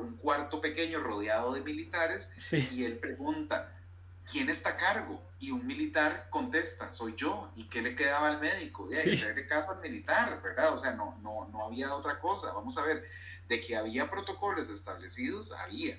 un 0.02 0.18
cuarto 0.18 0.60
pequeño 0.60 1.00
rodeado 1.00 1.54
de 1.54 1.62
militares 1.62 2.30
y 2.52 2.84
él 2.84 3.00
pregunta, 3.00 3.74
¿quién 4.30 4.50
está 4.50 4.72
a 4.72 4.76
cargo? 4.76 5.24
Y 5.40 5.52
un 5.52 5.66
militar 5.66 6.28
contesta, 6.30 6.92
soy 6.92 7.16
yo. 7.16 7.54
¿Y 7.56 7.70
qué 7.70 7.82
le 7.82 7.96
quedaba 7.96 8.28
al 8.28 8.42
médico? 8.42 8.90
De 8.90 8.98
sí. 8.98 9.14
hacerle 9.14 9.48
caso 9.48 9.72
al 9.72 9.80
militar, 9.80 10.42
¿verdad? 10.44 10.74
O 10.74 10.78
sea, 10.78 10.92
no, 10.92 11.18
no, 11.22 11.48
no 11.54 11.68
había 11.68 11.96
otra 11.96 12.20
cosa. 12.20 12.52
Vamos 12.52 12.78
a 12.78 12.82
ver, 12.82 13.06
de 13.48 13.62
que 13.62 13.78
había 13.78 14.12
protocolos 14.12 14.68
establecidos, 14.68 15.54
había 15.54 15.98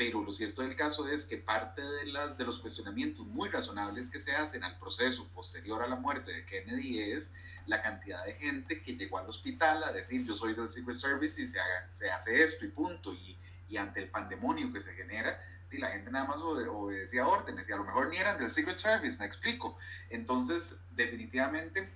pero 0.00 0.22
lo 0.22 0.32
cierto 0.32 0.62
del 0.62 0.76
caso 0.76 1.06
es 1.06 1.26
que 1.26 1.36
parte 1.36 1.82
de, 1.82 2.06
de 2.38 2.44
los 2.46 2.58
cuestionamientos 2.58 3.26
muy 3.26 3.50
razonables 3.50 4.08
que 4.08 4.18
se 4.18 4.32
hacen 4.32 4.64
al 4.64 4.78
proceso 4.78 5.28
posterior 5.34 5.82
a 5.82 5.86
la 5.86 5.96
muerte 5.96 6.32
de 6.32 6.46
Kennedy 6.46 7.00
es 7.00 7.34
la 7.66 7.82
cantidad 7.82 8.24
de 8.24 8.32
gente 8.32 8.80
que 8.80 8.96
llegó 8.96 9.18
al 9.18 9.28
hospital 9.28 9.84
a 9.84 9.92
decir 9.92 10.24
yo 10.24 10.34
soy 10.34 10.54
del 10.54 10.70
Secret 10.70 10.96
Service 10.96 11.42
y 11.42 11.44
se, 11.44 11.58
se 11.86 12.10
hace 12.10 12.42
esto 12.42 12.64
y 12.64 12.68
punto, 12.68 13.12
y, 13.12 13.36
y, 13.68 13.76
ante 13.76 14.00
el 14.00 14.08
pandemonio 14.08 14.72
que 14.72 14.80
se 14.80 14.94
genera, 14.94 15.38
y 15.70 15.76
la 15.76 15.90
gente 15.90 16.10
nada 16.10 16.24
más 16.24 16.38
obedecía 16.38 17.26
órdenes 17.26 17.68
y 17.68 17.72
a 17.72 17.76
lo 17.76 17.84
mejor 17.84 18.08
ni 18.08 18.16
eran 18.16 18.38
del 18.38 18.50
Secret 18.50 18.78
Service, 18.78 19.18
me 19.18 19.26
explico. 19.26 19.76
Entonces, 20.08 20.80
definitivamente, 20.92 21.92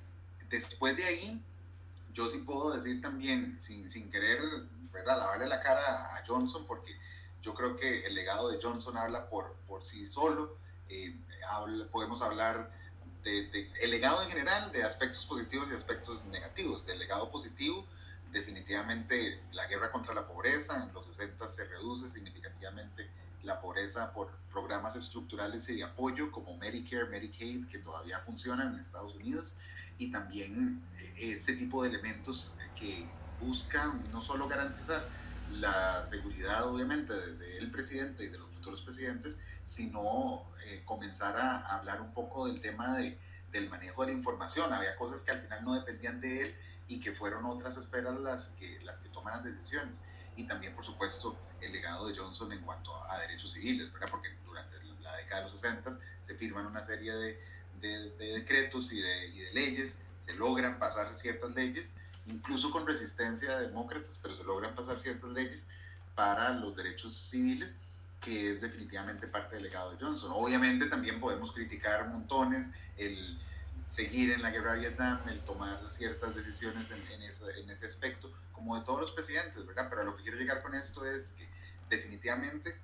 después 0.51 0.95
de 0.95 1.05
ahí, 1.05 1.43
yo 2.13 2.29
sí 2.29 2.37
puedo 2.45 2.75
decir 2.75 3.01
también, 3.01 3.59
sin, 3.59 3.89
sin 3.89 4.11
querer 4.11 4.41
¿verdad? 4.93 5.17
lavarle 5.17 5.47
la 5.47 5.63
cara 5.63 6.15
a 6.15 6.23
Johnson, 6.27 6.67
porque 6.67 6.95
yo 7.45 7.55
creo 7.55 7.77
que 7.77 8.07
el 8.07 8.15
legado 8.15 8.49
de 8.49 8.59
Johnson 8.61 8.97
habla 8.97 9.29
por, 9.29 9.55
por 9.69 9.85
sí 9.85 10.07
solo. 10.07 10.57
Eh, 10.89 11.15
podemos 11.93 12.23
hablar 12.23 12.71
del 13.23 13.51
de, 13.51 13.87
legado 13.87 14.23
en 14.23 14.31
general 14.31 14.73
de 14.73 14.83
aspectos 14.83 15.27
positivos 15.27 15.69
y 15.71 15.75
aspectos 15.75 16.25
negativos. 16.27 16.87
Del 16.87 16.99
legado 16.99 17.31
positivo, 17.31 17.87
definitivamente 18.33 19.43
la 19.53 19.67
guerra 19.67 19.93
contra 19.93 20.15
la 20.15 20.27
pobreza. 20.27 20.83
En 20.83 20.95
los 20.95 21.05
60 21.05 21.47
se 21.49 21.65
reduce 21.65 22.09
significativamente 22.09 23.11
la 23.43 23.61
pobreza 23.61 24.11
por 24.15 24.31
programas 24.51 24.97
estructurales 24.97 25.69
y 25.69 25.77
de 25.77 25.85
apoyo 25.85 26.33
como 26.33 26.57
Medicare, 26.57 27.05
Medicaid, 27.05 27.67
que 27.69 27.79
todavía 27.79 28.21
funcionan 28.21 28.73
en 28.73 28.81
Estados 28.81 29.15
Unidos, 29.15 29.55
y 29.99 30.11
también 30.11 30.83
eh, 30.97 31.33
ese 31.35 31.55
tipo 31.55 31.83
de 31.83 31.91
elementos 31.91 32.55
que 32.75 33.05
buscan 33.39 34.03
no 34.11 34.23
solo 34.23 34.49
garantizar 34.49 35.07
la 35.61 36.07
seguridad, 36.09 36.67
obviamente, 36.67 37.15
del 37.15 37.71
presidente 37.71 38.25
y 38.25 38.29
de 38.29 38.39
los 38.39 38.55
futuros 38.55 38.83
presidentes, 38.83 39.39
sino 39.65 40.51
eh, 40.67 40.83
comenzar 40.85 41.37
a 41.37 41.77
hablar 41.77 42.01
un 42.01 42.13
poco 42.13 42.47
del 42.47 42.61
tema 42.61 42.97
de, 42.97 43.19
del 43.51 43.69
manejo 43.69 44.03
de 44.03 44.13
la 44.13 44.19
información. 44.19 44.73
Había 44.73 44.97
cosas 44.97 45.23
que 45.23 45.31
al 45.31 45.43
final 45.43 45.65
no 45.65 45.75
dependían 45.75 46.21
de 46.21 46.43
él 46.43 46.55
y 46.89 47.01
que 47.01 47.13
fueron 47.13 47.45
otras 47.47 47.77
esferas 47.77 48.19
las 48.21 48.49
que, 48.51 48.81
las 48.83 49.01
que 49.01 49.09
toman 49.09 49.35
las 49.35 49.45
decisiones. 49.45 49.97
Y 50.37 50.45
también, 50.45 50.75
por 50.75 50.85
supuesto, 50.85 51.37
el 51.61 51.73
legado 51.73 52.09
de 52.09 52.17
Johnson 52.17 52.53
en 52.53 52.61
cuanto 52.63 52.95
a, 53.05 53.19
derechos 53.21 53.53
civiles, 53.53 53.93
¿verdad? 53.93 54.09
Porque 54.11 54.29
durante 54.45 54.83
la 55.01 55.17
década 55.17 55.43
de 55.43 55.51
los 55.51 55.53
60 55.53 55.91
se 56.21 56.35
firman 56.35 56.67
una 56.67 56.83
serie 56.83 57.15
de, 57.15 57.41
de, 57.81 58.11
de 58.11 58.27
decretos 58.39 58.93
y 58.93 59.01
de, 59.01 59.29
y 59.29 59.39
de 59.39 59.53
leyes, 59.53 59.99
se 60.19 60.35
logran 60.35 60.79
pasar 60.79 61.13
ciertas 61.13 61.51
leyes 61.55 61.95
incluso 62.27 62.71
con 62.71 62.87
resistencia 62.87 63.59
de 63.59 63.69
demócratas, 63.69 64.19
pero 64.23 64.35
se 64.35 64.45
logran 64.45 64.75
pasar 64.75 64.99
ciertas 65.01 65.31
leyes 65.31 65.67
para 66.15 66.51
los 66.51 66.77
derechos 66.77 67.15
civiles, 67.15 67.75
que 68.21 68.53
es 68.53 68.61
definitivamente 68.61 69.27
parte 69.27 69.57
del 69.57 69.65
legado 69.65 69.91
de 69.91 70.03
Johnson. 70.03 70.31
Obviamente 70.33 70.87
también 70.87 71.21
podemos 71.21 71.53
criticar 71.53 72.09
montones 72.09 72.71
el 72.97 73.39
seguir 73.87 74.31
en 74.31 74.43
la 74.43 74.51
guerra 74.51 74.73
de 74.75 74.81
Vietnam, 74.81 75.21
el 75.29 75.41
tomar 75.41 75.89
ciertas 75.91 76.35
decisiones 76.35 76.91
en, 76.91 77.13
en, 77.13 77.23
ese, 77.23 77.45
en 77.61 77.69
ese 77.69 77.87
aspecto, 77.87 78.33
como 78.53 78.79
de 78.79 78.85
todos 78.85 79.01
los 79.01 79.13
presidentes, 79.13 79.67
¿verdad? 79.67 79.89
Pero 79.91 80.03
a 80.03 80.05
lo 80.05 80.17
que 80.17 80.23
quiero 80.23 80.39
llegar 80.39 80.63
con 80.63 80.75
esto 80.75 81.05
es 81.05 81.31
que 81.31 81.47
definitivamente 81.91 82.75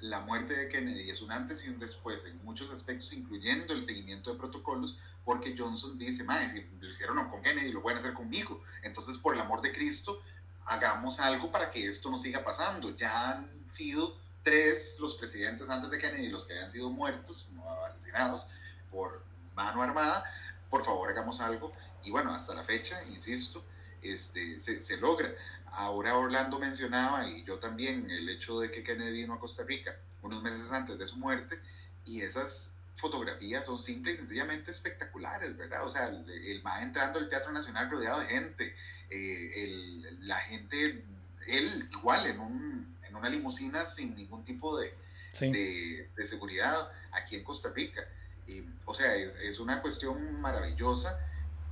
la 0.00 0.20
muerte 0.20 0.54
de 0.54 0.68
Kennedy 0.68 1.08
es 1.08 1.22
un 1.22 1.32
antes 1.32 1.64
y 1.64 1.68
un 1.68 1.78
después 1.78 2.26
en 2.26 2.44
muchos 2.44 2.70
aspectos, 2.70 3.12
incluyendo 3.14 3.72
el 3.72 3.82
seguimiento 3.82 4.32
de 4.32 4.38
protocolos, 4.38 4.98
porque 5.24 5.54
Johnson 5.56 5.98
dice, 5.98 6.24
más 6.24 6.50
si 6.50 6.66
lo 6.80 6.88
hicieron 6.88 7.28
con 7.30 7.42
Kennedy, 7.42 7.72
lo 7.72 7.82
pueden 7.82 7.98
hacer 7.98 8.12
conmigo. 8.12 8.62
Entonces, 8.82 9.16
por 9.16 9.34
el 9.34 9.40
amor 9.40 9.62
de 9.62 9.72
Cristo, 9.72 10.20
hagamos 10.66 11.20
algo 11.20 11.50
para 11.50 11.70
que 11.70 11.86
esto 11.86 12.10
no 12.10 12.18
siga 12.18 12.44
pasando. 12.44 12.94
Ya 12.96 13.30
han 13.30 13.64
sido 13.70 14.18
tres 14.42 14.96
los 15.00 15.14
presidentes 15.14 15.70
antes 15.70 15.90
de 15.90 15.98
Kennedy, 15.98 16.28
los 16.28 16.44
que 16.44 16.52
habían 16.52 16.70
sido 16.70 16.90
muertos, 16.90 17.48
asesinados 17.88 18.46
por 18.90 19.24
mano 19.54 19.82
armada. 19.82 20.24
Por 20.68 20.84
favor, 20.84 21.08
hagamos 21.08 21.40
algo. 21.40 21.72
Y 22.04 22.10
bueno, 22.10 22.34
hasta 22.34 22.54
la 22.54 22.62
fecha, 22.62 23.02
insisto, 23.04 23.64
este, 24.02 24.60
se, 24.60 24.82
se 24.82 24.98
logra. 24.98 25.32
Ahora 25.66 26.16
Orlando 26.16 26.58
mencionaba, 26.58 27.26
y 27.28 27.42
yo 27.44 27.58
también, 27.58 28.10
el 28.10 28.28
hecho 28.28 28.60
de 28.60 28.70
que 28.70 28.84
Kennedy 28.84 29.22
vino 29.22 29.34
a 29.34 29.40
Costa 29.40 29.64
Rica 29.64 29.96
unos 30.22 30.42
meses 30.42 30.70
antes 30.70 30.98
de 30.98 31.06
su 31.06 31.16
muerte, 31.16 31.60
y 32.04 32.20
esas 32.20 32.73
fotografías 32.96 33.66
son 33.66 33.82
simples 33.82 34.14
y 34.14 34.18
sencillamente 34.18 34.70
espectaculares, 34.70 35.56
¿verdad? 35.56 35.84
O 35.84 35.90
sea, 35.90 36.06
el, 36.06 36.30
el 36.30 36.62
entrando 36.80 37.18
al 37.18 37.28
Teatro 37.28 37.52
Nacional 37.52 37.90
rodeado 37.90 38.20
de 38.20 38.26
gente, 38.26 38.74
eh, 39.10 39.64
el, 39.64 40.28
la 40.28 40.38
gente, 40.40 41.04
él 41.46 41.88
igual 41.90 42.26
en, 42.26 42.40
un, 42.40 42.96
en 43.06 43.16
una 43.16 43.28
limusina 43.28 43.84
sin 43.86 44.14
ningún 44.14 44.44
tipo 44.44 44.78
de, 44.78 44.94
de, 45.40 46.08
de, 46.14 46.26
seguridad 46.26 46.90
aquí 47.12 47.36
en 47.36 47.44
Costa 47.44 47.70
Rica. 47.74 48.06
Y, 48.46 48.64
o 48.84 48.94
sea, 48.94 49.14
es, 49.16 49.34
es, 49.36 49.58
una 49.58 49.82
cuestión 49.82 50.40
maravillosa 50.40 51.18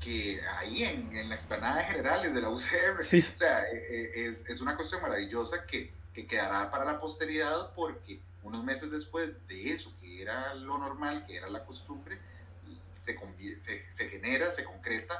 que 0.00 0.40
ahí 0.58 0.82
en, 0.82 1.14
en 1.14 1.28
la 1.28 1.36
explanada 1.36 1.78
de 1.78 1.84
generales 1.84 2.34
de 2.34 2.40
la 2.40 2.48
UCR, 2.48 3.00
o 3.00 3.02
sea, 3.02 3.64
e, 3.70 3.76
e, 3.76 4.26
es, 4.26 4.48
es, 4.48 4.60
una 4.60 4.74
cuestión 4.74 5.00
maravillosa 5.00 5.64
que, 5.64 5.92
que 6.12 6.26
quedará 6.26 6.70
para 6.70 6.84
la 6.84 6.98
posteridad 6.98 7.72
porque 7.74 8.20
unos 8.42 8.64
meses 8.64 8.90
después 8.90 9.32
de 9.48 9.72
eso, 9.72 9.94
que 10.00 10.22
era 10.22 10.54
lo 10.54 10.78
normal, 10.78 11.24
que 11.26 11.36
era 11.36 11.48
la 11.48 11.64
costumbre, 11.64 12.18
se, 12.98 13.16
se, 13.58 13.90
se 13.90 14.08
genera, 14.08 14.50
se 14.52 14.64
concreta 14.64 15.14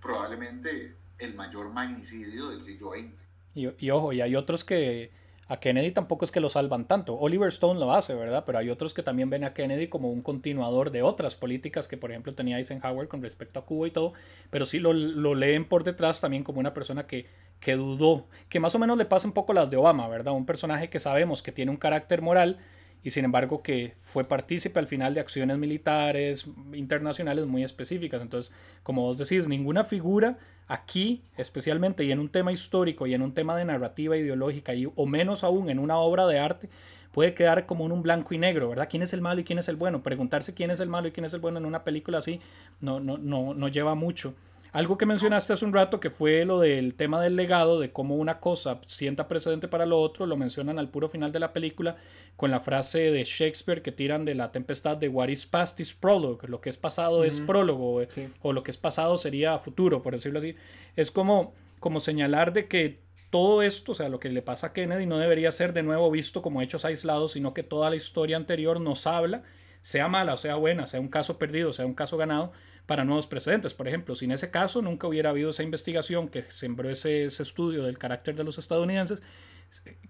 probablemente 0.00 0.96
el 1.18 1.34
mayor 1.34 1.72
magnicidio 1.72 2.48
del 2.48 2.60
siglo 2.60 2.92
XX. 2.92 3.12
Y, 3.54 3.68
y, 3.86 3.90
ojo, 3.90 4.12
y 4.12 4.20
hay 4.20 4.36
otros 4.36 4.64
que 4.64 5.10
a 5.48 5.60
Kennedy 5.60 5.92
tampoco 5.92 6.26
es 6.26 6.30
que 6.30 6.40
lo 6.40 6.50
salvan 6.50 6.86
tanto. 6.86 7.18
Oliver 7.18 7.48
Stone 7.48 7.80
lo 7.80 7.94
hace, 7.94 8.14
¿verdad? 8.14 8.44
Pero 8.44 8.58
hay 8.58 8.68
otros 8.68 8.92
que 8.92 9.02
también 9.02 9.30
ven 9.30 9.44
a 9.44 9.54
Kennedy 9.54 9.88
como 9.88 10.10
un 10.10 10.20
continuador 10.20 10.90
de 10.90 11.02
otras 11.02 11.36
políticas 11.36 11.88
que, 11.88 11.96
por 11.96 12.10
ejemplo, 12.10 12.34
tenía 12.34 12.58
Eisenhower 12.58 13.08
con 13.08 13.22
respecto 13.22 13.58
a 13.58 13.64
Cuba 13.64 13.88
y 13.88 13.90
todo. 13.90 14.12
Pero 14.50 14.66
sí 14.66 14.78
lo, 14.78 14.92
lo 14.92 15.34
leen 15.34 15.64
por 15.64 15.84
detrás 15.84 16.20
también 16.20 16.44
como 16.44 16.60
una 16.60 16.74
persona 16.74 17.06
que, 17.06 17.26
que 17.60 17.76
dudó. 17.76 18.26
Que 18.48 18.60
más 18.60 18.74
o 18.74 18.78
menos 18.78 18.96
le 18.98 19.04
pasa 19.04 19.26
un 19.26 19.32
poco 19.32 19.52
las 19.52 19.70
de 19.70 19.76
Obama, 19.76 20.08
¿verdad? 20.08 20.34
Un 20.34 20.46
personaje 20.46 20.90
que 20.90 21.00
sabemos 21.00 21.42
que 21.42 21.52
tiene 21.52 21.70
un 21.70 21.76
carácter 21.76 22.22
moral 22.22 22.58
y 23.02 23.10
sin 23.10 23.24
embargo 23.24 23.62
que 23.62 23.94
fue 24.00 24.24
partícipe 24.24 24.78
al 24.78 24.86
final 24.86 25.14
de 25.14 25.20
acciones 25.20 25.56
militares 25.56 26.46
internacionales 26.72 27.46
muy 27.46 27.64
específicas. 27.64 28.20
Entonces, 28.22 28.52
como 28.82 29.02
vos 29.02 29.18
decís, 29.18 29.48
ninguna 29.48 29.84
figura 29.84 30.38
aquí, 30.66 31.22
especialmente 31.36 32.04
y 32.04 32.12
en 32.12 32.18
un 32.18 32.28
tema 32.28 32.52
histórico 32.52 33.06
y 33.06 33.14
en 33.14 33.22
un 33.22 33.32
tema 33.34 33.56
de 33.56 33.64
narrativa 33.64 34.16
ideológica, 34.16 34.74
y, 34.74 34.90
o 34.94 35.06
menos 35.06 35.44
aún 35.44 35.70
en 35.70 35.78
una 35.78 35.98
obra 35.98 36.26
de 36.26 36.38
arte, 36.38 36.68
puede 37.12 37.34
quedar 37.34 37.66
como 37.66 37.86
en 37.86 37.92
un 37.92 38.02
blanco 38.02 38.34
y 38.34 38.38
negro, 38.38 38.68
¿verdad? 38.68 38.88
¿Quién 38.90 39.02
es 39.02 39.12
el 39.12 39.22
malo 39.22 39.40
y 39.40 39.44
quién 39.44 39.58
es 39.58 39.68
el 39.68 39.76
bueno? 39.76 40.02
Preguntarse 40.02 40.54
quién 40.54 40.70
es 40.70 40.80
el 40.80 40.88
malo 40.88 41.08
y 41.08 41.12
quién 41.12 41.24
es 41.24 41.32
el 41.32 41.40
bueno 41.40 41.58
en 41.58 41.64
una 41.64 41.84
película 41.84 42.18
así 42.18 42.40
no, 42.80 43.00
no, 43.00 43.16
no, 43.16 43.54
no 43.54 43.68
lleva 43.68 43.94
mucho. 43.94 44.34
Algo 44.72 44.98
que 44.98 45.06
mencionaste 45.06 45.52
hace 45.52 45.64
un 45.64 45.72
rato 45.72 45.98
que 46.00 46.10
fue 46.10 46.44
lo 46.44 46.60
del 46.60 46.94
tema 46.94 47.22
del 47.22 47.36
legado, 47.36 47.80
de 47.80 47.90
cómo 47.90 48.16
una 48.16 48.38
cosa 48.38 48.80
sienta 48.86 49.28
precedente 49.28 49.68
para 49.68 49.86
lo 49.86 50.00
otro, 50.00 50.26
lo 50.26 50.36
mencionan 50.36 50.78
al 50.78 50.90
puro 50.90 51.08
final 51.08 51.32
de 51.32 51.40
la 51.40 51.52
película 51.52 51.96
con 52.36 52.50
la 52.50 52.60
frase 52.60 53.10
de 53.10 53.24
Shakespeare 53.24 53.82
que 53.82 53.92
tiran 53.92 54.24
de 54.24 54.34
la 54.34 54.52
tempestad 54.52 54.96
de 54.96 55.08
What 55.08 55.28
is 55.28 55.46
past 55.46 55.80
is 55.80 55.94
prologue, 55.94 56.46
lo 56.48 56.60
que 56.60 56.68
es 56.70 56.76
pasado 56.76 57.24
es 57.24 57.40
prólogo, 57.40 58.02
o 58.42 58.52
lo 58.52 58.62
que 58.62 58.70
es 58.70 58.76
pasado 58.76 59.16
sería 59.16 59.58
futuro, 59.58 60.02
por 60.02 60.12
decirlo 60.12 60.38
así. 60.38 60.54
Es 60.96 61.10
como, 61.10 61.54
como 61.80 62.00
señalar 62.00 62.52
de 62.52 62.68
que 62.68 63.00
todo 63.30 63.62
esto, 63.62 63.92
o 63.92 63.94
sea, 63.94 64.08
lo 64.08 64.20
que 64.20 64.28
le 64.28 64.42
pasa 64.42 64.68
a 64.68 64.72
Kennedy 64.72 65.06
no 65.06 65.18
debería 65.18 65.52
ser 65.52 65.72
de 65.72 65.82
nuevo 65.82 66.10
visto 66.10 66.42
como 66.42 66.62
hechos 66.62 66.84
aislados, 66.84 67.32
sino 67.32 67.54
que 67.54 67.62
toda 67.62 67.90
la 67.90 67.96
historia 67.96 68.36
anterior 68.36 68.80
nos 68.80 69.06
habla, 69.06 69.42
sea 69.82 70.08
mala 70.08 70.34
o 70.34 70.36
sea 70.36 70.56
buena, 70.56 70.86
sea 70.86 71.00
un 71.00 71.08
caso 71.08 71.38
perdido, 71.38 71.72
sea 71.72 71.86
un 71.86 71.94
caso 71.94 72.16
ganado, 72.16 72.52
para 72.88 73.04
nuevos 73.04 73.26
precedentes. 73.26 73.74
Por 73.74 73.86
ejemplo, 73.86 74.14
sin 74.14 74.32
ese 74.32 74.50
caso 74.50 74.80
nunca 74.80 75.06
hubiera 75.06 75.28
habido 75.28 75.50
esa 75.50 75.62
investigación 75.62 76.28
que 76.28 76.50
sembró 76.50 76.88
ese, 76.88 77.24
ese 77.24 77.42
estudio 77.42 77.84
del 77.84 77.98
carácter 77.98 78.34
de 78.34 78.44
los 78.44 78.56
estadounidenses. 78.56 79.22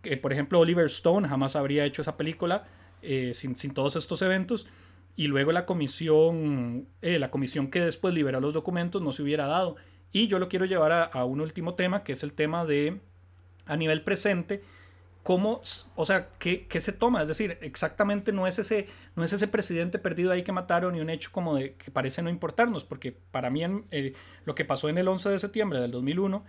Que, 0.01 0.17
por 0.17 0.33
ejemplo, 0.33 0.61
Oliver 0.61 0.87
Stone 0.87 1.29
jamás 1.29 1.57
habría 1.57 1.85
hecho 1.85 2.03
esa 2.03 2.17
película 2.17 2.69
eh, 3.03 3.33
sin, 3.35 3.57
todos 3.75 3.97
estos 3.97 4.23
eventos. 4.23 4.69
Y 5.17 5.27
luego 5.27 5.51
la 5.51 5.67
comisión, 5.67 6.87
eh, 7.03 7.19
la 7.19 7.33
comisión 7.33 7.69
que 7.69 7.81
después 7.81 8.15
liberó 8.15 8.41
los 8.41 8.55
documentos 8.55 9.03
no 9.03 9.11
se 9.11 9.25
hubiera 9.25 9.49
dado. 9.49 9.75
Y 10.13 10.29
yo 10.29 10.39
lo 10.39 10.49
quiero 10.49 10.65
llevar 10.65 11.11
a 11.13 11.25
un 11.25 11.41
último 11.41 11.75
tema, 11.75 12.05
que 12.05 12.13
es 12.13 12.23
el 12.23 12.33
tema 12.33 12.65
de, 12.65 13.01
a 13.67 13.77
nivel 13.77 14.03
presente, 14.03 14.63
cómo, 15.23 15.61
o 15.95 16.05
sea, 16.07 16.29
¿qué, 16.39 16.67
¿qué, 16.67 16.81
se 16.81 16.93
toma? 16.93 17.23
Es 17.23 17.29
decir, 17.29 17.59
exactamente 17.61 18.33
no 18.33 18.47
es, 18.47 18.59
ese, 18.59 18.87
no 19.17 19.25
es 19.25 19.33
ese 19.33 19.49
presidente 19.49 19.99
perdido 19.99 20.33
ahí 20.33 20.43
que 20.43 20.53
mataron 20.53 20.97
y 20.97 21.01
un 21.01 21.11
hecho 21.11 21.31
como 21.33 21.57
de 21.57 21.75
que 21.75 21.91
parece 21.91 22.23
no 22.23 22.31
importarnos, 22.31 22.85
porque 22.85 23.13
para 23.31 23.51
mí 23.51 23.63
eh, 23.91 24.15
lo 24.45 24.55
que 24.55 24.65
pasó 24.65 24.89
en 24.89 24.99
el 24.99 25.09
11 25.09 25.29
de 25.29 25.39
septiembre 25.39 25.81
del 25.81 25.91
2001, 25.91 26.45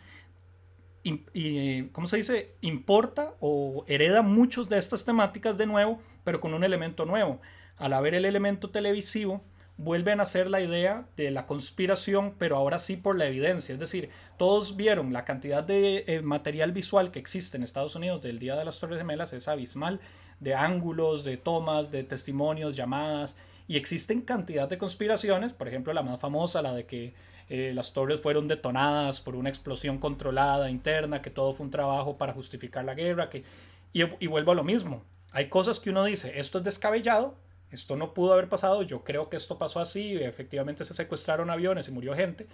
y, 1.04 1.24
y, 1.34 1.84
¿cómo 1.90 2.08
se 2.08 2.18
dice? 2.18 2.56
Importa 2.62 3.34
o 3.40 3.86
hereda 3.88 4.22
muchos 4.22 4.70
de 4.70 4.78
estas 4.78 5.06
temáticas 5.06 5.58
de 5.58 5.66
nuevo, 5.66 6.02
pero 6.24 6.42
con 6.42 6.54
un 6.54 6.64
elemento 6.64 7.06
nuevo. 7.06 7.40
Al 7.78 7.94
haber 7.94 8.14
el 8.16 8.26
elemento 8.26 8.70
televisivo, 8.70 9.42
vuelven 9.80 10.20
a 10.20 10.26
ser 10.26 10.50
la 10.50 10.60
idea 10.60 11.06
de 11.16 11.32
la 11.32 11.46
conspiración, 11.46 12.36
pero 12.38 12.58
ahora 12.58 12.80
sí 12.80 12.98
por 12.98 13.18
la 13.18 13.28
evidencia. 13.28 13.74
Es 13.74 13.80
decir, 13.80 14.10
todos 14.38 14.76
vieron 14.76 15.14
la 15.14 15.24
cantidad 15.24 15.64
de 15.64 16.04
eh, 16.06 16.22
material 16.22 16.74
visual 16.74 17.12
que 17.12 17.20
existe 17.20 17.56
en 17.56 17.64
Estados 17.64 17.96
Unidos 17.96 18.22
del 18.22 18.40
Día 18.40 18.58
de 18.58 18.66
las 18.66 18.78
Torres 18.78 18.98
Gemelas, 18.98 19.32
es 19.32 19.48
abismal, 19.48 20.02
de 20.42 20.54
ángulos, 20.54 21.24
de 21.24 21.38
tomas, 21.38 21.92
de 21.92 22.04
testimonios, 22.04 22.76
llamadas, 22.76 23.38
y 23.70 23.78
existen 23.78 24.22
cantidad 24.22 24.68
de 24.68 24.78
conspiraciones, 24.78 25.54
por 25.54 25.70
ejemplo, 25.70 25.94
la 25.94 26.04
más 26.04 26.20
famosa, 26.20 26.62
la 26.62 26.74
de 26.74 26.86
que 26.86 27.14
eh, 27.48 27.72
las 27.74 27.94
torres 27.94 28.20
fueron 28.20 28.50
detonadas 28.50 29.22
por 29.22 29.36
una 29.36 29.48
explosión 29.48 29.98
controlada 29.98 30.70
interna, 30.70 31.22
que 31.22 31.30
todo 31.30 31.54
fue 31.54 31.66
un 31.66 31.72
trabajo 31.72 32.18
para 32.18 32.34
justificar 32.34 32.84
la 32.84 32.96
guerra, 32.96 33.30
que... 33.30 33.46
y 33.94 34.28
vuelvo 34.28 34.52
a 34.52 34.56
lo 34.56 34.66
mismo. 34.66 35.04
Hay 35.32 35.48
cosas 35.48 35.80
que 35.80 35.90
uno 35.90 36.04
dice, 36.04 36.38
esto 36.38 36.58
es 36.58 36.66
descabellado, 36.66 37.38
esto 37.72 37.96
no 37.96 38.14
pudo 38.14 38.34
haber 38.34 38.50
pasado, 38.50 38.84
yo 38.84 39.04
creo 39.04 39.30
que 39.30 39.38
esto 39.38 39.58
pasó 39.58 39.80
así, 39.80 40.16
efectivamente 40.16 40.86
se 40.86 40.94
secuestraron 40.94 41.50
aviones 41.50 41.88
y 41.88 41.92
murió 41.92 42.16
gente, 42.16 42.48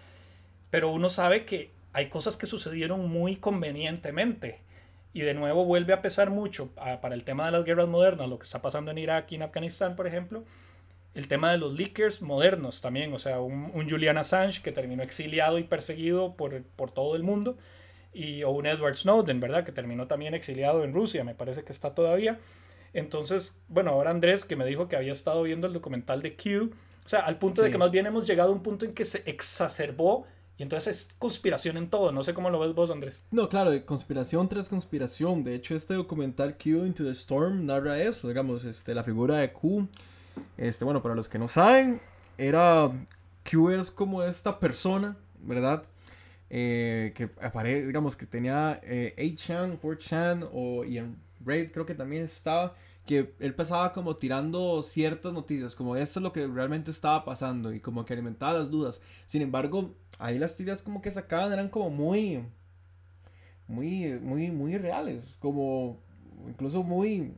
pero 0.70 0.92
uno 0.92 1.10
sabe 1.10 1.46
que 1.46 1.72
hay 1.94 2.10
cosas 2.10 2.38
que 2.38 2.46
sucedieron 2.46 3.08
muy 3.10 3.38
convenientemente. 3.38 4.60
Y 5.14 5.22
de 5.22 5.34
nuevo 5.34 5.64
vuelve 5.64 5.94
a 5.94 6.02
pesar 6.02 6.30
mucho 6.30 6.70
para 6.76 7.16
el 7.16 7.24
tema 7.24 7.46
de 7.46 7.54
las 7.54 7.64
guerras 7.64 7.88
modernas, 7.88 8.28
lo 8.28 8.38
que 8.38 8.44
está 8.44 8.62
pasando 8.62 8.92
en 8.92 8.98
Irak 8.98 9.32
y 9.32 9.36
en 9.36 9.44
Afganistán, 9.44 9.96
por 9.96 10.08
ejemplo, 10.08 10.44
el 11.14 11.30
tema 11.30 11.54
de 11.54 11.58
los 11.58 11.74
leakers 11.74 12.22
modernos 12.22 12.82
también, 12.82 13.14
o 13.14 13.20
sea, 13.20 13.40
un, 13.40 13.72
un 13.74 13.90
Julian 13.90 14.18
Assange 14.18 14.62
que 14.62 14.74
terminó 14.74 15.04
exiliado 15.04 15.58
y 15.58 15.64
perseguido 15.64 16.36
por, 16.36 16.62
por 16.76 16.92
todo 16.92 17.16
el 17.16 17.24
mundo, 17.24 17.58
y, 18.16 18.44
o 18.44 18.50
un 18.50 18.66
Edward 18.66 18.96
Snowden, 18.96 19.40
¿verdad? 19.40 19.66
Que 19.66 19.72
terminó 19.72 20.08
también 20.08 20.34
exiliado 20.34 20.84
en 20.84 20.94
Rusia, 20.94 21.24
me 21.24 21.36
parece 21.36 21.64
que 21.64 21.72
está 21.72 21.94
todavía. 21.94 22.40
Entonces, 22.96 23.62
bueno, 23.68 23.92
ahora 23.92 24.10
Andrés 24.10 24.46
que 24.46 24.56
me 24.56 24.66
dijo 24.66 24.88
que 24.88 24.96
había 24.96 25.12
estado 25.12 25.44
viendo 25.44 25.68
el 25.68 25.74
documental 25.74 26.22
de 26.22 26.36
Q, 26.38 26.72
o 27.06 27.10
sea, 27.10 27.20
al 27.20 27.38
punto 27.38 27.62
sí. 27.62 27.66
de 27.66 27.72
que 27.72 27.78
más 27.78 27.92
bien 27.92 28.06
hemos 28.06 28.26
llegado 28.26 28.50
a 28.50 28.54
un 28.54 28.64
punto 28.64 28.86
en 28.86 28.94
que 28.94 29.04
se 29.04 29.22
exacerbó 29.30 30.26
y 30.58 30.64
entonces 30.64 30.98
es 30.98 31.14
conspiración 31.20 31.76
en 31.76 31.90
todo. 31.90 32.14
No 32.14 32.24
sé 32.24 32.34
cómo 32.34 32.50
lo 32.50 32.58
ves 32.58 32.74
vos, 32.74 32.90
Andrés. 32.90 33.22
No, 33.32 33.50
claro, 33.50 33.72
conspiración 33.86 34.48
tras 34.48 34.70
conspiración. 34.70 35.44
De 35.44 35.56
hecho, 35.56 35.76
este 35.76 35.94
documental 35.94 36.56
Q 36.58 36.86
Into 36.86 37.04
the 37.04 37.12
Storm 37.12 37.66
narra 37.66 38.00
eso, 38.00 38.30
digamos, 38.30 38.64
este, 38.64 38.96
la 38.96 39.04
figura 39.04 39.40
de 39.40 39.52
Q. 39.52 39.90
Este, 40.58 40.86
bueno, 40.86 41.04
para 41.04 41.16
los 41.16 41.28
que 41.28 41.38
no 41.38 41.50
saben, 41.50 42.00
era 42.38 42.90
Q 43.50 43.72
es 43.72 43.92
como 43.92 44.24
esta 44.24 44.58
persona, 44.58 45.18
¿verdad? 45.42 45.84
Eh, 46.50 47.12
que 47.14 47.30
aparece, 47.42 47.88
digamos, 47.88 48.16
que 48.16 48.26
tenía 48.26 48.80
eh, 48.84 49.14
8chan, 49.18 49.82
4chan 49.82 50.50
o 50.54 50.86
y 50.86 51.00
en 51.00 51.25
Raid 51.46 51.72
creo 51.72 51.86
que 51.86 51.96
también 51.96 52.24
estaba 52.24 52.76
que 53.06 53.36
él 53.40 53.54
pasaba 53.54 53.94
como 53.94 54.18
tirando 54.18 54.82
ciertas 54.82 55.32
noticias, 55.32 55.76
como 55.76 55.96
esto 55.96 56.20
es 56.20 56.24
lo 56.24 56.32
que 56.32 56.48
realmente 56.48 56.90
estaba 56.92 57.24
pasando 57.24 57.72
y 57.72 57.80
como 57.80 58.04
que 58.04 58.14
alimentaba 58.14 58.54
las 58.54 58.72
dudas. 58.72 59.02
Sin 59.28 59.42
embargo, 59.42 59.96
ahí 60.18 60.40
las 60.40 60.56
teorías 60.56 60.82
como 60.82 61.02
que 61.02 61.12
sacaban 61.12 61.54
eran 61.54 61.70
como 61.70 61.90
muy, 61.92 62.44
muy, 63.68 64.20
muy, 64.20 64.50
muy 64.50 64.78
reales, 64.78 65.36
como 65.40 66.02
incluso 66.48 66.84
muy, 66.84 67.34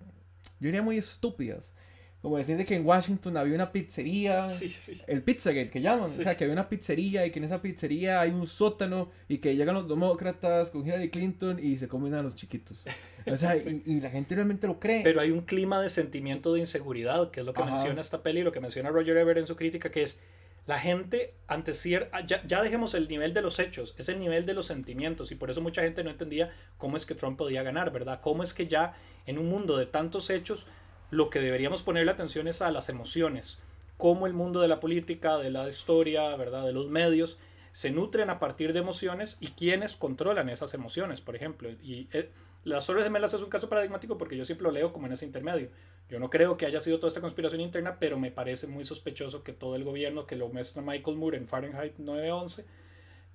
yo 0.59 0.67
diría 0.67 0.81
muy 0.81 0.97
estúpidas. 0.97 1.73
Como 2.21 2.37
decir 2.37 2.57
de 2.57 2.65
que 2.65 2.75
en 2.75 2.85
Washington 2.85 3.37
había 3.37 3.53
una 3.53 3.71
pizzería, 3.71 4.49
sí, 4.49 4.69
sí. 4.69 4.99
el 5.05 5.21
Pizzagate 5.21 5.69
que 5.69 5.81
llaman, 5.81 6.09
sí. 6.09 6.21
o 6.21 6.23
sea, 6.23 6.35
que 6.35 6.45
había 6.45 6.53
una 6.53 6.67
pizzería 6.67 7.25
y 7.25 7.31
que 7.31 7.39
en 7.39 7.45
esa 7.45 7.61
pizzería 7.61 8.21
hay 8.21 8.31
un 8.31 8.47
sótano 8.47 9.11
y 9.27 9.37
que 9.37 9.55
llegan 9.55 9.75
los 9.75 9.87
demócratas 9.87 10.71
con 10.71 10.85
Hillary 10.85 11.11
Clinton 11.11 11.59
y 11.61 11.77
se 11.77 11.87
comen 11.87 12.15
a 12.15 12.23
los 12.23 12.35
chiquitos. 12.35 12.83
O 13.31 13.37
sea, 13.37 13.55
y, 13.55 13.83
y, 13.85 14.01
la 14.01 14.09
gente 14.09 14.35
realmente 14.35 14.67
lo 14.67 14.79
cree. 14.79 15.03
Pero 15.03 15.21
hay 15.21 15.31
un 15.31 15.41
clima 15.41 15.81
de 15.81 15.89
sentimiento 15.89 16.53
de 16.53 16.59
inseguridad, 16.59 17.31
que 17.31 17.41
es 17.41 17.45
lo 17.45 17.53
que 17.53 17.61
Ajá. 17.61 17.71
menciona 17.71 18.01
esta 18.01 18.23
peli, 18.23 18.43
lo 18.43 18.51
que 18.51 18.59
menciona 18.59 18.89
Roger 18.89 19.17
Ebert 19.17 19.39
en 19.39 19.47
su 19.47 19.55
crítica, 19.55 19.91
que 19.91 20.03
es 20.03 20.17
la 20.65 20.79
gente 20.79 21.33
ante 21.47 21.73
cierta... 21.73 22.25
Ya, 22.25 22.45
ya, 22.45 22.61
dejemos 22.61 22.93
el 22.93 23.07
nivel 23.07 23.33
de 23.33 23.41
los 23.41 23.59
hechos, 23.59 23.95
es 23.97 24.09
el 24.09 24.19
nivel 24.19 24.45
de 24.45 24.53
los 24.53 24.65
sentimientos, 24.65 25.31
y 25.31 25.35
por 25.35 25.49
eso 25.49 25.61
mucha 25.61 25.81
gente 25.81 26.03
no 26.03 26.09
entendía 26.09 26.53
cómo 26.77 26.97
es 26.97 27.05
que 27.05 27.15
Trump 27.15 27.37
podía 27.37 27.63
ganar, 27.63 27.91
¿verdad? 27.91 28.19
Cómo 28.21 28.43
es 28.43 28.53
que 28.53 28.67
ya 28.67 28.93
en 29.25 29.37
un 29.37 29.47
mundo 29.47 29.77
de 29.77 29.85
tantos 29.85 30.29
hechos 30.29 30.67
lo 31.09 31.29
que 31.29 31.39
deberíamos 31.39 31.83
ponerle 31.83 32.11
atención 32.11 32.47
es 32.47 32.61
a 32.61 32.71
las 32.71 32.89
emociones, 32.89 33.59
cómo 33.97 34.27
el 34.27 34.33
mundo 34.33 34.61
de 34.61 34.67
la 34.67 34.79
política, 34.79 35.37
de 35.37 35.51
la 35.51 35.67
historia, 35.67 36.35
¿verdad? 36.35 36.65
de 36.65 36.73
los 36.73 36.89
medios, 36.89 37.37
se 37.71 37.91
nutren 37.91 38.29
a 38.29 38.39
partir 38.39 38.73
de 38.73 38.79
emociones 38.79 39.37
y 39.39 39.47
quiénes 39.49 39.95
controlan 39.95 40.49
esas 40.49 40.73
emociones, 40.73 41.21
por 41.21 41.35
ejemplo. 41.35 41.69
Y 41.69 42.07
eh, 42.11 42.29
las 42.67 42.85
Torres 42.85 43.05
Gemelas 43.05 43.33
es 43.33 43.41
un 43.41 43.49
caso 43.49 43.69
paradigmático 43.69 44.17
porque 44.17 44.35
yo 44.35 44.45
siempre 44.45 44.65
lo 44.65 44.71
leo 44.71 44.91
como 44.91 45.07
en 45.07 45.13
ese 45.13 45.25
intermedio. 45.25 45.69
Yo 46.09 46.19
no 46.19 46.29
creo 46.29 46.57
que 46.57 46.65
haya 46.65 46.79
sido 46.79 46.99
toda 46.99 47.07
esta 47.07 47.21
conspiración 47.21 47.61
interna, 47.61 47.97
pero 47.99 48.19
me 48.19 48.29
parece 48.29 48.67
muy 48.67 48.83
sospechoso 48.83 49.43
que 49.43 49.53
todo 49.53 49.75
el 49.75 49.83
gobierno 49.83 50.25
que 50.27 50.35
lo 50.35 50.49
muestra 50.49 50.81
Michael 50.81 51.17
Moore 51.17 51.37
en 51.37 51.47
Fahrenheit 51.47 51.97
911 51.97 52.65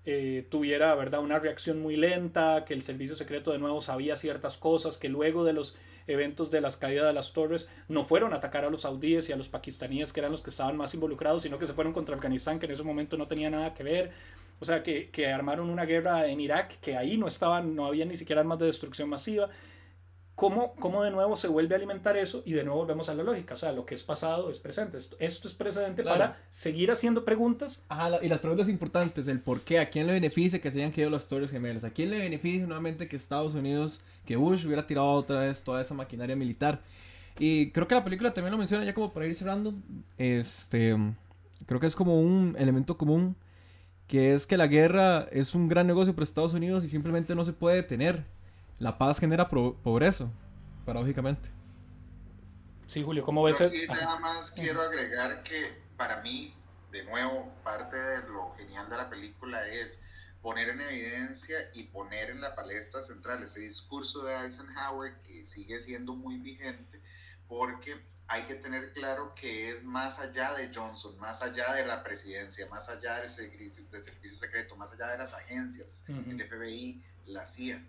eh, 0.05 0.47
tuviera 0.51 0.95
¿verdad? 0.95 1.21
una 1.21 1.39
reacción 1.39 1.81
muy 1.81 1.97
lenta, 1.97 2.65
que 2.67 2.75
el 2.75 2.83
servicio 2.83 3.17
secreto 3.17 3.53
de 3.53 3.59
nuevo 3.59 3.81
sabía 3.81 4.17
ciertas 4.17 4.59
cosas, 4.59 4.99
que 4.99 5.09
luego 5.09 5.45
de 5.45 5.55
los 5.55 5.77
eventos 6.07 6.51
de 6.51 6.61
las 6.61 6.77
caídas 6.77 7.07
de 7.07 7.13
las 7.13 7.33
torres 7.33 7.71
no 7.89 8.05
fueron 8.05 8.33
a 8.33 8.37
atacar 8.37 8.65
a 8.65 8.71
los 8.71 8.83
saudíes 8.83 9.29
y 9.29 9.33
a 9.33 9.37
los 9.37 9.49
pakistaníes, 9.49 10.13
que 10.13 10.21
eran 10.21 10.33
los 10.33 10.43
que 10.43 10.51
estaban 10.51 10.77
más 10.77 10.93
involucrados, 10.95 11.43
sino 11.43 11.59
que 11.59 11.67
se 11.67 11.73
fueron 11.73 11.93
contra 11.93 12.17
Afganistán, 12.17 12.59
que 12.59 12.67
en 12.67 12.73
ese 12.73 12.83
momento 12.83 13.17
no 13.17 13.29
tenía 13.29 13.49
nada 13.49 13.73
que 13.75 13.83
ver. 13.83 14.11
O 14.63 14.65
sea, 14.65 14.83
que, 14.85 15.11
que 15.11 15.27
armaron 15.27 15.69
una 15.69 15.85
guerra 15.85 16.29
en 16.29 16.41
Irak, 16.41 16.79
que 16.81 16.97
ahí 16.97 17.19
no 17.19 17.27
estaban, 17.27 17.75
no 17.75 17.85
había 17.87 18.05
ni 18.05 18.17
siquiera 18.17 18.41
armas 18.43 18.61
de 18.61 18.67
destrucción 18.67 19.09
masiva. 19.09 19.51
¿Cómo, 20.37 20.75
¿Cómo, 20.77 21.03
de 21.03 21.11
nuevo 21.11 21.37
se 21.37 21.49
vuelve 21.49 21.75
a 21.75 21.79
alimentar 21.79 22.17
eso? 22.17 22.43
Y 22.47 22.53
de 22.53 22.63
nuevo 22.63 22.79
volvemos 22.81 23.09
a 23.09 23.15
la 23.15 23.23
lógica. 23.25 23.55
O 23.55 23.57
sea, 23.57 23.73
lo 23.73 23.85
que 23.85 23.95
es 23.95 24.03
pasado 24.05 24.51
es 24.51 24.59
presente. 24.61 24.97
Esto, 24.97 25.17
esto 25.19 25.49
es 25.49 25.55
precedente 25.55 26.03
Claro. 26.03 26.17
para 26.19 26.43
seguir 26.51 26.91
haciendo 26.93 27.25
preguntas. 27.25 27.83
Ajá, 27.89 28.19
y 28.23 28.29
las 28.29 28.39
preguntas 28.41 28.69
importantes, 28.69 29.27
el 29.29 29.41
por 29.41 29.61
qué, 29.63 29.81
a 29.81 29.91
quién 29.91 30.07
le 30.07 30.13
beneficia 30.15 30.61
que 30.61 30.71
se 30.71 30.79
hayan 30.79 30.93
quedado 30.93 31.11
las 31.11 31.27
Torres 31.27 31.51
Gemelas, 31.51 31.83
a 31.85 31.91
quién 31.91 32.11
le 32.11 32.19
beneficia 32.21 32.65
nuevamente 32.65 33.09
que 33.09 33.17
Estados 33.17 33.55
Unidos, 33.55 34.01
que 34.25 34.37
Bush 34.37 34.65
hubiera 34.65 34.87
tirado 34.87 35.11
otra 35.11 35.41
vez 35.41 35.65
toda 35.65 35.81
esa 35.83 35.95
maquinaria 35.95 36.37
militar. 36.37 36.81
Y 37.39 37.71
creo 37.71 37.89
que 37.89 37.95
la 37.97 38.05
película 38.05 38.33
también 38.33 38.53
lo 38.53 38.59
menciona 38.59 38.85
ya 38.85 38.95
como 38.95 39.13
para 39.13 39.27
ir 39.27 39.35
cerrando. 39.35 39.75
Este, 40.19 40.97
creo 41.67 41.81
que 41.81 41.87
es 41.87 41.97
como 41.97 42.21
un 42.21 42.57
elemento 42.59 42.97
común, 42.97 43.37
que 44.07 44.35
es 44.35 44.47
que 44.47 44.57
la 44.57 44.67
guerra 44.67 45.27
es 45.33 45.55
un 45.55 45.69
gran 45.69 45.87
negocio 45.87 46.15
para 46.15 46.25
Estados 46.25 46.55
Unidos 46.55 46.85
y 46.85 46.89
simplemente 46.89 47.35
no 47.35 47.45
se 47.45 47.53
puede 47.53 47.77
detener. 47.77 48.25
La 48.79 48.99
paz 48.99 49.19
genera 49.21 49.49
pro- 49.49 49.77
progreso, 49.83 50.31
paradójicamente. 50.85 51.49
Sí, 52.87 53.03
Julio, 53.03 53.25
¿cómo 53.25 53.43
ves? 53.43 53.61
Ajá. 53.61 53.71
nada 53.89 54.19
más 54.19 54.51
quiero 54.51 54.83
agregar 54.83 55.43
que 55.43 55.81
para 55.97 56.21
mí, 56.21 56.53
de 56.91 57.05
nuevo, 57.05 57.51
parte 57.65 57.97
de 57.97 58.29
lo 58.29 58.53
genial 58.59 58.89
de 58.91 58.97
la 58.97 59.09
película 59.09 59.67
es 59.69 59.99
poner 60.43 60.69
en 60.71 60.81
evidencia 60.81 61.57
y 61.73 61.85
poner 61.85 62.31
en 62.31 62.41
la 62.41 62.55
palestra 62.55 63.03
central 63.03 63.43
ese 63.45 63.61
discurso 63.61 64.25
de 64.25 64.35
Eisenhower 64.45 65.17
que 65.27 65.47
sigue 65.47 65.81
siendo 65.81 66.15
muy 66.15 66.37
vigente 66.39 67.01
porque 67.49 67.97
hay 68.33 68.47
que 68.47 68.55
tener 68.55 68.95
claro 68.95 69.31
que 69.35 69.69
es 69.69 69.85
más 69.85 70.19
allá 70.19 70.55
de 70.55 70.73
Johnson, 70.75 71.19
más 71.19 71.43
allá 71.43 71.75
de 71.75 71.85
la 71.85 72.03
presidencia, 72.03 72.67
más 72.69 72.89
allá 72.89 73.21
del 73.21 73.29
servicio, 73.29 73.85
del 73.93 74.03
servicio 74.03 74.39
secreto, 74.39 74.75
más 74.75 74.91
allá 74.91 75.09
de 75.09 75.19
las 75.19 75.35
agencias, 75.35 76.05
Ujú. 76.09 76.31
el 76.31 76.41
FBI, 76.49 77.05
la 77.27 77.45
CIA. 77.45 77.87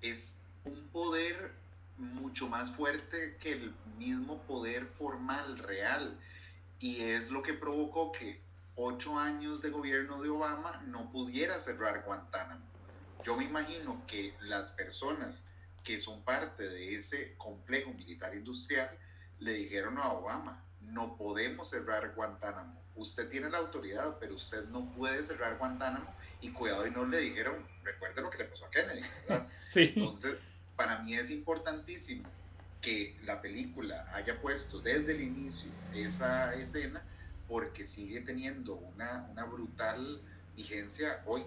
Es 0.00 0.40
un 0.64 0.88
poder 0.88 1.52
mucho 1.96 2.48
más 2.48 2.72
fuerte 2.72 3.36
que 3.38 3.52
el 3.52 3.72
mismo 3.96 4.42
poder 4.42 4.84
formal, 4.98 5.58
real. 5.58 6.18
Y 6.80 7.02
es 7.02 7.30
lo 7.30 7.44
que 7.44 7.54
provocó 7.54 8.10
que 8.10 8.40
ocho 8.74 9.16
años 9.16 9.62
de 9.62 9.70
gobierno 9.70 10.20
de 10.20 10.28
Obama 10.28 10.82
no 10.88 11.08
pudiera 11.12 11.60
cerrar 11.60 12.02
Guantánamo. 12.04 12.66
Yo 13.22 13.36
me 13.36 13.44
imagino 13.44 14.04
que 14.08 14.34
las 14.40 14.72
personas 14.72 15.44
que 15.84 16.00
son 16.00 16.24
parte 16.24 16.68
de 16.68 16.96
ese 16.96 17.36
complejo 17.36 17.92
militar 17.92 18.34
industrial 18.34 18.90
le 19.40 19.52
dijeron 19.54 19.98
a 19.98 20.12
Obama, 20.12 20.64
no 20.80 21.16
podemos 21.16 21.70
cerrar 21.70 22.14
Guantánamo. 22.14 22.82
Usted 22.96 23.28
tiene 23.28 23.50
la 23.50 23.58
autoridad, 23.58 24.18
pero 24.20 24.34
usted 24.34 24.68
no 24.68 24.90
puede 24.92 25.24
cerrar 25.24 25.58
Guantánamo. 25.58 26.14
Y 26.40 26.50
cuidado, 26.50 26.86
y 26.86 26.90
no 26.90 27.04
le 27.06 27.18
dijeron, 27.20 27.66
recuerde 27.82 28.20
lo 28.22 28.30
que 28.30 28.38
le 28.38 28.44
pasó 28.44 28.66
a 28.66 28.70
Kennedy, 28.70 29.02
¿verdad? 29.28 29.48
Sí. 29.66 29.92
Entonces, 29.96 30.48
para 30.76 30.98
mí 31.00 31.14
es 31.14 31.30
importantísimo 31.30 32.28
que 32.80 33.16
la 33.24 33.40
película 33.40 34.06
haya 34.14 34.40
puesto 34.40 34.78
desde 34.80 35.12
el 35.12 35.22
inicio 35.22 35.70
esa 35.94 36.54
escena 36.54 37.02
porque 37.48 37.86
sigue 37.86 38.20
teniendo 38.20 38.74
una, 38.74 39.26
una 39.30 39.44
brutal 39.44 40.20
vigencia 40.54 41.22
hoy. 41.26 41.44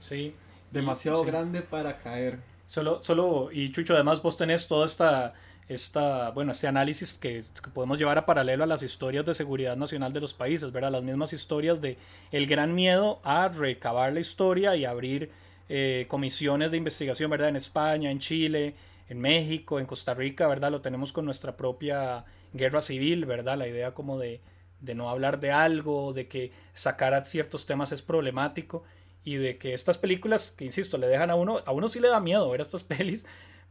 Sí. 0.00 0.34
Demasiado 0.70 1.22
Sí. 1.24 1.26
grande 1.30 1.62
para 1.62 1.98
caer. 1.98 2.40
Solo, 2.66 3.02
solo, 3.02 3.50
y 3.50 3.72
Chucho, 3.72 3.94
además 3.94 4.22
vos 4.22 4.36
tenés 4.36 4.68
toda 4.68 4.84
esta, 4.86 5.34
esta 5.68 6.30
bueno, 6.30 6.52
este 6.52 6.66
análisis 6.66 7.18
que, 7.18 7.42
podemos 7.74 7.98
llevar 7.98 8.18
a 8.18 8.26
paralelo 8.26 8.64
a 8.64 8.66
las 8.66 8.82
historias 8.82 9.26
de 9.26 9.34
seguridad 9.34 9.76
nacional 9.76 10.12
de 10.12 10.20
los 10.20 10.34
países, 10.34 10.72
¿verdad? 10.72 10.92
Las 10.92 11.02
mismas 11.02 11.32
historias 11.32 11.80
de 11.80 11.98
el 12.32 12.46
gran 12.46 12.74
miedo 12.74 13.20
a 13.22 13.48
recabar 13.48 14.12
la 14.12 14.20
historia 14.20 14.76
y 14.76 14.84
abrir 14.84 15.30
eh, 15.68 16.06
comisiones 16.08 16.70
de 16.70 16.78
investigación, 16.78 17.30
¿verdad? 17.30 17.50
En 17.50 17.56
España, 17.56 18.10
en 18.10 18.18
Chile, 18.18 18.74
en 19.08 19.20
México, 19.20 19.78
en 19.78 19.86
Costa 19.86 20.14
Rica, 20.14 20.46
¿verdad? 20.46 20.70
Lo 20.70 20.80
tenemos 20.80 21.12
con 21.12 21.24
nuestra 21.24 21.56
propia 21.56 22.24
guerra 22.52 22.80
civil, 22.80 23.26
¿verdad? 23.26 23.58
La 23.58 23.68
idea 23.68 23.92
como 23.92 24.18
de, 24.18 24.40
de 24.80 24.94
no 24.94 25.10
hablar 25.10 25.40
de 25.40 25.52
algo, 25.52 26.12
de 26.12 26.28
que 26.28 26.52
sacar 26.72 27.24
ciertos 27.24 27.66
temas 27.66 27.92
es 27.92 28.02
problemático 28.02 28.84
y 29.24 29.36
de 29.36 29.58
que 29.58 29.74
estas 29.74 29.98
películas, 29.98 30.50
que 30.50 30.64
insisto, 30.64 30.96
le 30.96 31.06
dejan 31.06 31.30
a 31.30 31.34
uno, 31.34 31.60
a 31.66 31.72
uno 31.72 31.88
sí 31.88 32.00
le 32.00 32.08
da 32.08 32.20
miedo 32.20 32.48
ver 32.50 32.60
estas 32.60 32.84
pelis, 32.84 33.26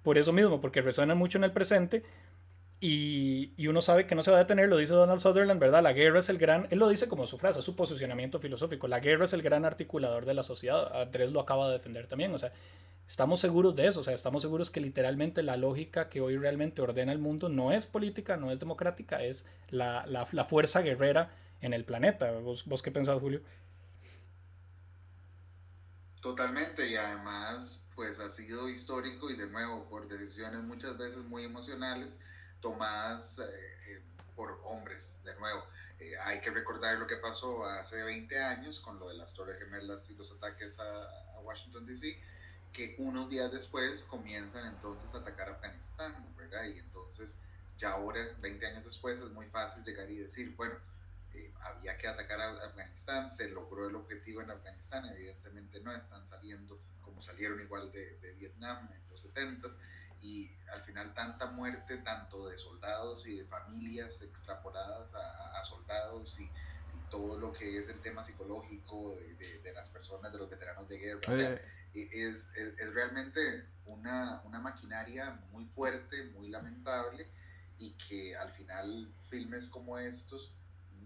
por 0.07 0.17
eso 0.17 0.31
mismo, 0.31 0.61
porque 0.61 0.81
resuenan 0.81 1.17
mucho 1.17 1.37
en 1.37 1.43
el 1.43 1.51
presente 1.51 2.01
y, 2.79 3.51
y 3.57 3.67
uno 3.67 3.81
sabe 3.81 4.07
que 4.07 4.15
no 4.15 4.23
se 4.23 4.31
va 4.31 4.37
a 4.37 4.39
detener, 4.39 4.69
lo 4.69 4.77
dice 4.77 4.93
Donald 4.93 5.19
Sutherland, 5.19 5.59
¿verdad? 5.59 5.83
La 5.83 5.91
guerra 5.91 6.19
es 6.19 6.29
el 6.29 6.37
gran, 6.37 6.65
él 6.71 6.79
lo 6.79 6.87
dice 6.87 7.09
como 7.09 7.27
su 7.27 7.37
frase, 7.37 7.61
su 7.61 7.75
posicionamiento 7.75 8.39
filosófico, 8.39 8.87
la 8.87 9.01
guerra 9.01 9.25
es 9.25 9.33
el 9.33 9.41
gran 9.41 9.65
articulador 9.65 10.23
de 10.23 10.33
la 10.33 10.43
sociedad, 10.43 11.01
Andrés 11.01 11.33
lo 11.33 11.41
acaba 11.41 11.67
de 11.67 11.73
defender 11.73 12.07
también, 12.07 12.33
o 12.33 12.37
sea, 12.37 12.53
estamos 13.05 13.41
seguros 13.41 13.75
de 13.75 13.87
eso, 13.87 13.99
o 13.99 14.03
sea, 14.03 14.13
estamos 14.13 14.43
seguros 14.43 14.71
que 14.71 14.79
literalmente 14.79 15.43
la 15.43 15.57
lógica 15.57 16.07
que 16.07 16.21
hoy 16.21 16.37
realmente 16.37 16.81
ordena 16.81 17.11
el 17.11 17.19
mundo 17.19 17.49
no 17.49 17.73
es 17.73 17.85
política, 17.85 18.37
no 18.37 18.49
es 18.49 18.59
democrática, 18.59 19.21
es 19.21 19.45
la, 19.71 20.05
la, 20.07 20.25
la 20.31 20.45
fuerza 20.45 20.81
guerrera 20.81 21.31
en 21.59 21.73
el 21.73 21.83
planeta. 21.83 22.31
¿Vos, 22.31 22.63
vos 22.65 22.81
qué 22.81 22.91
pensás, 22.91 23.19
Julio? 23.19 23.41
Totalmente, 26.21 26.89
y 26.89 26.95
además, 26.95 27.86
pues 27.97 28.19
ha 28.19 28.29
sido 28.29 28.69
histórico 28.69 29.27
y 29.31 29.35
de 29.35 29.47
nuevo 29.47 29.89
por 29.89 30.07
decisiones 30.07 30.61
muchas 30.61 30.95
veces 30.99 31.17
muy 31.25 31.43
emocionales 31.43 32.15
tomadas 32.61 33.39
eh, 33.39 33.43
eh, 33.87 34.01
por 34.35 34.61
hombres, 34.65 35.19
de 35.23 35.35
nuevo. 35.39 35.63
Eh, 35.99 36.13
hay 36.23 36.39
que 36.39 36.51
recordar 36.51 36.99
lo 36.99 37.07
que 37.07 37.15
pasó 37.15 37.65
hace 37.65 38.03
20 38.03 38.39
años 38.39 38.79
con 38.79 38.99
lo 38.99 39.09
de 39.09 39.15
las 39.15 39.33
Torres 39.33 39.57
Gemelas 39.57 40.11
y 40.11 40.15
los 40.15 40.31
ataques 40.31 40.79
a, 40.79 40.83
a 41.35 41.39
Washington, 41.39 41.87
D.C., 41.87 42.21
que 42.71 42.95
unos 42.99 43.31
días 43.31 43.51
después 43.51 44.03
comienzan 44.03 44.67
entonces 44.67 45.15
a 45.15 45.17
atacar 45.17 45.49
Afganistán, 45.49 46.13
¿verdad? 46.37 46.65
Y 46.65 46.77
entonces 46.77 47.39
ya 47.79 47.93
ahora, 47.93 48.21
20 48.39 48.67
años 48.67 48.83
después, 48.83 49.19
es 49.19 49.31
muy 49.31 49.47
fácil 49.47 49.83
llegar 49.83 50.07
y 50.11 50.17
decir, 50.17 50.55
bueno, 50.55 50.75
había 51.61 51.97
que 51.97 52.07
atacar 52.07 52.41
a 52.41 52.51
Afganistán, 52.63 53.27
se 53.31 53.49
logró 53.49 53.89
el 53.89 53.95
objetivo 53.95 54.43
en 54.43 54.51
Afganistán, 54.51 55.05
evidentemente 55.05 55.79
no 55.79 55.91
están 55.95 56.27
saliendo 56.27 56.79
como 57.17 57.23
salieron 57.23 57.59
igual 57.59 57.91
de, 57.91 58.15
de 58.19 58.33
Vietnam 58.33 58.87
en 58.93 59.09
los 59.09 59.25
70s, 59.25 59.75
y 60.21 60.51
al 60.71 60.83
final 60.83 61.15
tanta 61.15 61.47
muerte, 61.47 61.97
tanto 61.97 62.47
de 62.47 62.57
soldados 62.59 63.25
y 63.25 63.37
de 63.37 63.45
familias 63.45 64.21
extrapoladas 64.21 65.11
a, 65.15 65.59
a 65.59 65.63
soldados 65.63 66.39
y, 66.39 66.43
y, 66.43 66.49
todo 67.09 67.39
lo 67.39 67.53
que 67.53 67.79
es 67.79 67.89
el 67.89 67.99
tema 68.01 68.23
psicológico 68.23 69.15
de, 69.15 69.33
de, 69.35 69.59
de 69.59 69.73
las 69.73 69.89
personas, 69.89 70.31
de 70.31 70.37
los 70.37 70.49
veteranos 70.49 70.87
de 70.87 70.97
guerra. 70.99 71.21
O 71.27 71.35
sea, 71.35 71.53
es, 71.93 72.13
es, 72.13 72.77
es, 72.77 72.93
realmente 72.93 73.65
una, 73.85 74.41
una 74.43 74.59
maquinaria 74.59 75.39
muy 75.51 75.65
fuerte, 75.65 76.23
muy 76.35 76.49
lamentable 76.49 77.27
y 77.79 77.93
que 77.93 78.35
al 78.35 78.51
final 78.51 79.11
filmes 79.29 79.67
como 79.67 79.97
estos 79.97 80.55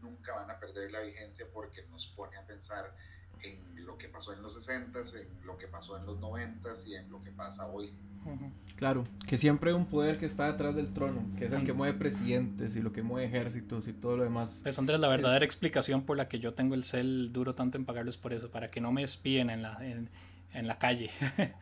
nunca 0.02 0.34
van 0.34 0.50
a 0.52 0.60
perder 0.60 0.92
la 0.92 1.00
vigencia 1.00 1.46
porque 1.54 1.84
nos 1.84 2.08
pone 2.08 2.36
a 2.36 2.46
pensar 2.46 2.94
en 3.44 3.86
lo 3.86 3.98
que 3.98 4.08
pasó 4.08 4.34
en 4.34 4.42
los 4.42 4.56
60s, 4.56 5.16
en 5.16 5.46
lo 5.46 5.58
que 5.58 5.68
pasó 5.68 5.98
en 5.98 6.06
los 6.06 6.20
90s 6.20 6.88
y 6.88 6.96
en 6.96 7.10
lo 7.10 7.22
que 7.22 7.32
pasa 7.32 7.68
hoy. 7.68 7.94
Claro, 8.76 9.08
que 9.28 9.38
siempre 9.38 9.72
hay 9.72 9.76
un 9.76 9.88
poder 9.88 10.20
que 10.20 10.26
está 10.26 10.52
detrás 10.52 10.76
del 10.76 10.94
trono, 10.94 11.24
que 11.38 11.46
es 11.46 11.54
el 11.54 11.64
que 11.64 11.74
mueve 11.74 11.98
presidentes 11.98 12.76
y 12.76 12.82
lo 12.82 12.92
que 12.92 13.02
mueve 13.02 13.28
ejércitos 13.28 13.88
y 13.88 13.94
todo 13.94 14.18
lo 14.18 14.24
demás. 14.24 14.60
Pues 14.64 14.78
Andrés, 14.78 15.00
la 15.00 15.08
verdadera 15.08 15.44
es... 15.44 15.50
explicación 15.50 16.04
por 16.04 16.18
la 16.18 16.28
que 16.28 16.40
yo 16.40 16.54
tengo 16.54 16.76
el 16.76 16.84
cel 16.84 17.32
duro 17.34 17.56
tanto 17.56 17.78
en 17.78 17.86
pagarlo 17.86 18.10
es 18.10 18.18
por 18.18 18.34
eso, 18.34 18.50
para 18.50 18.70
que 18.70 18.80
no 18.82 18.92
me 18.92 19.04
espíen 19.04 19.50
en 19.50 19.64
la, 19.64 19.78
en, 19.82 20.10
en 20.54 20.68
la 20.68 20.78
calle. 20.78 21.12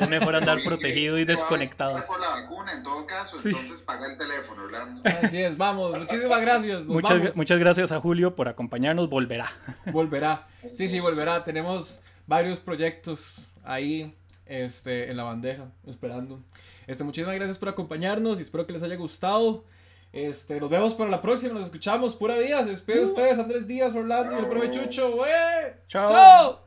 es 0.00 0.08
mejor 0.08 0.34
andar 0.34 0.58
protegido 0.62 1.18
y 1.18 1.24
desconectado. 1.24 2.04
por 2.06 2.20
la 2.20 2.28
vacuna 2.28 2.72
en 2.72 2.82
todo 2.82 3.06
caso, 3.06 3.38
sí. 3.38 3.48
entonces 3.48 3.82
paga 3.82 4.10
el 4.10 4.18
teléfono, 4.18 4.64
Orlando. 4.64 5.02
Así 5.22 5.42
es, 5.42 5.56
vamos, 5.58 5.98
muchísimas 5.98 6.40
gracias. 6.40 6.84
Muchas, 6.84 7.18
vamos. 7.18 7.36
muchas 7.36 7.58
gracias 7.58 7.92
a 7.92 8.00
Julio 8.00 8.34
por 8.34 8.48
acompañarnos, 8.48 9.08
volverá. 9.08 9.50
Volverá, 9.86 10.46
sí, 10.74 10.88
sí, 10.88 11.00
volverá. 11.00 11.44
Tenemos 11.44 12.00
varios 12.26 12.60
proyectos 12.60 13.46
ahí 13.62 14.14
este, 14.46 15.10
en 15.10 15.16
la 15.16 15.24
bandeja, 15.24 15.70
esperando. 15.86 16.42
Este, 16.86 17.04
muchísimas 17.04 17.34
gracias 17.34 17.58
por 17.58 17.68
acompañarnos 17.68 18.38
y 18.38 18.42
espero 18.42 18.66
que 18.66 18.72
les 18.72 18.82
haya 18.82 18.96
gustado. 18.96 19.64
Este, 20.12 20.60
nos 20.60 20.70
vemos 20.70 20.94
para 20.94 21.10
la 21.10 21.20
próxima, 21.20 21.54
nos 21.54 21.64
escuchamos. 21.64 22.14
Pura 22.14 22.36
vida, 22.36 22.62
se 22.62 22.70
despide 22.70 23.00
uh. 23.00 23.04
ustedes, 23.04 23.38
Andrés 23.38 23.66
Díaz, 23.66 23.94
Orlando 23.94 24.36
y 24.36 24.38
el 24.38 24.46
profe 24.46 24.70
Chucho. 24.70 25.16
¡Wey! 25.16 25.74
Chao. 25.88 26.08
¡Chao! 26.08 26.63